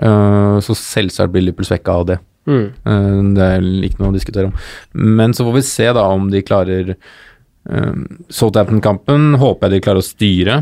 Uh, 0.01 0.59
så 0.65 0.77
selvsagt 0.79 1.33
blir 1.35 1.45
Liverpool 1.45 1.69
svekka 1.69 1.99
av 2.01 2.07
det. 2.09 2.19
Mm. 2.49 2.69
Uh, 2.87 3.19
det 3.37 3.49
er 3.49 3.67
ikke 3.87 4.03
noe 4.03 4.13
å 4.13 4.17
diskutere 4.17 4.51
om. 4.51 4.55
Men 4.93 5.35
så 5.37 5.47
får 5.47 5.59
vi 5.59 5.65
se 5.67 5.89
da 5.95 6.07
om 6.11 6.29
de 6.33 6.43
klarer 6.47 6.95
uh, 6.95 7.97
Southampton-kampen 8.33 9.37
håper 9.43 9.69
jeg 9.69 9.77
de 9.77 9.85
klarer 9.87 10.03
å 10.03 10.07
styre, 10.07 10.59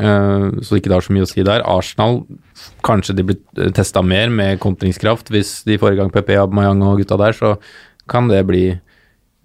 uh, 0.00 0.48
så 0.60 0.78
ikke 0.78 0.92
det 0.92 0.98
har 0.98 1.06
så 1.06 1.16
mye 1.16 1.26
å 1.26 1.30
si 1.30 1.46
der. 1.46 1.64
Arsenal 1.68 2.22
kanskje 2.86 3.16
de 3.18 3.26
blir 3.30 3.72
testa 3.76 4.04
mer 4.04 4.32
med 4.32 4.60
kontringskraft. 4.62 5.32
Hvis 5.32 5.60
de 5.68 5.78
i 5.78 5.98
gang 5.98 6.12
PP, 6.12 6.34
Aubameyang 6.36 6.84
og 6.86 7.02
gutta 7.02 7.20
der, 7.20 7.36
så 7.36 7.56
kan 8.10 8.28
det 8.30 8.44
bli 8.48 8.66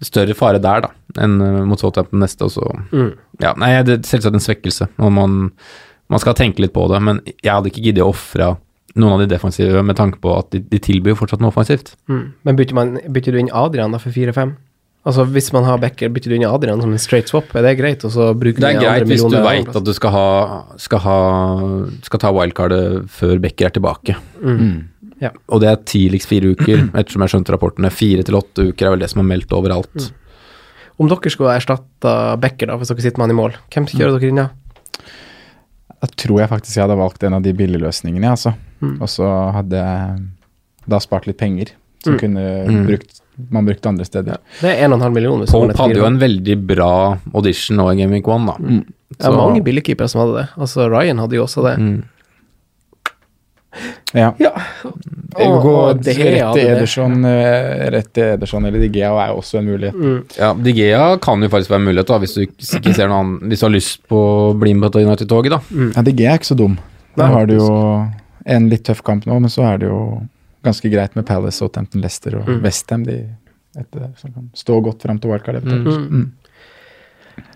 større 0.04 0.34
fare 0.38 0.60
der 0.62 0.84
da, 0.84 0.92
enn 1.18 1.40
mot 1.66 1.80
Southampton 1.80 2.20
neste. 2.22 2.46
Og 2.46 2.54
så 2.54 2.68
Mm. 2.92 3.12
Ja, 3.42 3.52
nei, 3.56 3.82
det 3.82 3.92
er 3.94 4.06
selvsagt 4.06 4.34
en 4.34 4.42
svekkelse, 4.42 4.88
og 4.98 5.12
man, 5.14 5.52
man 6.10 6.20
skal 6.22 6.34
tenke 6.34 6.62
litt 6.62 6.74
på 6.74 6.88
det. 6.90 7.00
Men 7.02 7.20
jeg 7.26 7.50
hadde 7.52 7.70
ikke 7.70 7.82
giddet 7.82 8.04
å 8.04 8.10
ofre 8.10 8.56
noen 9.00 9.16
av 9.16 9.22
de 9.22 9.28
defensive 9.30 9.82
med 9.86 9.98
tanke 9.98 10.20
på 10.22 10.32
at 10.36 10.50
de, 10.54 10.62
de 10.70 10.80
tilbyr 10.82 11.16
fortsatt 11.18 11.42
noe 11.42 11.52
offensivt. 11.52 11.94
Mm. 12.10 12.24
Men 12.46 12.58
bytter, 12.58 12.78
man, 12.78 12.96
bytter 13.14 13.34
du 13.34 13.42
inn 13.42 13.52
Adrian 13.54 13.94
da 13.94 14.00
for 14.02 14.14
4-5? 14.14 14.56
Altså 15.08 15.24
Hvis 15.30 15.48
man 15.54 15.64
har 15.64 15.78
Becker, 15.80 16.10
bytter 16.12 16.32
du 16.32 16.36
inn 16.36 16.44
Adrian 16.44 16.82
som 16.84 16.92
en 16.92 17.00
straight 17.00 17.30
swap, 17.30 17.48
er 17.56 17.64
det 17.64 17.78
greit? 17.78 18.04
Og 18.04 18.12
så 18.12 18.32
bruker 18.36 18.60
Det 18.60 18.74
er 18.74 18.82
greit 18.82 19.08
hvis 19.08 19.24
du 19.24 19.38
veit 19.44 19.70
at 19.70 19.86
du 19.86 19.92
skal 19.96 20.12
ha 20.12 20.28
skal, 20.76 21.02
ha, 21.04 21.18
skal 22.04 22.22
ta 22.24 22.32
wildcardet 22.34 23.08
før 23.14 23.38
Becker 23.42 23.70
er 23.70 23.76
tilbake. 23.78 24.18
Mm. 24.42 24.88
Ja. 25.22 25.32
Og 25.50 25.62
det 25.62 25.70
er 25.70 25.82
tidligst 25.88 26.28
fire 26.30 26.52
uker, 26.52 26.88
ettersom 26.98 27.24
jeg 27.24 27.34
skjønte 27.34 27.54
rapportene. 27.54 27.92
Fire 27.94 28.26
til 28.26 28.38
åtte 28.38 28.70
uker 28.70 28.88
er 28.88 28.96
vel 28.96 29.06
det 29.06 29.10
som 29.14 29.22
er 29.24 29.30
meldt 29.30 29.54
overalt. 29.56 29.94
Mm. 29.96 30.24
Om 30.98 31.10
dere 31.12 31.30
skulle 31.30 31.54
erstatta 31.54 32.14
Becker, 32.42 32.70
da, 32.70 32.78
hvis 32.78 32.90
dere 32.90 33.06
sitter 33.06 33.22
med 33.22 33.28
han 33.28 33.36
i 33.36 33.38
mål, 33.38 33.58
hvem 33.72 33.86
kjører 33.88 34.18
dere 34.18 34.32
inn 34.32 34.42
da? 34.42 34.48
Da 36.00 36.06
tror 36.14 36.40
jeg 36.40 36.48
faktisk 36.52 36.76
jeg 36.76 36.84
hadde 36.86 36.98
valgt 36.98 37.22
en 37.26 37.34
av 37.34 37.42
de 37.42 37.52
billigløsningene, 37.58 38.30
altså. 38.30 38.52
Mm. 38.80 39.00
Og 39.02 39.08
så 39.10 39.28
hadde 39.56 39.80
jeg 39.82 40.26
da 40.88 40.98
spart 41.02 41.26
litt 41.26 41.38
penger, 41.38 41.72
som 42.04 42.14
Mm. 42.14 42.18
kunne 42.20 42.44
Mm. 42.68 42.86
brukt, 42.86 43.20
man 43.50 43.66
brukte 43.66 43.86
andre 43.88 44.04
steder. 44.04 44.38
Det 44.60 44.70
er 44.78 44.84
1,5 44.88 45.12
millioner. 45.12 45.44
hvis 45.46 45.52
man 45.52 45.68
Pope 45.70 45.76
hadde 45.82 45.96
jo 45.98 46.04
en 46.06 46.18
veldig 46.18 46.66
bra 46.66 47.18
audition 47.34 47.76
nå 47.76 47.90
i 47.92 47.96
Game 47.96 48.10
Week 48.12 48.26
1, 48.26 48.46
da. 48.46 48.54
Mm. 48.58 48.84
Det 49.18 49.26
er 49.26 49.32
mange 49.32 49.62
billigkeepere 49.64 50.08
som 50.08 50.20
hadde 50.20 50.36
det. 50.42 50.48
Altså 50.58 50.88
Ryan 50.90 51.18
hadde 51.18 51.32
jo 51.34 51.42
også 51.44 51.62
det. 51.64 51.78
Mm. 51.78 52.04
Ja. 54.14 54.32
Ja. 54.40 54.50
Og- 54.84 55.62
gå 55.62 55.72
og 55.72 55.96
rett 55.98 56.04
til 56.04 56.24
det. 56.24 56.64
Ederson, 56.78 57.24
eh, 57.24 57.90
rett 57.94 58.12
til 58.16 58.24
Ederson 58.34 58.64
eller 58.66 58.78
Digea 58.80 59.10
er 59.22 59.28
jo 59.32 59.36
også 59.42 59.58
en 59.60 59.66
mulighet. 59.68 59.94
Mm. 59.94 60.24
Ja, 60.38 60.52
Digea 60.54 61.16
kan 61.22 61.42
jo 61.42 61.48
faktisk 61.52 61.70
være 61.70 61.80
en 61.82 61.88
mulighet, 61.90 62.06
da, 62.08 62.18
hvis 62.18 62.34
du 62.34 62.40
ikke 62.46 62.94
ser 62.94 63.08
noen 63.08 63.18
annen, 63.18 63.48
Hvis 63.50 63.60
du 63.60 63.66
har 63.66 63.74
lyst 63.74 64.00
på 64.08 64.16
å 64.16 64.58
bli 64.58 64.72
med 64.74 64.90
på 64.92 65.02
United-toget, 65.04 65.50
da. 65.50 65.60
Ja, 65.96 66.02
Digea 66.02 66.32
er 66.32 66.38
ikke 66.40 66.50
så 66.54 66.56
dum. 66.56 66.78
Da 67.16 67.26
har 67.26 67.46
du 67.46 67.54
jo 67.58 67.68
en 68.46 68.68
litt 68.70 68.84
tøff 68.84 69.02
kamp 69.04 69.24
nå, 69.26 69.38
men 69.40 69.50
så 69.50 69.64
er 69.74 69.78
det 69.78 69.88
jo 69.88 70.22
ganske 70.64 70.90
greit 70.90 71.14
med 71.16 71.26
Palace, 71.26 71.58
Southampton, 71.58 72.00
Leicester 72.00 72.36
og 72.40 72.46
Mm. 72.48 72.62
Westham, 72.64 73.04
de 73.04 73.18
etter 73.78 74.00
det, 74.00 74.10
som 74.18 74.32
kan 74.32 74.50
stå 74.54 74.80
godt 74.82 75.02
fram 75.02 75.18
til 75.20 75.30
wildcard. 75.30 75.62
Mm. 75.62 76.08
Mm. 76.10 76.30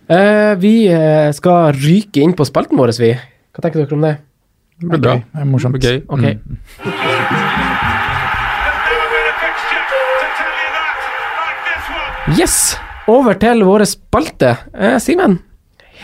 Eh, 0.09 0.55
vi 0.61 0.87
eh, 0.89 1.31
skal 1.33 1.73
ryke 1.73 2.23
inn 2.23 2.35
på 2.35 2.45
spalten 2.47 2.79
vår, 2.79 2.93
vi. 2.99 3.13
Hva 3.55 3.63
tenker 3.65 3.83
dere 3.83 3.97
om 3.97 4.03
det? 4.07 4.17
Det 4.83 4.89
blir 4.91 5.03
bra. 5.03 5.15
Det 5.23 5.41
er 5.41 5.47
morsomt. 5.47 5.75
Det 5.79 5.81
blir 5.81 5.93
gøy. 5.93 6.01
Ok. 6.11 6.25
Mm. 6.27 6.59
Yes! 12.39 12.77
Over 13.11 13.35
til 13.39 13.63
våre 13.67 13.87
spalte. 13.87 14.57
Eh, 14.75 14.99
Simen, 15.03 15.39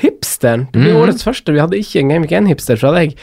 hipsteren. 0.02 0.66
Det 0.72 0.82
blir 0.82 0.94
mm. 0.94 1.00
årets 1.00 1.26
første. 1.26 1.54
Vi 1.54 1.62
hadde 1.62 1.78
ikke 1.78 2.02
en 2.02 2.12
Game 2.12 2.26
Week 2.26 2.34
1-hipster 2.34 2.78
fra 2.78 2.90
deg. 2.94 3.14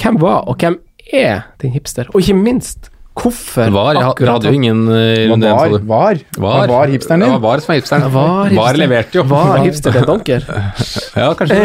Hvem 0.00 0.20
var, 0.22 0.44
og 0.48 0.60
hvem 0.60 0.78
er 1.12 1.48
din 1.60 1.74
hipster? 1.76 2.08
Og 2.12 2.20
ikke 2.22 2.36
minst, 2.38 2.91
hvorfor 3.12 3.68
Var, 3.74 3.98
jeg, 3.98 4.14
jeg 4.24 4.28
hadde 4.32 4.48
jo 4.48 4.56
ingen 4.56 4.78
runde 4.88 5.44
igjen, 5.44 5.44
var, 5.44 5.58
sa 5.58 5.66
du. 5.68 5.86
var, 5.90 6.20
Var. 6.32 6.44
var, 6.46 6.70
var 6.72 6.92
hipsteren 6.92 7.24
Ja, 7.26 7.36
var 7.42 7.62
som 7.62 7.72
er 7.74 7.80
hipsteren. 7.80 8.06
Var 8.14 8.48
hipster. 8.48 8.56
Var 8.62 8.78
leverte 8.80 9.18
jo. 9.18 9.24
Var 9.32 9.58
hipster 9.66 9.96
til 9.98 10.06
donker? 10.08 10.46
Ja, 11.22 11.26
kanskje. 11.36 11.58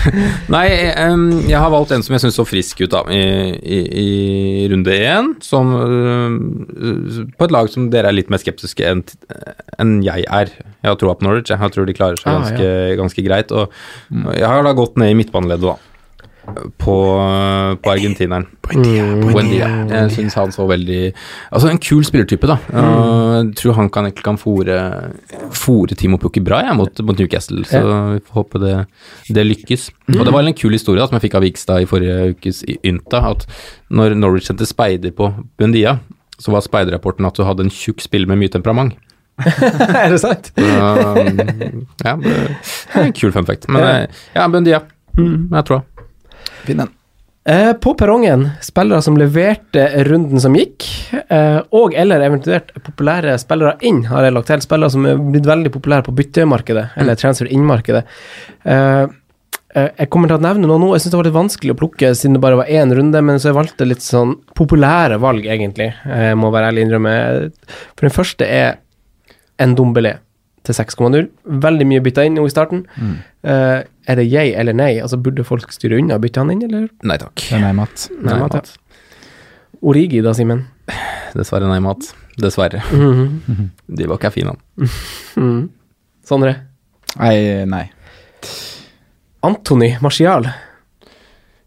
Nei, 0.54 0.66
um, 1.10 1.24
jeg 1.50 1.58
har 1.58 1.72
valgt 1.74 1.90
en 1.96 2.04
som 2.06 2.14
jeg 2.14 2.22
syns 2.22 2.36
så 2.38 2.44
frisk 2.46 2.84
ut 2.84 2.92
da, 2.94 3.00
i, 3.10 3.22
i, 3.58 3.78
i 4.04 4.68
runde 4.70 4.94
én. 4.94 5.32
Som 5.42 5.72
uh, 5.74 7.24
På 7.38 7.48
et 7.48 7.54
lag 7.54 7.70
som 7.72 7.88
dere 7.90 8.12
er 8.12 8.16
litt 8.20 8.30
mer 8.30 8.42
skeptiske 8.42 8.86
enn 8.86 9.02
en 9.82 9.96
jeg 10.06 10.22
er. 10.30 10.52
Jeg 10.54 10.86
har 10.92 11.00
troa 11.00 11.16
på 11.18 11.26
Norwich. 11.26 11.50
Jeg 11.50 11.74
tror 11.74 11.88
de 11.90 11.96
klarer 11.96 12.20
seg 12.20 12.30
Ah, 12.30 12.38
ganske, 12.44 12.70
ganske 13.02 13.24
greit. 13.26 13.50
Og 13.54 13.74
jeg 14.38 14.46
har 14.46 14.62
da 14.66 14.72
gått 14.78 14.94
ned 15.00 15.10
i 15.10 15.18
midtbaneleddet, 15.18 15.74
da. 15.74 15.93
På, 16.78 16.94
på 17.82 17.90
argentineren. 17.90 18.44
Buendia. 18.64 19.68
Jeg 19.90 20.10
syns 20.14 20.34
han 20.38 20.52
så 20.54 20.66
veldig 20.68 20.98
Altså, 21.50 21.68
en 21.70 21.80
kul 21.82 22.04
spillertype, 22.04 22.48
da. 22.50 22.56
Og 22.72 23.34
Jeg 23.38 23.54
tror 23.60 23.76
han 23.78 23.88
kan, 23.92 24.10
kan 24.12 24.38
fòre 24.40 24.76
fòre 25.56 25.96
Timo 25.98 26.18
Pukki 26.20 26.42
bra 26.44 26.60
jeg, 26.66 26.76
mot, 26.78 27.00
mot 27.08 27.18
Newcastle, 27.18 27.64
så 27.68 27.80
vi 28.14 28.20
får 28.26 28.38
håpe 28.40 28.60
det, 28.62 28.74
det 29.34 29.46
lykkes. 29.46 29.88
Og 30.18 30.24
det 30.26 30.34
var 30.34 30.44
en 30.46 30.56
kul 30.58 30.76
historie 30.76 31.00
da, 31.00 31.08
som 31.08 31.16
jeg 31.18 31.26
fikk 31.28 31.38
av 31.40 31.46
Vikstad 31.46 31.84
i 31.84 31.88
forrige 31.90 32.34
ukes 32.34 32.62
i- 32.68 32.78
Ynta, 32.90 33.22
at 33.32 33.46
når 33.90 34.14
Norwich 34.18 34.48
sendte 34.50 34.66
speider 34.68 35.14
på 35.16 35.30
Buendia, 35.58 35.98
så 36.38 36.52
var 36.52 36.64
speiderrapporten 36.66 37.26
at 37.28 37.36
du 37.38 37.44
hadde 37.46 37.64
en 37.66 37.72
tjukk 37.72 38.02
spiller 38.04 38.28
med 38.30 38.40
mye 38.42 38.52
temperament. 38.52 38.94
er 39.42 40.12
det 40.12 40.20
sant? 40.22 40.52
Um, 40.58 41.40
ja, 42.04 42.12
det 42.20 42.34
er 42.94 43.08
en 43.08 43.14
kul 43.16 43.32
fun 43.34 43.46
fact. 43.48 43.66
Men 43.72 43.82
eh, 43.82 44.20
ja, 44.36 44.44
Buendia. 44.48 44.82
Mm, 45.18 45.48
jeg 45.54 45.64
tror 45.66 45.80
det. 45.80 45.90
Finn 46.66 46.80
den. 46.82 46.92
Eh, 47.46 47.72
på 47.76 47.92
perrongen, 48.00 48.46
spillere 48.64 49.02
som 49.04 49.18
leverte 49.20 49.82
runden 50.08 50.40
som 50.40 50.54
gikk, 50.56 50.86
eh, 51.28 51.58
og 51.76 51.92
eller 51.94 52.22
eventuelt 52.24 52.70
populære 52.86 53.34
spillere 53.42 53.74
inn, 53.84 53.98
har 54.08 54.24
jeg 54.24 54.32
lagt 54.32 54.48
til. 54.48 54.62
Spillere 54.64 54.90
som 54.94 55.04
er 55.10 55.20
blitt 55.20 55.44
veldig 55.50 55.72
populære 55.74 56.06
på 56.06 56.14
byttemarkedet, 56.16 56.86
eller 56.96 57.20
transfer 57.20 57.50
inn-markedet. 57.52 58.00
Eh, 58.64 59.04
eh, 59.76 59.90
jeg 59.98 60.08
kommer 60.08 60.32
til 60.32 60.38
å 60.38 60.46
nevne 60.46 60.70
noe 60.70 60.80
nå. 60.80 60.94
Jeg 60.94 61.04
syns 61.04 61.12
det 61.12 61.20
var 61.20 61.28
litt 61.28 61.36
vanskelig 61.36 61.74
å 61.76 61.80
plukke 61.84 62.14
siden 62.16 62.38
det 62.38 62.44
bare 62.46 62.62
var 62.62 62.72
én 62.72 62.96
runde, 62.96 63.20
men 63.28 63.36
så 63.36 63.50
jeg 63.52 63.60
valgte 63.60 63.90
litt 63.92 64.00
sånn 64.06 64.38
populære 64.56 65.20
valg, 65.20 65.44
egentlig. 65.44 65.92
Eh, 66.08 66.30
Jeg 66.30 66.40
må 66.40 66.50
være 66.50 66.72
ærlig 66.72 66.86
innrømme. 66.88 67.52
For 67.92 68.08
den 68.08 68.16
første 68.22 68.48
er 68.48 68.78
en 69.60 69.76
Dombelé 69.76 70.16
til 70.64 70.74
6,0. 70.80 71.28
Veldig 71.44 71.86
mye 71.92 72.00
bytta 72.00 72.24
inn 72.24 72.40
nå 72.40 72.46
i 72.48 72.52
starten. 72.56 72.86
Eh, 73.44 73.82
er 74.08 74.18
det 74.20 74.26
jeg 74.28 74.52
eller 74.60 74.76
nei? 74.76 74.92
Altså 75.02 75.18
Burde 75.20 75.44
folk 75.46 75.72
styre 75.74 75.98
unna? 76.00 76.18
Bytte 76.22 76.42
han 76.42 76.52
inn, 76.54 76.64
eller? 76.66 76.88
Nei 77.06 77.16
takk. 77.20 77.36
Det 77.40 77.56
er 77.56 77.62
nei, 77.64 77.72
Matt. 77.76 78.08
Nei, 78.18 78.32
Nei, 78.32 78.40
mat, 78.42 78.58
ja. 78.58 79.00
Origi, 79.84 80.20
da, 80.24 80.34
Simen? 80.36 80.66
Dessverre 81.38 81.68
nei, 81.70 81.80
mat. 81.84 82.10
Dessverre. 82.40 82.82
Mhm. 82.92 83.70
De 83.98 84.08
var 84.10 84.20
ikke 84.20 84.32
fine, 84.34 84.54
han. 84.54 84.92
Mm. 85.40 85.64
Sondre? 86.26 86.54
Nei, 87.18 87.34
nei. 87.70 87.84
Antony 89.44 89.92
Marcial. 90.02 90.46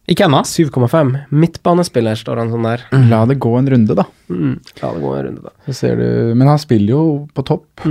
Ikke 0.07 0.25
ennå. 0.25 0.39
7,5. 0.47 1.13
Midtbanespiller, 1.35 2.15
står 2.19 2.39
han 2.41 2.51
sånn 2.53 2.65
der. 2.67 2.83
La 3.11 3.21
det 3.29 3.37
gå 3.43 3.51
en 3.59 3.67
runde, 3.73 3.95
da. 3.97 4.05
Mm. 4.31 4.53
La 4.81 4.91
det 4.95 5.03
gå 5.03 5.13
en 5.17 5.25
runde, 5.27 5.43
da. 5.49 5.53
Så 5.67 5.75
ser 5.81 5.99
du 5.99 6.07
Men 6.39 6.47
han 6.53 6.61
spiller 6.63 6.93
jo 6.95 7.01
på 7.35 7.43
topp. 7.47 7.83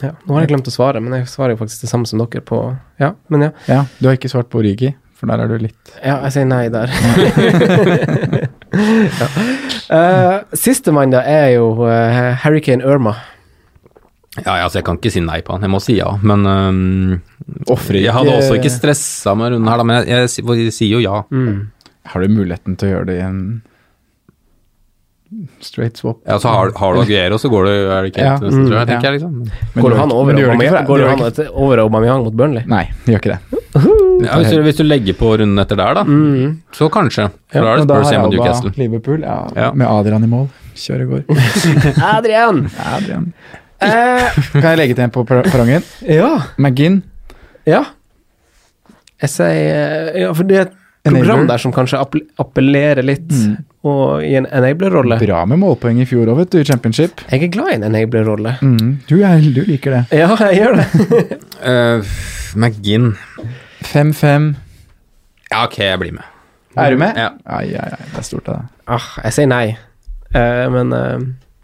Ja, 0.00 0.14
nå 0.24 0.36
har 0.36 0.44
jeg 0.44 0.52
glemt 0.54 0.68
å 0.70 0.72
svare, 0.72 1.00
men 1.04 1.12
jeg 1.18 1.28
svarer 1.28 1.54
jo 1.54 1.60
faktisk 1.60 1.84
det 1.84 1.90
samme 1.92 2.08
som 2.08 2.20
dere 2.22 2.42
på 2.44 2.58
Ja, 3.00 3.14
men 3.32 3.48
ja. 3.48 3.50
Ja, 3.68 3.80
du 3.98 4.08
har 4.08 4.16
ikke 4.16 4.30
svart 4.32 4.48
på 4.52 4.62
Origi, 4.62 4.94
for 5.18 5.28
der 5.28 5.44
er 5.44 5.50
du 5.50 5.58
litt 5.60 5.92
Ja, 5.98 6.20
jeg 6.26 6.32
sier 6.38 6.48
nei 6.48 6.64
der. 6.72 6.92
ja. 8.40 9.28
uh, 9.96 10.56
Sistemann, 10.56 11.12
da, 11.12 11.20
er 11.26 11.56
jo 11.58 11.72
uh, 11.82 12.32
Hurricane 12.44 12.86
Irma. 12.86 13.16
Ja, 14.38 14.54
ja, 14.60 14.64
altså 14.64 14.78
jeg 14.78 14.86
kan 14.86 15.00
ikke 15.00 15.10
si 15.12 15.22
nei 15.24 15.40
på 15.42 15.56
han, 15.56 15.64
jeg 15.66 15.72
må 15.72 15.80
si 15.82 15.96
ja. 15.98 16.12
Men 16.22 16.46
øhm, 16.46 17.16
Ofrer 17.72 17.98
jeg 17.98 18.14
hadde 18.14 18.36
også 18.36 18.60
ikke 18.60 18.70
stressa 18.72 19.34
med 19.36 19.56
runden 19.56 19.70
her, 19.70 19.80
da, 19.80 19.86
men 19.88 19.98
jeg, 20.00 20.10
jeg, 20.12 20.30
jeg, 20.38 20.68
jeg 20.68 20.76
sier 20.76 20.94
jo 20.94 21.02
ja. 21.02 21.22
Mm. 21.34 21.72
Har 22.12 22.22
du 22.22 22.32
muligheten 22.32 22.78
til 22.78 22.88
å 22.88 22.92
gjøre 22.94 23.08
det 23.10 23.18
i 23.18 23.26
en 23.26 23.42
straight 25.60 25.96
swap? 25.96 26.18
Ja, 26.26 26.38
så 26.42 26.48
har, 26.48 26.72
har 26.76 26.94
du 26.94 27.00
Aguero, 27.04 27.38
så 27.38 27.48
går 27.52 27.64
det 27.68 27.74
er 27.78 28.02
det 28.02 28.10
ikke 28.12 28.24
helt 28.24 28.30
ja. 28.30 28.36
tror 28.38 28.50
jeg, 28.50 28.68
Mm, 28.68 28.88
tenker 28.88 29.06
ja. 29.06 29.10
jeg 29.10 29.12
liksom. 29.20 29.34
Men 29.74 29.84
Går 29.84 29.94
han 30.00 30.12
over 30.12 30.32
Aubameyang- 30.34 30.86
går 30.86 31.04
han 31.06 31.48
over 31.54 31.78
Aubameyang 31.84 32.24
mot 32.24 32.34
Burnley? 32.34 32.64
Nei, 32.66 32.84
det 33.06 33.14
gjør 33.14 33.22
ikke 33.22 33.36
det. 33.36 33.60
Ja, 34.26 34.36
hvis, 34.40 34.50
du, 34.50 34.62
hvis 34.66 34.76
du 34.76 34.82
legger 34.84 35.14
på 35.16 35.30
runden 35.38 35.58
etter 35.62 35.76
der, 35.78 35.94
da, 35.94 36.02
Mm. 36.04 36.56
så 36.74 36.90
kanskje. 36.90 37.28
For 37.52 37.58
Ja, 37.62 37.62
da 37.62 37.70
er 37.70 37.76
det 37.76 37.86
Spurs 37.88 38.10
hjemme 38.10 38.26
mot 38.26 38.34
Newcastle. 38.34 38.72
Liverpool, 38.76 39.20
ja, 39.22 39.38
Ja. 39.56 39.70
med 39.72 39.86
Adrian 39.86 40.24
i 40.24 40.26
mål. 40.26 40.48
Kjør 40.74 41.00
i 41.02 41.06
går. 41.12 41.22
Adrian! 42.16 42.70
Adrian. 42.96 43.32
Eh, 43.80 44.28
Kan 44.52 44.62
jeg 44.74 44.76
legge 44.78 44.94
til 44.98 45.04
en 45.04 45.10
på 45.14 45.24
per- 45.26 45.42
perrongen? 45.48 45.82
ja. 46.04 46.42
McGinn. 46.58 47.02
Ja. 47.66 47.84
Jeg 49.22 49.30
sier 49.30 50.10
Ja, 50.20 50.32
for 50.32 50.44
det 50.48 50.56
er 50.58 50.68
et 50.70 51.12
program 51.14 51.46
der 51.48 51.58
som 51.58 51.72
kanskje 51.72 52.00
appellerer 52.38 53.02
litt, 53.04 53.28
Mm. 53.28 53.56
Og 53.86 54.24
i 54.24 54.34
en 54.36 54.46
enabler-rolle. 54.52 55.16
Bra 55.22 55.44
med 55.48 55.60
målpoeng 55.62 56.02
i 56.02 56.06
fjor 56.08 56.28
òg, 56.28 56.42
vet 56.42 56.52
du, 56.52 56.58
i 56.60 56.66
championship. 56.68 57.22
Jeg 57.32 57.46
er 57.46 57.52
glad 57.54 57.72
i 57.72 57.76
en 57.78 57.86
enabler-rolle. 57.88 58.58
Mm. 58.60 58.90
Du, 59.08 59.16
du 59.16 59.62
liker 59.68 59.96
det. 59.96 60.02
Ja, 60.20 60.28
jeg 60.50 60.60
gjør 60.60 60.80
det. 60.82 61.38
Uh, 61.64 62.12
McGinn 62.60 63.14
5-5. 63.88 64.52
Ja, 65.50 65.64
ok, 65.64 65.78
jeg 65.78 66.02
blir 66.02 66.12
med. 66.18 66.28
Er 66.76 66.92
du 66.92 67.00
med? 67.00 67.16
Ja. 67.16 67.32
Ai, 67.50 67.72
ai, 67.74 67.88
ai, 67.96 68.04
det 68.12 68.20
er 68.20 68.26
stort 68.26 68.50
av 68.52 68.60
deg. 68.60 68.68
Ah, 68.90 69.08
jeg 69.24 69.38
sier 69.38 69.48
nei, 69.50 69.64
uh, 70.36 70.66
men 70.76 70.94
uh, 70.94 71.16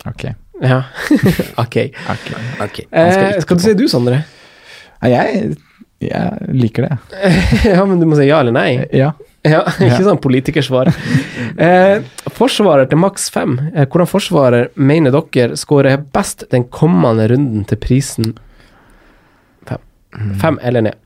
Ok. 0.07 0.25
Ja. 0.63 0.83
ok. 1.63 1.77
okay. 2.11 2.43
okay. 2.63 2.85
Skal, 2.89 3.41
skal 3.43 3.59
du 3.59 3.63
si 3.63 3.77
du, 3.77 3.87
Sondre? 3.91 4.23
Nei, 5.03 5.13
jeg, 5.13 5.57
jeg 6.01 6.51
liker 6.57 6.89
det. 6.89 6.99
ja, 7.75 7.85
men 7.85 8.01
du 8.01 8.07
må 8.09 8.19
si 8.19 8.29
ja 8.29 8.41
eller 8.41 8.55
nei. 8.57 8.71
Ja. 8.97 9.13
Ja, 9.55 9.61
ikke 9.79 10.03
sånn 10.07 10.19
politikersvar. 10.23 10.91
Eh, 11.57 12.01
forsvarer 12.35 12.89
til 12.91 12.99
maks 13.03 13.29
fem. 13.33 13.55
Eh, 13.75 13.85
hvordan 13.87 14.09
forsvarer 14.11 14.69
mener 14.77 15.15
dere 15.15 15.57
skårer 15.61 16.01
best 16.17 16.45
den 16.53 16.65
kommende 16.73 17.29
runden 17.33 17.65
til 17.71 17.79
prisen 17.83 18.33
fem? 19.69 19.81
Fem 20.41 20.59
eller 20.65 20.87
ned, 20.91 20.99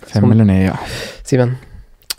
Fem 0.00 0.22
Sånn. 0.24 0.30
eller 0.32 0.46
ned, 0.48 0.62
ja. 0.70 0.76
Siven? 1.28 1.56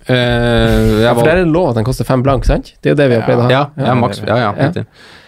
Eh, 0.06 0.16
jeg 0.16 1.10
For 1.10 1.18
var, 1.22 1.26
der 1.28 1.40
er 1.42 1.44
det 1.46 1.52
lov 1.54 1.72
at 1.72 1.80
den 1.80 1.86
koster 1.88 2.06
fem 2.08 2.22
blank, 2.26 2.46
sant? 2.48 2.74
Det 2.82 2.92
er 2.92 2.96
jo 2.96 3.00
det 3.02 3.08
vi 3.12 3.18
har 3.20 3.26
pleid 3.28 3.42
å 3.42 3.48
ha. 3.48 3.50
ja, 3.52 3.64
ja, 3.78 3.96
maks. 3.98 4.22
Ja, 4.26 4.38
ja, 4.38 4.52
Ja. 4.58 4.70
Eh, 4.82 4.86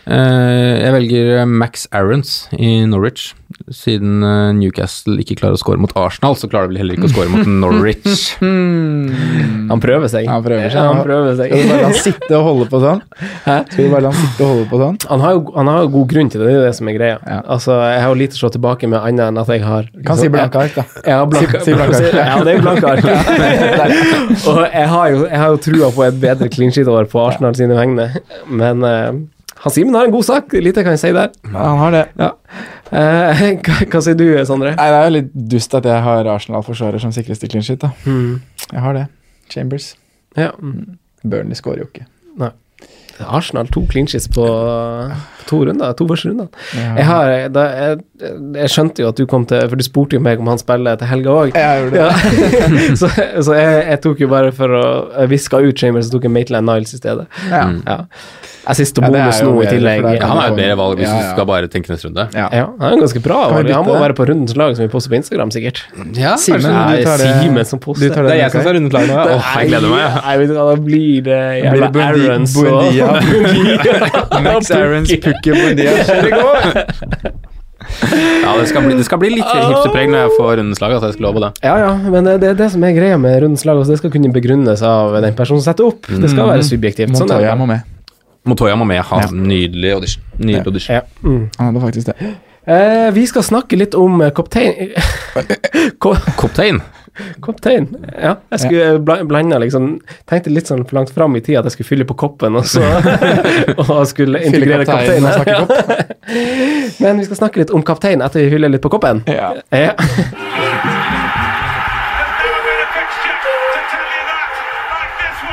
jeg 0.09 0.91
velger 0.97 1.45
Max 1.47 1.87
Aarons 1.95 2.47
i 2.57 2.81
Norwich. 2.89 3.31
Siden 3.71 4.23
eh, 4.25 4.49
Newcastle 4.57 5.13
ikke 5.21 5.35
klarer 5.39 5.55
å 5.55 5.59
score 5.61 5.77
mot 5.79 5.91
Arsenal, 5.95 6.33
så 6.35 6.47
klarer 6.49 6.67
de 6.67 6.73
vel 6.73 6.79
heller 6.81 6.97
ikke 6.97 7.05
å 7.07 7.11
score 7.13 7.29
mot 7.31 7.47
Norwich. 7.63 8.33
Han 8.41 9.79
prøver 9.83 10.09
seg. 10.11 10.25
Han 10.27 10.41
prøver 10.43 10.65
seg. 10.73 10.79
Ja, 10.79 10.87
han 10.89 11.03
prøver 11.05 11.37
seg. 11.37 11.53
Skal 11.53 11.61
du 11.61 11.69
bare 11.69 11.83
la 11.83 11.91
han 11.91 11.95
sitte 12.01 12.39
og 12.39 12.47
holde 12.49 12.65
på 12.73 12.81
sånn? 12.83 13.03
Skal 13.45 13.77
du 13.77 13.91
bare 13.93 14.03
la 14.07 14.11
han 14.11 14.17
sitte 14.19 14.43
og 14.47 14.49
holde 14.55 14.65
på 14.73 14.79
sånn? 14.81 14.97
Han 15.13 15.23
har, 15.23 15.35
jo, 15.37 15.43
han 15.55 15.69
har 15.71 15.79
jo 15.85 15.91
god 15.95 16.09
grunn 16.15 16.31
til 16.33 16.41
det, 16.43 16.47
det 16.49 16.55
er 16.55 16.57
jo 16.59 16.65
det 16.65 16.73
som 16.79 16.89
er 16.91 16.97
greia. 16.97 17.19
Ja. 17.29 17.37
Altså, 17.55 17.77
Jeg 17.93 18.01
har 18.03 18.09
jo 18.15 18.19
lite 18.23 18.37
å 18.37 18.41
slå 18.41 18.51
tilbake 18.57 18.89
med 18.91 18.99
annet 18.99 19.25
enn 19.29 19.39
at 19.43 19.53
jeg 19.53 19.63
har 19.69 19.87
Kan 20.09 20.19
si 20.19 20.31
blanke 20.33 20.63
ark, 20.65 20.75
da. 20.81 20.87
Jeg 21.05 21.19
har 21.21 21.29
blanke, 21.35 21.61
Si- 21.63 21.77
blanke 21.77 22.01
ark. 22.01 22.17
Ja, 22.19 22.41
det 22.43 22.55
er 22.55 22.57
jo 22.57 22.65
blanke 22.65 22.91
ark. 22.97 23.05
og 24.49 24.59
jeg 24.65 24.89
har, 24.95 25.07
jo, 25.13 25.23
jeg 25.29 25.39
har 25.45 25.53
jo 25.55 25.61
trua 25.69 25.93
på 25.95 26.07
et 26.09 26.19
bedre 26.25 26.49
clean 26.51 26.73
sheet-år 26.75 27.07
på 27.13 27.21
Arsenal 27.23 27.55
sine 27.55 27.77
vegne, 27.77 28.09
men 28.49 28.83
eh, 28.89 29.09
han 29.63 29.71
Simen 29.71 29.95
har 29.95 30.09
en 30.09 30.11
god 30.11 30.25
sak, 30.27 30.53
lite 30.59 30.83
kan 30.83 30.97
jeg 30.97 30.99
si 30.99 31.11
der. 31.15 31.29
Han 31.53 31.77
har 31.79 31.93
det. 31.95 32.03
Ja. 32.19 32.31
Eh, 32.91 33.43
hva, 33.65 33.77
hva 33.87 34.01
sier 34.03 34.17
du, 34.19 34.25
Sondre? 34.47 34.73
Nei, 34.75 34.87
det 34.91 34.97
er 34.97 35.07
jo 35.07 35.13
litt 35.17 35.29
dust 35.53 35.77
at 35.79 35.87
jeg 35.87 36.03
har 36.03 36.27
Arsenal-forsvarer 36.33 36.99
som 37.03 37.13
sikreste 37.15 37.47
clean 37.51 37.63
sheet, 37.63 37.85
da. 37.85 37.93
Mm. 38.03 38.41
Jeg 38.67 38.83
har 38.83 38.97
det. 38.99 39.05
Chambers. 39.53 39.93
Ja. 40.35 40.51
mm. 40.59 40.97
Burnley 41.23 41.55
skårer 41.55 41.85
jo 41.85 41.87
ikke. 41.91 42.09
Arsenal 43.21 43.67
to 43.67 43.85
clean 43.89 44.07
sheets 44.07 44.27
på, 44.27 44.43
på 44.43 45.49
to 45.49 45.59
runder, 45.67 45.93
to 45.97 46.07
første 46.09 46.31
runder. 46.31 46.47
Ja. 46.73 46.93
Jeg, 46.97 47.05
har, 47.05 47.33
da, 47.53 47.65
jeg, 47.77 47.99
jeg 48.57 48.73
skjønte 48.73 49.03
jo 49.03 49.11
at 49.13 49.19
du 49.19 49.25
kom 49.29 49.45
til 49.49 49.67
For 49.69 49.79
du 49.79 49.85
spurte 49.85 50.17
jo 50.17 50.23
meg 50.23 50.41
om 50.41 50.49
han 50.51 50.61
spiller 50.61 50.97
til 50.99 51.11
helga 51.11 51.35
òg. 51.43 51.57
Ja. 51.57 52.09
så 52.99 53.11
så 53.13 53.57
jeg, 53.57 53.83
jeg 53.91 54.01
tok 54.05 54.23
jo 54.23 54.31
bare 54.31 54.53
for 54.55 54.79
å 54.79 55.27
viske 55.29 55.61
ut 55.61 55.77
Chambers, 55.77 56.09
så 56.09 56.17
tok 56.17 56.29
jeg 56.29 56.33
Maitland 56.33 56.69
Niles 56.69 56.95
i 56.95 57.01
stedet. 57.01 57.27
Ja. 57.51 57.67
Ja. 57.85 57.99
Jeg 58.63 58.79
siste 58.79 59.03
Ja, 59.03 59.09
bonus 59.11 59.39
nå 59.43 59.51
i 59.59 59.67
tillegg. 59.67 60.05
Ja, 60.15 60.27
han 60.29 60.39
er 60.39 60.53
et 60.53 60.55
bedre 60.55 60.75
valg 60.79 61.01
hvis 61.01 61.09
Ja, 61.09 61.17
du 61.19 61.31
skal 61.33 61.47
bare 61.49 61.67
tenke 61.71 61.91
neste 61.91 62.07
runde. 62.07 62.23
Ja. 62.31 62.45
Ja, 62.47 62.67
han 62.79 62.95
er 62.95 63.01
ganske 63.03 63.21
bra. 63.23 63.39
Han 63.51 63.87
må 63.89 63.97
være 63.99 64.15
på 64.15 64.27
rundens 64.29 64.55
lag, 64.59 64.75
som 64.77 64.85
vi 64.85 64.91
poster 64.93 65.11
på 65.11 65.17
Instagram, 65.19 65.51
sikkert. 65.51 65.81
Ja, 66.15 66.37
Simen, 66.39 66.63
du 66.63 67.03
tar 67.03 67.19
det. 67.19 67.31
Simen 67.43 67.67
som 67.67 67.81
poster. 67.83 68.13
Det 68.13 68.37
er 68.37 68.39
jeg 68.45 68.53
som 68.53 68.63
skal 68.63 68.77
rundens 68.77 68.95
lag 68.95 69.09
nå. 69.09 69.17
Åh, 69.35 69.49
jeg 69.59 69.73
gleder 69.73 69.91
meg. 69.91 70.15
Nei, 70.15 70.35
vet 70.39 70.53
du 70.53 70.55
hva, 70.55 70.67
da 70.69 70.77
blir 70.87 71.27
det 71.27 71.41
jævla 71.59 71.91
Blir 71.97 72.21
det 72.23 73.02
Bundi- 73.03 74.43
Max 74.47 74.71
Aarons, 74.71 75.11
Pukki 75.23 75.51
Bundia. 75.57 75.95
Kjør 76.07 76.27
i 76.29 76.33
går! 76.37 76.61
Ja, 78.43 78.53
det 78.59 78.67
skal 78.69 78.85
bli, 78.85 78.95
det 78.95 79.03
skal 79.05 79.19
bli 79.19 79.29
litt 79.33 79.47
hipsterpreg 79.49 80.07
når 80.11 80.21
jeg 80.23 80.31
får 80.37 80.51
rundens 80.59 80.79
lag. 80.81 80.93
Altså, 80.95 81.09
jeg 81.11 81.17
skal 81.17 81.25
love 81.27 81.41
det. 81.43 81.49
Ja, 81.65 81.73
ja, 81.83 81.89
men 82.13 82.27
det 82.29 82.37
det 82.43 82.49
er 82.53 82.59
det 82.61 82.69
som 82.71 82.83
er 82.87 82.93
greia 82.95 83.17
med 83.19 83.35
rundens 83.43 83.65
lag. 83.67 83.79
Altså, 83.81 83.91
det 83.95 83.99
skal 84.03 84.13
kunne 84.13 84.31
begrunnes 84.35 84.83
av 84.87 85.17
den 85.25 85.35
personen 85.35 85.61
som 85.63 85.73
setter 85.73 85.89
opp. 85.91 86.07
Det 86.07 86.31
skal 86.31 86.47
være 86.53 86.63
subjektivt. 86.67 87.11
Sånn 87.17 87.27
Montoya 87.27 87.57
må 87.59 87.67
med. 87.69 87.83
Montoya 88.47 88.75
må 88.79 88.87
med. 88.87 89.03
Ha 89.11 89.21
Ja. 89.25 89.29
nydelig 89.31 89.93
audition. 89.97 90.23
Nydelig 90.39 90.65
audition. 90.67 90.95
Ja. 90.95 91.03
Mm. 91.23 91.43
ja 91.59 91.69
det 91.69 91.73
var 91.79 91.85
faktisk 91.89 92.11
det. 92.13 92.33
Eh, 92.63 93.09
vi 93.11 93.25
skal 93.27 93.43
snakke 93.43 93.75
litt 93.79 93.95
om 93.99 94.21
koptein 94.35 94.93
kaptein... 96.39 96.81
Kaptein. 97.45 97.87
Ja, 98.17 98.35
jeg 98.49 98.59
skulle 98.63 98.99
bla- 99.05 99.19
blanda 99.29 99.59
liksom 99.61 99.99
Tenkte 100.29 100.49
litt 100.49 100.65
sånn 100.71 100.81
for 100.89 100.97
langt 100.97 101.11
fram 101.13 101.35
i 101.37 101.41
tid 101.45 101.59
at 101.59 101.67
jeg 101.69 101.75
skulle 101.75 101.89
fylle 101.91 102.07
på 102.09 102.15
koppen, 102.17 102.55
og 102.57 102.65
så 102.65 102.81
Og 103.83 104.07
skulle 104.09 104.41
integrere 104.47 104.85
kapteinen 104.89 105.29
Kaptein. 105.29 105.67
snakke. 105.67 106.07
Men 107.03 107.19
vi 107.21 107.25
skal 107.29 107.39
snakke 107.43 107.61
litt 107.63 107.73
om 107.75 107.83
kaptein 107.85 108.21
etter 108.25 108.43
vi 108.45 108.49
fyller 108.55 108.73
litt 108.73 108.81
på 108.81 108.89
koppen. 108.93 109.21
Ja. 109.29 109.53
Ja. 109.69 109.93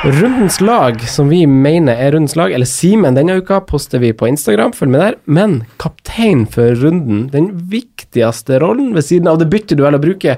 Rundens 0.03 0.61
lag, 0.61 1.01
som 1.01 1.27
vi 1.29 1.43
mener 1.45 1.93
er 1.93 2.15
rundens 2.15 2.33
lag, 2.33 2.49
eller 2.49 2.65
Simen 2.65 3.13
denne 3.13 3.35
uka, 3.37 3.59
poster 3.69 4.01
vi 4.01 4.09
på 4.17 4.25
Instagram, 4.31 4.73
følg 4.73 4.89
med 4.95 5.03
der. 5.03 5.17
Men 5.29 5.53
kaptein 5.77 6.47
for 6.49 6.73
runden, 6.81 7.27
den 7.29 7.51
viktigste 7.69 8.57
rollen 8.63 8.95
ved 8.95 9.05
siden 9.05 9.29
av 9.29 9.37
det 9.37 9.51
byttet 9.53 9.77
du 9.77 9.83
velger 9.85 10.01
å 10.01 10.05
bruke, 10.07 10.35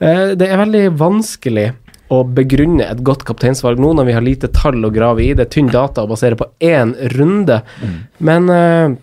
eh, 0.00 0.32
det 0.32 0.48
er 0.48 0.62
veldig 0.62 0.84
vanskelig 0.96 1.66
å 2.08 2.22
begrunne 2.24 2.88
et 2.88 3.04
godt 3.04 3.26
kapteinsvalg 3.28 3.84
nå 3.84 3.92
når 3.98 4.08
vi 4.08 4.16
har 4.16 4.24
lite 4.24 4.48
tall 4.48 4.80
å 4.80 4.92
grave 4.94 5.26
i. 5.26 5.34
Det 5.36 5.44
er 5.44 5.52
tynn 5.58 5.68
data 5.68 6.06
å 6.06 6.08
basere 6.08 6.40
på 6.40 6.48
én 6.64 6.96
runde. 7.12 7.60
Men 8.24 8.48
eh, 8.48 8.96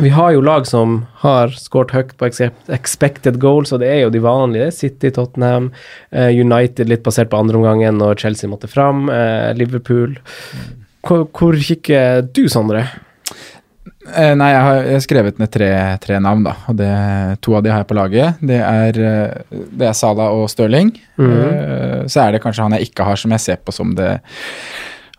vi 0.00 0.08
har 0.08 0.32
jo 0.32 0.40
lag 0.40 0.66
som 0.66 1.02
har 1.22 1.52
skåret 1.56 1.92
høyt 1.94 2.14
på 2.18 2.28
expected 2.72 3.38
goals, 3.42 3.72
og 3.72 3.82
det 3.82 3.90
er 3.92 4.00
jo 4.04 4.14
de 4.14 4.22
vanlige. 4.24 4.70
City, 4.74 5.10
Tottenham, 5.14 5.70
eh, 6.10 6.30
United 6.32 6.88
litt 6.88 7.04
basert 7.04 7.30
på 7.30 7.40
andreomgangen 7.40 8.00
når 8.00 8.20
Chelsea 8.22 8.50
måtte 8.50 8.70
fram, 8.70 9.08
eh, 9.12 9.52
Liverpool. 9.54 10.16
Hvor, 11.06 11.26
hvor 11.36 11.56
kikker 11.56 12.26
du, 12.32 12.46
Sondre? 12.48 12.86
Eh, 14.10 14.34
nei, 14.34 14.50
jeg 14.52 14.62
har, 14.64 14.78
jeg 14.86 14.96
har 14.96 15.04
skrevet 15.04 15.40
ned 15.40 15.52
tre, 15.52 15.70
tre 16.02 16.20
navn, 16.20 16.44
da. 16.48 16.54
Og 16.72 16.78
det, 16.80 16.92
to 17.44 17.56
av 17.58 17.64
de 17.64 17.72
har 17.72 17.84
jeg 17.84 17.90
på 17.90 17.98
laget. 17.98 18.40
Det 18.40 18.60
er, 18.60 19.02
det 19.50 19.90
er 19.90 19.96
Salah 19.96 20.32
og 20.32 20.48
Stirling. 20.52 20.94
Mm. 21.20 22.08
så 22.08 22.24
er 22.24 22.32
det 22.32 22.40
kanskje 22.42 22.64
han 22.64 22.78
jeg 22.78 22.88
ikke 22.88 23.04
har, 23.04 23.20
som 23.20 23.36
jeg 23.36 23.44
ser 23.44 23.60
på 23.60 23.74
som 23.76 23.92
det 23.94 24.14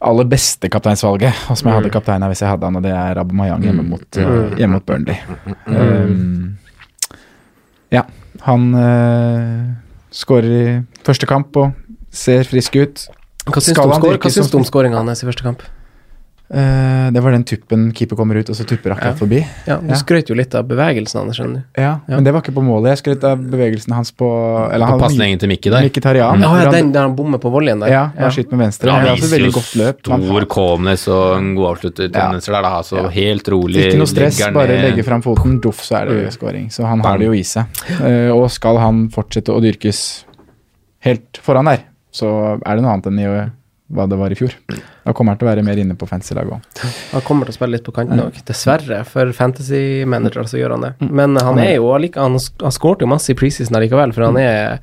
aller 0.01 0.27
beste 0.29 0.69
kapteinsvalget, 0.71 1.45
og 1.49 1.57
som 1.59 1.69
jeg 1.69 1.77
hadde 1.77 1.91
kapteina 1.93 2.29
hvis 2.31 2.41
jeg 2.43 2.49
hadde 2.49 2.67
han, 2.67 2.79
og 2.79 2.85
det 2.85 2.93
er 2.95 3.19
Aubameyang 3.21 3.65
hjemme 3.67 3.85
mot, 3.85 4.07
eh, 4.17 4.55
hjemme 4.57 4.79
mot 4.79 4.85
Burnley. 4.87 5.17
Um, 5.67 6.57
ja, 7.93 8.05
han 8.47 8.69
uh, 8.73 9.69
skårer 10.13 10.55
i 10.57 10.63
første 11.05 11.29
kamp 11.29 11.57
og 11.61 11.75
ser 12.11 12.49
frisk 12.49 12.79
ut. 12.81 13.05
Hva 13.51 13.61
syns 13.61 14.49
du 14.51 14.57
om 14.59 14.65
skåringa 14.67 15.01
hans 15.01 15.23
i 15.23 15.29
første 15.29 15.45
kamp? 15.45 15.65
Eh, 16.53 17.11
det 17.15 17.21
var 17.23 17.31
den 17.31 17.45
tuppen 17.47 17.93
keeper 17.95 18.17
kommer 18.19 18.35
ut, 18.35 18.49
og 18.51 18.55
så 18.57 18.65
tupper 18.67 18.91
akkurat 18.91 19.13
Ja. 19.13 19.19
forbi. 19.19 19.47
Ja, 19.67 19.77
Du 19.77 19.87
Ja. 19.87 19.95
skrøt 19.95 20.27
jo 20.27 20.35
litt 20.35 20.53
av 20.53 20.65
bevegelsen 20.67 21.21
hans, 21.23 21.37
skjønner 21.37 21.53
du. 21.53 21.63
Ja, 21.81 21.99
Ja. 22.07 22.15
men 22.15 22.25
det 22.25 22.33
var 22.33 22.41
ikke 22.41 22.51
på 22.53 22.61
målet. 22.61 22.97
Jeg 22.97 22.97
skrøt 23.17 23.23
av 23.23 23.37
bevegelsen 23.39 23.93
hans 23.93 24.11
på 24.11 24.27
eller 24.73 24.85
På 24.87 24.99
pasningen 24.99 25.39
til 25.39 25.47
Mikki 25.47 25.69
der. 25.71 25.81
Mkhitaryan. 25.87 26.41
Ja, 26.41 26.63
ja, 26.63 26.69
den 26.71 26.91
der 26.91 27.01
han 27.07 27.15
bommer 27.15 27.37
på 27.39 27.49
volleyen 27.49 27.79
der. 27.79 27.87
Ja, 27.89 28.11
han 28.17 28.31
skyter 28.31 28.51
med 28.57 28.67
venstre. 28.67 28.91
Han 28.91 29.07
et 29.07 29.19
viser 29.21 29.39
jo 29.39 29.51
stor 29.51 29.93
kånes 30.03 30.47
calmness 30.49 31.07
og 31.07 31.37
en 31.37 31.55
god 31.55 31.77
avsluttertendenser 31.77 32.51
der. 32.51 32.61
Da. 32.61 32.81
Så 32.81 32.97
Ja. 32.97 33.07
helt 33.09 33.47
rolig. 33.47 33.85
Ikke 33.87 33.97
noe 33.97 34.07
stress, 34.07 34.53
bare 34.53 34.67
legge 34.91 35.03
fram 35.05 35.21
foten, 35.21 35.61
doff, 35.61 35.79
så 35.81 36.01
er 36.01 36.05
det 36.09 36.33
skåring. 36.33 36.67
Så 36.69 36.85
han 36.85 36.99
har 36.99 37.17
det 37.17 37.27
jo 37.27 37.31
i 37.33 37.43
seg. 37.43 37.65
Uh, 38.01 38.35
og 38.35 38.49
skal 38.51 38.77
han 38.77 39.07
fortsette 39.09 39.49
å 39.55 39.61
dyrkes 39.61 40.25
helt 40.99 41.39
foran 41.41 41.65
der, 41.65 41.79
så 42.11 42.59
er 42.65 42.75
det 42.75 42.83
noe 42.83 42.91
annet 42.93 43.07
enn 43.07 43.19
i 43.19 43.51
hva 43.91 44.07
det 44.09 44.17
var 44.19 44.33
i 44.33 44.37
fjor. 44.39 44.55
Da 45.03 45.13
kommer 45.17 45.33
han 45.33 45.39
til 45.41 45.47
å 45.47 45.51
være 45.51 45.63
mer 45.67 45.79
inne 45.81 45.95
på 45.99 46.07
fantasy-laget 46.09 46.57
òg. 46.57 46.81
Han 47.13 47.23
kommer 47.27 47.47
til 47.49 47.55
å 47.55 47.57
spille 47.59 47.75
litt 47.77 47.85
på 47.87 47.93
kanten 47.95 48.21
òg. 48.23 48.41
Dessverre, 48.47 49.01
for 49.07 49.31
fantasy 49.37 50.03
manager 50.09 50.47
så 50.49 50.59
gjør 50.61 50.77
han 50.77 50.85
det. 50.87 50.93
Mm. 51.01 51.13
Men 51.21 51.41
han 51.43 51.61
er 51.63 51.75
jo 51.77 51.89
like, 52.01 52.19
han, 52.19 52.37
han 52.39 52.75
skårte 52.75 53.05
jo 53.05 53.11
masse 53.11 53.33
i 53.33 53.37
preseason 53.37 53.79
allikevel, 53.79 54.15
for 54.15 54.29
han 54.29 54.39
er 54.41 54.79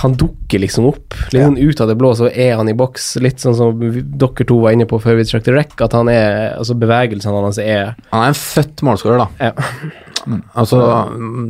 Han 0.00 0.16
dukker 0.18 0.58
liksom 0.58 0.88
opp. 0.88 1.14
Litt 1.30 1.44
sånn 1.44 1.58
ut 1.60 1.80
av 1.84 1.86
det 1.86 1.94
blå, 2.00 2.08
så 2.18 2.26
er 2.32 2.56
han 2.58 2.66
i 2.66 2.74
boks. 2.74 3.12
Litt 3.22 3.38
sånn 3.38 3.54
som 3.54 3.78
dere 3.78 4.46
to 4.48 4.56
var 4.64 4.74
inne 4.74 4.88
på 4.90 4.98
før 4.98 5.20
vi 5.20 5.26
trakk 5.28 5.44
til 5.46 5.54
rekk, 5.54 5.76
at 5.86 5.94
han 5.94 6.10
er 6.10 6.56
Altså 6.56 6.74
bevegelsene 6.74 7.44
hans 7.44 7.60
er 7.62 7.92
Han 8.10 8.24
er 8.24 8.32
en 8.32 8.40
født 8.40 8.82
målskårer, 8.86 9.22
da. 9.22 9.50
ja. 9.52 10.00
Altså, 10.54 10.78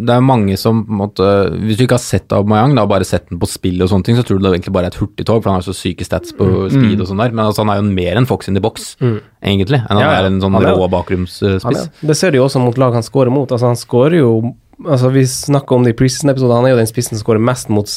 det 0.07 0.15
er 0.15 0.21
mange 0.25 0.57
som 0.61 0.85
måte 0.87 1.25
Hvis 1.65 1.77
du 1.79 1.85
ikke 1.85 1.97
har 1.99 2.03
sett 2.05 2.33
Aubameyang, 2.37 2.75
da, 2.79 2.85
bare 2.87 3.05
sett 3.09 3.29
den 3.31 3.41
på 3.43 3.49
spill 3.51 3.83
og 3.83 3.91
sånne 3.91 4.05
ting, 4.07 4.17
så 4.19 4.23
tror 4.27 4.39
du 4.39 4.45
det 4.47 4.53
egentlig 4.55 4.73
bare 4.77 4.91
er 4.91 4.95
et 4.95 5.01
hurtigtog, 5.01 5.43
for 5.43 5.51
han 5.51 5.59
har 5.61 5.67
så 5.67 5.75
syke 5.77 6.07
stats 6.07 6.33
på 6.37 6.47
speed 6.71 7.01
og 7.03 7.09
sånn 7.11 7.23
der. 7.23 7.33
Men 7.35 7.47
altså, 7.47 7.65
han 7.65 7.73
er 7.75 7.81
jo 7.83 7.89
mer 7.91 8.17
enn 8.21 8.29
Fox 8.31 8.49
in 8.49 8.55
the 8.59 8.63
box, 8.65 8.95
egentlig, 9.01 9.81
enn 9.83 9.97
han 9.97 10.03
Ja, 10.05 10.11
ja. 10.13 10.19
er 10.23 10.31
en 10.31 10.41
sånn 10.45 10.55
rå 10.61 10.89
bakgrunnsspiss. 10.93 11.89
det 12.03 12.17
ser 12.17 12.31
du 12.31 12.39
jo 12.41 12.45
også 12.47 12.63
mot 12.63 12.79
lag 12.79 12.95
han 12.95 13.03
scorer 13.07 13.31
mot. 13.35 13.51
Altså 13.51 13.67
Han 13.73 13.77
scorer 13.81 14.19
jo 14.21 14.55
Altså 14.81 15.11
Vi 15.13 15.27
snakker 15.29 15.77
om 15.77 15.83
det 15.85 15.93
i 15.93 15.97
preseason-episoden, 15.99 16.57
han 16.57 16.65
er 16.65 16.71
jo 16.73 16.79
den 16.79 16.89
spissen 16.89 17.13
som 17.19 17.21
scorer 17.25 17.43
mest 17.45 17.69
mot 17.69 17.91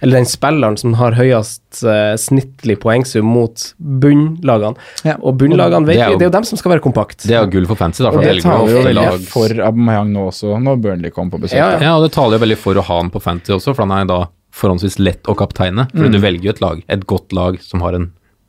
Eller 0.00 0.18
den 0.20 0.26
spilleren 0.30 0.76
som 0.78 0.94
har 0.94 1.16
høyest 1.18 1.80
uh, 1.82 2.14
snittlig 2.20 2.76
poengsum 2.82 3.26
mot 3.26 3.64
bunnlagene. 3.78 4.76
Ja. 5.06 5.16
Og 5.20 5.36
bunnlagene 5.40 5.86
vet 5.88 5.96
Det 5.98 6.02
er 6.04 6.08
vi, 6.08 6.12
jo- 6.14 6.18
det 6.20 6.26
er 6.26 6.30
jo 6.30 6.36
dem 6.38 6.44
som 6.48 6.58
skal 6.60 6.72
være 6.76 6.84
kompakt. 6.84 7.24
Det 7.26 7.34
er 7.34 7.42
jo 7.44 7.50
gull 7.56 7.66
for 7.66 7.80
fancy, 7.80 8.02
da. 8.06 8.12
For 8.14 8.22
og 8.22 8.24
det 8.28 8.42
taler 8.44 8.72
jo 8.72 8.82
veldig 8.86 8.94
lag. 9.00 9.26
for 9.32 9.48
Aubameyang 9.68 10.12
nå 10.14 10.26
også, 10.30 10.54
når 10.62 10.80
Burnley 10.84 11.10
kom 11.14 11.30
på 11.30 11.40
besøk. 11.42 11.58
Ja, 11.58 11.70
ja. 11.76 11.80
Ja, 11.88 11.96
og 11.98 12.06
det 12.06 12.12
taler 12.14 12.38
jo 12.38 12.44
veldig 12.46 12.58
for 12.58 12.78
å 12.78 12.84
ha 12.86 13.00
han 13.02 13.10
på 13.10 13.22
fancy 13.22 13.52
også, 13.56 13.74
for 13.74 13.86
han 13.86 13.96
er 13.98 14.06
da 14.10 14.20
forholdsvis 14.58 14.98
lett 15.02 15.26
å 15.30 15.34
kapteine. 15.38 15.88
For 15.94 16.08
du 16.10 16.18
velger 16.22 16.44
jo 16.50 16.54
et 16.56 16.60
lag, 16.64 16.80
et 16.88 17.04
godt 17.06 17.32
lag 17.36 17.58
som 17.62 17.80
har 17.84 17.94
en 17.98 18.08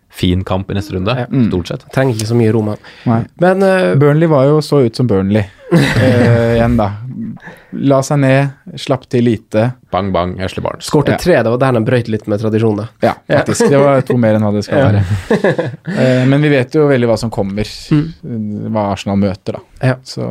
fin 0.09 0.41
kamp 0.43 0.71
i 0.71 0.73
neste 0.73 0.95
runde, 0.95 1.13
Ja. 1.13 1.25
stort 1.49 1.67
sett. 1.69 1.83
Trenger 1.93 2.15
ikke 2.17 2.25
så 2.31 2.35
mye 2.37 2.51
rom. 2.53 2.71
han. 3.05 3.27
Men 3.39 3.61
uh, 3.61 3.95
Burnley 3.95 4.27
var 4.27 4.45
jo 4.49 4.57
så 4.65 4.79
ut 4.85 4.95
som 4.97 5.05
Burnley 5.07 5.43
uh, 5.71 6.53
igjen, 6.57 6.77
da. 6.79 6.87
La 7.71 7.99
seg 8.01 8.17
ned, 8.23 8.49
slapp 8.81 9.03
til 9.09 9.23
lite. 9.27 9.67
Bang, 9.93 10.11
bang, 10.13 10.31
Ashley 10.41 10.63
Barnes. 10.65 10.87
skårte 10.89 11.11
Ja. 11.13 11.17
tre, 11.21 11.35
det 11.43 11.51
var 11.53 11.57
der 11.61 11.73
han 11.77 11.85
brøyt 11.85 12.07
litt 12.09 12.25
med 12.27 12.39
tradisjonen. 12.41 12.87
Ja, 13.05 13.13
faktisk. 13.29 13.69
Det 13.69 13.77
var 13.77 14.01
to 14.01 14.17
mer 14.17 14.35
enn 14.39 14.41
hva 14.47 14.53
det 14.55 14.63
skal 14.65 14.87
være. 14.87 15.03
Eh, 15.99 16.25
men 16.25 16.41
vi 16.41 16.49
vet 16.49 16.73
jo 16.75 16.87
veldig 16.89 17.07
hva 17.09 17.17
som 17.17 17.29
kommer. 17.33 17.65
Hva 17.65 18.91
Arsenal 18.93 19.17
møter, 19.21 19.57
da. 19.59 19.87
Ja. 19.91 19.95
Så 20.03 20.25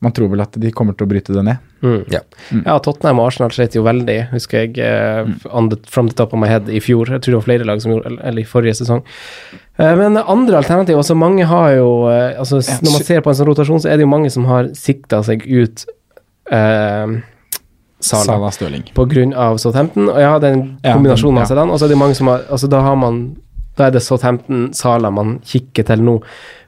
man 0.00 0.12
tror 0.14 0.28
vel 0.30 0.40
at 0.44 0.52
de 0.62 0.70
kommer 0.70 0.94
til 0.94 1.06
å 1.06 1.10
bryte 1.10 1.32
det 1.34 1.42
ned. 1.42 1.56
Mm. 1.82 2.04
Ja. 2.12 2.20
Ja, 2.64 2.76
Tottenham 2.78 3.18
og 3.18 3.26
Arsenal 3.32 3.50
slet 3.54 3.74
jo 3.74 3.82
veldig, 3.82 4.30
husker 4.30 4.64
jeg, 4.64 4.78
uh, 4.78 5.26
on 5.50 5.70
the, 5.72 5.78
from 5.90 6.06
the 6.10 6.14
top 6.14 6.32
of 6.34 6.38
my 6.38 6.46
head 6.46 6.68
i 6.70 6.78
fjor. 6.82 7.10
Jeg 7.10 7.22
tror 7.24 7.34
det 7.34 7.40
var 7.40 7.46
flere 7.48 7.66
lag 7.66 7.82
som 7.82 7.92
gjorde 7.92 8.06
eller- 8.06 8.22
Eller 8.28 8.42
i 8.42 8.44
forrige 8.46 8.76
sesong. 8.78 9.02
Uh, 9.78 9.96
Men 9.96 10.16
andre 10.16 10.56
alternativ 10.58 10.96
altså 10.96 11.16
Mange 11.16 11.44
har 11.46 11.72
jo 11.76 11.88
uh, 12.06 12.38
altså 12.38 12.60
ja, 12.62 12.78
Når 12.82 12.92
man 12.92 13.04
ser 13.06 13.20
på 13.22 13.30
en 13.30 13.36
sånn 13.40 13.46
rotasjon, 13.50 13.80
så 13.82 13.90
er 13.90 13.96
det 13.96 14.06
jo 14.06 14.12
mange 14.14 14.30
som 14.30 14.44
har 14.46 14.70
sikta 14.74 15.22
seg 15.26 15.42
ut 15.46 15.84
uh, 16.52 17.18
Sala. 18.00 18.24
Sala 18.24 18.50
Stirling. 18.54 18.84
På 18.94 19.04
grunn 19.10 19.34
av 19.34 19.58
Southampton. 19.58 20.08
Og 20.12 20.20
ja, 20.22 20.38
den 20.38 20.78
Ja, 20.84 20.94
men, 20.96 21.10
den- 21.10 21.38
av 21.38 21.46
Sedan, 21.46 21.70
Og 21.70 21.78
så 21.80 21.84
er 21.86 21.88
det 21.88 21.98
mange 21.98 22.14
som 22.14 22.28
har 22.28 22.44
Altså 22.50 22.68
da 22.70 22.80
har 22.80 22.94
man 22.96 23.36
Da 23.76 23.86
er 23.86 23.90
det 23.90 24.02
Southampton, 24.02 24.72
Sala 24.74 25.10
man 25.10 25.40
kikker 25.40 25.84
til 25.86 26.02
nå. 26.02 26.20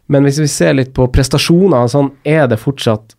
Men 0.09 0.24
hvis 0.24 0.39
vi 0.40 0.47
ser 0.51 0.74
litt 0.74 0.93
på 0.94 1.07
prestasjoner 1.12 1.86
sånn, 1.90 2.11
er 2.27 2.47
det 2.51 2.59
fortsatt 2.59 3.15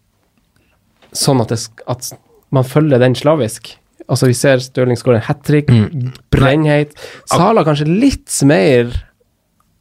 sånn 1.14 1.42
at, 1.42 1.50
det, 1.50 1.60
at 1.88 2.12
man 2.52 2.64
følger 2.64 3.00
den 3.00 3.16
slavisk? 3.16 3.76
Altså, 4.10 4.28
vi 4.28 4.34
ser 4.36 4.58
Stirling 4.60 4.98
skåre 5.00 5.16
en 5.22 5.28
hat 5.30 5.44
trick, 5.48 5.68
Mm. 5.72 6.12
brennheit. 6.32 6.92
Sala 7.30 7.64
kanskje 7.64 7.88
litt 7.88 8.28
mer 8.44 8.92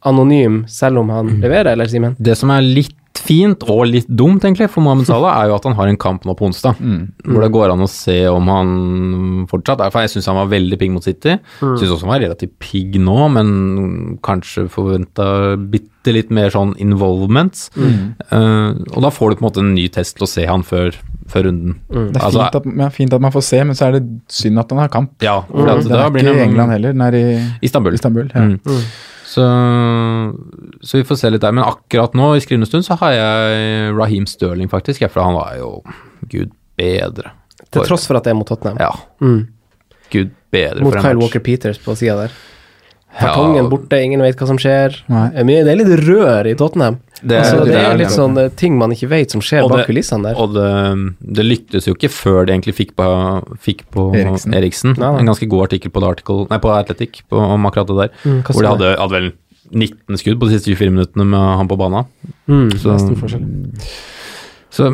anonym, 0.05 0.63
selv 0.69 0.99
om 0.99 1.09
han 1.09 1.27
Mm. 1.27 1.41
leverer, 1.41 1.71
eller 1.73 1.85
Simen? 1.85 2.15
Det 2.19 2.37
som 2.37 2.49
er 2.51 2.61
litt 2.61 2.95
fint 3.21 3.63
og 3.69 3.83
litt 3.89 4.09
dumt 4.09 4.43
egentlig 4.45 4.69
for 4.71 4.83
Mohammed 4.85 5.07
Salah, 5.09 5.37
er 5.39 5.51
jo 5.51 5.57
at 5.57 5.67
han 5.67 5.77
har 5.77 5.91
en 5.91 5.99
kamp 6.01 6.25
nå 6.27 6.35
på 6.37 6.47
onsdag. 6.49 6.79
Hvor 7.27 7.45
det 7.45 7.51
går 7.53 7.73
an 7.73 7.85
å 7.85 7.89
se 7.91 8.17
om 8.31 8.49
han 8.51 8.73
fortsatt 9.51 9.83
er 9.83 9.93
For 9.93 10.05
jeg 10.05 10.15
syns 10.15 10.29
han 10.31 10.39
var 10.39 10.51
veldig 10.51 10.79
pigg 10.81 10.93
mot 10.93 11.05
City. 11.05 11.37
Mm. 11.61 11.75
Syns 11.79 11.93
også 11.93 12.07
han 12.07 12.13
var 12.13 12.23
relativt 12.25 12.57
pigg 12.61 12.97
nå, 13.01 13.17
men 13.35 13.51
kanskje 14.25 14.67
forventa 14.71 15.27
bitte 15.57 16.15
litt 16.15 16.33
mer 16.33 16.49
sånn 16.53 16.73
involvement. 16.81 17.67
Mm. 17.77 17.93
Uh, 18.31 18.81
og 18.95 18.99
da 19.05 19.13
får 19.13 19.31
du 19.31 19.37
på 19.39 19.45
en 19.45 19.49
måte 19.49 19.63
en 19.63 19.73
ny 19.75 19.85
test 19.93 20.17
til 20.17 20.25
å 20.25 20.31
se 20.31 20.47
han 20.49 20.65
før, 20.65 20.97
før 21.31 21.47
runden. 21.49 21.77
Mm. 21.91 22.09
Det 22.09 22.17
er 22.17 22.25
Altså, 22.25 22.41
fint, 22.41 22.59
at, 22.59 22.73
ja, 22.83 22.89
fint 22.97 23.15
at 23.17 23.23
man 23.27 23.35
får 23.35 23.47
se, 23.51 23.63
men 23.69 23.77
så 23.77 23.87
er 23.87 23.99
det 23.99 24.03
synd 24.33 24.61
at 24.63 24.73
han 24.73 24.83
har 24.83 24.91
kamp. 24.93 25.13
ja, 25.23 25.39
for 25.47 25.61
mm. 25.61 25.87
det, 25.87 26.01
er 26.01 26.21
ikke 26.25 26.37
i 26.39 26.45
England 26.49 26.77
heller, 26.77 26.97
den 26.97 27.07
er 27.07 27.19
i 27.19 27.25
Istanbul. 27.69 27.97
Istanbul. 27.97 28.33
Ja. 28.33 28.81
Så, 29.31 29.43
så 30.83 30.97
vi 30.99 31.03
får 31.07 31.19
se 31.21 31.29
litt 31.31 31.43
der. 31.43 31.53
Men 31.55 31.63
akkurat 31.63 32.15
nå, 32.17 32.33
i 32.35 32.41
skrivende 32.43 32.67
stund, 32.67 32.83
så 32.87 32.97
har 32.99 33.13
jeg 33.15 33.93
Raheem 33.95 34.25
Sterling, 34.27 34.67
faktisk. 34.71 35.05
For 35.11 35.23
han 35.23 35.37
var 35.37 35.55
jo 35.59 35.69
gud 36.31 36.51
bedre. 36.79 37.31
Til 37.71 37.85
tross 37.87 38.07
for 38.09 38.19
at 38.19 38.25
det 38.27 38.33
er 38.33 38.39
mot 38.39 38.47
Tottenham. 38.49 38.79
Ja, 38.81 38.91
Mm. 39.23 39.45
gud 40.11 40.31
bedre 40.51 40.81
Mot 40.83 40.91
for 40.93 40.99
en 40.99 41.05
Kyle. 41.05 41.21
Walker 41.21 41.39
Peters 41.39 41.79
på 41.79 41.95
sida 41.95 42.17
der. 42.25 42.33
Ja, 43.11 43.27
Kartongen 43.27 43.67
borte, 43.69 43.97
ingen 44.01 44.21
vet 44.23 44.39
hva 44.39 44.47
som 44.47 44.57
skjer. 44.61 44.93
Nei. 45.11 45.25
Det 45.35 45.67
er 45.67 45.75
litt 45.81 45.89
rør 46.07 46.47
i 46.47 46.53
Tottenham. 46.55 46.99
Det, 47.21 47.37
altså, 47.37 47.57
det, 47.65 47.73
det 47.75 47.81
er 47.85 47.97
litt 47.99 48.13
sånn 48.13 48.37
eh, 48.41 48.47
ting 48.57 48.77
man 48.79 48.93
ikke 48.95 49.09
vet 49.11 49.29
som 49.35 49.41
skjer 49.45 49.61
Og 49.67 49.69
bak 49.69 49.83
det- 49.83 49.89
kulissene 49.91 50.31
der. 50.31 50.39
Og 50.41 50.55
det, 50.55 50.69
det 51.37 51.43
lyktes 51.45 51.85
jo 51.85 51.93
ikke 51.93 52.09
før 52.09 52.47
de 52.47 52.55
egentlig 52.55 52.73
fikk 52.79 52.95
på, 52.97 53.05
fikk 53.61 53.83
på 53.93 54.07
Eriksen. 54.17 54.55
Eriksen. 54.57 54.95
Nei, 54.97 55.11
nei. 55.11 55.19
En 55.21 55.29
ganske 55.29 55.49
god 55.51 55.67
artikkel 55.67 55.91
på, 55.93 56.01
Article, 56.07 56.47
nei, 56.49 56.57
på 56.63 56.71
Athletic 56.73 57.21
på, 57.29 57.37
om 57.37 57.67
akkurat 57.69 57.91
det 57.91 57.97
der. 57.99 58.15
Mm, 58.25 58.39
hvor 58.47 58.61
de 58.65 58.71
hadde, 58.73 58.93
hadde 59.03 59.17
vel 59.19 59.29
19 59.71 60.17
skudd 60.23 60.39
på 60.41 60.49
de 60.49 60.55
siste 60.57 60.73
24 60.73 60.95
minuttene 60.95 61.27
med 61.35 61.45
han 61.61 61.69
på 61.69 61.77
banen. 61.83 62.09
Mm, 62.49 62.71
Så, 62.79 62.95
Det 62.95 63.03
stor 63.05 63.19
forskjell. 63.21 63.45
så 64.71 64.89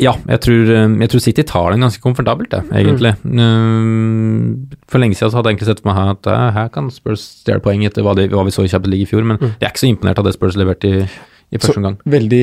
ja, 0.00 0.14
jeg 0.32 0.42
tror, 0.46 0.70
jeg 0.72 1.10
tror 1.12 1.22
City 1.22 1.44
tar 1.46 1.74
den 1.74 1.84
ganske 1.84 2.02
komfortabelt, 2.02 2.50
det, 2.52 2.62
egentlig. 2.72 3.12
Mm. 3.22 4.70
For 4.90 5.02
lenge 5.02 5.18
siden 5.18 5.32
så 5.32 5.38
hadde 5.38 5.52
jeg 5.52 5.58
egentlig 5.58 5.70
sett 5.70 5.82
for 5.84 5.90
meg 5.92 6.14
at 6.14 6.30
eh, 6.32 6.46
her 6.56 6.70
kan 6.72 6.88
Spurs 6.94 7.26
stjele 7.42 7.62
poeng 7.64 7.84
etter 7.86 8.06
hva, 8.06 8.16
de, 8.18 8.28
hva 8.32 8.46
vi 8.46 8.54
så 8.54 8.64
i 8.64 8.72
Champions 8.72 8.94
League 8.94 9.08
i 9.08 9.10
fjor, 9.10 9.26
men 9.28 9.40
jeg 9.42 9.60
er 9.60 9.72
ikke 9.72 9.84
så 9.84 9.90
imponert 9.90 10.22
av 10.22 10.28
det 10.28 10.34
Spurs 10.36 10.58
leverte 10.60 10.90
i, 10.90 11.04
i 11.04 11.60
første 11.60 11.82
omgang. 11.82 12.00
veldig 12.16 12.42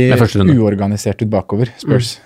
uorganisert 0.54 1.26
ut 1.26 1.32
bakover, 1.34 1.74
Spurs. 1.82 2.18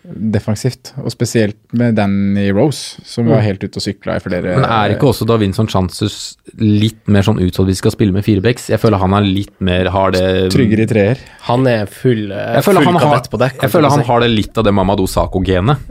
Defensivt. 0.00 0.94
Og 1.02 1.12
spesielt 1.12 1.58
med 1.76 1.98
Danny 1.98 2.46
Rose, 2.56 3.02
som 3.04 3.26
var 3.28 3.42
helt 3.44 3.60
ute 3.60 3.76
og 3.76 3.84
sykla 3.84 4.16
i 4.16 4.22
flere 4.24 4.54
Men 4.56 4.64
er 4.64 4.94
ikke 4.94 5.10
også 5.10 5.26
da 5.28 5.36
Vincent 5.40 5.72
Chances 5.72 6.38
litt 6.56 7.02
mer 7.12 7.26
sånn 7.26 7.40
utsatt 7.44 7.68
hvis 7.68 7.76
vi 7.76 7.82
skal 7.82 7.94
spille 7.94 8.16
med 8.16 8.24
firebacks? 8.24 8.70
Jeg 8.72 8.80
føler 8.80 9.02
han 9.02 9.16
er 9.18 9.26
litt 9.28 9.52
mer 9.60 9.90
har 9.92 10.14
det 10.16 10.24
tryggere 10.54 10.86
i 10.86 10.90
treer? 10.90 11.20
Han 11.50 11.68
er 11.68 11.84
full, 11.84 12.30
eh, 12.32 12.54
jeg 12.56 12.64
full 12.64 12.80
han 12.80 12.96
har, 12.96 13.20
på 13.28 13.40
dekk. 13.42 13.60
jeg 13.60 13.74
føler 13.74 13.92
han 13.92 14.06
har 14.08 14.24
det 14.24 14.30
litt 14.32 14.60
av 14.60 14.64
det 14.66 14.72
Mamadou 14.76 15.04
Sako-genet, 15.10 15.90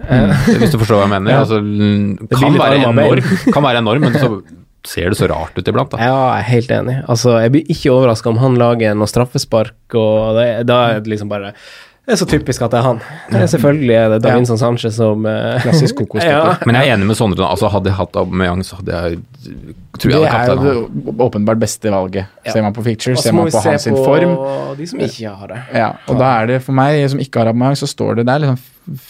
hvis 0.49 0.73
du 0.73 0.80
forstår 0.81 1.03
hva 1.03 1.06
jeg 1.06 1.14
mener. 1.18 1.30
Ja. 1.40 1.44
Altså, 1.44 1.60
kan, 2.34 2.56
være 2.57 2.80
enorm, 2.81 3.27
kan 3.53 3.64
være 3.64 3.81
enorm, 3.84 4.07
men 4.07 4.15
så 4.18 4.31
ser 4.90 5.11
det 5.11 5.19
så 5.19 5.27
rart 5.30 5.57
ut 5.57 5.68
iblant. 5.68 5.91
Da. 5.94 5.99
Ja, 6.02 6.18
jeg 6.34 6.41
er 6.41 6.48
helt 6.49 6.73
enig. 6.73 6.95
Altså, 7.11 7.36
jeg 7.44 7.53
blir 7.53 7.69
ikke 7.76 7.94
overraska 7.94 8.31
om 8.31 8.40
han 8.41 8.57
lager 8.60 8.98
noe 8.98 9.11
straffespark, 9.11 9.77
og 9.99 10.40
det, 10.40 10.48
da 10.69 10.80
er 10.95 11.03
det 11.03 11.14
liksom 11.14 11.30
bare 11.31 11.53
Det 12.10 12.15
er 12.15 12.19
så 12.23 12.26
typisk 12.26 12.64
at 12.65 12.72
det 12.73 12.80
er 12.80 12.86
han. 12.88 12.99
Det 13.30 13.38
er 13.44 13.49
selvfølgelig 13.52 13.94
er 13.94 14.07
det 14.10 14.18
Ja. 14.18 14.31
Davinson 14.31 14.57
Sanchez 14.57 14.95
som 14.98 15.27
uh, 15.30 15.60
Klassisk 15.61 15.99
kokosstøtte. 15.99 16.40
ja. 16.49 16.56
Men 16.65 16.80
jeg 16.80 16.90
er 16.90 16.95
enig 16.98 17.06
med 17.11 17.18
Sondre. 17.19 17.45
Altså, 17.45 17.69
hadde 17.69 17.91
jeg 17.91 17.98
hatt 17.99 18.18
Aubameyang, 18.18 18.64
så 18.65 18.80
hadde 18.80 18.95
jeg 18.98 19.19
tror 19.99 20.10
jeg 20.10 20.15
Det 20.15 20.15
hadde 20.15 20.26
er 20.26 20.31
kaptein 20.34 20.65
jo 20.65 20.73
han. 20.73 21.03
det 21.06 21.14
åpenbart 21.27 21.60
beste 21.61 21.91
valget. 21.94 22.26
Ja. 22.48 22.52
Ser 22.56 22.65
man 22.65 22.73
på 22.73 22.81
picture, 22.88 23.14
ser 23.22 23.36
man 23.38 23.45
på 23.52 23.61
se 23.61 23.69
hans 23.76 23.86
sin 23.86 23.94
på 23.94 24.03
form. 24.07 24.34
de 24.80 24.88
som 24.90 24.99
ikke 25.06 25.36
har 25.44 25.53
det. 25.53 25.61
Ja, 25.77 25.91
og 26.10 26.18
da 26.23 26.31
er 26.41 26.49
det 26.56 26.60
for 26.65 26.73
meg, 26.81 27.03
som 27.14 27.22
ikke 27.22 27.44
har 27.44 27.52
Aubameyang, 27.53 27.77
så 27.77 27.88
står 27.94 28.15
det 28.23 28.26
der 28.31 28.41
liksom 28.41 28.57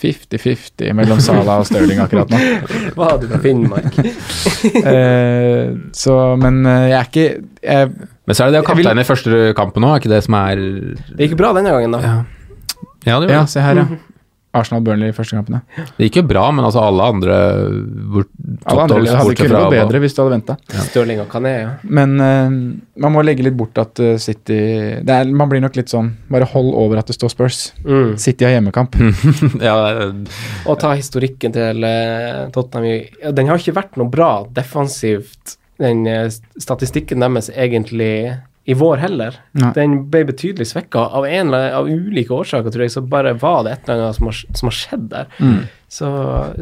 50-50 0.04 0.92
mellom 1.00 1.22
Salah 1.24 1.62
og 1.62 1.68
Stirling 1.70 2.02
akkurat 2.04 2.30
nå. 2.34 2.40
Hva 3.00 3.14
hadde 3.14 3.30
du 3.30 3.32
på 3.32 3.40
Finnmark? 3.48 3.96
uh, 3.96 5.78
så, 6.04 6.16
men 6.42 6.66
uh, 6.68 6.90
jeg 6.90 6.98
er 7.00 7.08
ikke 7.08 7.28
jeg, 7.64 7.94
Men 8.28 8.36
så 8.38 8.44
er 8.44 8.52
det 8.52 8.58
det 8.60 8.64
å 8.66 8.68
kapteine 8.68 8.98
vil- 9.00 9.06
i 9.06 9.08
første 9.08 9.40
kampen 9.58 9.88
òg, 9.88 9.96
er 9.96 10.04
ikke 10.04 10.12
det 10.12 10.22
som 10.28 10.36
er 10.42 10.60
Det 11.16 11.30
gikk 11.30 11.38
bra 11.40 11.54
denne 11.58 11.72
gangen, 11.74 11.96
da. 11.96 12.02
Ja, 12.04 12.18
ja 13.10 13.20
det 13.20 13.30
gjorde 13.30 13.38
Ja, 13.38 13.44
det. 13.46 13.54
se 13.56 13.66
her, 13.66 13.84
ja. 13.84 14.00
Arsenal-Burnley 14.58 15.12
i 15.12 15.14
første 15.14 15.38
kampene. 15.38 15.60
Det 15.98 16.08
gikk 16.08 16.24
jo 16.24 16.24
bra, 16.32 16.48
men 16.56 16.66
altså 16.66 16.82
alle 16.82 17.06
andre 17.14 17.36
bort, 18.10 18.32
Alle 18.66 18.86
andre 18.88 18.96
toppdogs 18.98 19.18
hadde 19.20 19.36
kunnet 19.38 19.54
gå 19.54 19.68
bedre 19.76 20.02
hvis 20.02 20.16
du 20.16 20.22
hadde 20.24 20.34
venta. 20.34 20.56
Ja. 20.74 21.04
ja. 21.54 21.68
Men 22.00 22.16
uh, 22.18 22.56
man 23.06 23.14
må 23.14 23.22
legge 23.26 23.46
litt 23.46 23.58
bort 23.60 23.78
at 23.82 24.02
uh, 24.02 24.16
City 24.22 24.58
det 25.06 25.20
er, 25.20 25.30
Man 25.30 25.52
blir 25.52 25.62
nok 25.62 25.78
litt 25.78 25.94
sånn 25.94 26.10
Bare 26.34 26.48
hold 26.50 26.72
over 26.82 27.02
at 27.02 27.12
det 27.12 27.20
står 27.20 27.34
Spurs. 27.36 27.62
Mm. 27.86 28.18
City 28.18 28.48
har 28.48 28.56
hjemmekamp. 28.58 28.98
ja, 29.70 29.78
Og 30.66 30.82
ta 30.82 30.96
historikken 30.98 31.54
til 31.54 31.86
eh, 31.86 32.48
Tottenham. 32.56 33.06
Den 33.38 33.52
har 33.52 33.62
ikke 33.62 33.78
vært 33.78 34.02
noe 34.02 34.10
bra 34.10 34.32
defensivt, 34.56 35.60
den 35.80 36.08
statistikken 36.58 37.22
deres 37.22 37.52
egentlig 37.54 38.34
i 38.70 38.76
vår 38.78 39.00
heller. 39.02 39.36
Nei. 39.58 39.72
Den 39.74 39.96
ble 40.14 40.22
betydelig 40.30 40.68
svekka 40.70 41.08
av, 41.18 41.26
en 41.26 41.48
eller- 41.50 41.74
av 41.80 41.88
ulike 41.90 42.30
årsaker, 42.36 42.70
tror 42.70 42.86
jeg. 42.86 42.92
Så 42.94 43.02
bare 43.10 43.34
var 43.42 43.64
det 43.66 43.72
et 43.80 43.90
eller 43.90 44.04
annet 44.08 44.16
som 44.20 44.30
har, 44.30 44.40
som 44.60 44.70
har 44.70 44.76
skjedd 44.78 45.08
der. 45.10 45.28
Så 45.90 46.06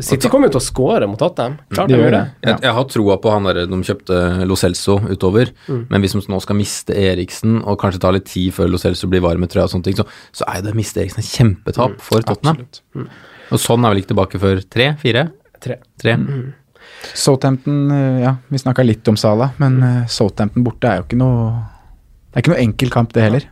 City 0.08 0.30
kommer 0.32 0.48
jo 0.48 0.54
til 0.56 0.62
å 0.62 0.68
skåre 0.70 1.08
mot 1.12 1.20
Tottenham. 1.20 1.58
Klart 1.76 1.90
de 1.92 1.98
gjør 2.00 2.14
det. 2.16 2.22
Jeg, 2.48 2.62
jeg 2.64 2.74
har 2.78 2.86
troa 2.94 3.18
på 3.20 3.34
han 3.34 3.44
der 3.50 3.60
de 3.68 3.80
kjøpte 3.90 4.20
Lo 4.48 4.56
Celso 4.56 4.96
utover, 5.04 5.52
Mm. 5.68 5.82
men 5.90 6.02
hvis 6.06 6.14
de 6.16 6.22
nå 6.32 6.40
skal 6.42 6.56
miste 6.56 6.96
Eriksen, 6.96 7.58
og 7.68 7.76
kanskje 7.82 8.00
ta 8.06 8.12
litt 8.16 8.26
tid 8.32 8.54
før 8.56 8.70
Lo 8.72 8.78
Celso 8.80 9.10
blir 9.12 9.20
varm 9.26 9.44
i 9.44 9.48
trøya 9.52 9.66
og 9.68 9.74
sånne 9.76 9.84
ting, 9.90 9.98
så, 10.00 10.06
så 10.32 10.48
er 10.48 10.62
det 10.64 10.72
å 10.72 10.80
miste 10.80 11.02
Eriksen 11.04 11.20
et 11.20 11.34
kjempetap 11.34 12.00
for 12.00 12.24
Tottenham. 12.24 12.64
Absolutt. 12.64 13.12
Og 13.52 13.60
sånn 13.60 13.84
er 13.84 13.92
vel 13.92 14.00
ikke 14.02 14.14
tilbake 14.16 14.40
før 14.40 14.64
tre? 14.70 14.94
Fire? 15.04 15.28
Tre. 15.60 15.76
Tre? 16.00 16.16
Southampton 17.14 17.92
eh, 17.92 18.22
Ja, 18.24 18.36
vi 18.48 18.58
snakka 18.58 18.84
litt 18.86 19.08
om 19.12 19.18
Sala, 19.20 19.52
men 19.62 19.82
eh, 19.84 20.06
Southampton 20.08 20.64
borte 20.66 20.88
er 20.90 21.02
jo 21.02 21.08
ikke 21.10 21.20
noe 21.20 21.50
Det 22.38 22.44
er 22.44 22.46
ikke 22.46 22.54
noe 22.54 22.62
enkel 22.68 22.92
kamp, 22.94 23.10
det 23.18 23.24
heller. 23.26 23.46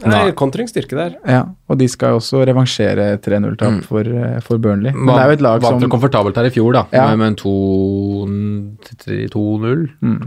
Nei, 0.00 0.30
kontringsstyrke 0.32 0.96
der. 0.96 1.12
Ja, 1.28 1.42
og 1.68 1.76
de 1.76 1.84
skal 1.90 2.14
jo 2.14 2.20
også 2.22 2.38
revansjere 2.48 3.18
3-0-tap 3.20 3.82
for, 3.84 4.00
eh, 4.00 4.38
for 4.40 4.56
Burnley. 4.56 4.96
Men 4.96 5.12
det 5.12 5.20
er 5.20 5.28
jo 5.28 5.34
et 5.36 5.42
lag 5.44 5.60
Vant 5.60 5.74
som 5.74 5.80
vel 5.82 5.90
komfortabelt 5.92 6.32
her 6.40 6.48
i 6.48 6.52
fjor, 6.54 6.72
da, 6.72 6.86
Ja. 6.94 7.10
med, 7.10 7.18
med 7.20 7.26
en 7.34 7.36
2-0. 7.36 9.92
Mm. 10.00 10.24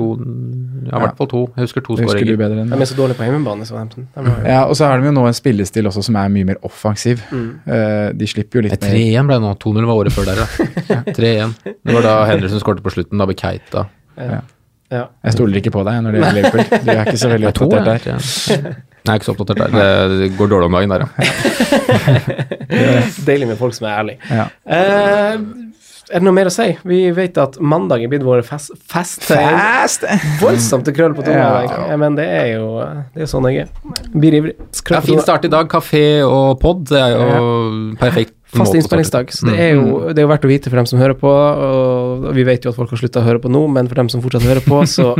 ja, 0.85 0.93
i 0.93 1.01
hvert 1.01 1.17
fall 1.17 1.25
to. 1.31 1.41
Jeg 1.57 1.65
husker 1.65 1.81
to 1.81 1.97
skåringer. 1.97 2.37
De 2.37 2.77
er 2.77 2.85
så 2.85 2.93
dårlige 2.99 3.17
på 3.17 3.25
hjemmebane, 3.25 3.65
Southampton. 3.65 4.05
Ja, 4.45 4.61
og 4.67 4.75
så 4.77 4.85
har 4.85 5.01
de 5.01 5.09
jo 5.09 5.13
nå 5.15 5.25
en 5.25 5.33
spillestil 5.33 5.89
også 5.89 6.03
som 6.05 6.13
er 6.21 6.29
mye 6.29 6.45
mer 6.53 6.61
offensiv. 6.61 7.17
Mm. 7.33 7.65
de 8.19 8.25
slipper 8.29 8.61
jo 8.61 8.67
litt 8.67 8.77
mer 8.77 8.93
3-1 8.93 9.25
ble 9.25 9.33
det 9.39 9.45
nå. 9.47 9.57
2-0 9.57 9.89
var 9.89 9.97
året 10.03 10.13
før 10.13 10.29
der, 10.29 10.37
da. 10.43 10.45
3-1. 11.09 11.49
Det 11.83 11.89
var 11.97 12.05
da 12.05 12.13
Henderson 12.29 12.61
skåret 12.61 12.85
på 12.85 12.93
slutten, 12.93 13.17
da 13.17 13.25
ble 13.25 13.33
Keita 13.39 13.87
ja. 14.17 14.41
Jeg 14.93 15.35
stoler 15.35 15.59
ikke 15.61 15.73
på 15.73 15.83
deg 15.87 16.01
når 16.05 16.15
det 16.15 16.21
gjelder 16.21 16.37
Liverpool. 16.39 16.81
Du 16.85 16.91
er 16.93 17.03
ikke 17.05 17.21
så 17.21 17.31
veldig 17.33 17.49
oppdatert 17.51 18.09
ja. 18.09 18.17
der. 18.17 18.67
Nei, 18.67 18.92
jeg 19.03 19.11
er 19.11 19.19
ikke 19.19 19.27
så 19.27 19.33
oppdatert 19.35 19.59
der. 19.59 19.73
Det, 19.75 20.19
det 20.21 20.29
går 20.39 20.51
dårlig 20.53 20.69
om 20.69 20.77
dagen 20.77 20.93
der, 20.93 21.03
ja. 21.03 21.07
Deilig 23.27 23.49
med 23.51 23.59
folk 23.59 23.75
som 23.75 23.89
er 23.89 23.97
ærlige. 23.99 24.19
Ja. 24.31 24.45
Eh, 24.63 25.41
er 26.13 26.19
det 26.19 26.27
noe 26.27 26.35
mer 26.35 26.49
å 26.49 26.53
si? 26.53 26.65
Vi 26.87 26.99
vet 27.15 27.37
at 27.41 27.55
mandag 27.63 28.03
er 28.03 28.11
blitt 28.11 28.23
vår 28.27 28.43
fest... 28.47 28.73
fest 28.91 29.23
Fast! 29.27 30.03
Voldsomt 30.41 30.85
til 30.87 30.95
krøll 30.97 31.15
på 31.17 31.23
tunga. 31.25 31.39
Ja. 31.39 31.61
i 31.63 31.69
dag. 31.71 31.85
Ja, 31.93 31.97
men 31.99 32.17
det 32.19 32.27
er 32.27 32.47
jo 32.57 32.67
det 33.15 33.25
er 33.25 33.31
sånn 33.31 33.47
jeg 33.49 33.65
er. 33.65 33.71
Blir 34.11 34.37
ivrig. 34.39 34.55
Det 34.59 34.97
er 34.99 35.05
fin 35.05 35.21
start 35.23 35.47
i 35.47 35.51
dag. 35.51 35.67
Kafé 35.71 36.05
og 36.27 36.59
pod, 36.61 36.85
det 36.91 36.99
er 36.99 37.15
jo 37.15 37.49
perfekt. 38.01 38.35
Fast 38.53 38.75
innspillingsdag. 38.77 39.31
Så 39.33 39.47
det 39.49 39.57
er, 39.57 39.71
jo, 39.79 40.11
det 40.13 40.21
er 40.21 40.27
jo 40.27 40.29
verdt 40.29 40.45
å 40.45 40.51
vite 40.51 40.69
for 40.69 40.77
dem 40.77 40.87
som 40.89 41.01
hører 41.01 41.17
på. 41.17 41.31
Og 41.31 42.27
vi 42.37 42.45
vet 42.45 42.67
jo 42.67 42.73
at 42.73 42.77
folk 42.77 42.93
har 42.93 43.01
slutta 43.01 43.23
å 43.23 43.25
høre 43.25 43.41
på 43.41 43.49
nå, 43.51 43.63
men 43.73 43.89
for 43.89 43.97
dem 43.97 44.11
som 44.13 44.21
fortsatt 44.21 44.45
hører 44.45 44.61
på, 44.67 44.83
så, 44.89 45.15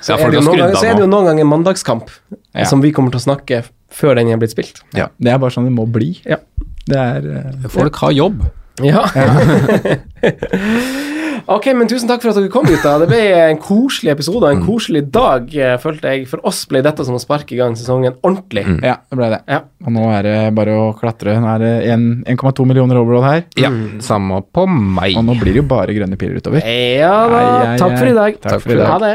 så, 0.00 0.14
Ja, 0.14 0.26
er, 0.26 0.30
det 0.30 0.44
ganger, 0.46 0.74
så 0.76 0.86
er 0.88 0.94
det 0.98 1.04
jo 1.04 1.10
noen 1.10 1.30
ganger 1.30 1.46
en 1.46 1.52
mandagskamp 1.52 2.10
Ja. 2.54 2.64
som 2.64 2.80
vi 2.82 2.92
kommer 2.92 3.10
til 3.14 3.20
å 3.20 3.26
snakke 3.28 3.64
før 3.90 4.14
den 4.18 4.30
er 4.30 4.38
blitt 4.40 4.54
spilt. 4.54 4.82
Ja, 4.94 5.08
Det 5.18 5.32
er 5.32 5.38
bare 5.38 5.50
sånn 5.54 5.66
det 5.66 5.74
må 5.74 5.86
bli. 5.90 6.14
Ja. 6.24 6.38
Det 6.86 6.96
er 6.98 7.26
uh, 7.26 7.68
Folk 7.68 7.96
har 8.02 8.12
jobb. 8.14 8.42
Ja. 8.82 9.04
ok, 11.54 11.66
men 11.76 11.88
tusen 11.90 12.08
takk 12.10 12.22
for 12.22 12.32
at 12.32 12.38
dere 12.38 12.50
kom, 12.52 12.66
gutta. 12.68 12.94
Det 13.02 13.08
ble 13.10 13.20
en 13.50 13.60
koselig 13.62 14.12
episode 14.14 14.46
og 14.46 14.54
en 14.54 14.62
koselig 14.64 15.02
dag, 15.12 15.48
eh, 15.54 15.76
følte 15.82 16.14
jeg. 16.14 16.26
For 16.30 16.44
oss 16.48 16.62
ble 16.70 16.82
dette 16.84 17.04
som 17.06 17.16
å 17.16 17.22
sparke 17.22 17.56
i 17.56 17.60
gang 17.60 17.76
sesongen 17.78 18.16
ordentlig. 18.26 18.64
Ja, 18.84 18.98
det 19.10 19.20
ble 19.20 19.30
det. 19.34 19.40
Ja. 19.50 19.62
Og 19.84 19.94
nå 19.96 20.06
er 20.14 20.28
det 20.28 20.36
bare 20.56 20.76
å 20.76 20.86
klatre. 20.98 21.36
Nå 21.42 21.50
er 21.54 21.64
det 21.64 21.72
1,2 21.94 22.68
millioner 22.68 23.00
overall 23.00 23.26
her. 23.26 23.44
Ja, 23.60 23.72
samme 24.04 24.42
på 24.54 24.66
meg. 24.70 25.16
Og 25.18 25.26
nå 25.26 25.36
blir 25.40 25.54
det 25.56 25.64
jo 25.64 25.68
bare 25.70 25.96
grønne 25.96 26.18
piler 26.20 26.40
utover. 26.40 26.64
Ja 26.64 27.14
da. 27.30 27.40
Ai, 27.40 27.44
ai, 27.74 27.76
Takk 27.80 27.98
for 27.98 28.10
i 28.10 28.16
dag. 28.16 28.40
ai. 28.40 28.48
Takk 28.48 28.64
for 28.64 28.76
i 28.76 28.80
dag. 28.80 28.90
Ha 28.90 28.98
det. 29.04 29.14